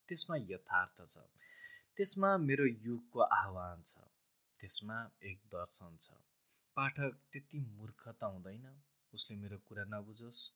त्यसमा 0.08 0.36
यथार्थ 0.36 0.98
छ। 1.08 1.18
त्यसमा 1.96 2.36
मेरो 2.36 2.66
युगको 2.66 3.20
आह्वान 3.20 3.82
छ। 3.82 3.94
त्यसमा 4.60 4.98
एक 5.22 5.38
दर्शन 5.46 5.96
छ। 6.00 6.10
पाठक 6.76 7.16
त्यति 7.32 7.60
मूर्ख 7.60 8.08
त 8.08 8.24
हुँदैन। 8.24 8.66
उसले 9.14 9.36
मेरो 9.36 9.58
कुरा 9.58 9.84
नबुझोस्। 9.84 10.48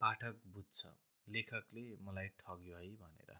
पाठक 0.00 0.42
बुझ्छ। 0.46 0.86
लेखकले 1.28 1.96
मलाई 2.00 2.28
ठग्यो 2.28 2.76
है 2.76 2.94
भनेर। 2.96 3.38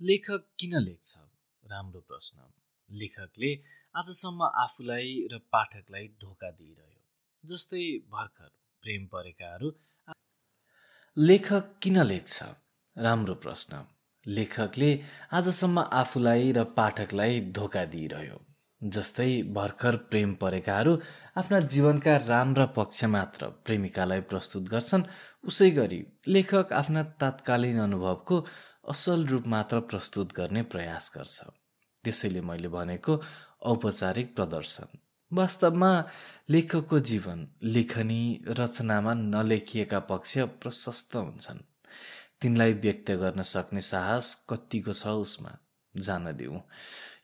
लेखक 0.00 0.46
किन 0.58 0.78
लेख्छ? 0.78 1.18
राम्रो 1.66 2.00
प्रश्न 2.00 2.36
लेखकले 2.90 3.50
आजसम्म 3.96 4.42
आफूलाई 4.42 5.28
र 5.32 5.38
पाठकलाई 5.52 6.08
धोका 6.20 6.50
दिइरह्यो। 6.50 7.02
जस्तै 7.44 7.84
भर्खर 8.10 8.50
प्रेम 8.82 9.06
परेकाहरू 9.06 9.68
लेखक 11.16 11.64
किन 11.82 12.02
लेख्छ? 12.02 12.42
राम्रो 12.96 13.34
प्रश्न। 13.34 13.84
लेखकले 14.26 14.90
आजसम्म 15.32 15.78
आफूलाई 15.92 16.52
र 16.52 16.64
पाठकलाई 16.64 17.40
धोका 17.40 17.84
दिइरह्यो। 17.84 18.40
जस्तै 18.82 19.42
भर्खर 19.42 19.96
प्रेम 19.96 20.34
परेकाहरू 20.34 20.92
आफ्ना 21.36 21.60
जीवनका 21.72 22.16
राम्रा 22.16 22.66
पक्ष 22.66 23.04
मात्र 23.04 23.48
प्रेमिकालाई 23.66 24.20
प्रस्तुत 24.20 24.68
गर्छन्। 24.68 25.04
उसै 25.44 25.70
गरी 25.70 26.00
लेखक 26.28 26.72
आफ्ना 26.72 27.02
तात्कालीन 27.20 27.78
अनुभवको 27.80 28.36
असल 28.88 29.26
रूप 29.26 29.46
मात्र 29.46 29.80
प्रस्तुत 29.80 30.32
गर्ने 30.32 30.62
प्रयास 30.62 31.12
गर्छ। 31.16 31.40
त्यसैले 32.04 32.40
मैले 32.40 32.68
भनेको 32.68 33.22
औपचारिक 33.62 34.36
प्रदर्शन। 34.36 34.98
वास्तवमा 35.32 36.04
लेखकको 36.50 37.00
जीवन 37.00 37.48
लेखनी 37.62 38.44
रचनामा 38.48 39.14
नलेखिएका 39.14 40.00
पक्ष 40.00 40.38
प्रशस्त 40.38 41.16
हुन्छन्। 41.16 41.58
तिनलाई 42.40 42.72
व्यक्त 42.72 43.10
गर्न 43.10 43.42
सक्ने 43.42 43.80
साहस 43.80 44.46
कतिको 44.48 44.92
छ 44.92 45.06
उसमा? 45.06 45.52
जान 45.96 46.32
दिउँ। 46.36 46.60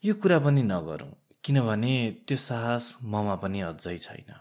यो 0.04 0.14
कुरा 0.14 0.38
पनि 0.38 0.62
नगरौँ 0.62 1.12
किनभने 1.44 2.24
त्यो 2.28 2.36
साहस 2.36 2.98
ममा 3.02 3.34
पनि 3.34 3.60
अझै 3.60 3.98
छैन। 3.98 4.32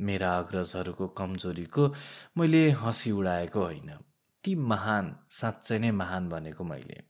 मेरा 0.00 0.38
अग्रजहरूको 0.38 1.06
कमजोरीको 1.08 1.94
मैले 2.38 2.70
हँसी 2.70 3.10
उडाएको 3.10 3.60
होइन। 3.60 3.90
ती 4.44 4.54
महान 4.54 5.14
साँच्चै 5.30 5.78
नै 5.78 5.90
महान 5.90 6.28
भनेको 6.28 6.64
मैले। 6.64 7.02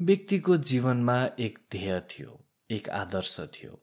व्यक्तिको 0.00 0.56
जीवनमा 0.56 1.16
एक 1.38 1.58
ध्येय 1.72 2.00
थियो 2.00 2.44
एक 2.70 2.88
आदर्श 2.88 3.40
थियो। 3.40 3.82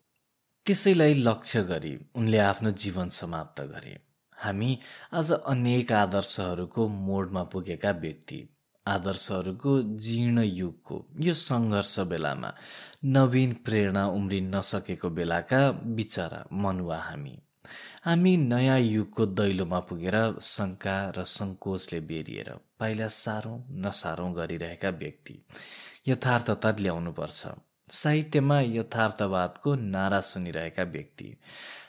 त्यसैलाई 0.66 1.14
लक्ष्य 1.14 1.62
गरी 1.62 1.98
उनले 2.14 2.38
आफ्नो 2.38 2.70
जीवन 2.70 3.08
समाप्त 3.08 3.60
गरे। 3.60 3.98
हामी 4.38 4.78
आज 5.12 5.32
अनेक 5.32 5.92
आदर्शहरूको 5.92 6.88
मोडमा 6.88 7.42
पुगेका 7.42 7.90
व्यक्ति 7.90 8.40
आदर्शहरूको 8.86 9.82
जीर्ण 9.82 10.42
युगको 10.42 10.96
यो 11.20 11.34
सङ्घर्ष 11.34 11.98
बेलामा 12.00 12.54
नवीन 13.04 13.54
प्रेरणा 13.54 14.06
उम्रिन 14.08 14.54
नसकेको 14.54 15.10
बेलाका 15.10 15.70
बिचरा 15.70 16.44
मनुवा 16.52 16.98
हामी। 16.98 17.36
हामी 18.04 18.36
नयाँ 18.36 18.78
युगको 18.80 19.26
दैलोमा 19.26 19.80
पुगेर 19.80 20.16
शङ्का 20.42 20.96
र 21.16 21.24
सङ्कोचले 21.24 22.00
बेरिएर 22.00 22.50
पाइला 22.80 23.08
सारौँ 23.08 23.58
नसारौँ 23.70 24.32
गरिरहेका 24.34 24.90
व्यक्ति 24.90 25.42
यथार्थता 26.08 26.70
ल्याउनुपर्छ। 26.80 27.46
साहित्यमा 27.90 28.60
यथार्थवादको 28.60 29.74
नारा 29.74 30.20
सुनिरहेका 30.20 30.82
व्यक्ति 30.82 31.36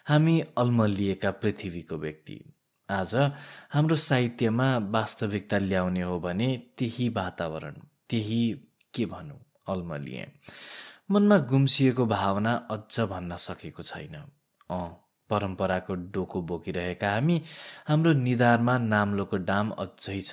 हामी 0.07 0.39
अल्मलिएका 0.57 1.31
पृथ्वीको 1.31 1.97
व्यक्ति। 1.97 2.39
आज 2.89 3.15
हाम्रो 3.69 3.95
साहित्यमा 3.95 4.67
वास्तविकता 4.77 5.57
ल्याउने 5.57 6.01
हो 6.01 6.19
भने 6.19 6.49
त्यही 6.77 7.09
वातावरण 7.09 7.75
त्यही 8.09 8.41
के 8.93 9.05
भनौँ 9.05 9.39
अल्मलिए। 9.67 10.27
मनमा 11.11 11.37
गुम्सिएको 11.37 12.05
भावना 12.05 12.53
अझ 12.71 12.99
भन्न 12.99 13.35
सकेको 13.35 13.83
छैन। 13.83 14.15
अँ 14.69 15.06
परम्पराको 15.29 15.95
डोको 16.13 16.41
बोकिरहेका 16.41 17.11
हामी 17.11 17.41
हाम्रो 17.87 18.13
निधारमा 18.25 18.77
नाम्लोको 18.77 19.37
डाम 19.49 19.69
अझै 19.83 20.19
छ। 20.21 20.31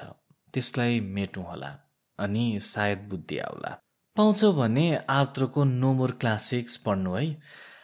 त्यसलाई 0.55 1.01
मेटौँ 1.15 1.45
होला 1.45 1.71
अनि 2.19 2.45
सायद 2.63 3.07
बुद्धि 3.11 3.39
आउला। 3.39 3.71
पाउँछौ 4.17 4.53
भने 4.53 4.87
आर्द्रको 5.11 5.65
नोमोर 5.65 6.11
क्लासिक्स 6.21 6.77
पढ्नु 6.77 7.15
है। 7.15 7.27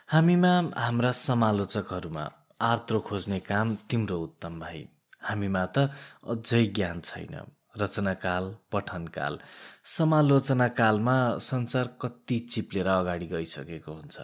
हामीमा 0.08 0.52
हाम्रा 0.76 1.12
समालोचकहरूमा 1.12 2.24
आर्द्रो 2.62 3.00
खोज्ने 3.00 3.38
काम 3.40 3.74
तिम्रो 3.90 4.18
उत्तम 4.20 4.60
भाइ। 4.60 4.86
हामीमा 5.22 5.64
त 5.66 5.90
अझै 6.30 6.66
ज्ञान 6.66 7.00
छैन। 7.00 7.34
रचनाकाल 7.78 8.44
पठनकाल 8.72 9.38
समालोचनाकालमा 9.86 11.16
संसार 11.38 11.86
कति 12.02 12.38
चिप्लेर 12.52 12.88
अगाडि 12.88 13.26
गइसकेको 13.26 13.92
हुन्छ। 13.92 14.16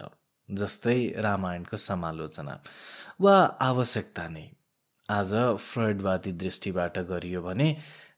जस्तै 0.49 0.99
रामायणको 1.21 1.77
समालोचना 1.77 2.55
वा 3.21 3.35
आवश्यकता 3.61 4.27
नै। 4.27 4.45
आज 5.09 5.31
फ्रडवादी 5.59 6.31
दृष्टिबाट 6.43 6.97
गरियो 7.09 7.41
भने 7.41 7.67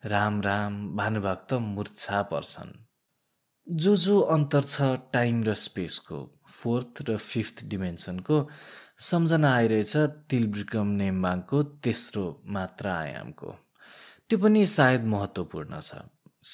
राम 0.05 0.41
राम 0.41 0.73
भानुभक्त 0.97 1.53
मूर्छा 1.53 2.21
पर्छन्। 2.31 2.71
जो 3.67 3.95
जो 3.95 4.19
अन्तर 4.35 4.63
छ 4.63 4.81
टाइम 5.13 5.43
र 5.43 5.53
स्पेसको 5.53 6.19
फोर्थ 6.49 7.01
र 7.09 7.17
फिफ्थ 7.21 7.65
डिमेन्सनको 7.69 8.37
सम्झना 9.09 9.49
आइरहेछ 9.55 9.95
तिलविक्रम 10.29 10.87
नेम्बाङको 11.01 11.57
तेस्रो 11.83 12.25
मात्रा 12.45 12.93
आयामको। 12.99 13.49
त्यो 14.29 14.37
पनि 14.39 14.65
सायद 14.65 15.05
महत्त्वपूर्ण 15.13 15.79
छ 15.79 16.01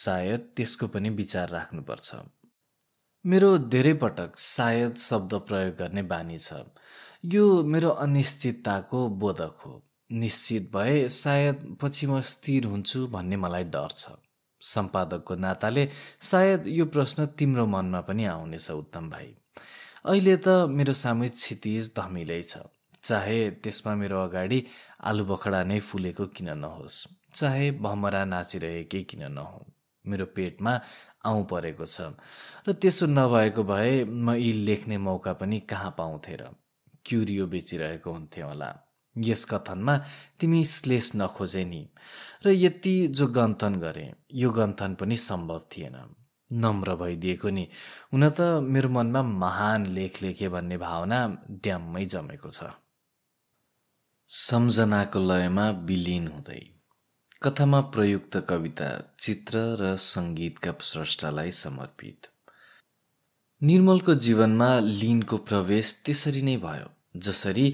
सायद 0.03 0.41
त्यसको 0.55 0.87
पनि 0.87 1.09
विचार 1.21 1.49
राख्नुपर्छ। 1.49 2.09
मेरो 3.25 3.47
धेरै 3.73 3.93
पटक 3.93 4.37
सायद 4.37 4.97
शब्द 5.01 5.33
प्रयोग 5.45 5.75
गर्ने 5.75 6.01
बानी 6.09 6.37
छ। 6.37 6.53
यो 7.25 7.45
मेरो 7.63 7.89
अनिश्चितताको 7.89 8.99
बोधक 9.21 9.63
हो। 9.65 9.71
निश्चित 10.11 10.69
भए 10.73 11.07
सायद 11.09 11.63
पछि 11.81 12.07
म 12.07 12.21
स्थिर 12.21 12.65
हुन्छु 12.65 13.07
भन्ने 13.07 13.37
मलाई 13.37 13.63
डर 13.73 13.89
छ। 13.97 14.13
सम्पादकको 14.61 15.35
नाताले 15.35 15.89
सायद 16.21 16.67
यो 16.69 16.85
प्रश्न 16.85 17.25
तिम्रो 17.33 17.65
मनमा 17.65 18.01
पनि 18.05 18.25
आउनेछ 18.29 18.69
उत्तम 18.71 19.09
भाइ। 19.09 19.33
अहिले 20.05 20.35
त 20.37 20.69
मेरो 20.69 20.93
सामु 20.93 21.29
क्षितिज 21.33 21.91
धमिलै 21.97 22.41
छ। 22.43 22.61
चाहे 23.01 23.39
त्यसमा 23.57 23.95
मेरो 24.01 24.21
अगाडि 24.21 24.59
आलु 25.01 25.25
बखडा 25.25 25.63
नै 25.65 25.79
फुलेको 25.81 26.25
किन 26.29 26.53
नहोस्। 26.61 27.05
चाहे 27.33 27.71
भमरा 27.81 28.21
नाचिरहेकै 28.25 29.03
किन 29.09 29.31
नहो 29.33 29.65
मेरो 30.05 30.25
पेटमा 30.37 30.73
आउँ 31.25 31.45
परेको 31.45 31.85
छ। 31.85 32.01
र 32.67 32.73
त्यसो 32.73 33.05
नभएको 33.05 33.63
भए 33.63 34.03
म 34.05 34.33
यी 34.33 34.53
लेख्ने 34.53 34.97
मौका 34.97 35.33
पनि 35.33 35.59
कहाँ 35.59 35.95
पाउँथे 35.97 36.35
र? 36.35 36.43
क्युरियो 37.05 37.47
बेचिरहेको 37.47 38.11
हुन्थेँ 38.11 38.43
होला। 38.43 38.69
यस 39.15 39.45
कथनमा 39.45 39.97
तिमी 40.39 40.65
श्लेष 40.65 41.11
नखोजे 41.15 41.63
नि। 41.65 41.89
र 42.45 42.49
यति 42.49 43.07
जो 43.07 43.27
गन्थन 43.27 43.75
गरे 43.75 44.13
यो 44.33 44.49
गन्थन 44.51 44.95
पनि 44.95 45.15
सम्भव 45.15 45.61
थिएन। 45.71 45.95
नम्र 46.53 46.95
भइदिएको 46.95 47.49
नि। 47.49 47.67
हुन 48.13 48.29
त 48.29 48.41
मेरो 48.61 48.89
मनमा 48.89 49.21
महान 49.23 49.85
लेख 49.85 50.21
लेखे 50.23 50.49
भन्ने 50.49 50.77
भावना 50.77 51.19
ड्याममै 51.51 52.05
जमेको 52.05 52.49
छ। 52.49 52.63
सम्झनाको 54.29 55.19
लयमा 55.19 55.69
विलिन 55.69 56.27
हुँदै 56.27 56.74
कथामा 57.45 57.81
प्रयुक्त 57.81 58.35
कविता 58.49 58.85
चित्र 59.19 59.57
र 59.79 59.97
सङ्गीतका 59.97 60.71
स्रष्टालाई 60.81 61.51
समर्पित। 61.51 62.27
निर्मलको 63.63 64.15
जीवनमा 64.15 64.69
लिनको 64.79 65.37
प्रवेश 65.37 66.01
त्यसरी 66.05 66.41
नै 66.41 66.55
भयो 66.57 66.87
जसरी 67.19 67.65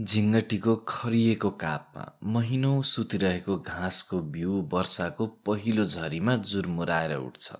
झिङ्गटीको 0.00 0.76
खरिएको 0.76 1.50
कापमा 1.50 2.04
महिनौ 2.22 2.82
सुतिरहेको 2.82 3.56
घाँसको 3.56 4.20
बिउ 4.20 4.60
वर्षाको 4.72 5.26
पहिलो 5.26 5.84
झरीमा 5.84 6.36
जुरमुराएर 6.36 7.16
उठ्छ। 7.16 7.52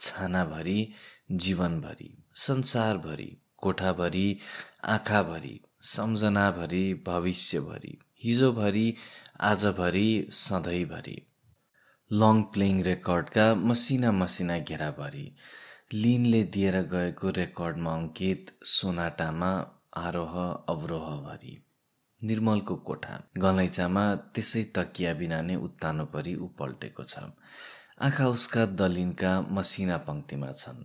छानाभरि 0.00 0.92
जीवनभरि 1.32 2.10
संसारभरि 2.34 3.30
कोठाभरि 3.56 4.38
आँखाभरि 4.84 5.60
सम्झनाभरि 5.82 6.84
भविष्यभरि 7.06 7.98
हिजोभरि 8.24 8.94
आजभरि 9.40 10.28
सधैँभरि। 10.32 11.22
लङ 12.12 12.42
प्लेइङ 12.42 12.82
रेकर्डका 12.82 13.54
मसिना 13.54 14.12
मसिना 14.12 14.58
घेराभरि। 14.58 15.36
लिनले 15.94 16.42
दिएर 16.42 16.80
गएको 16.82 17.30
रेकर्डमा 17.30 17.94
अङ्कित 17.94 18.58
सोनाटामा 18.64 19.50
आरोह 19.96 20.34
अवरोहभरि। 20.68 21.62
निर्मलको 22.24 22.76
कोठा। 22.76 23.22
गलैँचामा 23.38 24.14
त्यसै 24.14 24.64
तकिया 24.64 25.14
बिना 25.14 25.40
नै 25.42 25.56
उत्तानो 25.56 26.04
परि 26.04 26.34
उपल्टेको 26.34 27.04
छ। 27.04 27.18
आँखा 28.00 28.28
उसका 28.28 28.66
दलिनका 28.66 29.40
मसिना 29.40 29.96
पङ्क्तिमा 29.96 30.52
छन्। 30.52 30.84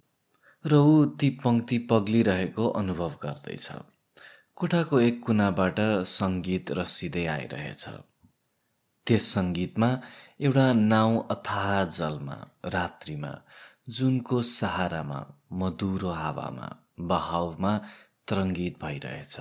र 0.65 0.73
ऊ 0.73 1.05
ती 1.05 1.29
पङ्क्ति 1.29 1.77
पग्लिरहेको 1.77 2.69
अनुभव 2.69 3.19
गर्दैछ। 3.23 3.67
कोठाको 4.55 4.99
एक 4.99 5.23
कुनाबाट 5.23 5.79
सङ्गीत 6.05 6.71
रसिँदै 6.71 7.25
आइरहेछ। 7.25 8.12
त्यस 9.07 9.25
सङ्गीतमा 9.35 9.89
एउटा 10.47 10.67
नाउँ 10.73 11.15
अथाह 11.35 11.71
जलमा 11.97 12.37
रात्रिमा 12.75 13.31
जुनको 13.95 14.41
सहारामा 14.49 15.19
मधुरो 15.61 16.11
हावामा 16.19 16.69
बहावमा 17.11 17.73
तरङ्गित 18.31 18.77
भइरहेछ। 18.83 19.35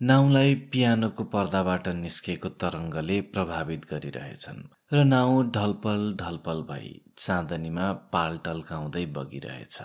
नाउँलाई 0.00 0.54
पियानोको 0.72 1.24
पर्दाबाट 1.34 1.88
निस्केको 1.96 2.48
तरङ्गले 2.62 3.20
प्रभावित 3.34 3.84
गरिरहेछन् 3.90 4.62
र 4.92 5.04
नाउँ 5.04 5.36
ढलपल 5.56 6.02
ढलपल 6.22 6.62
भई 6.70 6.90
चाँदनीमा 7.24 7.92
पाल 8.14 8.38
टल्काउँदै 8.46 9.04
बगिरहेछ। 9.18 9.76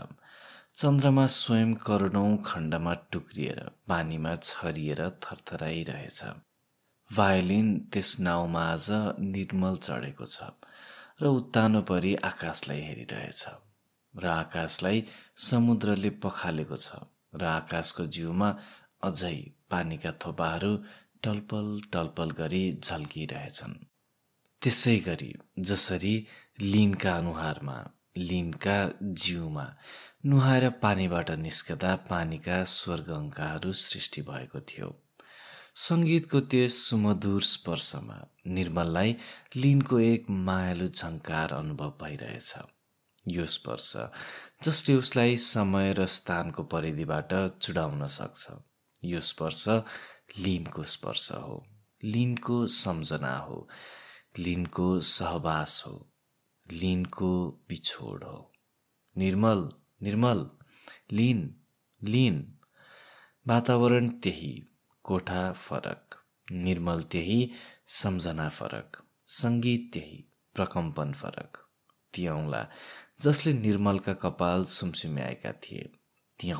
चन्द्रमा 0.82 1.26
स्वयं 1.34 1.74
करोडौँ 1.86 2.32
खण्डमा 2.46 2.94
टुक्रिएर 3.12 3.60
पानीमा 3.90 4.36
छरिएर 4.50 5.02
थरथराइरहेछ। 5.26 6.22
भायोलिन 7.12 7.68
त्यस 7.94 8.16
नाउँमा 8.20 8.62
आज 8.72 8.88
निर्मल 9.34 9.76
चढेको 9.78 10.26
छ 10.26 10.50
र 11.22 11.28
उत्तानो 11.40 11.82
परि 11.82 12.16
आकाशलाई 12.30 12.82
हेरिरहेछ 12.82 13.44
र 14.14 14.26
आकाशलाई 14.28 15.04
समुद्रले 15.50 16.10
पखालेको 16.24 16.78
छ 16.78 17.00
र 17.36 17.44
आकाशको 17.52 18.06
जिउमा 18.18 18.50
अझै 19.04 19.38
पानीका 19.70 20.12
थोपाहरू 20.26 20.72
टलपल 21.24 21.70
टलपल 21.94 22.32
गरी 22.32 22.64
झल्किरहेछन्। 22.84 23.78
त्यसै 24.62 24.98
गरी 25.00 25.32
जसरी 25.70 26.16
लिनका 26.62 27.16
अनुहारमा 27.18 27.78
लिनका 28.18 28.78
जिउमा 29.24 29.66
नुहाएर 30.26 30.70
पानीबाट 30.84 31.32
निस्कदा 31.40 31.96
पानीका 32.10 32.64
स्वर्ग 32.74 33.10
अङ्काहरू 33.10 33.74
सृष्टि 33.74 34.22
भएको 34.22 34.60
थियो। 34.70 34.90
सङ्गीतको 35.78 36.40
त्यस 36.40 36.90
सुमधुर 36.90 37.42
स्पर्शमा 37.42 38.28
निर्मललाई 38.48 39.16
लिनको 39.56 40.00
एक 40.00 40.30
मायालु 40.30 40.88
झङ्कार 40.88 41.52
अनुभव 41.52 41.90
भइरहेछ। 42.02 42.54
यो 43.28 43.46
स्पर्श 43.46 43.98
जसले 44.64 44.96
उसलाई 44.96 45.38
समय 45.38 45.94
र 45.94 46.06
स्थानको 46.06 46.64
परिधिबाट 46.64 47.58
चुडाउन 47.58 48.08
सक्छ। 48.08 48.48
यो 49.06 49.20
स्पर्श 49.20 49.66
लिनको 50.38 50.84
स्पर्श 50.84 51.32
हो। 51.32 51.68
लिनको 52.04 52.68
सम्झना 52.68 53.38
हो। 53.38 53.70
लिनको 54.40 55.00
सहवास 55.00 55.84
हो। 55.88 56.14
लिनको 56.72 57.64
बिछोड 57.70 58.24
हो। 58.24 58.54
निर्मल 59.18 59.70
निर्मल 60.04 60.50
लिन 61.12 61.62
लिन। 62.04 62.60
वातावरण 63.48 64.10
त्यही। 64.10 64.64
कोठा 65.06 65.52
फरक 65.52 66.16
निर्मल 66.52 67.02
त्यही 67.02 67.52
सम्झना 67.88 68.50
फरक 68.50 69.04
सङ्गीत 69.28 69.90
त्यही 69.94 70.26
प्रकम्पन 70.54 71.14
फरक। 71.14 71.58
ती 72.14 72.28
जसले 73.22 73.54
निर्मलका 73.54 74.14
कपाल 74.14 74.66
सुमसुम्याएका 74.66 75.52
थिए। 75.52 75.84
ती 76.40 76.54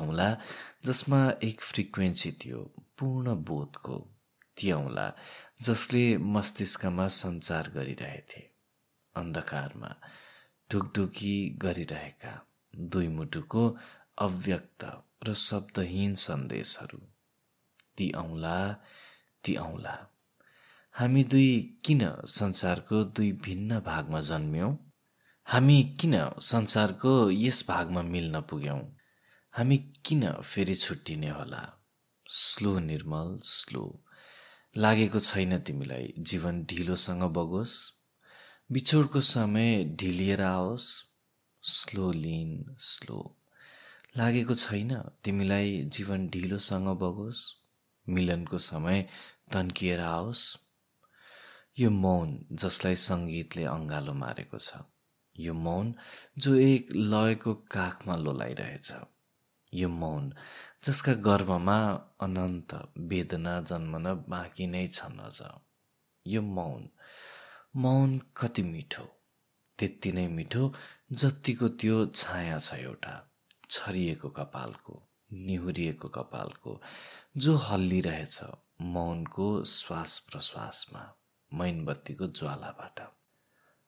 जसमा 0.86 1.32
एक 1.44 1.60
फ्रिक्वेन्सी 1.60 2.32
थियो 2.32 2.74
पूर्ण 2.98 3.34
बोधको। 3.34 4.10
ती 4.56 4.72
जसले 5.62 6.16
मस्तिष्कमा 6.16 7.08
सञ्चार 7.08 7.70
गरिरहेथे। 7.70 8.50
अन्धकारमा 9.16 9.96
ढुकढुकी 10.72 11.50
गरिरहेका 11.50 12.46
दुई 12.76 13.08
मुटुको 13.08 13.76
अव्यक्त 14.18 15.02
र 15.28 15.34
शब्दहीन 15.34 16.14
सन्देशहरू। 16.14 17.15
ती 17.98 18.10
औँला 18.10 18.72
ती 19.44 19.54
औँला 19.54 20.12
हामी 20.94 21.24
दुई 21.24 21.80
किन 21.84 22.00
संसारको 22.24 23.04
दुई 23.04 23.32
भिन्न 23.32 23.80
भागमा 23.80 24.20
जन्म्यौँ? 24.20 24.92
हामी 25.46 25.96
किन 26.00 26.30
संसारको 26.40 27.30
यस 27.30 27.68
भागमा 27.68 28.02
मिल्न 28.02 28.40
पुग्यौँ? 28.40 28.96
हामी 29.52 29.76
किन 29.76 30.32
फेरि 30.32 30.74
छुट्टिने 30.74 31.30
होला? 31.30 31.78
Slow 32.28 32.78
Nirmal 32.78 33.38
slow. 33.42 34.04
लागेको 34.76 35.20
छैन 35.20 35.58
तिमीलाई 35.58 36.14
जीवन 36.18 36.64
ढिलोसँग 36.64 37.22
बगोस्। 37.22 37.92
बिछोडको 38.72 39.20
समय 39.20 39.84
ढिलिएर 39.84 40.42
आओस्। 40.42 41.02
स्लो 41.62 42.12
लिन 42.12 42.76
स्लो। 42.78 43.36
लागेको 44.16 44.54
छैन 44.54 44.96
तिमीलाई 45.24 45.82
जीवन 45.84 46.28
ढिलोसँग 46.28 46.88
बगोस्। 46.88 47.65
मिलनको 48.08 48.58
समय 48.58 49.08
तन्किएर 49.52 50.00
आओस्। 50.00 50.44
यो 51.78 51.90
मौन 51.90 52.28
जसलाई 52.52 52.96
सङ्गीतले 52.96 53.64
अङ्गालो 53.64 54.12
मारेको 54.22 54.58
छ। 54.58 54.84
यो 55.36 55.54
मौन 55.54 55.94
जो 56.38 56.54
एक 56.54 56.92
लयको 56.92 57.54
काखमा 57.54 58.16
लोलाइरहेछ। 58.16 58.92
यो 59.72 59.88
मौन 59.88 60.32
जसका 60.84 61.12
गर्भमा 61.28 61.78
अनन्त 62.20 62.74
वेदना 63.10 63.60
जन्मन 63.60 64.06
बाँकी 64.28 64.66
नै 64.66 64.86
छन् 64.86 65.20
अझ। 65.20 65.38
यो 66.26 66.42
मौन 66.42 66.88
मौन 67.76 68.18
कति 68.36 68.62
मिठो 68.62 69.04
त्यति 69.78 70.12
नै 70.12 70.26
मिठो 70.28 70.72
जतिको 71.12 71.68
त्यो 71.80 71.96
छाया 72.14 72.58
छ 72.58 72.74
एउटा 72.74 73.14
छरिएको 73.70 74.28
कपालको 74.30 74.94
निहुरिएको 75.32 76.08
कपालको 76.08 76.80
जो 77.38 77.56
हल्लिरहेछ 77.56 78.40
मौनको 78.80 79.64
श्वास 79.64 80.18
प्रश्वासमा 80.18 81.14
मैनबत्तीको 81.54 82.26
ज्वालाबाट। 82.26 83.00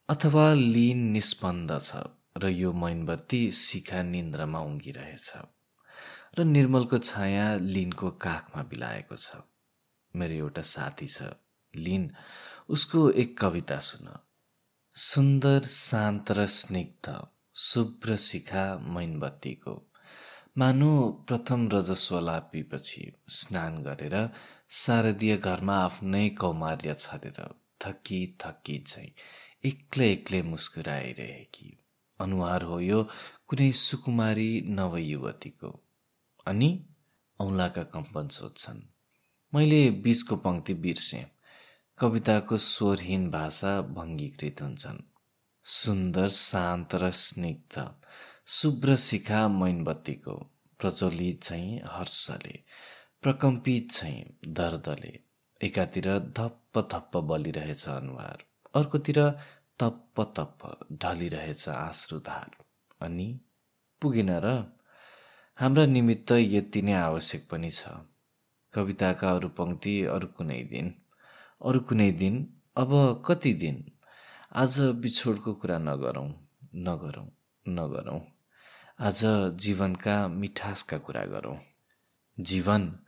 अथवा 0.08 0.54
लिन 0.54 0.98
निस्पन्द 0.98 1.80
छ 1.82 1.96
र 2.36 2.48
यो 2.48 2.72
मैनबत्ती 2.72 3.50
शिखा 3.50 4.02
निन्द्रामा 4.02 4.60
उङ्गिरहेछ 4.60 5.32
र 6.38 6.44
निर्मलको 6.44 6.98
छाया 6.98 7.56
लिनको 7.56 8.10
काखमा 8.10 8.62
बिलाएको 8.62 9.16
छ। 9.16 9.36
मेरो 10.16 10.34
एउटा 10.34 10.62
साथी 10.62 11.06
छ। 11.06 11.22
लिन 11.76 12.12
उसको 12.68 13.10
एक 13.10 13.38
कविता 13.38 13.78
सुन। 13.78 14.18
सुन्दर 14.94 15.62
शान्त 15.62 16.30
र 16.30 16.46
स्निग्ध 16.46 17.26
शुभ्र 17.54 18.16
शिखा 18.16 18.78
मैनबत्तीको। 18.78 19.87
मानु 20.58 21.08
प्रथम 21.10 21.68
रजस्वलापीपछि 21.68 23.12
स्नान 23.28 23.82
गरेर 23.82 24.14
शारदीय 24.70 25.36
घरमा 25.36 25.74
आफ्नै 25.74 26.28
कौमार्य 26.28 26.94
छरेर 26.94 27.38
थकी 27.84 28.36
थकी 28.40 28.78
चाहिँ 28.78 29.12
एक्लै 29.64 30.12
एक्लै 30.12 30.42
मुस्कुराइरहेकी। 30.42 31.78
अनुहार 32.20 32.62
हो 32.62 32.80
यो 32.80 33.08
कुनै 33.48 33.72
सुकुमारी 33.72 34.60
नवयुवतीको। 34.68 35.70
अनि 36.46 36.70
औँलाका 37.40 37.82
कम्पन 37.82 38.28
सोध्छन् 38.28 38.80
मैले 39.54 39.90
बिचको 39.90 40.36
पङ्क्ति 40.36 40.74
बिर्सेँ। 40.74 41.24
कविताको 41.98 42.56
स्वरहीन 42.56 43.30
भाषा 43.30 43.80
भङ्गीकृत 43.80 44.62
हुन्छन्। 44.62 45.02
सुन्दर 45.64 46.28
शान्त 46.28 46.94
र 46.94 47.10
स्निग्ध। 47.10 47.94
शुभ्र 48.50 48.94
शिखा 48.96 49.46
मैनबत्तीको 49.48 50.34
प्रज्वलित 50.80 51.42
चाहिँ 51.44 51.80
हर्षले 51.86 52.52
प्रकम्पित 53.22 53.90
चाहिँ 53.92 54.52
दर्दले। 54.58 55.12
एकातिर 55.60 56.06
धप्प 56.38 56.78
थप्प 56.92 57.16
बलिरहेछ 57.30 57.84
अनुहार 57.88 58.44
अर्कोतिर 58.74 59.20
तप्प 59.80 60.20
तप्प 60.36 60.86
ढलिरहेछ 61.02 61.68
आश्रुधार 61.68 62.56
अनि 63.06 63.28
पुगेन 64.02 64.30
र 64.44 64.54
हाम्रा 65.58 65.86
निमित्त 65.86 66.32
यति 66.32 66.82
नै 66.82 66.94
आवश्यक 66.94 67.46
पनि 67.50 67.70
छ। 67.70 67.92
कविताका 68.72 69.30
अरू 69.30 69.48
पङ्क्ति 69.60 69.94
अरू 70.14 70.26
कुनै 70.38 70.62
दिन 70.72 70.94
अरू 71.60 71.80
कुनै 71.88 72.10
दिन 72.22 72.40
अब 72.76 72.96
कति 73.26 73.54
दिन? 73.60 73.84
आज 74.54 74.80
बिछोडको 75.04 75.54
कुरा 75.54 75.78
नगरौँ 75.78 76.28
नगरौँ 76.88 77.28
नगरौँ। 77.66 78.20
आज 79.00 79.20
जीवनका 79.54 80.28
मिठासका 80.28 80.98
कुरा 80.98 81.24
गरौँ। 81.24 81.58
जीवन। 82.40 82.98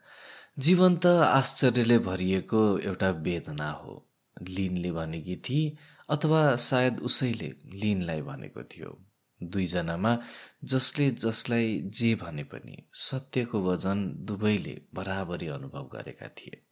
जीवन 0.59 0.97
त 0.97 1.07
आश्चर्यले 1.07 1.99
भरिएको 1.99 2.79
एउटा 2.79 3.11
वेदना 3.11 3.71
हो। 3.71 4.07
लिनले 4.49 4.93
भनेकी 4.93 5.37
थिए 5.37 5.77
अथवा 6.09 6.57
सायद 6.57 7.01
उसैले 7.01 7.53
लिनलाई 7.75 8.23
भनेको 8.23 8.63
थियो। 8.63 9.03
दुईजनामा 9.43 10.19
जसले 10.65 11.11
जसलाई 11.11 11.81
जे 11.85 12.15
भने 12.15 12.45
पनि 12.45 12.83
सत्यको 12.95 13.63
वजन 13.63 14.15
दुवैले 14.21 14.81
बराबरी 14.95 15.47
अनुभव 15.47 15.91
गरेका 15.93 16.29
थिए। 16.29 16.63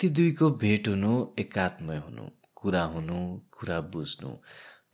ती 0.00 0.08
दुईको 0.08 0.50
भेट 0.50 0.88
हुनु 0.88 1.34
एकात्मय 1.38 1.96
हुनु 1.96 2.30
कुरा 2.54 2.82
हुनु 2.84 3.40
कुरा 3.52 3.80
बुझ्नु 3.80 4.38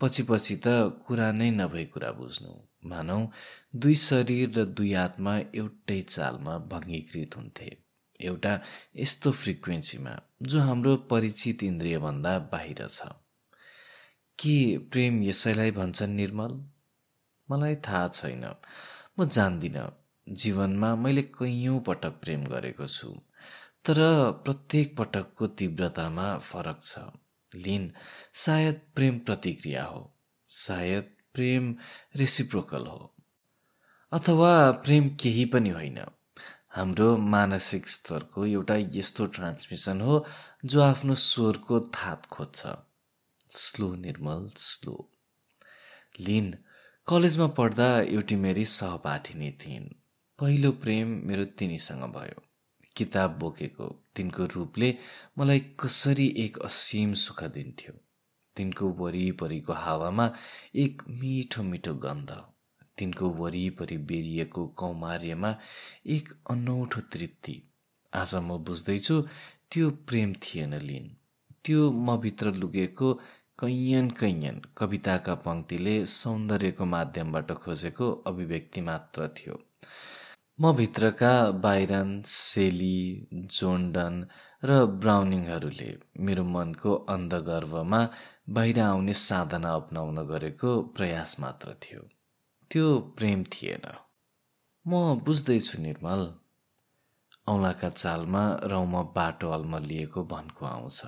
पछि 0.01 0.23
पछि 0.23 0.57
त 0.57 0.67
कुरा 1.07 1.33
नै 1.33 1.51
नभई 1.51 1.85
कुरा 1.85 2.13
बुझ्नु। 2.13 2.74
मानौ 2.87 3.29
दुई 3.77 3.97
शरीर 3.97 4.59
र 4.59 4.65
दुई 4.65 4.95
आत्मा 4.95 5.39
एउटै 5.39 6.03
चालमा 6.03 6.59
भङ्गीकृत 6.59 7.37
हुन्थे। 7.37 7.77
एउटा 8.21 8.61
यस्तो 8.97 9.33
फ्रिक्वेन्सीमा 9.33 10.21
जो 10.43 10.61
हाम्रो 10.61 10.97
परिचित 10.97 11.63
इन्द्रियभन्दा 11.63 12.39
बाहिर 12.39 12.89
छ। 12.89 13.03
के 14.39 14.79
प्रेम 14.79 15.23
यसैलाई 15.23 15.71
भन्छन् 15.71 16.17
निर्मल? 16.17 16.65
मलाई 17.51 17.77
थाहा 17.77 18.09
छैन। 18.09 18.55
म 19.21 19.29
जान्दिनँ। 19.29 20.01
जीवनमा 20.29 20.97
मैले 20.97 21.23
कैयौँ 21.23 21.81
पटक 21.81 22.11
प्रेम 22.11 22.45
गरेको 22.45 22.87
छु। 22.87 23.21
तर 23.85 23.97
प्रत्येक 24.45 24.97
पटकको 24.97 25.47
तीव्रतामा 25.47 26.39
फरक 26.39 26.81
छ। 26.83 26.99
लिन 27.55 27.93
सायद 28.35 28.81
प्रेम 28.95 29.19
प्रतिक्रिया 29.19 29.85
हो। 29.85 30.15
सायद 30.49 31.14
प्रेम 31.35 31.75
रेसिप्रोकल 32.17 32.87
हो। 32.87 33.15
अथवा 34.13 34.71
प्रेम 34.71 35.09
केही 35.21 35.45
पनि 35.45 35.71
होइन। 35.71 35.99
हाम्रो 36.69 37.17
मानसिक 37.17 37.89
स्तरको 37.89 38.47
एउटा 38.47 38.77
यस्तो 38.77 39.27
ट्रान्समिसन 39.27 40.01
हो 40.01 40.27
जो 40.65 40.81
आफ्नो 40.83 41.15
स्वरको 41.15 41.81
थात 41.81 42.27
खोज्छ। 42.27 42.67
स्लो 43.51 43.95
निर्मल 43.95 44.51
स्लो 44.57 45.11
लिन 46.21 46.55
कलेजमा 47.07 47.47
पढ्दा 47.47 47.89
एउटी 48.01 48.37
मेरी 48.37 48.65
सहपाठिनी 48.65 49.51
थिइन्। 49.51 49.89
पहिलो 50.39 50.71
प्रेम 50.73 51.09
मेरो 51.25 51.45
तिनीसँग 51.45 52.03
भयो। 52.13 52.43
किताब 52.97 53.39
बोकेको 53.39 53.87
तिनको 54.17 54.45
रूपले 54.47 54.99
मलाई 55.39 55.61
कसरी 55.81 56.27
एक 56.39 56.59
असीम 56.59 57.15
सुख 57.15 57.45
दिन्थ्यो। 57.45 57.95
तिनको 58.57 58.89
वरिपरिको 58.99 59.73
हावामा 59.85 60.27
एक 60.85 61.03
मिठो 61.21 61.63
मिठो 61.63 61.95
गन्ध 62.07 62.31
तिनको 62.99 63.29
वरिपरि 63.41 63.97
बेरिएको 64.11 64.67
कौमार्यमा 64.81 65.51
एक 66.17 66.29
अनौठो 66.51 67.01
तृप्ति। 67.13 67.57
आज 68.13 68.35
म 68.35 68.59
बुझ्दैछु 68.67 69.21
त्यो 69.71 69.91
प्रेम 70.09 70.35
थिएन 70.43 70.75
लिन। 70.89 71.11
त्यो 71.65 71.91
म 71.91 72.17
भित्र 72.25 72.53
लुगेको 72.55 73.13
कैयन 73.61 74.11
कैयन 74.21 74.61
कविताका 74.79 75.35
पङ्क्तिले 75.47 75.95
सौन्दर्यको 76.13 76.85
माध्यमबाट 76.95 77.53
खोजेको 77.65 78.11
अभिव्यक्ति 78.27 78.81
मात्र 78.89 79.29
थियो। 79.39 79.59
म 80.61 80.73
भित्रका 80.77 81.35
बाइरन 81.65 82.11
सेली 82.27 82.99
जोन्डन 83.59 84.25
र 84.65 84.85
ब्राउनिङहरूले 85.03 85.91
मेरो 86.27 86.45
मनको 86.55 86.95
अन्धगर्भमा 87.15 88.01
बाहिर 88.51 88.81
आउने 88.81 89.13
साधना 89.13 89.75
अप्नाउन 89.75 90.17
गरेको 90.27 90.83
प्रयास 90.83 91.37
मात्र 91.41 91.75
थियो। 91.75 92.01
त्यो 92.71 93.01
प्रेम 93.01 93.45
थिएन। 93.45 93.87
म 94.87 95.21
बुझ्दैछु 95.25 95.79
निर्मल 95.79 96.35
औँलाका 97.49 97.89
चालमा 97.89 98.61
रौमा 98.65 99.03
बाटो 99.03 99.51
अल्मलिएको 99.51 100.25
भनको 100.25 100.67
आउँछ। 100.67 101.03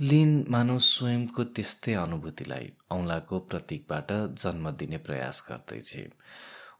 लिन 0.00 0.46
मानव 0.48 0.78
स्वयंको 0.78 1.44
त्यस्तै 1.44 1.94
अनुभूतिलाई 1.94 2.72
औँलाको 2.90 3.38
प्रतीकबाट 3.38 4.12
जन्म 4.12 4.70
दिने 4.70 4.98
प्रयास 4.98 5.46
गर्दैछ। 5.50 5.92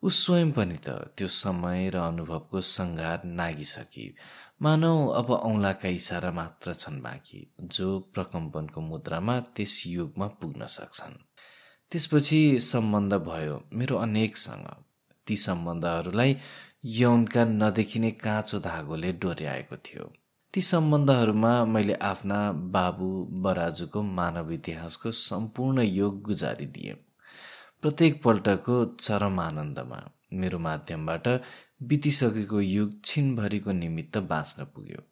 ऊ 0.04 0.08
स्वयं 0.08 0.52
पनि 0.52 0.76
त 0.76 0.88
त्यो 0.88 1.28
समय 1.28 1.90
र 1.90 1.96
अनुभवको 1.96 2.60
सङ्घार 2.60 3.24
नागिसकी 3.24 4.16
मानव 4.62 5.06
अब 5.08 5.30
औँलाका 5.30 5.88
इसारा 5.88 6.30
मात्र 6.32 6.74
छन् 6.74 7.00
बाँकी 7.02 7.54
जो 7.62 7.98
प्रकम्पनको 8.14 8.80
मुद्रामा 8.80 9.40
त्यस 9.40 9.82
युगमा 9.86 10.26
पुग्न 10.26 10.66
सक्छन्। 10.66 11.14
त्यसपछि 11.92 12.58
सम्बन्ध 12.60 13.14
भयो 13.14 13.62
मेरो 13.72 13.96
अनेकसँग। 13.96 14.66
ती 15.26 15.36
सम्बन्धहरूलाई 15.36 16.36
यौनका 16.84 17.44
नदेखिने 17.44 18.10
काँचो 18.10 18.58
धागोले 18.58 19.12
डोर्याएको 19.12 19.76
थियो। 19.76 20.12
ती 20.54 20.60
सम्बन्धहरूमा 20.60 21.64
मैले 21.64 21.94
आफ्ना 21.94 22.52
बाबु 22.52 23.08
बराजुको 23.42 24.02
मानव 24.02 24.52
इतिहासको 24.52 25.10
सम्पूर्ण 25.10 25.82
योग 25.82 26.22
गुजारिदिएँ। 26.22 26.94
प्रत्येक 27.82 28.22
पल्टको 28.22 28.84
चरम 28.84 29.40
आनन्दमा 29.40 30.00
मेरो 30.32 30.58
माध्यमबाट 30.58 31.28
बितिसकेको 31.80 32.60
युग 32.60 32.92
छिनभरिको 33.04 33.72
निमित्त 33.72 34.18
बाँच्न 34.18 34.64
पुग्यो। 34.64 35.02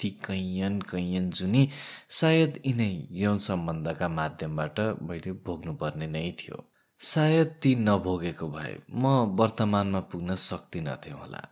ती 0.00 0.10
कैयन 0.24 0.80
कैयन 0.80 1.30
जुनी 1.30 1.68
सायद 2.10 2.60
यिनै 2.66 2.92
यौन 3.10 3.38
सम्बन्धका 3.38 4.08
माध्यमबाट 4.08 4.80
मैले 5.02 5.32
भोग्नुपर्ने 5.46 6.06
नै 6.06 6.30
थियो। 6.40 6.64
सायद 7.00 7.48
ती 7.62 7.74
नभोगेको 7.76 8.48
भए 8.48 8.76
म 8.90 9.34
वर्तमानमा 9.38 10.00
पुग्न 10.00 10.34
सक्दिनथेँ 10.34 11.12
होला। 11.12 11.42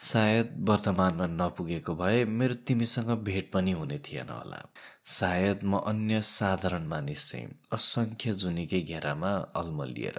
सायद 0.00 0.56
वर्तमानमा 0.68 1.26
नपुगेको 1.26 1.94
भए 1.94 2.24
मेरो 2.24 2.54
तिमीसँग 2.66 3.10
भेट 3.24 3.50
पनि 3.52 3.72
हुने 3.72 3.98
थिएन 3.98 4.28
होला। 4.28 4.60
सायद 5.04 5.64
म 5.64 5.76
अन्य 5.76 6.22
साधारण 6.22 6.86
मानिस 6.86 7.30
चाहिँ 7.30 7.48
असङ्ख्य 7.72 8.32
जुनीकै 8.32 8.80
घेरामा 8.80 9.32
अल्मलिएर 9.56 10.18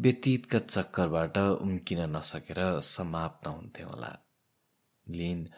व्यतीतका 0.00 0.58
चक्करबाट 0.58 1.38
उम्किन 1.38 2.16
नसकेर 2.16 2.80
समाप्त 2.80 3.46
हुन्थे 3.48 3.82
होला? 3.82 4.18
लिन 5.08 5.48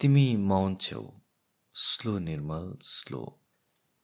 तिमी 0.00 0.36
मौन 0.36 0.76
छेउ। 0.76 1.10
Slow 1.74 2.18
Nirmal 2.18 2.78
slow. 2.82 3.38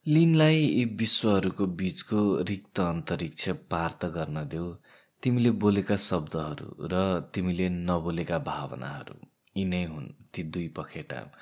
लिनलाई 0.06 0.56
यी 0.56 0.84
विश्वहरूको 0.84 1.66
बिचको 1.66 2.42
रिक्त 2.42 2.80
अन्तरिक्ष 2.80 3.48
पार 3.48 3.92
त 3.92 4.04
गर्न 4.04 4.48
देऊ। 4.48 4.74
तिमीले 5.22 5.50
बोलेका 5.50 5.96
शब्दहरू 5.96 6.76
र 6.80 7.20
तिमीले 7.34 7.68
नबोलेका 7.68 8.38
भावनाहरू 8.38 9.14
यिनै 9.56 9.84
हुन् 9.84 10.08
ती 10.34 10.42
दुई 10.42 10.68
पखेटा 10.68 11.32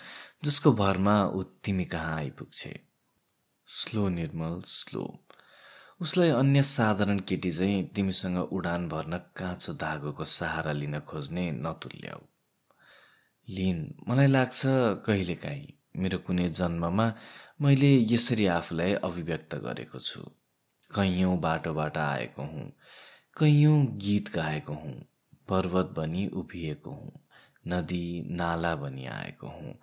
जसको 0.44 0.72
भरमा 0.72 1.24
ऊ 1.24 1.42
तिमी 1.42 1.84
कहाँ 1.84 2.16
आइपुग्छे? 2.16 2.80
Slow 3.66 4.08
Nirmal 4.08 4.60
slow. 4.60 5.25
उसलाई 6.00 6.30
अन्य 6.30 6.62
साधारण 6.62 7.18
केटी 7.28 7.50
चाहिँ 7.50 7.82
तिमीसँग 7.94 8.38
उडान 8.52 8.88
भर्न 8.88 9.16
काँचो 9.36 9.72
धागोको 9.74 10.24
सहारा 10.24 10.72
लिन 10.72 10.98
खोज्ने 11.00 11.44
नतुल्याऊ 11.52 12.20
लिन 13.48 13.78
मलाई 14.08 14.26
लाग्छ 14.26 14.60
कहिलेकाहीँ 15.06 15.72
मेरो 15.96 16.18
कुनै 16.18 16.48
जन्ममा 16.58 17.06
मैले 17.62 17.90
यसरी 18.12 18.46
आफूलाई 18.46 18.92
अभिव्यक्त 19.08 19.54
गरेको 19.64 19.98
छु। 19.98 20.20
कैयौँ 20.90 21.38
बाटोबाट 21.40 21.96
आएको 21.98 22.42
हुँ 22.42 22.66
कैयौँ 23.38 23.78
गीत 24.04 24.28
गाएको 24.34 24.74
हुँ 24.74 24.94
पर्वत 25.48 25.94
बनी 25.96 26.26
उभिएको 26.40 26.90
हुँ 26.90 27.12
नदी 27.68 28.04
नाला 28.36 28.74
बनी 28.76 29.06
आएको 29.16 29.48
हुँ 29.48 29.74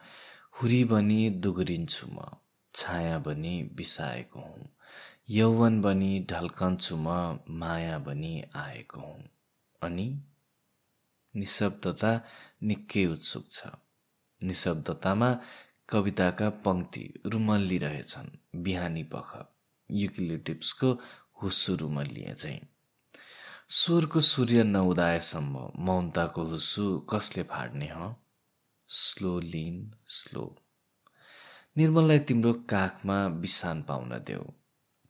हुरी 0.62 0.84
बनी 0.94 1.20
दुगरिन्छु 1.44 2.08
म 2.12 2.30
छाया 2.76 3.18
बनी 3.20 3.56
बिसाएको 3.76 4.40
हुँ। 4.40 4.70
यौवन 5.34 5.82
बनी 5.82 6.28
ढल्कन्छु 6.30 6.96
म 6.98 7.40
माया 7.50 8.00
बनी 8.00 8.44
आएको 8.56 9.00
हुँ 9.00 9.24
अनि 9.82 10.24
निशब्दता 11.36 12.22
निकै 12.64 13.06
उत्सुक 13.06 13.46
छ। 13.52 13.68
निशब्दतामा 14.44 15.40
कविताका 15.90 16.50
पङ्क्ति 16.50 17.14
रुमल्लिरहेछन् 17.26 18.30
बिहानी 18.64 19.04
पख 19.04 19.48
युकिलिटिप्सको 19.92 21.00
हुस्सु 21.42 21.76
रुमल्लिए 21.76 22.34
चाहिँ। 22.34 22.62
स्वरको 23.70 24.22
सूर्य 24.22 24.64
नउदाएसम्म 24.64 25.72
मौनताको 25.78 26.44
हुस्सु 26.44 27.00
कसले 27.00 27.44
फाड्ने 27.44 27.90
ह? 27.96 28.16
स्लो 28.88 29.40
लिन 29.40 29.94
स्लो। 30.08 30.56
निर्मललाई 31.78 32.20
तिम्रो 32.20 32.54
काखमा 32.54 33.30
बिसान 33.30 33.82
पाउन 33.82 34.10
देऊ। 34.10 34.44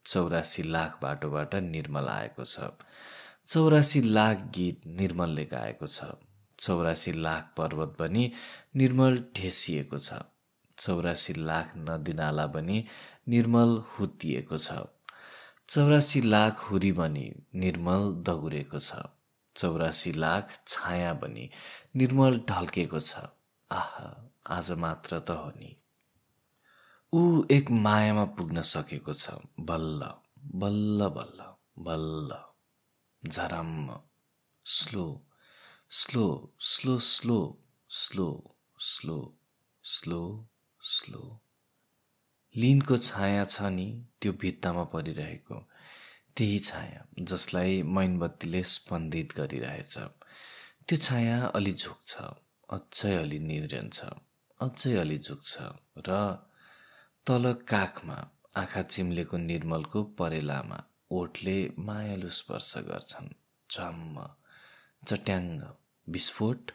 चौरासी 0.05 0.63
लाख 0.63 0.99
बाटोबाट 1.01 1.55
निर्मल 1.55 2.07
आएको 2.07 2.43
छ। 2.43 2.59
चौरासी 3.47 4.01
लाख 4.01 4.37
गीत 4.55 4.87
निर्मलले 4.87 5.45
गाएको 5.45 5.87
छ। 5.87 6.03
चौरासी 6.59 7.11
लाख 7.11 7.53
पर्वत 7.57 7.95
पनि 7.99 8.31
निर्मल 8.75 9.23
ढेसिएको 9.35 9.97
छ। 9.97 10.13
चौरासी 10.77 11.33
लाख 11.33 11.71
नदीनाला 11.77 12.47
पनि 12.47 12.85
निर्मल 13.27 13.83
हुत्तिएको 13.89 14.57
छ। 14.57 14.71
चौरासी 15.69 16.21
लाख 16.21 16.59
हुरी 16.59 16.91
बनी 16.91 17.25
निर्मल 17.55 18.11
दगुरेको 18.23 18.79
छ। 18.79 19.05
चौरासी 19.55 20.11
लाख 20.11 20.59
छाया 20.67 21.13
बनी 21.13 21.49
निर्मल 21.95 22.39
ढल्केको 22.49 22.99
छ। 22.99 23.15
आह 23.71 23.93
आज 24.57 24.71
मात्र 24.71 25.19
त 25.19 25.29
हो 25.29 25.49
नि। 25.57 25.82
ऊ 27.13 27.45
एक 27.51 27.71
मायामा 27.71 28.25
पुग्न 28.25 28.61
सकेको 28.61 29.13
छ। 29.13 29.29
बल्ल 29.59 30.05
बल्ल 30.61 31.07
बल्ल 31.07 31.43
बल्ल। 31.79 32.37
झरम्म। 33.29 33.99
Slow 34.65 35.25
slow 35.89 36.53
slow 36.69 36.99
slow 36.99 37.37
slow 37.89 38.27
slow 38.79 39.37
slow 39.83 40.47
slow. 40.81 41.39
लिनको 42.55 42.97
छाया 42.97 43.45
छ 43.45 43.61
नि 43.61 44.05
त्यो 44.21 44.33
भित्तामा 44.33 44.83
परिरहेको। 44.83 45.69
त्यही 46.37 46.59
छाया 46.59 47.05
जसलाई 47.19 47.83
मैनबत्तीले 47.83 48.63
स्पन्दित 48.63 49.35
गरिरहेछ। 49.37 49.97
त्यो 50.87 50.97
छाया 50.97 51.37
अलि 51.45 51.73
झुक्छ 51.73 52.11
अझै 52.69 53.15
अलि 53.15 53.39
निरन्छ 53.39 53.99
अझै 54.61 54.95
अलि 54.95 55.17
झुक्छ 55.17 55.57
र 56.07 56.17
तल 57.27 57.45
काखमा 57.67 58.15
आँखा 58.55 58.81
चिम्लेको 58.81 59.37
निर्मलको 59.37 60.03
परेलामा 60.19 60.79
ओठले 61.11 61.53
मायालु 61.79 62.29
स्पर्श 62.29 62.73
गर्छन्। 62.77 63.29
झम्म 63.69 64.25
चट्याङ्ग 65.07 65.61
विस्फोट। 66.07 66.71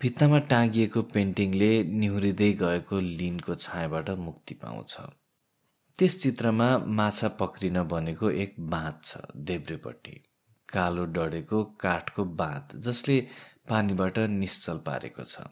भित्तामा 0.00 0.38
टाँगिएको 0.50 1.02
पेन्टिङले 1.14 1.70
निहुरिँदै 1.84 2.50
गएको 2.62 3.00
लिनको 3.00 3.54
छायाबाट 3.54 4.10
मुक्ति 4.26 4.54
पाउँछ। 4.54 4.96
त्यस 5.94 6.20
चित्रमा 6.22 6.68
माछा 6.98 7.28
पक्रिन 7.40 7.82
बनेको 7.82 8.30
एक 8.30 8.54
बाँध 8.74 9.00
छ 9.04 9.24
देब्रेपट्टि। 9.36 10.20
कालो 10.68 11.04
डढेको 11.14 11.64
काठको 11.80 12.24
बाँध 12.42 12.78
जसले 12.80 13.20
पानीबाट 13.68 14.18
निश्चल 14.18 14.78
पारेको 14.86 15.24
छ। 15.24 15.46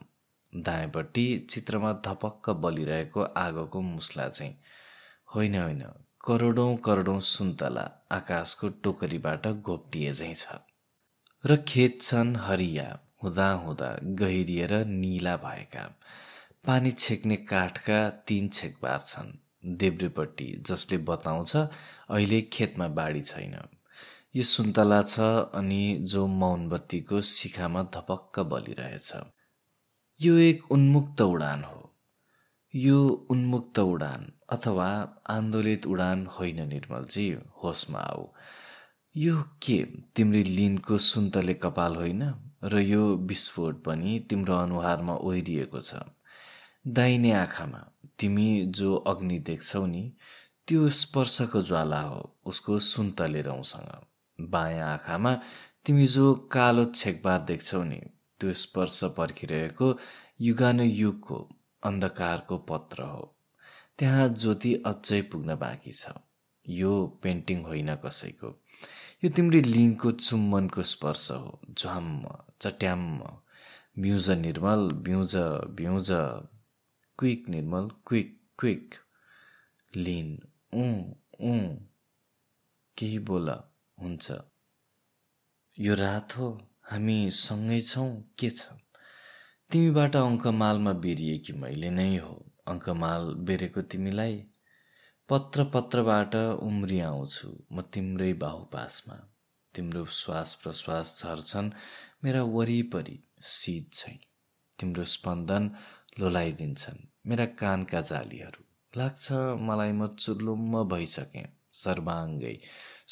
दायाँपट्टि 0.55 1.47
चित्रमा 1.49 1.93
धपक्क 1.93 2.49
बलिरहेको 2.49 3.21
आगोको 3.21 3.81
मुस्ला 3.81 4.27
चाहिँ। 4.27 4.55
होइन 5.35 5.55
होइन। 5.55 5.83
करोडौँ 6.25 6.77
करोडौँ 6.77 7.19
सुन्तला 7.19 7.91
आकाशको 8.11 8.69
टोकरीबाट 8.69 9.47
घोप्टिए 9.47 10.13
चाहिँ 10.13 10.35
छ। 10.35 10.47
र 11.45 11.57
खेत 11.67 12.01
छन् 12.01 12.35
हरिया 12.35 12.99
हुँदा 13.23 13.99
गहिरिएर 14.03 14.85
निला 14.85 15.35
भएका। 15.35 15.99
पानी 16.67 16.91
छेक्ने 16.91 17.35
काठका 17.35 18.09
तीन 18.09 18.49
छेकबार 18.49 18.99
छन्। 18.99 19.37
देब्रेपट्टि 19.65 20.63
जसले 20.67 20.97
बताउँछ 20.97 21.55
अहिले 21.55 22.41
खेतमा 22.41 22.87
बाढी 22.87 23.21
छैन। 23.21 23.57
यो 24.35 24.43
सुन्तला 24.43 25.01
छ 25.01 25.19
अनि 25.53 25.97
जो 26.01 26.27
मौनबत्तीको 26.27 27.21
शिखामा 27.21 27.83
धपक्क 27.83 28.39
बलिरहेछ। 28.39 29.13
यो 30.23 30.37
एक 30.37 30.71
उन्मुक्त 30.71 31.21
उडान 31.21 31.63
हो। 31.63 31.95
यो 32.75 33.27
उन्मुक्त 33.29 33.79
उडान 33.79 34.31
अथवा 34.49 35.17
आन्दोलित 35.27 35.85
उडान 35.85 36.27
होइन 36.27 36.67
निर्मलजी 36.67 37.37
होसमा 37.63 37.99
आऊ। 37.99 38.27
यो 39.15 39.43
के? 39.61 39.85
तिम्रो 40.15 40.39
लिनको 40.39 40.97
सुन्तले 40.97 41.53
कपाल 41.53 41.95
होइन 41.95 42.21
र 42.63 42.79
यो 42.79 43.15
विस्फोट 43.17 43.83
पनि 43.83 44.19
तिम्रो 44.29 44.55
अनुहारमा 44.55 45.15
ओहिरिएको 45.15 45.79
छ। 45.79 45.93
दाहिने 46.87 47.31
आँखामा 47.31 47.81
तिमी 48.19 48.65
जो 48.65 48.95
अग्नि 48.95 49.39
देख्छौ 49.39 49.85
नि 49.85 50.13
त्यो 50.67 50.89
स्पर्शको 50.89 51.61
ज्वाला 51.61 52.01
हो 52.01 52.39
उसको 52.45 52.79
सुन्तले 52.79 53.41
रौँसँग। 53.41 53.91
बायाँ 54.39 54.93
आँखामा 54.93 55.39
तिमी 55.85 56.07
जो 56.07 56.33
कालो 56.33 56.85
छेकबार 56.85 57.39
देख्छौ 57.41 57.83
नि 57.83 58.01
त्यो 58.41 58.53
स्पर्श 58.61 59.03
पर्खिरहेको 59.17 59.87
युगानुयुगको 60.41 61.37
अन्धकारको 61.83 62.57
पत्र 62.69 63.03
हो। 63.03 63.23
त्यहाँ 63.99 64.27
ज्योति 64.29 64.73
अझै 64.85 65.21
पुग्न 65.31 65.55
बाँकी 65.55 65.91
छ। 65.91 66.13
यो 66.65 66.91
पेन्टिङ 67.23 67.63
होइन 67.65 67.95
कसैको। 68.05 68.49
यो 69.23 69.29
तिम्रो 69.37 69.59
लिङको 69.67 70.11
चुम्बनको 70.25 70.83
स्पर्श 70.93 71.29
हो। 71.31 71.59
झ्वाम्म 71.69 72.35
चट्याम्म 72.61 73.29
म्युज 73.99 74.29
निर्मल 74.41 74.91
ब्युज 75.05 75.35
ब्युज 75.77 76.09
क्विक 77.19 77.49
निर्मल 77.49 77.89
क्विक 78.07 78.29
क्विक 78.59 78.95
लिन 79.93 80.29
ऊ 80.73 80.85
ऊ 81.41 81.53
केही 82.97 83.19
बोल 83.29 83.49
हुन्छ। 83.97 84.31
यो 85.77 85.95
रात 85.95 86.37
हो। 86.37 86.49
हामी 86.91 87.31
सँगै 87.31 87.81
छौँ 87.81 88.09
के 88.39 88.49
छ? 88.49 88.61
तिमीबाट 89.71 90.15
अङ्कमालमा 90.15 90.93
बेरिए 91.03 91.37
कि 91.37 91.53
मैले 91.53 91.89
नै 91.89 92.17
हो। 92.17 92.33
अङ्कमाल 92.67 93.29
बेरेको 93.47 93.81
तिमीलाई 93.81 94.35
पत्र 95.29 95.63
पत्रबाट 95.75 96.35
उम्री 96.69 96.99
आउँछु 96.99 97.51
म 97.71 97.81
तिम्रै 97.93 98.33
बाहुपासमा। 98.33 99.15
तिम्रो 99.75 100.03
श्वास 100.19 100.55
प्रश्वास 100.63 101.15
झर्छन् 101.23 101.71
मेरा 102.23 102.43
वरिपरि 102.57 103.17
शीत 103.53 103.93
छै 103.93 104.13
तिम्रो 104.79 105.07
स्पन्दन 105.13 105.71
लोलाइदिन्छन् 106.19 107.01
मेरा 107.27 107.45
कानका 107.45 108.01
जालीहरू। 108.11 108.67
लाग्छ 108.93 109.31
मलाई 109.69 109.91
म 109.91 110.07
चुर्लुम्म 110.19 110.83
भइसकेँ 110.83 111.47
सर्वाङ्गै 111.83 112.55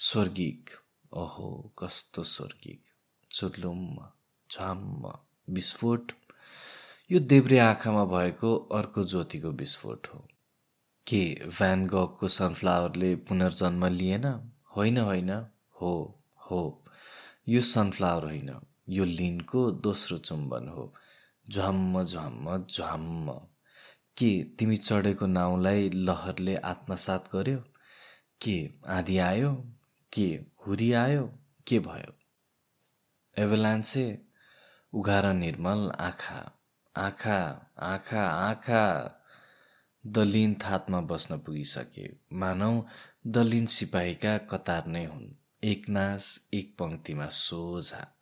स्वर्गिक। 0.10 0.80
ओहो 1.24 1.50
कस्तो 1.80 2.24
स्वर्गिक। 2.36 2.89
चुर्लुम्म 3.32 3.96
झ्वाम्म 4.52 5.14
विस्फोट 5.54 6.12
यो 7.12 7.20
देब्रे 7.20 7.60
आँखामा 7.60 8.06
भएको 8.06 8.56
अर्को 8.56 9.04
ज्योतिको 9.04 9.50
विस्फोट 9.50 10.08
हो। 10.08 10.28
के 11.08 11.42
भ्यान 11.46 11.88
गगको 11.88 12.28
सनफ्लावरले 12.28 13.16
पुनर्जन्म 13.16 13.86
लिएन? 13.86 14.52
होइन 14.76 14.98
होइन। 14.98 15.46
हो 15.82 16.24
हो। 16.52 16.86
यो 17.48 17.62
सनफ्लावर 17.62 18.24
होइन। 18.24 18.56
यो 18.90 19.06
लिनको 19.06 19.72
दोस्रो 19.72 20.18
चुम्बन 20.18 20.68
हो। 20.68 20.96
झ्वाम्म 21.50 22.04
झ्वाम्म 22.04 22.58
झ्वाम्म 22.58 23.32
के 24.18 24.44
तिमी 24.44 24.78
चढेको 24.78 25.26
नाउँलाई 25.26 25.90
लहरले 25.90 26.56
आत्मसात 26.56 27.30
गर्यो? 27.34 27.64
के 28.42 28.70
आधी 28.88 29.18
आयो? 29.18 29.74
के 30.14 30.40
हुरी 30.68 30.94
आयो? 30.94 31.34
के 31.68 31.80
भयो? 31.80 32.19
एभलान्से 33.40 34.26
उघार 34.94 35.34
निर्मल 35.34 35.92
आँखा 35.92 36.64
आँखा 36.98 37.72
आँखा 37.80 38.28
आँखा 38.28 39.16
दलिन 40.06 40.56
थातमा 40.56 41.02
बस्न 41.02 41.40
पुगिसके। 41.40 42.18
मानौ 42.34 42.86
दलिन 43.28 43.66
सिपाहीका 43.66 44.38
कतार 44.38 44.86
नै 44.86 45.06
हुन्। 45.06 45.36
एक 45.64 45.90
नास 45.90 46.50
एक 46.54 46.76
पङ्क्तिमा 46.80 47.28
सोझा। 47.28 48.20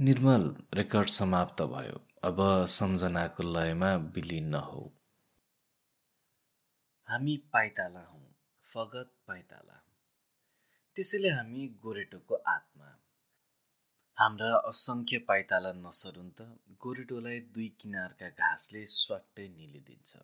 निर्मल 0.00 0.56
रेकर्ड 0.74 1.08
समाप्त 1.08 1.62
भयो। 1.62 2.06
अब 2.24 2.66
सम्झनाको 2.66 3.42
लयमा 3.42 3.94
विलिन 3.94 4.54
हौ 4.54 4.90
हामी 7.08 7.36
पाइताला 7.36 8.00
हौ 8.00 8.20
फगत 8.74 9.12
पाइताला। 9.28 9.84
त्यसैले 10.96 11.28
हामी 11.28 11.68
गोरेटोको 11.68 12.34
आत्मा। 12.34 12.73
हाम्रा 14.18 14.48
असङ्ख्य 14.66 15.18
पाइताला 15.28 15.70
नसरुन् 15.76 16.28
त 16.40 16.44
गोरेटोलाई 16.82 17.38
दुई 17.54 17.64
किनारका 17.80 18.28
घाँसले 18.42 18.82
स्वाट्टै 18.92 19.46
निलिदिन्छ। 19.54 20.20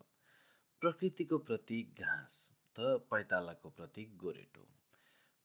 प्रकृतिको 0.81 1.39
प्रतीक 1.49 1.99
घाँस 2.05 2.37
त 2.77 2.93
पाइतालाको 3.09 3.71
प्रतीक 3.79 4.15
गोरेटो। 4.21 4.63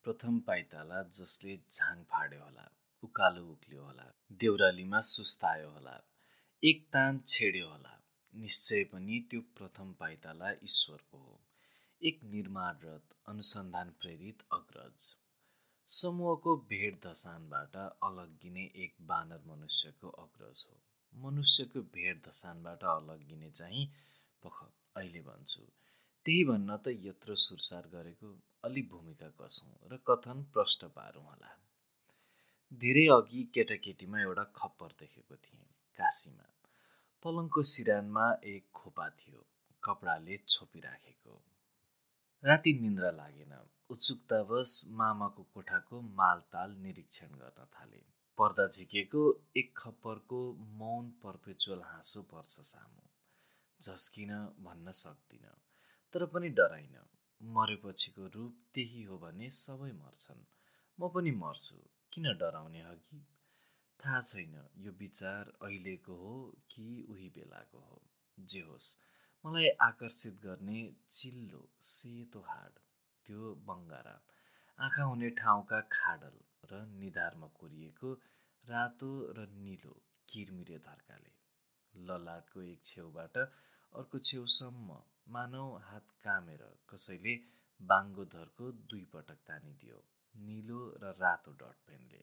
प्रथम 0.05 0.39
पाइताला 0.52 1.02
जसले 1.18 1.56
झाङ 1.78 2.05
फाड्यो 2.14 2.40
होला 2.44 2.68
उकालो 3.09 3.44
उक्ल्यो 3.56 3.82
होला 3.89 4.09
देउरालीमा 4.44 5.01
सुस्तायो 5.10 5.68
होला 5.74 5.98
एक 6.62 6.86
तान 6.93 7.20
छेड्यो 7.35 7.68
होला। 7.74 7.94
निश्चय 8.35 8.85
पनि 8.94 9.20
त्यो 9.31 9.40
प्रथम 9.59 9.93
पाइताला 10.06 10.56
ईश्वरको 10.70 11.27
हो। 11.27 11.39
एक 12.09 12.24
निर्माणरत 12.39 13.20
अनुसन्धान 13.35 13.90
प्रेरित 14.02 14.51
अग्रज। 14.60 15.14
समूहको 15.89 16.57
भेट 16.57 16.95
धसानबाट 17.07 17.77
अलग्गिने 17.77 18.63
एक 18.85 18.95
बानर 19.01 19.43
मनुष्यको 19.47 20.09
अग्रज 20.09 20.65
हो। 20.71 20.77
मनुष्यको 21.15 21.81
भेट 21.81 22.27
धसानबाट 22.27 22.85
अलग्गिने 22.85 23.51
चाहिँ 23.51 23.87
पख 24.43 24.57
अहिले 24.97 25.21
भन्छु। 25.21 25.63
त्यही 26.27 26.45
भन्न 26.45 26.77
त 26.77 26.95
यत्रो 27.07 27.35
सुरसार 27.35 27.87
गरेको 27.87 28.33
अलि 28.65 28.83
भूमिका 28.83 29.29
कसौँ 29.41 29.89
र 29.93 29.97
कथन 30.09 30.43
प्रष्ट 30.53 30.85
पारौँ 30.85 31.25
होला। 31.25 31.53
धेरै 32.73 33.07
अघि 33.07 33.45
केटाकेटीमा 33.55 34.21
एउटा 34.21 34.45
खप्पर 34.57 34.99
देखेको 35.01 35.37
थिएँ 35.37 35.65
काशीमा। 35.99 36.47
पलङको 37.23 37.63
सिरानमा 37.63 38.27
एक 38.45 38.67
खोपा 38.75 39.09
थियो 39.11 39.47
कपडाले 39.83 40.37
छोपिराखेको। 40.49 41.41
राति 42.45 42.73
निन्द्रा 42.75 43.11
लागेन। 43.11 43.55
उत्सुकतावश 43.91 44.85
मामाको 44.89 45.43
कोठाको 45.55 46.01
मालताल 46.01 46.71
निरीक्षण 46.71 47.27
गर्न 47.27 47.65
थाले। 47.65 48.03
पर्दा 48.39 48.67
झिकेको 48.67 49.41
एक 49.57 49.75
खप्परको 49.77 50.41
मौन 50.53 51.11
पर्पेचुअल 51.11 51.83
हाँसो 51.83 52.23
पर्छ 52.23 52.61
सामु। 52.61 53.05
झस्किन 53.81 54.33
भन्न 54.61 54.91
सक्दिनँ 54.91 55.55
तर 56.13 56.27
पनि 56.27 56.49
डराइन। 56.49 56.99
मरेपछिको 57.43 58.27
रूप 58.27 58.59
त्यही 58.75 59.03
हो 59.03 59.19
भने 59.19 59.51
सबै 59.51 59.93
मर्छन्। 59.93 60.45
म 61.01 61.09
पनि 61.09 61.31
मर्छु 61.31 61.77
किन 62.13 62.25
डराउने 62.25 62.83
हगि? 62.83 63.27
थाहा 64.01 64.21
छैन 64.21 64.69
यो 64.77 64.93
विचार 64.93 65.53
अहिलेको 65.63 66.15
हो 66.15 66.35
कि 66.71 67.07
उही 67.11 67.29
बेलाको 67.29 67.79
हो। 67.79 68.03
जे 68.39 68.61
होस् 68.61 68.97
मलाई 69.47 69.69
आकर्षित 69.69 70.35
गर्ने 70.43 70.95
चिल्लो 71.11 71.69
सेतो 71.83 72.41
हाड। 72.41 72.73
त्यो 73.27 73.55
बङ्गारा। 73.69 74.16
आँखा 74.78 75.03
हुने 75.03 75.31
ठाउँका 75.31 75.81
खाडल 75.93 76.36
र 76.70 76.82
निधारमा 77.03 77.47
कोरिएको 77.59 78.12
रातो 78.65 79.11
र 79.39 79.47
निलो 79.59 79.94
किरमिरे 80.28 80.78
धर्काले। 80.78 81.32
ललाटको 81.94 82.62
एक 82.62 82.85
छेउबाट 82.85 83.36
अर्को 83.94 84.19
छेउसम्म 84.19 84.98
मानव 85.28 85.77
हात 85.78 86.07
कामेर 86.24 86.62
कसैले 86.89 87.35
बाङ्गोधरको 87.81 88.70
दुई 88.90 89.05
पटक 89.12 89.39
तानिदियो 89.47 89.98
निलो 90.35 90.81
र 91.03 91.15
रातो 91.20 91.53
डट 91.53 91.77
पेनले। 91.86 92.23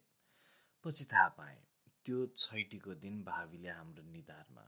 पछि 0.85 1.05
थाहा 1.13 1.27
पाएँ 1.39 1.61
त्यो 2.05 2.25
छैटीको 2.38 2.93
दिन 2.95 3.23
भावीले 3.23 3.69
हाम्रो 3.69 4.03
निधारमा। 4.03 4.65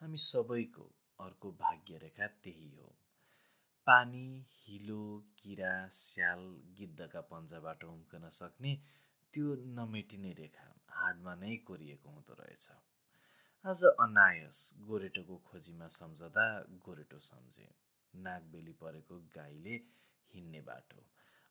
हामी 0.00 0.18
सबैको 0.18 0.84
अर्को 1.20 1.52
भाग्यरेखा 1.52 2.26
त्यही 2.26 2.70
हो। 2.76 2.88
पानी 3.88 4.28
हिलो 4.52 5.02
किरा 5.38 5.72
स्याल 5.98 6.40
गिद्धका 6.78 7.20
पन्जाबाट 7.28 7.84
उम्कन 7.84 8.28
सक्ने 8.38 8.72
त्यो 9.34 9.54
नमेटिने 9.76 10.32
रेखा 10.40 10.66
हाडमा 10.96 11.34
नै 11.42 11.56
कोरिएको 11.68 12.08
हुँदो 12.10 12.34
रहेछ। 12.40 12.66
आज 13.64 13.84
अनायस 14.04 14.58
गोरेटोको 14.88 15.36
खोजीमा 15.48 15.88
सम्झदा 15.94 16.44
गोरेटो 16.84 17.18
सम्झे 17.28 17.68
नागबेली 18.14 18.72
परेको 18.82 19.18
गाईले 19.36 19.76
हिँड्ने 20.30 20.60
बाटो 20.68 21.04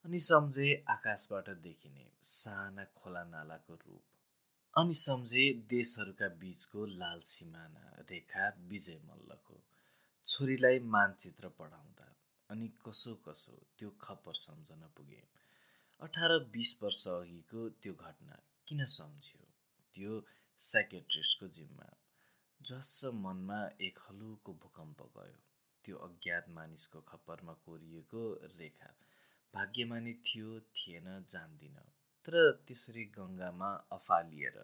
अनि 0.06 0.20
सम्झे 0.28 0.68
आकाशबाट 0.96 1.50
देखिने 1.66 2.06
साना 2.36 2.86
खोला 3.00 3.24
नालाको 3.34 3.76
रूप 3.76 4.04
अनि 4.76 4.94
सम्झे 5.06 5.48
देशहरूका 5.70 6.28
बिचको 6.44 6.86
लाल 7.02 7.20
सिमाना 7.34 7.86
रेखा 8.12 8.48
विजय 8.70 9.00
मल्लको 9.10 9.60
छोरीलाई 10.26 10.80
मानचित्र 10.96 11.50
पढाउँदा 11.60 12.14
अनि 12.50 12.68
कसो 12.86 13.14
कसो 13.28 13.56
त्यो 13.80 13.90
खप्पर 14.02 14.36
सम्झन 14.36 14.88
पुगे। 14.98 15.24
अठार 16.02 16.38
बिस 16.54 16.72
वर्ष 16.84 17.08
अघिको 17.08 17.70
त्यो 17.82 17.94
घटना 17.94 18.40
किन 18.68 18.86
सम्झ्यो? 18.86 19.44
त्यो 19.96 20.22
सेक्रेट्रिस्टको 20.60 21.48
जिम्मा। 21.48 21.90
जस 22.62 23.02
मनमा 23.14 23.60
एक 23.82 24.00
हलुको 24.00 24.54
भूकम्प 24.54 25.02
गयो। 25.18 25.40
त्यो 25.86 25.98
अज्ञात 25.98 26.50
मानिसको 26.50 27.02
खप्परमा 27.02 27.54
कोरिएको 27.66 28.24
रेखा 28.58 28.92
भाग्यमानी 29.54 30.14
थियो 30.26 30.60
थिएन 30.76 31.08
जान्दिन। 31.30 31.78
तर 32.28 32.36
त्यसरी 32.68 33.04
गङ्गामा 33.18 33.70
अफालिएर 33.92 34.58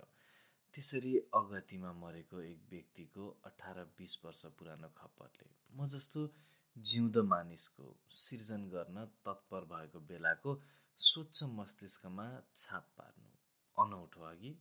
त्यसरी 0.75 1.13
अगतिमा 1.39 1.91
मरेको 1.93 2.41
एक 2.41 2.59
व्यक्तिको 2.69 3.27
अठार 3.45 3.77
बिस 3.97 4.13
वर्ष 4.25 4.45
पुरानो 4.57 4.89
खप्परले 4.97 5.47
म 5.77 5.87
जस्तो 5.87 6.21
जिउँदो 6.75 7.23
मानिसको 7.23 7.85
सिर्जन 8.21 8.63
गर्न 8.69 9.05
तत्पर 9.25 9.65
भएको 9.65 9.99
बेलाको 9.99 10.51
स्वच्छ 10.97 11.43
मस्तिष्कमा 11.57 12.25
छाप 12.55 12.87
पार्नु 12.97 13.83
अनौठो 13.83 14.21
अघि 14.29 14.51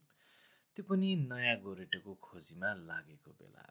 त्यो 0.76 0.84
पनि 0.84 1.14
नयाँ 1.30 1.56
गोरेटोको 1.62 2.14
खोजीमा 2.26 2.72
लागेको 2.88 3.30
बेला। 3.30 3.64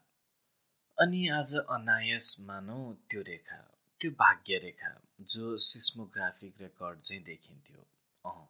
अनि 0.98 1.20
आज 1.28 1.54
अनायस 1.76 2.36
मानौ 2.40 2.78
त्यो 3.10 3.22
रेखा 3.22 3.60
त्यो 4.00 4.10
भाग्य 4.10 4.58
रेखा 4.58 4.92
जो 5.32 5.56
सिस्मोग्राफिक 5.68 6.60
रेकर्ड 6.60 7.00
चाहिँ 7.00 7.22
देखिन्थ्यो। 7.24 7.86
अँ 8.24 8.46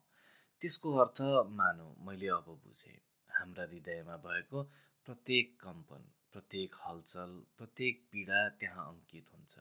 त्यसको 0.63 0.97
अर्थ 1.05 1.21
मानौ 1.61 1.89
मैले 2.07 2.29
अब 2.39 2.49
बुझेँ। 2.65 2.99
हाम्रा 3.31 3.65
हृदयमा 3.65 4.17
भएको 4.27 4.63
प्रत्येक 5.07 5.57
कम्पन 5.61 6.11
प्रत्येक 6.33 6.75
हलचल 6.87 7.39
प्रत्येक 7.59 8.05
पीडा 8.13 8.49
त्यहाँ 8.49 8.89
अङ्कित 8.89 9.33
हुन्छ। 9.35 9.55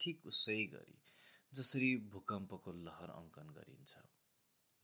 ठिक 0.00 0.26
उसै 0.32 0.56
गरी 0.74 0.98
जसरी 1.52 1.90
भूकम्पको 2.14 2.72
लहर 2.86 3.10
अङ्कन 3.12 3.54
गरिन्छ। 3.58 4.02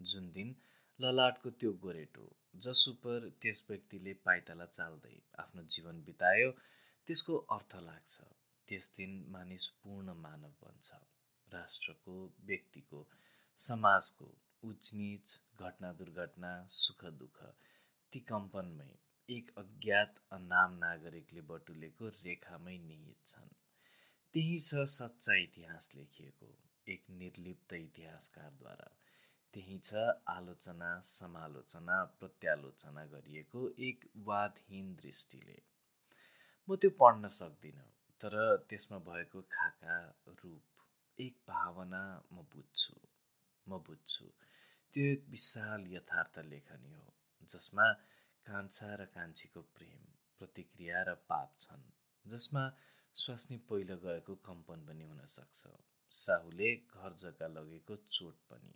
जुन 0.01 0.31
दिन 0.37 0.55
ललाटको 0.99 1.51
त्यो 1.61 1.73
गोरेटो 1.85 2.25
जस 2.65 2.85
उपर 2.91 3.29
त्यस 3.43 3.65
व्यक्तिले 3.69 4.15
पाइताला 4.29 4.67
चाल्दै 4.77 5.17
आफ्नो 5.45 5.65
जीवन 5.77 6.03
बितायो 6.09 6.51
त्यसको 7.09 7.39
अर्थ 7.57 7.77
लाग्छ 7.89 8.29
त्यस 8.69 8.91
दिन 8.99 9.17
मानिस 9.35 9.67
पूर्ण 9.83 10.15
मानव 10.21 10.55
बन्छ। 10.63 11.01
राष्ट्रको 11.49 12.15
व्यक्तिको 12.51 13.01
समाजको 13.59 14.29
उचनिच 14.63 15.35
घटना 15.63 15.93
दुर्घटना 15.99 16.53
सुख 16.77 17.05
दुःख 17.19 17.43
ती 18.13 18.21
कम्पनमै 18.31 18.93
एक 19.29 19.53
अज्ञात 19.59 20.23
अनाम 20.39 20.79
नागरिकले 20.79 21.43
बटुलेको 21.51 22.09
रेखामै 22.17 22.77
निहित 22.87 23.21
छन्। 23.27 23.53
त्यही 24.35 24.55
छ 24.59 24.83
सच्चा 24.91 25.35
इतिहास 25.41 25.91
लेखिएको 25.95 26.47
एक 26.87 27.03
निर्लिप्त 27.19 27.73
इतिहासकारद्वारा। 27.75 28.87
त्यही 29.55 29.77
छ 29.79 30.01
आलोचना 30.29 30.89
समालोचना 31.09 31.99
प्रत्यालोचना 32.21 33.05
गरिएको 33.13 33.61
एक 33.89 34.07
वादहीन 34.29 34.89
दृष्टिले। 35.03 35.59
म 36.69 36.77
त्यो 36.83 36.91
पढ्न 37.01 37.29
सक्दिनँ 37.37 37.87
तर 38.23 38.35
त्यसमा 38.69 38.99
भएको 39.09 39.43
खाका 39.55 39.99
रूप 40.43 41.21
एक 41.21 41.37
भावना 41.49 42.03
म 42.33 42.43
बुझ्छु 42.55 42.97
म 43.67 43.79
बुझ्छु। 43.87 44.27
त्यो 44.95 45.05
एक 45.13 45.29
विशाल 45.29 45.87
यथार्थ 45.93 46.39
लेखनी 46.49 46.93
हो 46.93 47.07
जसमा 47.53 47.87
कान्छा 48.47 48.91
र 48.95 49.07
कान्छीको 49.15 49.63
प्रेम 49.79 50.03
प्रतिक्रिया 50.41 51.03
र 51.03 51.15
पाप 51.31 51.55
छन् 51.59 51.87
जसमा 52.27 52.65
स्वास्नी 53.17 53.57
पहिलो 53.57 53.97
गएको 53.97 54.35
कम्पन 54.35 54.81
पनि 54.87 55.05
हुनसक्छ। 55.05 55.69
साहुले 56.11 56.77
घर 56.77 57.15
जग्गा 57.15 57.47
लगेको 57.47 57.97
चोट 57.97 58.35
पनि। 58.35 58.75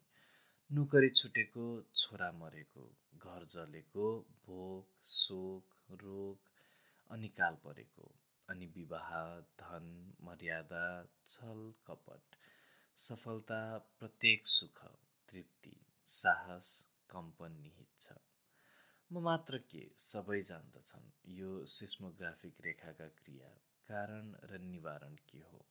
नुकरी 0.72 1.08
छुटेको 1.10 1.64
छोरा 1.94 2.32
मरेको। 2.32 2.84
घर 3.16 3.44
जलेको 3.44 4.06
भोग 4.46 5.04
शोक 5.04 5.74
रोग 5.90 6.50
अनि 7.10 7.28
काल 7.28 7.54
परेको। 7.54 8.14
अनि 8.48 8.66
विवाह 8.66 9.10
धन 9.40 10.14
मर्यादा 10.20 11.08
छल 11.26 11.74
कपट 11.86 12.36
सफलता 12.96 13.78
प्रत्येक 13.78 14.46
सुख 14.46 14.84
तृप्ति 15.28 15.76
साहस 16.06 16.86
कम्पन 17.10 17.52
निहित 17.52 17.88
छ। 18.00 18.12
म 19.12 19.18
मात्र 19.18 19.58
के 19.58 19.88
सबै 19.98 20.42
जान्दछन्। 20.42 21.10
यो 21.26 21.64
सिस्मोग्राफिक 21.64 22.60
रेखाका 22.60 23.08
क्रिया। 23.08 23.50
कारण 23.92 24.36
र 24.44 24.58
निवारण 24.58 25.14
के 25.14 25.38
हो? 25.38 25.66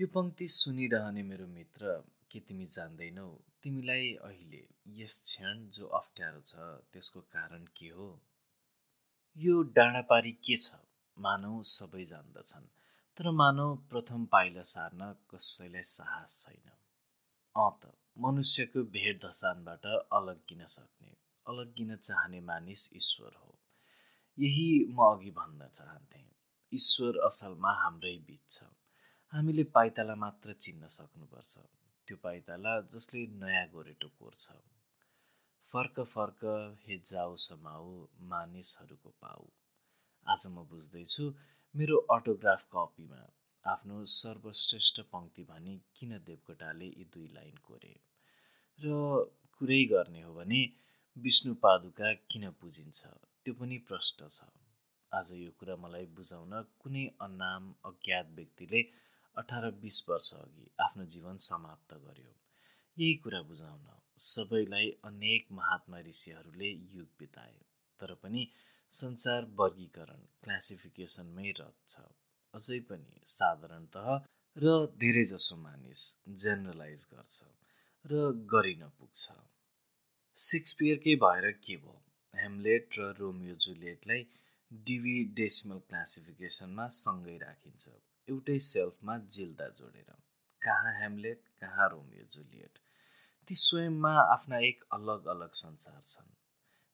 यो 0.00 0.06
पङ्क्ति 0.06 0.48
सुनिरहने 0.48 1.22
मेरो 1.22 1.46
मित्र 1.46 2.04
के 2.30 2.40
तिमी 2.40 2.66
जान्दैनौ? 2.66 3.38
तिमीलाई 3.62 4.14
अहिले 4.14 4.68
यस 4.88 5.22
क्षण 5.24 5.66
जो 5.70 5.86
अप्ठ्यारो 5.86 6.40
छ 6.40 6.54
त्यसको 6.92 7.20
कारण 7.20 7.64
के 7.64 7.88
हो? 7.88 8.22
यो 9.36 9.62
डाँडापारी 9.62 10.32
के 10.32 10.56
छ? 10.56 10.72
मानव 11.18 11.62
सबै 11.62 12.04
जान्दछन् 12.04 12.66
तर 13.16 13.30
मानव 13.30 13.76
प्रथम 13.76 14.26
पाइला 14.26 14.62
सार्न 14.62 15.16
कसैलाई 15.30 15.82
साहस 15.82 16.46
छैन। 16.46 16.70
अँ 17.56 17.78
त 17.82 17.92
मनुष्यको 18.18 18.82
भेट 18.82 19.24
धसानबाट 19.24 19.86
अलग्गिन 20.12 20.64
सक्ने? 20.64 21.16
अलग्गिन 21.48 21.96
चाहने 21.96 22.40
मानिस 22.40 22.90
ईश्वर 22.96 23.34
हो? 23.34 23.58
यही 24.38 24.86
म 24.88 24.98
अघि 25.02 25.30
भन्न 25.30 25.68
चाहन्थेँ। 25.68 26.31
ईश्वर 26.72 27.18
असलमा 27.26 27.72
हाम्रै 27.72 28.16
बिच 28.26 28.44
छ 28.50 28.64
हामीले 29.32 29.62
पाइताला 29.76 30.14
मात्र 30.14 30.52
चिन्न 30.52 30.86
सक्नुपर्छ। 30.86 31.58
त्यो 32.08 32.16
पाइताला 32.16 32.72
जसले 32.92 33.26
नयाँ 33.42 33.66
गोरेटो 33.68 34.08
कोर्छ। 34.18 34.44
फर्क 35.68 36.00
फर्क 36.00 36.44
हे 36.86 36.98
समाऊ 37.36 38.06
मानिसहरूको 38.28 39.10
पाउ 39.20 39.46
आज 40.26 40.46
म 40.46 40.64
बुझ्दैछु 40.70 41.24
मेरो 41.74 41.96
अटोग्राफ 42.16 42.64
कपीमा 42.72 43.20
आफ्नो 43.64 44.04
सर्वश्रेष्ठ 44.04 45.00
पङ्क्ति 45.12 45.42
भनी 45.44 45.74
किन 45.96 46.18
देवकोटाले 46.26 46.86
यी 46.86 47.04
दुई 47.04 47.28
लाइन 47.28 47.56
कोरे? 47.62 47.94
र 48.78 48.84
कुरै 49.60 49.84
गर्ने 49.84 50.22
हो 50.22 50.34
भने 50.34 50.60
विष्णु 51.16 51.54
पादुका 51.54 52.12
किन 52.30 52.50
पुजिन्छ? 52.50 53.00
त्यो 53.44 53.54
पनि 53.54 53.78
प्रष्ट 53.88 54.18
छ। 54.30 54.61
आज 55.12 55.30
यो 55.32 55.50
कुरा 55.60 55.74
मलाई 55.76 56.04
बुझाउन 56.18 56.52
कुनै 56.82 57.00
अनाम 57.24 57.64
अज्ञात 57.88 58.28
व्यक्तिले 58.36 58.80
अठार 59.36 59.64
बिस 59.82 59.98
वर्ष 60.08 60.30
अघि 60.36 60.64
आफ्नो 60.84 61.04
जीवन 61.14 61.36
समाप्त 61.46 61.94
गर्यो। 62.04 62.32
यही 62.96 63.14
कुरा 63.24 63.40
बुझाउन 63.50 63.84
सबैलाई 64.30 64.88
अनेक 65.10 65.52
महात्मा 65.60 66.00
ऋषिहरूले 66.08 66.70
युग 66.94 67.10
बिताए 67.20 67.60
तर 68.00 68.14
पनि 68.24 68.46
संसार 68.92 69.52
वर्गीकरण 69.60 70.24
क्लासिफिकेसनमै 70.44 71.54
रथ 71.60 71.78
छ। 71.90 72.08
अझै 72.54 72.80
पनि 72.88 73.22
साधारणत 73.36 74.02
र 74.56 74.76
धेरैजसो 75.02 75.62
मानिस 75.62 76.10
जेनरलाइज 76.42 77.08
गर्छ 77.14 77.42
र 78.04 78.28
गरिन 78.54 78.88
पुग्छ। 78.98 79.40
सेक्सपियरकै 80.36 81.14
भएर 81.24 81.50
के 81.64 81.76
भयो? 81.82 81.98
हेमलेट 82.34 82.98
र 82.98 83.16
रोमियो 83.18 83.64
जुलियटलाई 83.64 84.24
डिभी 84.72 85.24
डेसिमल 85.24 85.78
क्लासिफिकेसनमा 85.78 86.88
सँगै 86.88 87.38
राखिन्छ। 87.38 87.88
एउटै 88.28 88.58
सेल्फमा 88.58 89.18
जिल्दा 89.18 89.68
जोडेर। 89.68 90.12
कहाँ 90.62 91.00
हेमलेट 91.00 91.42
कहाँ 91.60 91.88
रोमियो 91.88 92.24
जुलियट? 92.32 92.78
ती 93.46 93.54
स्वयंमा 93.54 94.12
आफ्ना 94.12 94.58
एक 94.58 94.84
अलग 94.92 95.26
अलग 95.26 95.52
संसार 95.52 96.02
छन्। 96.06 96.34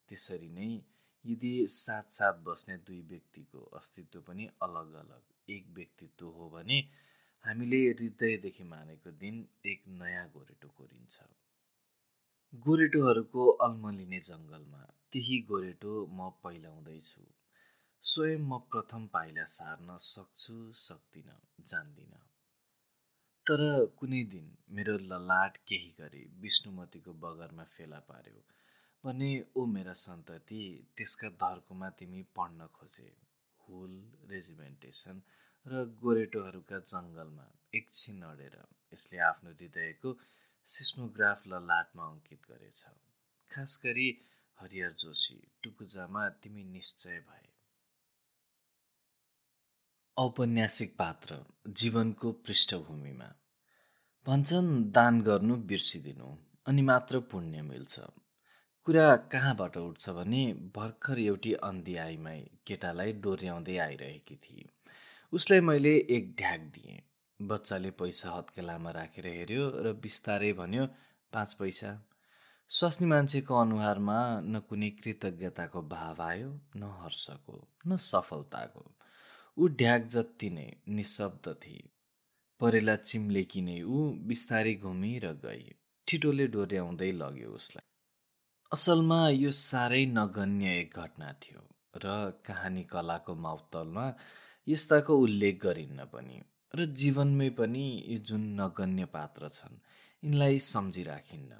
त्यसरी 0.09 0.48
नै 0.48 0.82
यदि 1.26 1.66
साथ 1.66 2.02
साथ 2.10 2.32
बस्ने 2.32 2.76
दुई 2.76 3.00
व्यक्तिको 3.02 3.64
अस्तित्व 3.64 4.20
पनि 4.20 4.46
अलग 4.62 4.92
अलग 4.94 5.50
एक 5.50 5.66
व्यक्तित्व 5.68 6.26
हो 6.26 6.50
भने 6.50 6.88
हामीले 7.44 7.90
हृदयदेखि 7.90 8.64
मानेको 8.64 9.10
दिन 9.10 9.48
एक 9.66 9.82
नयाँ 9.88 10.28
गोरेटो 10.28 10.68
कोरिन्छ। 10.68 11.20
गोरेटोहरूको 12.55 13.50
अल्मलिने 13.50 14.20
जङ्गलमा 14.20 14.82
त्यही 15.12 15.40
गोरेटो 15.40 16.06
म 16.06 16.30
पहिलाउँदैछु। 16.44 17.38
स्वयं 18.05 18.43
म 18.43 18.59
प्रथम 18.70 19.07
पाइला 19.12 19.45
सार्न 19.53 19.97
सक्छु 20.01 20.55
सक्दिनँ 20.83 21.35
जान्दिनँ। 21.70 22.20
तर 23.47 23.62
कुनै 23.99 24.23
दिन 24.33 24.47
मेरो 24.77 24.95
ललाट 25.11 25.57
केही 25.69 25.91
गरी 25.99 26.23
विष्णुमतीको 26.41 27.12
बगरमा 27.25 27.65
फेला 27.73 27.99
पार्यो 28.09 28.41
भने 29.05 29.29
ओ 29.57 29.65
मेरा 29.75 29.93
सन्तति 30.03 30.62
त्यसका 30.97 31.29
धर्कोमा 31.43 31.91
तिमी 31.99 32.23
पढ्न 32.37 32.66
खोजे। 32.79 33.11
हुल 33.61 33.95
रेजिमेन्टेसन 34.31 35.20
र 35.66 35.85
गोरेटोहरूका 36.03 36.79
जङ्गलमा 36.93 37.47
एकछिन 37.81 38.23
अडेर 38.31 38.57
यसले 38.95 39.19
आफ्नो 39.27 39.51
हृदयको 39.59 40.15
सिस्मोग्राफ 40.66 41.47
ललाटमा 41.47 42.09
अङ्कित 42.15 42.51
गरेछ। 42.51 42.83
खास 43.51 43.81
गरी 43.85 44.09
हरिहर 44.59 44.93
जोशी 45.05 45.39
टुकुजामा 45.62 46.29
तिमी 46.41 46.65
निश्चय 46.73 47.20
भए। 47.29 47.48
औपन्यासिक 50.19 50.97
पात्र 50.99 51.36
जीवनको 51.69 52.32
पृष्ठभूमिमा। 52.32 53.27
भन्छन् 54.27 54.90
दान 54.93 55.20
गर्नु 55.20 55.57
बिर्सिदिनु 55.57 56.36
अनि 56.66 56.82
मात्र 56.82 57.20
पुण्य 57.20 57.62
मिल्छ। 57.62 58.01
कुरा 58.85 59.16
कहाँबाट 59.16 59.77
उठ्छ 59.77 60.11
भने 60.11 60.43
भर्खर 60.77 61.19
एउटी 61.19 61.53
अन्धी 61.53 61.97
आइमाई 61.97 62.51
केटालाई 62.66 63.12
डोर्याउँदै 63.12 63.77
आइरहेकी 63.77 64.36
थिए। 64.36 64.69
उसलाई 65.32 65.61
मैले 65.61 65.97
एक 66.11 66.35
ढ्याक 66.39 66.61
दिएँ। 66.61 67.01
बच्चाले 67.43 67.90
पैसा 67.90 68.31
हत्केलामा 68.31 68.90
राखेर 68.90 69.27
हेऱ्यो 69.27 69.70
र 69.70 69.93
बिस्तारै 69.93 70.53
भन्यो 70.53 70.86
पाँच 71.32 71.53
पैसा? 71.53 71.97
स्वास्नी 72.69 73.07
मान्छेको 73.07 73.55
अनुहारमा 73.55 74.19
न 74.40 74.61
कुनै 74.61 74.90
कृतज्ञताको 74.90 75.82
भाव 75.82 76.23
आयो 76.23 76.61
न 76.77 76.82
हर्षको 76.82 77.69
न 77.86 77.97
सफलताको। 77.97 78.98
ऊ 79.59 79.68
ढ्याक 79.78 80.02
जति 80.14 80.48
नै 80.51 80.66
निशब्द 80.97 81.47
थिए। 81.62 81.85
परेला 82.60 82.94
चिम्लेकी 83.09 83.60
नै 83.68 83.78
ऊ 83.82 83.98
बिस्तारै 84.28 84.74
घुमी 84.86 85.12
र 85.24 85.32
गई 85.44 85.64
ठिटोले 86.09 86.47
डोर्याउँदै 86.55 87.10
लग्यो 87.22 87.51
उसलाई। 87.60 87.86
असलमा 88.72 89.20
यो 89.28 89.51
साह्रै 89.60 90.05
नगन्य 90.18 90.74
एक 90.80 90.98
घटना 91.02 91.32
थियो 91.43 91.62
र 92.05 92.06
कहानी 92.47 92.85
कलाको 92.93 93.35
माउतलमा 93.47 94.06
यस्ताको 94.66 95.18
उल्लेख 95.24 95.56
गरिन्न 95.64 96.05
पनि। 96.14 96.39
र 96.74 96.85
जीवनमै 97.01 97.51
पनि 97.59 97.85
यी 98.10 98.16
जुन 98.28 98.43
नगन्य 98.60 99.05
पात्र 99.16 99.48
छन् 99.48 99.76
यिनलाई 100.22 100.59
सम्झिराखिन्न। 100.72 101.52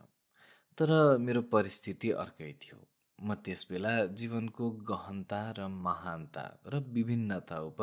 तर 0.79 0.91
मेरो 1.27 1.43
परिस्थिति 1.55 2.11
अर्कै 2.25 2.53
थियो। 2.63 2.79
म 3.23 3.35
त्यसबेला 3.35 3.93
जीवनको 4.19 4.71
गहनता 4.91 5.41
र 5.59 5.67
महानता 5.87 6.45
र 6.67 6.79
विभिन्नता 6.97 7.61
उप 7.61 7.81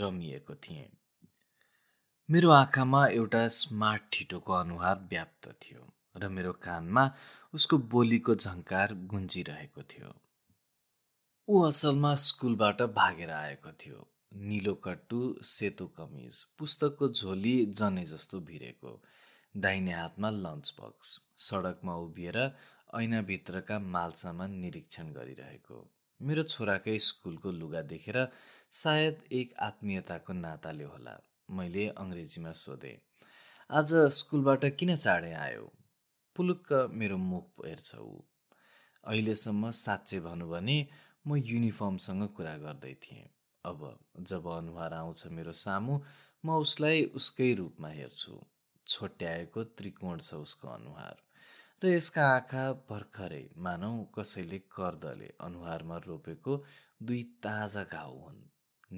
रमिएको 0.00 0.54
थिएँ। 0.54 0.88
मेरो 2.30 2.50
आँखामा 2.50 3.06
एउटा 3.08 3.48
स्मार्ट 3.48 4.02
ठिटोको 4.12 4.52
अनुहार 4.52 4.98
व्याप्त 5.10 5.48
थियो 5.62 5.92
र 6.16 6.28
मेरो 6.28 6.52
कानमा 6.52 7.04
उसको 7.54 7.78
बोलीको 7.94 8.34
झङ्कार 8.34 8.94
गुन्जिरहेको 9.12 9.82
थियो। 9.82 10.14
ऊ 11.48 11.62
असलमा 11.68 12.14
स्कुलबाट 12.26 12.82
भागेर 12.82 13.30
आएको 13.30 13.72
थियो। 13.72 14.08
निलो 14.48 14.74
कट्टु 14.74 15.20
सेतो 15.44 15.86
कमिज 15.86 16.42
पुस्तकको 16.58 17.08
झोली 17.08 17.54
जने 17.78 18.04
जस्तो 18.06 18.40
भिरेको 18.40 18.92
दाहिने 19.54 19.92
हातमा 19.92 20.30
लन्च 20.30 20.72
बक्स 20.80 21.08
सडकमा 21.48 21.94
उभिएर 21.96 22.38
ऐनाभित्रका 22.92 23.78
मालसामान 23.78 24.54
निरीक्षण 24.60 25.12
गरिरहेको। 25.12 25.76
मेरो 26.20 26.42
छोराकै 26.44 26.98
स्कुलको 26.98 27.50
लुगा 27.50 27.82
देखेर 27.92 28.18
सायद 28.72 29.22
एक 29.32 29.54
आत्मीयताको 29.60 30.32
नाताले 30.32 30.84
होला 30.84 31.16
मैले 31.58 31.86
अङ्ग्रेजीमा 32.02 32.52
सोधेँ 32.58 32.96
आज 33.70 33.94
स्कुलबाट 34.18 34.64
किन 34.78 34.94
चाँडै 34.96 35.32
आयो? 35.32 35.64
पुलुक्क 36.36 36.72
मेरो 36.92 37.16
मुख 37.18 37.64
हेर्छ 37.66 37.94
ऊ। 37.96 38.20
अहिलेसम्म 39.04 39.70
साँच्चै 39.78 40.20
भनौँ 40.20 40.48
भने 40.50 40.76
म 41.26 41.36
युनिफर्मसँग 41.36 42.28
कुरा 42.36 42.56
गर्दै 42.58 42.94
थिएँ। 43.02 43.28
अब 43.64 43.80
जब 44.28 44.46
अनुहार 44.52 44.92
आउँछ 44.94 45.26
मेरो 45.32 45.52
सामु 45.64 45.98
म 46.44 46.56
उसलाई 46.64 47.04
उसकै 47.16 47.52
रूपमा 47.54 47.88
हेर्छु। 47.88 48.40
छोट्याएको 48.86 49.64
त्रिकोण 49.78 50.18
छ 50.20 50.34
उसको 50.44 50.68
अनुहार। 50.68 51.16
र 51.84 51.88
यसका 51.88 52.24
आँखा 52.34 52.72
भर्खरै 52.72 53.50
मानौ 53.56 54.04
कसैले 54.18 54.58
कर्दले 54.58 55.32
अनुहारमा 55.40 55.96
रोपेको 55.96 56.64
दुई 57.02 57.22
ताजा 57.22 57.82
घाउ 57.84 58.18
हुन्। 58.18 58.36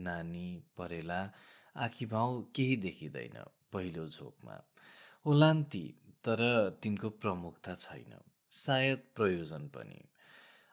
नानी 0.05 0.63
परेला 0.77 1.33
आँखी 1.77 2.07
भाउ 2.07 2.43
केही 2.55 2.77
देखिँदैन 2.77 3.37
पहिलो 3.73 4.07
झोकमा। 4.09 4.57
ओलान्ती 5.27 5.85
तर 6.25 6.43
तिनको 6.83 7.11
प्रमुखता 7.11 7.75
छैन। 7.75 8.21
सायद 8.51 8.99
प्रयोजन 9.17 9.69
पनि। 9.69 10.05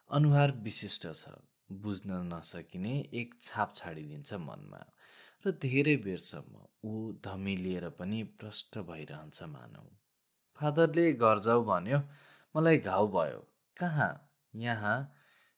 अनुहार 0.09 0.51
विशिष्ट 0.51 1.07
छ। 1.13 1.25
बुझ्न 1.71 2.11
नसकिने 2.11 2.93
एक 3.13 3.35
छाप 3.41 3.75
छाडिदिन्छ 3.75 4.33
मनमा। 4.33 4.83
र 5.45 5.51
धेरै 5.51 5.95
बेरसम्म 5.95 6.67
ऊ 6.85 7.13
धमिलिएर 7.25 7.89
पनि 7.89 8.23
प्रष्ट 8.23 8.77
भइरहन्छ 8.77 9.43
मानौ। 9.43 10.00
फादरले 10.61 11.05
घर 11.13 11.39
जाऊ 11.39 11.63
भन्यो 11.63 11.99
मलाई 12.55 12.77
घाउ 12.77 13.07
भयो। 13.07 13.39
कहाँ? 13.77 14.11
यहाँ 14.55 14.97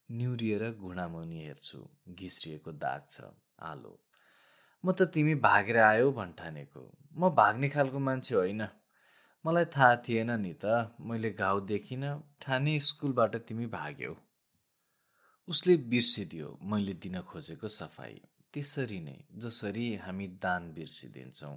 निहुरिएर 0.10 0.64
घुँडामुनि 0.72 1.44
हेर्छु। 1.46 1.80
घिस्रिएको 2.10 2.72
दाग 2.72 3.08
छ 3.10 3.22
आलो। 3.60 3.94
म 4.84 4.92
त 4.92 5.02
तिमी 5.14 5.36
भागेर 5.36 5.78
आयो 5.78 6.12
भन्ठानेको। 6.12 6.82
म 7.18 7.30
भाग्ने 7.36 7.70
खालको 7.70 8.00
मान्छे 8.00 8.36
होइन। 8.36 8.68
मलाई 9.46 9.66
थाहा 9.66 9.96
थिएन 9.96 10.32
नि 10.42 10.54
त। 10.54 10.96
मैले 11.02 11.32
घाउ 11.32 11.60
देखिनँ 11.60 12.12
ठाने 12.42 12.80
स्कुलबाट 12.80 13.36
तिमी 13.48 13.66
भाग्यौ। 13.68 14.16
उसले 15.48 15.78
बिर्सिदियो। 15.92 16.58
मैले 16.64 16.94
दिन 16.94 17.22
खोजेको 17.22 17.68
सफाई। 17.68 18.22
त्यसरी 18.54 19.00
नै 19.00 19.18
जसरी 19.36 19.88
हामी 19.96 20.28
दान 20.44 20.72
बिर्सिदिन्छौँ। 20.74 21.56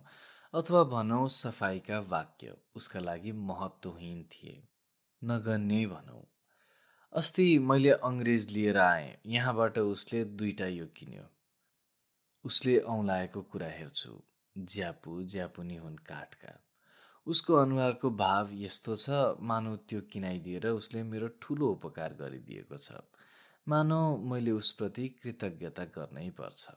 अथवा 0.57 0.85
भनौँ 0.85 1.28
सफाइका 1.28 2.01
वाक्य 2.01 2.57
उसका 2.77 3.01
लागि 3.01 3.33
महत्त्वहीन 3.33 4.23
थिए। 4.24 4.62
नगर्ने 5.24 5.87
भनौँ। 5.87 6.23
अस्ति 7.12 7.59
मैले 7.59 7.91
अङ्ग्रेज 7.91 8.51
लिएर 8.51 8.78
आएँ 8.78 9.16
यहाँबाट 9.27 9.78
उसले 9.78 10.24
दुईटा 10.24 10.66
यो 10.66 10.87
किन्यो। 10.87 11.23
उसले 12.45 12.78
औँलाएको 12.78 13.43
कुरा 13.43 13.66
हेर्छु 13.66 14.23
ज्यापु 14.59 15.23
ज्यापुनी 15.23 15.77
हुन् 15.77 15.97
काठका। 15.97 16.61
उसको 17.27 17.55
अनुहारको 17.55 18.11
भाव 18.11 18.49
यस्तो 18.53 18.97
छ 18.97 19.11
मानव 19.41 19.77
त्यो 19.77 20.01
किनाइदिएर 20.01 20.66
उसले 20.66 21.03
मेरो 21.03 21.28
ठुलो 21.28 21.66
उपकार 21.66 22.15
गरिदिएको 22.15 22.77
छ। 22.77 22.93
मानौ 23.69 24.16
मैले 24.16 24.51
उसप्रति 24.51 25.09
कृतज्ञता 25.09 25.85
गर्नै 25.85 26.31
पर्छ। 26.31 26.70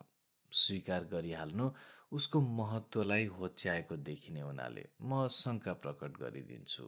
स्वीकार 0.52 1.04
गरिहाल्नु 1.04 1.70
उसको 2.12 2.42
महत्त्वलाई 2.42 3.26
होच्याएको 3.40 3.96
देखिने 4.10 4.42
हुनाले 4.42 4.86
म 5.02 5.28
शङ्का 5.36 5.74
प्रकट 5.84 6.18
गरिदिन्छु। 6.22 6.86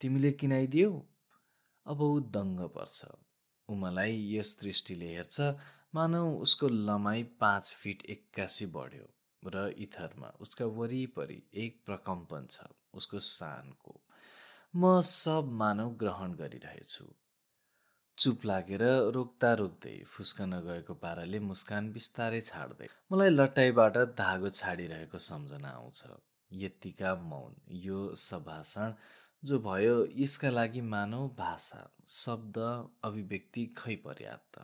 तिमीले 0.00 0.32
किनाइदियौ 0.40 0.90
अब 1.86 2.00
ऊ 2.02 2.20
दङ्ग 2.36 2.60
पर्छ। 2.76 2.98
ऊ 3.68 3.74
मलाई 3.82 4.14
यस 4.34 4.58
दृष्टिले 4.60 5.08
हेर्छ 5.14 5.40
मानौ 5.94 6.22
उसको 6.44 6.68
लमाइ 6.68 7.22
पाँच 7.40 7.74
फिट 7.80 8.04
एक्कासी 8.16 8.66
बढ्यो 8.76 9.06
र 9.42 9.66
इथरमा 9.84 10.28
उसका 10.40 10.66
वरिपरि 10.78 11.42
एक 11.64 11.82
प्रकम्पन 11.86 12.46
छ 12.50 12.68
उसको 13.00 13.18
सानको। 13.32 14.00
म 14.74 15.00
सब 15.08 15.52
मानव 15.60 15.94
ग्रहण 16.02 16.34
गरिरहेछु। 16.34 17.04
चुप 18.18 18.44
लागेर 18.46 18.82
रोक्दा 19.14 19.48
रोक्दै 19.60 19.92
फुस्कन 20.10 20.52
गएको 20.66 20.94
पाराले 20.98 21.38
मुस्कान 21.46 21.86
बिस्तारै 21.92 22.40
छाड्दै 22.48 22.86
मलाई 23.12 23.30
लट्टाइबाट 23.30 23.96
धागो 24.20 24.50
छाडिरहेको 24.58 25.18
सम्झना 25.24 25.72
आउँछ। 25.78 26.02
यत्तिका 26.50 27.14
मौन 27.30 27.56
यो 27.86 28.02
सभाषण 28.24 28.94
जो 29.42 29.58
भयो 29.58 29.96
यसका 30.16 30.50
लागि 30.50 30.80
मानव 30.92 31.26
भाषा 31.38 31.80
शब्द 32.18 32.60
अभिव्यक्ति 33.08 33.64
खै 33.76 33.96
पर्याप्त? 34.06 34.60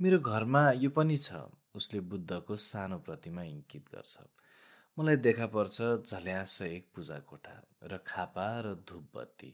मेरो 0.00 0.18
घरमा 0.30 0.62
यो 0.84 0.90
पनि 0.90 1.18
छ 1.18 1.42
उसले 1.74 2.00
बुद्धको 2.12 2.56
सानो 2.66 2.98
प्रतिमा 3.08 3.42
इङ्कित 3.50 3.90
गर्छ। 3.94 4.28
मलाई 4.96 5.16
देखा 5.26 5.46
पर्छ 5.58 5.76
झल्यास 6.06 6.60
एक 6.70 6.88
पूजा 6.94 7.18
कोठा 7.32 7.58
र 7.84 7.98
खापा 8.06 8.48
र 8.60 8.74
धुपबत्ती। 8.88 9.50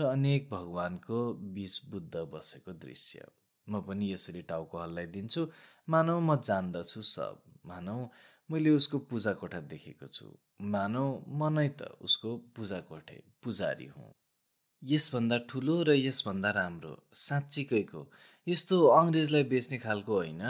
र 0.00 0.04
अनेक 0.04 0.48
भगवानको 0.50 1.34
बिच 1.34 1.80
बुद्ध 1.84 2.16
बसेको 2.16 2.72
दृश्य। 2.72 3.26
म 3.68 3.80
पनि 3.80 4.12
यसरी 4.12 4.42
टाउको 4.42 4.78
हल्लाइदिन्छु 4.78 5.48
मानौ 5.88 6.20
म 6.20 6.36
जान्दछु 6.40 7.02
सब। 7.02 7.42
मानौ 7.66 8.10
मैले 8.50 8.70
उसको 8.70 8.98
पूजा 8.98 9.32
कोठा 9.32 9.60
देखेको 9.60 10.06
छु। 10.06 10.26
मानौ 10.60 11.04
म 11.28 11.48
नै 11.48 11.68
त 11.68 11.82
उसको 12.00 12.36
पूजा 12.56 12.80
कोठे 12.80 13.22
पुजारी 13.42 13.86
हुँ। 13.86 14.14
यसभन्दा 14.82 15.38
ठुलो 15.38 15.82
र 15.82 15.90
यसभन्दा 15.90 16.50
राम्रो 16.50 16.92
साँच्चीकैको। 17.14 18.10
यस्तो 18.48 18.86
अङ्ग्रेजलाई 18.86 19.44
बेच्ने 19.44 19.78
खालको 19.78 20.12
होइन। 20.14 20.42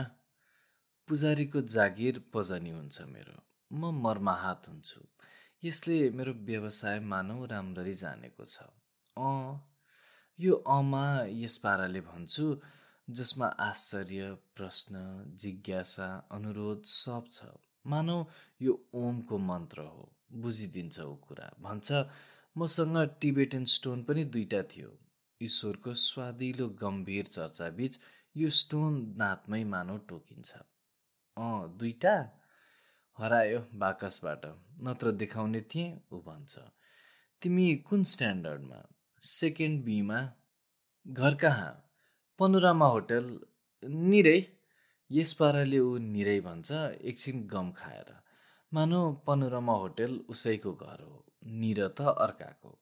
पुजारीको 1.09 1.61
जागिर 1.61 2.23
पजनी 2.33 2.71
हुन्छ 2.71 3.03
मेरो। 3.03 3.37
म 3.73 3.91
मर्माहात 4.03 4.69
हुन्छु। 4.69 5.01
यसले 5.65 6.11
मेरो 6.11 6.33
व्यवसाय 6.33 7.01
मानौ 7.01 7.45
राम्ररी 7.45 7.95
जानेको 7.95 8.45
छ। 8.45 8.82
अँ 9.17 9.69
यो 10.41 10.55
अमा 10.55 11.05
यस 11.29 11.57
पाराले 11.59 12.01
भन्छु 12.01 12.61
जसमा 13.11 13.47
आश्चर्य 13.47 14.31
प्रश्न 14.57 14.95
जिज्ञासा 15.41 16.29
अनुरोध 16.33 16.83
सब 16.85 17.25
छ। 17.33 17.45
मानौ 17.87 18.27
यो 18.63 18.73
ओमको 18.95 19.39
मन्त्र 19.39 19.81
हो। 19.81 20.17
बुझिदिन्छ 20.33 21.01
ऊ 21.01 21.15
कुरा। 21.15 21.51
भन्छ 21.61 21.93
मसँग 22.57 22.97
टिबेटन 23.21 23.65
स्टोन 23.65 24.03
पनि 24.05 24.25
दुईवटा 24.25 24.63
थियो। 24.63 24.91
ईश्वरको 25.43 25.95
स्वादिलो 25.95 26.69
गम्भीर 26.69 27.27
चर्चाबीच 27.27 27.99
यो 28.37 28.51
स्टोन 28.51 29.15
दाँतमै 29.19 29.65
मानव 29.65 29.99
टोकिन्छ। 30.09 30.51
अँ 31.37 31.77
दुईवटा 31.79 32.15
हरायो 33.19 33.61
बाकसबाट। 33.75 34.47
नत्र 34.83 35.13
देखाउने 35.13 35.61
थिएँ 35.61 36.01
ऊ 36.13 36.21
भन्छ। 36.23 36.59
तिमी 37.43 37.75
कुन 37.77 38.05
स्ट्यान्डर्डमा? 38.05 38.81
सेकेन्ड 39.23 39.85
बीमा 39.85 40.33
घर 41.07 41.35
कहाँ? 41.35 41.91
पनोरामा 42.39 42.87
होटल 42.87 43.41
निरै। 43.85 44.47
यस 45.11 45.33
पाराले 45.33 45.79
ऊ 45.79 45.99
निरै 45.99 46.41
भन्छ 46.41 46.73
एकछिन 47.11 47.47
गम 47.47 47.71
खाएर। 47.71 48.09
मानौ 48.75 49.13
पनोरमा 49.13 49.73
होटेल 49.73 50.21
उसैको 50.29 50.73
घर 50.73 51.03
हो 51.03 51.27
निर 51.47 51.89
त 51.89 52.01
अर्काको। 52.01 52.79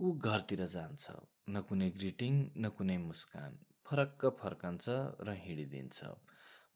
ऊ 0.00 0.12
घरतिर 0.12 0.66
जान्छ 0.66 1.10
न 1.48 1.60
कुनै 1.60 1.90
ग्रिटिङ 1.90 2.34
न 2.56 2.68
कुनै 2.68 2.98
मुस्कान। 2.98 3.58
फरक्क 3.86 4.26
फर्कन्छ 4.40 4.88
र 5.20 5.36
हिँडिदिन्छ। 5.44 6.04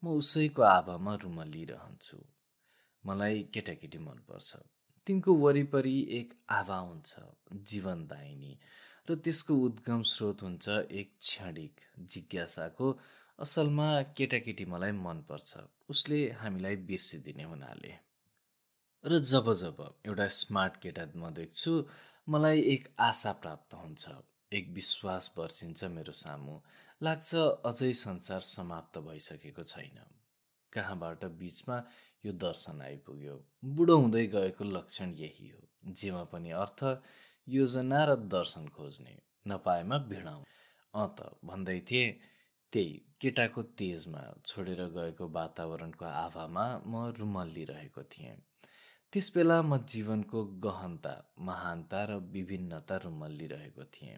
म 0.03 0.07
उसैको 0.07 0.61
आभामा 0.61 1.15
रुमलिरहन्छु। 1.15 2.17
मलाई 3.05 3.43
केटाकेटी 3.53 3.97
मनपर्छ। 3.97 4.55
तिनको 5.07 5.33
वरिपरि 5.33 6.07
एक 6.11 6.33
आभा 6.49 6.77
हुन्छ 6.77 7.15
जीवनदायिनी। 7.53 8.59
र 9.07 9.15
त्यसको 9.15 9.53
उद्गम 9.65 10.01
स्रोत 10.01 10.41
हुन्छ 10.43 10.69
एक 10.99 11.09
क्षणिक 11.19 11.81
जिज्ञासाको। 12.11 12.87
असलमा 13.39 13.87
केटाकेटी 14.17 14.65
मलाई 14.65 14.91
मनपर्छ 14.91 15.51
उसले 15.89 16.19
हामीलाई 16.41 16.75
बिर्सिदिने 16.89 17.43
हुनाले। 17.43 17.93
र 19.03 19.19
जब 19.31 19.53
जब 19.53 19.77
एउटा 20.05 20.27
स्मार्ट 20.27 20.77
केटा 20.81 21.05
म 21.15 21.29
देख्छु 21.33 21.71
मलाई 22.27 22.61
एक 22.73 22.87
आशा 22.99 23.31
प्राप्त 23.43 23.73
हुन्छ 23.73 24.03
एक 24.51 24.69
विश्वास 24.69 25.33
बर्सिन्छ 25.37 25.83
मेरो 25.95 26.13
सामु। 26.23 26.55
लाग्छ 27.01 27.35
अझै 27.69 27.91
संसार 27.93 28.41
समाप्त 28.55 28.97
भइसकेको 29.07 29.63
छैन। 29.63 29.97
कहाँबाट 30.73 31.25
बिचमा 31.39 31.77
यो 32.25 32.31
दर्शन 32.45 32.81
आइपुग्यो? 32.81 33.35
बुढो 33.65 33.95
हुँदै 33.97 34.25
गएको 34.27 34.63
लक्षण 34.63 35.13
यही 35.15 35.47
हो 35.49 35.61
जेमा 35.93 36.23
पनि 36.23 36.51
अर्थ 36.63 36.83
योजना 37.47 38.03
र 38.05 38.15
दर्शन 38.15 38.67
खोज्ने 38.67 39.17
नपाएमा 39.47 39.97
भिडाउँ 39.97 40.43
अँ 40.93 41.07
त 41.17 41.29
भन्दै 41.45 41.79
थिएँ 41.79 42.11
त्यही 42.73 42.93
केटाको 43.21 43.61
तेजमा 43.79 44.21
छोडेर 44.45 44.81
गएको 44.95 45.27
वातावरणको 45.27 46.05
आभामा 46.05 46.65
म 46.85 47.11
रुमल्लिरहेको 47.17 48.03
थिएँ। 48.03 48.35
त्यस 49.13 49.31
बेला 49.35 49.61
म 49.61 49.77
जीवनको 49.77 50.43
गहनता 50.45 51.13
महानता 51.39 52.03
र 52.05 52.17
विभिन्नता 52.33 52.95
रुमल्लिरहेको 52.97 53.83
थिएँ। 53.83 54.17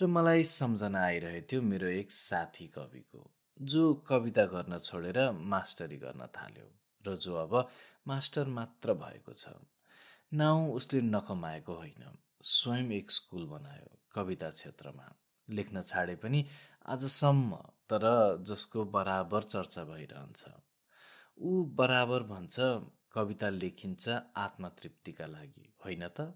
र 0.00 0.06
मलाई 0.06 0.44
सम्झना 0.44 1.00
आइरहेथ्यो 1.04 1.62
मेरो 1.62 1.86
एक 1.86 2.12
साथी 2.12 2.66
कविको 2.66 3.30
जो 3.62 3.82
कविता 4.08 4.44
गर्न 4.44 4.78
छोडेर 4.78 5.18
मास्टरी 5.30 5.96
गर्न 5.96 6.26
थाल्यो 6.36 6.68
र 7.04 7.16
जो 7.16 7.34
अब 7.34 7.54
मास्टर 8.06 8.46
मात्र 8.48 8.94
भएको 8.94 9.32
छ। 9.32 9.48
नाउँ 10.32 10.72
उसले 10.74 11.00
नकमाएको 11.00 11.74
होइन। 11.74 12.04
स्वयं 12.44 12.90
एक 12.92 13.10
स्कुल 13.10 13.44
बनायो 13.48 13.90
कविता 14.14 14.48
क्षेत्रमा। 14.50 15.04
लेख्न 15.48 15.82
छाडे 15.82 16.14
पनि 16.14 16.40
आजसम्म 16.94 17.56
तर 17.90 18.04
जसको 18.48 18.84
बराबर 18.96 19.42
चर्चा 19.44 19.84
भइरहन्छ। 19.84 20.50
ऊ 21.40 21.64
बराबर 21.78 22.22
भन्छ 22.22 22.56
कविता 23.12 23.48
लेखिन्छ 23.50 24.08
आत्मतृप्तिका 24.36 25.26
लागि 25.26 25.64
होइन 25.84 26.04
त? 26.08 26.26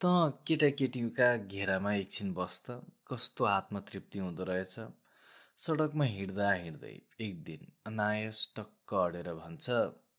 त 0.00 0.12
केटाकेटीका 0.46 1.28
घेरामा 1.36 1.94
एकछिन 1.94 2.32
बस् 2.34 2.60
त 2.66 2.78
कस्तो 3.10 3.44
आत्मतृप्ति 3.50 4.18
हुँदो 4.18 4.44
रहेछ? 4.44 4.74
सडकमा 5.58 6.04
हिँड्दा 6.04 6.52
हिँड्दै 6.52 6.94
एक 7.26 7.42
दिन 7.42 7.72
अनायस 7.86 8.44
टक्क 8.56 8.94
अडेर 8.94 9.32
भन्छ 9.42 9.66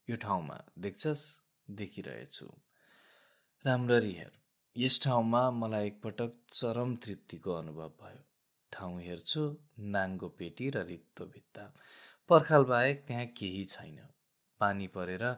यो 0.07 0.15
ठाउँमा 0.25 0.57
देख्छस्? 0.79 1.23
देखिरहेछु। 1.67 2.49
राम्ररी 3.65 4.13
हेर 4.13 4.31
यस 4.77 5.03
ठाउँमा 5.03 5.51
मलाई 5.51 5.87
एकपटक 5.87 6.33
चरम 6.53 6.95
तृप्तिको 6.95 7.53
अनुभव 7.53 7.89
भयो। 8.01 8.19
ठाउँ 8.71 9.01
हेर्छु 9.01 9.57
नाङ्गो 9.79 10.27
पेटी 10.27 10.69
र 10.69 10.83
रित्तो 10.85 11.25
भित्ता। 11.25 11.73
पर्खाल 12.29 12.63
बाहेक 12.63 13.03
त्यहाँ 13.07 13.25
केही 13.25 13.63
छैन। 13.65 13.97
पानी 14.59 14.87
परेर 14.87 15.35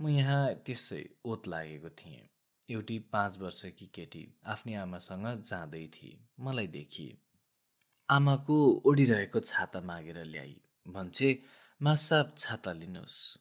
म 0.00 0.08
यहाँ 0.08 0.54
त्यसै 0.54 1.08
ओत 1.24 1.48
लागेको 1.48 1.88
थिएँ। 1.88 2.28
एउटी 2.68 2.98
पाँच 2.98 3.38
वर्षकी 3.38 3.86
केटी 3.86 4.34
आफ्नै 4.44 4.74
आमासँग 4.74 5.26
जाँदै 5.26 5.86
थिए। 5.86 6.18
मलाई 6.40 6.66
देखिए। 6.66 7.16
आमाको 8.10 8.82
ओढिरहेको 8.86 9.40
छाता 9.40 9.80
मागेर 9.80 10.24
ल्याई। 10.24 10.60
भन्छे 10.88 11.42
मासाब 11.80 12.34
छाता 12.38 12.72
लिनुहोस्। 12.72 13.38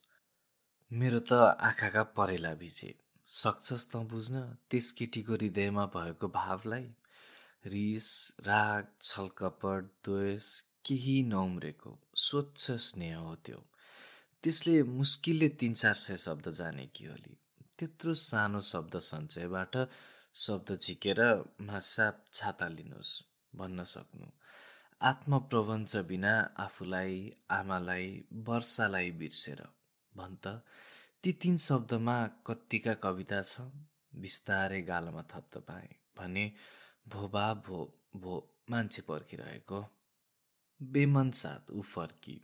मेरो 0.91 1.19
त 1.19 1.33
आँखाका 1.59 2.03
परेला 2.03 2.53
भिजे। 2.53 3.00
सक्छस् 3.33 3.91
त 3.91 3.95
बुझ्न? 3.95 4.57
त्यस 4.69 4.91
केटीको 4.91 5.33
हृदयमा 5.33 5.85
भएको 5.85 6.27
भावलाई? 6.27 6.83
रिस 7.65 8.37
राग 8.39 8.87
छलकपट 9.01 9.83
द्वेष 10.03 10.61
केही 10.85 11.23
नउम्रेको 11.23 11.99
स्वच्छ 12.15 12.71
स्नेह 12.71 13.17
हो 13.17 13.35
त्यो। 13.35 13.63
त्यसले 14.43 14.83
मुस्किलले 14.83 15.49
तिन 15.49 15.73
चार 15.73 15.93
सय 15.93 16.17
शब्द 16.17 16.49
जाने 16.49 16.87
कि 16.87 17.05
होली 17.05 17.37
त्यत्रो 17.79 18.13
सानो 18.13 18.61
शब्द 18.61 18.97
सञ्चयबाट 18.99 19.77
शब्द 20.35 20.77
झिकेर 20.81 21.21
मासाप 21.61 22.25
छाता 22.33 22.67
लिनुहोस् 22.67 23.23
भन्न 23.55 23.83
सक्नु। 23.83 24.27
आत्मप्रवञ्च 25.01 25.95
बिना 25.95 26.33
आफूलाई 26.57 27.33
आमालाई 27.51 28.23
वर्षालाई 28.33 29.11
बिर्सेर। 29.11 29.67
भन् 30.17 30.35
त 31.23 31.31
तिन 31.41 31.57
शब्दमा 31.57 32.15
कत्तिका 32.47 32.93
कविता 32.93 33.41
छ। 33.41 33.61
बिस्तारै 34.21 34.81
गालोमा 34.81 35.21
थप्त 35.31 35.57
पाएँ 35.67 35.89
भने 36.17 36.45
भोबा 37.07 37.43
भो 37.65 37.77
भो 38.15 38.33
मान्छे 38.69 39.01
पर्खिरहेको। 39.01 39.81
बेमन 40.81 41.29
साथ 41.31 41.71
ऊ 41.71 41.81
फर्की। 41.85 42.37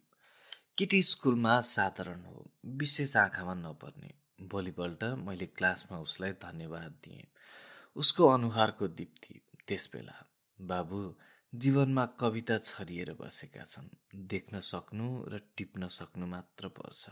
केटी 0.78 1.02
स्कुलमा 1.04 1.60
साधारण 1.62 2.22
हो 2.26 2.46
विशेष 2.78 3.16
आँखामा 3.18 3.54
नपर्ने। 3.54 4.14
भोलिपल्ट 4.46 5.04
मैले 5.26 5.46
क्लासमा 5.58 5.98
उसलाई 6.00 6.32
धन्यवाद 6.38 6.92
दिएँ। 7.04 7.26
उसको 7.96 8.28
अनुहारको 8.28 8.88
दीप्ति 8.88 9.42
त्यस 9.68 9.90
बेला 9.94 10.18
बाबु 10.60 11.02
जीवनमा 11.54 12.06
कविता 12.22 12.58
छरिएर 12.60 13.14
बसेका 13.22 13.64
छन्। 13.64 13.90
देख्न 14.28 14.60
सक्नु 14.60 15.08
र 15.28 15.42
टिप्न 15.58 15.88
सक्नु 15.88 16.26
मात्र 16.28 16.68
पर्छ। 16.68 17.10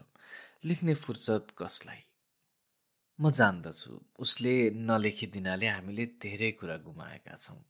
लेख्ने 0.66 0.94
फुर्सद 0.94 1.52
कसलाई? 1.58 1.98
म 3.20 3.32
जान्दछु। 3.32 4.00
उसले 4.20 4.72
नलेखिदिनाले 4.72 5.68
हामीले 5.68 6.06
धेरै 6.06 6.52
कुरा 6.52 6.78
गुमाएका 6.78 7.36
छौँ। 7.36 7.62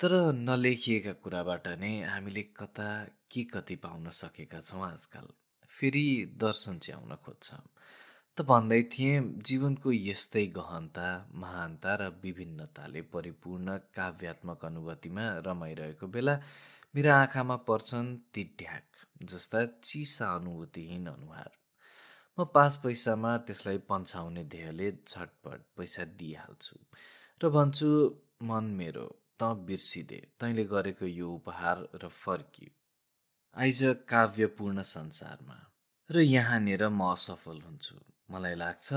तर 0.00 0.12
नलेखिएका 0.32 1.12
कुराबाट 1.12 1.68
नै 1.68 2.02
हामीले 2.02 2.42
कता 2.42 2.88
के 3.30 3.44
कति 3.44 3.76
पाउन 3.76 4.10
सकेका 4.10 4.60
छौँ 4.60 4.82
आजकल? 4.92 5.26
फेरि 5.70 6.34
दर्शन 6.36 6.78
च्याउन 6.78 7.14
खोज्छ। 7.24 7.48
त 8.38 8.42
भन्दै 8.42 8.82
थिएँ 8.82 9.40
जीवनको 9.40 9.92
यस्तै 9.92 10.46
गहनता 10.46 11.08
महानता 11.34 11.94
र 11.94 12.08
विभिन्नताले 12.22 13.02
परिपूर्ण 13.02 13.78
काव्यात्मक 13.96 14.64
अनुभूतिमा 14.64 15.24
रमाइरहेको 15.46 16.06
बेला 16.06 16.34
मेरा 16.94 17.16
आँखामा 17.20 17.56
पर्छन् 17.56 18.16
ती 18.34 18.44
ढ्याक 18.58 18.86
जस्ता 19.22 19.64
चिसा 19.84 20.34
अनुभूतिहीन 20.34 21.06
अनुहार। 21.06 21.59
म 22.38 22.44
पाँच 22.54 22.76
पैसामा 22.84 23.36
त्यसलाई 23.46 23.78
पन्छाउने 23.90 24.44
ध्येयले 24.52 24.90
झटपट 24.92 25.60
पैसा 25.76 26.04
दिइहाल्छु 26.20 26.76
र 27.40 27.48
भन्छु 27.56 27.88
मन 28.50 28.64
मेरो 28.78 29.06
त 29.40 29.52
बिर्सिदे। 29.68 30.20
तैँले 30.40 30.64
गरेको 30.72 31.06
यो 31.06 31.28
उपहार 31.34 31.78
र 32.02 32.08
फर्की। 32.08 32.68
आइज 33.56 33.80
काव्यपूर्ण 34.08 34.82
संसारमा। 34.82 35.58
र 36.10 36.20
यहाँनिर 36.20 36.88
म 36.88 37.12
असफल 37.12 37.60
हुन्छु। 37.66 37.96
मलाई 38.30 38.54
लाग्छ 38.54 38.88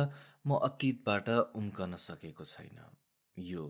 म 0.48 0.60
अतीतबाट 0.68 1.30
उम्कन 1.56 1.96
सकेको 2.08 2.46
छैन। 2.46 2.78
यो 3.38 3.66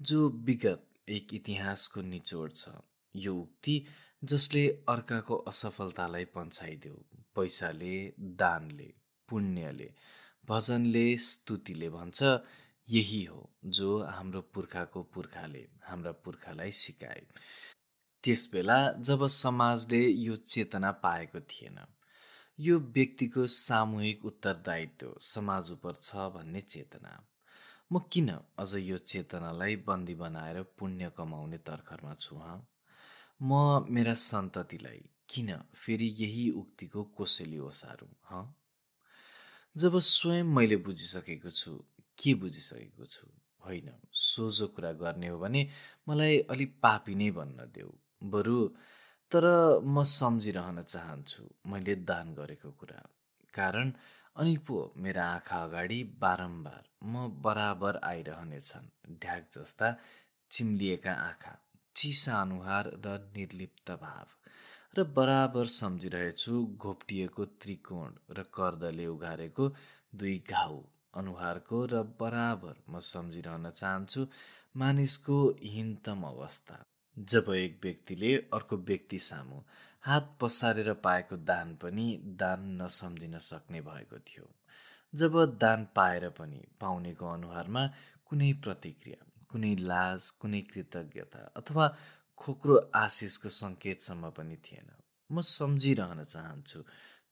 जो 0.00 0.28
विगत 0.48 1.10
एक 1.16 1.34
इतिहासको 1.34 2.02
निचोड 2.02 2.52
छ 2.52 2.68
यो 3.14 3.34
उक्ति 3.34 3.76
जसले 4.22 4.64
अर्काको 4.88 5.36
असफलतालाई 5.50 6.24
पन्छाइदेऊ 6.36 6.96
पैसाले 7.36 7.96
दानले। 8.42 8.90
पुण्यले 9.30 9.90
भजनले 10.48 11.06
स्तुतिले 11.18 11.88
भन्छ। 11.90 12.22
यही 12.88 13.24
हो 13.24 13.40
जो 13.66 13.88
हाम्रो 14.02 14.40
पुर्खाको 14.54 15.02
पुर्खाले 15.14 15.66
हाम्रा 15.84 16.12
पुर्खालाई 16.24 16.70
सिकाए। 16.70 17.22
त्यसबेला 18.24 18.78
जब 18.98 19.26
समाजले 19.26 20.00
यो 20.08 20.36
चेतना 20.36 20.90
पाएको 21.04 21.40
थिएन 21.40 21.78
यो 22.58 22.78
व्यक्तिको 22.78 23.46
सामूहिक 23.46 24.24
उत्तरदायित्व 24.24 25.14
समाज 25.20 25.70
उप 25.70 25.92
छ 26.02 26.16
भन्ने 26.34 26.60
चेतना। 26.60 27.12
म 27.92 27.98
किन 28.12 28.28
अझ 28.58 28.74
यो 28.74 28.98
चेतनालाई 28.98 29.76
बन्दी 29.86 30.14
बनाएर 30.14 30.62
पुण्य 30.78 31.10
कमाउने 31.16 31.58
तर्खरमा 31.58 32.14
छु 32.14 32.36
हँ? 32.36 32.58
म 33.42 33.86
मेरा 33.88 34.14
सन्ततिलाई 34.14 35.02
किन 35.28 35.56
फेरि 35.74 36.06
यही 36.18 36.50
उक्तिको 36.50 37.04
कोसेली 37.16 37.58
ओसारौँ 37.58 38.14
हँ? 38.30 38.44
जब 39.76 39.98
स्वयं 39.98 40.44
मैले 40.44 40.76
बुझिसकेको 40.76 41.50
छु 41.50 41.72
के 42.18 42.34
बुझिसकेको 42.34 43.04
छु? 43.04 43.26
होइन 43.66 43.90
सोझो 44.12 44.66
कुरा 44.66 44.92
गर्ने 44.92 45.28
हो 45.28 45.38
भने 45.38 45.62
मलाई 46.08 46.38
अलिक 46.50 46.74
पापी 46.82 47.14
नै 47.14 47.30
भन्न 47.30 47.70
देऊ 47.74 47.92
बरु। 48.32 48.68
तर 49.32 49.44
म 49.84 50.02
सम्झिरहन 50.02 50.82
चाहन्छु 50.82 51.42
मैले 51.66 51.94
दान 52.10 52.34
गरेको 52.34 52.70
कुरा। 52.70 53.02
कारण 53.54 53.92
अनि 54.36 54.56
पो 54.66 54.92
मेरा 54.96 55.24
आँखा 55.26 55.62
अगाडि 55.64 56.02
बारम्बार 56.18 56.82
म 57.04 57.28
बराबर 57.42 58.00
आइरहनेछन् 58.04 58.90
ढ्याक 59.22 59.48
जस्ता 59.54 59.96
चिम्लिएका 60.50 61.12
आँखा 61.12 61.54
चिसा 61.94 62.40
अनुहार 62.40 62.92
र 63.06 63.18
निर्लिप्त 63.36 63.90
भाव। 63.90 64.39
र 64.96 65.02
बराबर 65.16 65.66
सम्झिरहेछु 65.72 66.52
घोप्टिएको 66.76 67.44
त्रिकोण 67.62 68.14
र 68.38 68.42
कर्दले 68.54 69.06
उघारेको 69.06 69.68
दुई 70.14 70.36
घाउ 70.50 70.80
अनुहारको 71.14 71.84
र 71.92 72.02
बराबर 72.20 72.74
म 72.88 73.00
सम्झिरहन 73.08 73.70
चाहन्छु 73.70 74.26
मानिसको 74.76 75.38
हीनतम 75.64 76.22
अवस्था। 76.26 76.82
जब 77.16 77.52
एक 77.54 77.78
व्यक्तिले 77.82 78.34
अर्को 78.54 78.76
व्यक्ति 78.90 79.18
सामु 79.18 79.62
हात 80.04 80.36
पसारेर 80.40 80.92
पाएको 81.06 81.36
दान 81.46 81.74
पनि 81.76 82.06
दान 82.42 82.68
नसम्झिन 82.82 83.38
सक्ने 83.38 83.80
भएको 83.80 84.18
थियो। 84.18 84.48
जब 85.14 85.44
दान 85.58 85.86
पाएर 85.96 86.28
पनि 86.38 86.62
पाउनेको 86.80 87.32
अनुहारमा 87.32 87.86
कुनै 88.28 88.52
प्रतिक्रिया 88.64 89.26
कुनै 89.50 89.74
लाज 89.76 90.30
कुनै 90.40 90.60
कृतज्ञता 90.72 91.50
अथवा 91.56 91.86
खोक्रो 92.40 92.76
आशिषको 92.94 93.48
सङ्केतसम्म 93.56 94.30
पनि 94.36 94.56
थिएन। 94.66 94.88
म 95.30 95.40
सम्झिरहन 95.48 96.24
चाहन्छु 96.24 96.80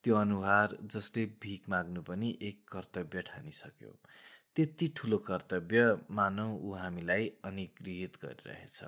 त्यो 0.05 0.15
अनुहार 0.17 0.77
जसले 0.95 1.25
भिख 1.43 1.69
माग्नु 1.69 2.03
पनि 2.09 2.29
एक 2.49 2.59
कर्तव्य 2.73 3.23
ठानिसक्यो। 3.29 3.93
त्यति 4.57 4.89
ठुलो 4.97 5.19
कर्तव्य 5.29 5.85
मानौ 6.19 6.49
ऊ 6.57 6.75
हामीलाई 6.75 7.27
अनुगृहित 7.45 8.17
गरिरहेछ। 8.25 8.79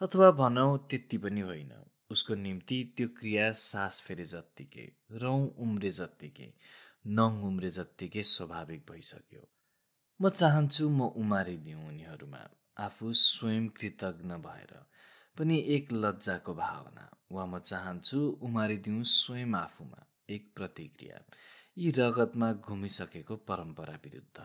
अथवा 0.00 0.30
भनौँ 0.40 0.72
त्यति 0.90 1.18
पनि 1.18 1.40
होइन 1.40 1.72
उसको 2.10 2.34
निम्ति 2.34 2.78
त्यो 2.96 3.08
क्रिया 3.18 3.50
सास 3.52 4.00
फेरे 4.06 4.24
जत्तिकै 4.32 4.86
रौँ 5.22 5.40
उम्रे 5.64 5.90
जत्तिकै 6.00 6.50
नङ 7.18 7.40
उम्रे 7.48 7.70
जत्तिकै 7.70 8.22
स्वाभाविक 8.34 8.84
भइसक्यो। 8.90 9.42
म 10.20 10.28
चाहन्छु 10.30 10.88
म 10.88 11.08
उमारिदिउँ 11.22 11.88
उनीहरूमा 11.88 12.42
आफू 12.86 13.12
स्वयं 13.22 13.68
कृतज्ञ 13.78 14.36
भएर। 14.46 14.72
पनि 15.38 15.58
एक 15.68 15.92
लज्जाको 15.92 16.54
भावना। 16.54 17.04
वा 17.32 17.44
म 17.46 17.58
चाहन्छु 17.58 18.18
उमारिदिउँ 18.42 19.02
स्वयं 19.04 19.54
आफूमा 19.54 20.00
एक 20.30 20.52
प्रतिक्रिया। 20.56 21.18
यी 21.78 21.90
रगतमा 21.90 22.52
घुमिसकेको 22.52 23.36
परम्परा 23.48 23.94
विरुद्ध। 24.04 24.38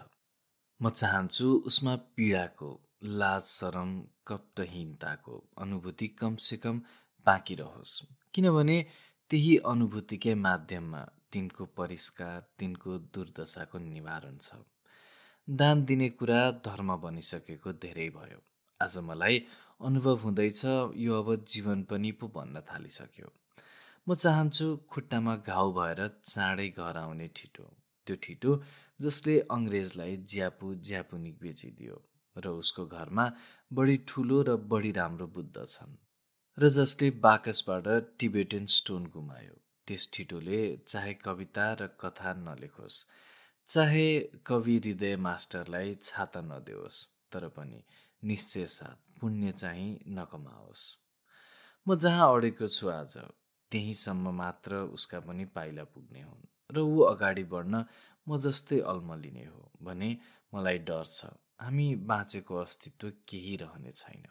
म 0.82 0.90
चाहन्छु 0.90 1.48
उसमा 1.66 1.96
पीडाको 2.16 2.70
लाज 3.04 3.44
शरम 3.44 3.92
कप्टहीनताको 4.28 5.36
अनुभूति 5.58 6.08
कमसेकम 6.20 6.82
बाँकी 7.28 7.56
रहोस्। 7.56 7.94
किनभने 8.34 8.78
त्यही 9.32 9.58
अनुभूतिकै 9.58 10.36
माध्यममा 10.36 11.02
तिनको 11.32 11.66
परिष्कार 11.78 12.40
तिनको 12.60 12.98
दुर्दशाको 13.14 13.78
निवारण 13.80 14.38
छ। 14.38 14.50
दान 15.48 15.86
दिने 15.86 16.10
कुरा 16.10 16.40
धर्म 16.66 16.96
बनिसकेको 16.96 17.74
धेरै 17.74 18.10
भयो। 18.10 18.40
आज 18.80 18.98
मलाई 18.98 19.46
अनुभव 19.82 20.18
हुँदैछ 20.24 20.62
यो 21.04 21.22
अब 21.22 21.30
जीवन 21.52 21.84
पनि 21.92 22.12
पो 22.20 22.28
भन्न 22.36 22.62
थालिसक्यो। 22.70 23.30
म 24.08 24.16
चाहन्छु 24.16 24.68
खुट्टामा 24.92 25.36
घाउ 25.48 25.72
भएर 25.74 26.02
चाँडै 26.26 26.68
घर 26.70 26.98
आउने 26.98 27.28
ठिटो 27.36 27.66
त्यो 28.08 28.16
ठिटो 28.24 28.52
जसले 29.00 29.40
अङ्ग्रेजलाई 29.56 30.18
ज्यापु 30.32 30.74
ज्यापुनिक 30.90 31.36
बेचिदियो 31.42 31.98
र 32.36 32.48
उसको 32.62 32.86
घरमा 32.98 33.26
बढी 33.72 33.98
ठुलो 34.08 34.42
र 34.48 34.56
बढी 34.72 34.92
राम्रो 35.00 35.28
बुद्ध 35.38 35.66
छन् 35.74 35.98
र 36.58 36.70
जसले 36.78 37.10
बाकसबाट 37.26 37.88
टिबेटन 38.20 38.66
स्टोन 38.78 39.06
गुमायो। 39.16 39.56
त्यस 39.88 40.10
ठिटोले 40.14 40.62
चाहे 40.88 41.14
कविता 41.26 41.66
र 41.82 41.88
कथा 42.02 42.34
नलेखोस् 42.40 42.98
चाहे 43.68 44.08
कवि 44.46 44.78
हृदय 44.78 45.16
मास्टरलाई 45.26 45.96
छाता 46.04 46.42
नदेओस् 46.42 47.00
तर 47.34 47.48
पनि 47.58 47.80
निश्चय 48.24 48.66
साथ 48.68 49.20
पुण्य 49.20 49.52
चाहिँ 49.52 50.00
नकमाओस्। 50.08 50.84
म 51.88 51.96
जहाँ 51.96 52.34
अडेको 52.36 52.68
छु 52.68 52.90
आज 52.90 53.18
त्यहीँसम्म 53.72 54.34
मात्र 54.36 54.76
उसका 54.96 55.20
पनि 55.20 55.46
पाइला 55.46 55.84
पुग्ने 55.84 56.22
हुन् 56.22 56.76
र 56.76 56.80
ऊ 56.80 57.00
अगाडि 57.02 57.44
बढ्न 57.44 57.86
म 58.28 58.38
जस्तै 58.38 58.80
अल्मलिने 58.80 59.46
हो 59.46 59.72
भने 59.82 60.10
मलाई 60.54 60.78
डर 60.90 61.06
छ। 61.06 61.26
हामी 61.62 61.96
बाँचेको 61.96 62.56
अस्तित्व 62.56 63.10
केही 63.28 63.56
रहने 63.56 63.92
छैन। 63.92 64.26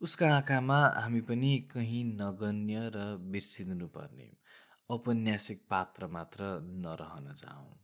उसका 0.00 0.34
आँखामा 0.36 0.78
हामी 1.02 1.20
पनि 1.20 1.52
कहीँ 1.74 2.04
नगण्य 2.04 2.90
र 2.94 3.16
बिर्सिनु 3.32 3.86
पर्ने 3.88 4.30
औपन्यासिक 4.90 5.66
पात्र 5.70 6.06
मात्र 6.06 6.44
नरहन 6.84 7.32
जाउँ। 7.34 7.81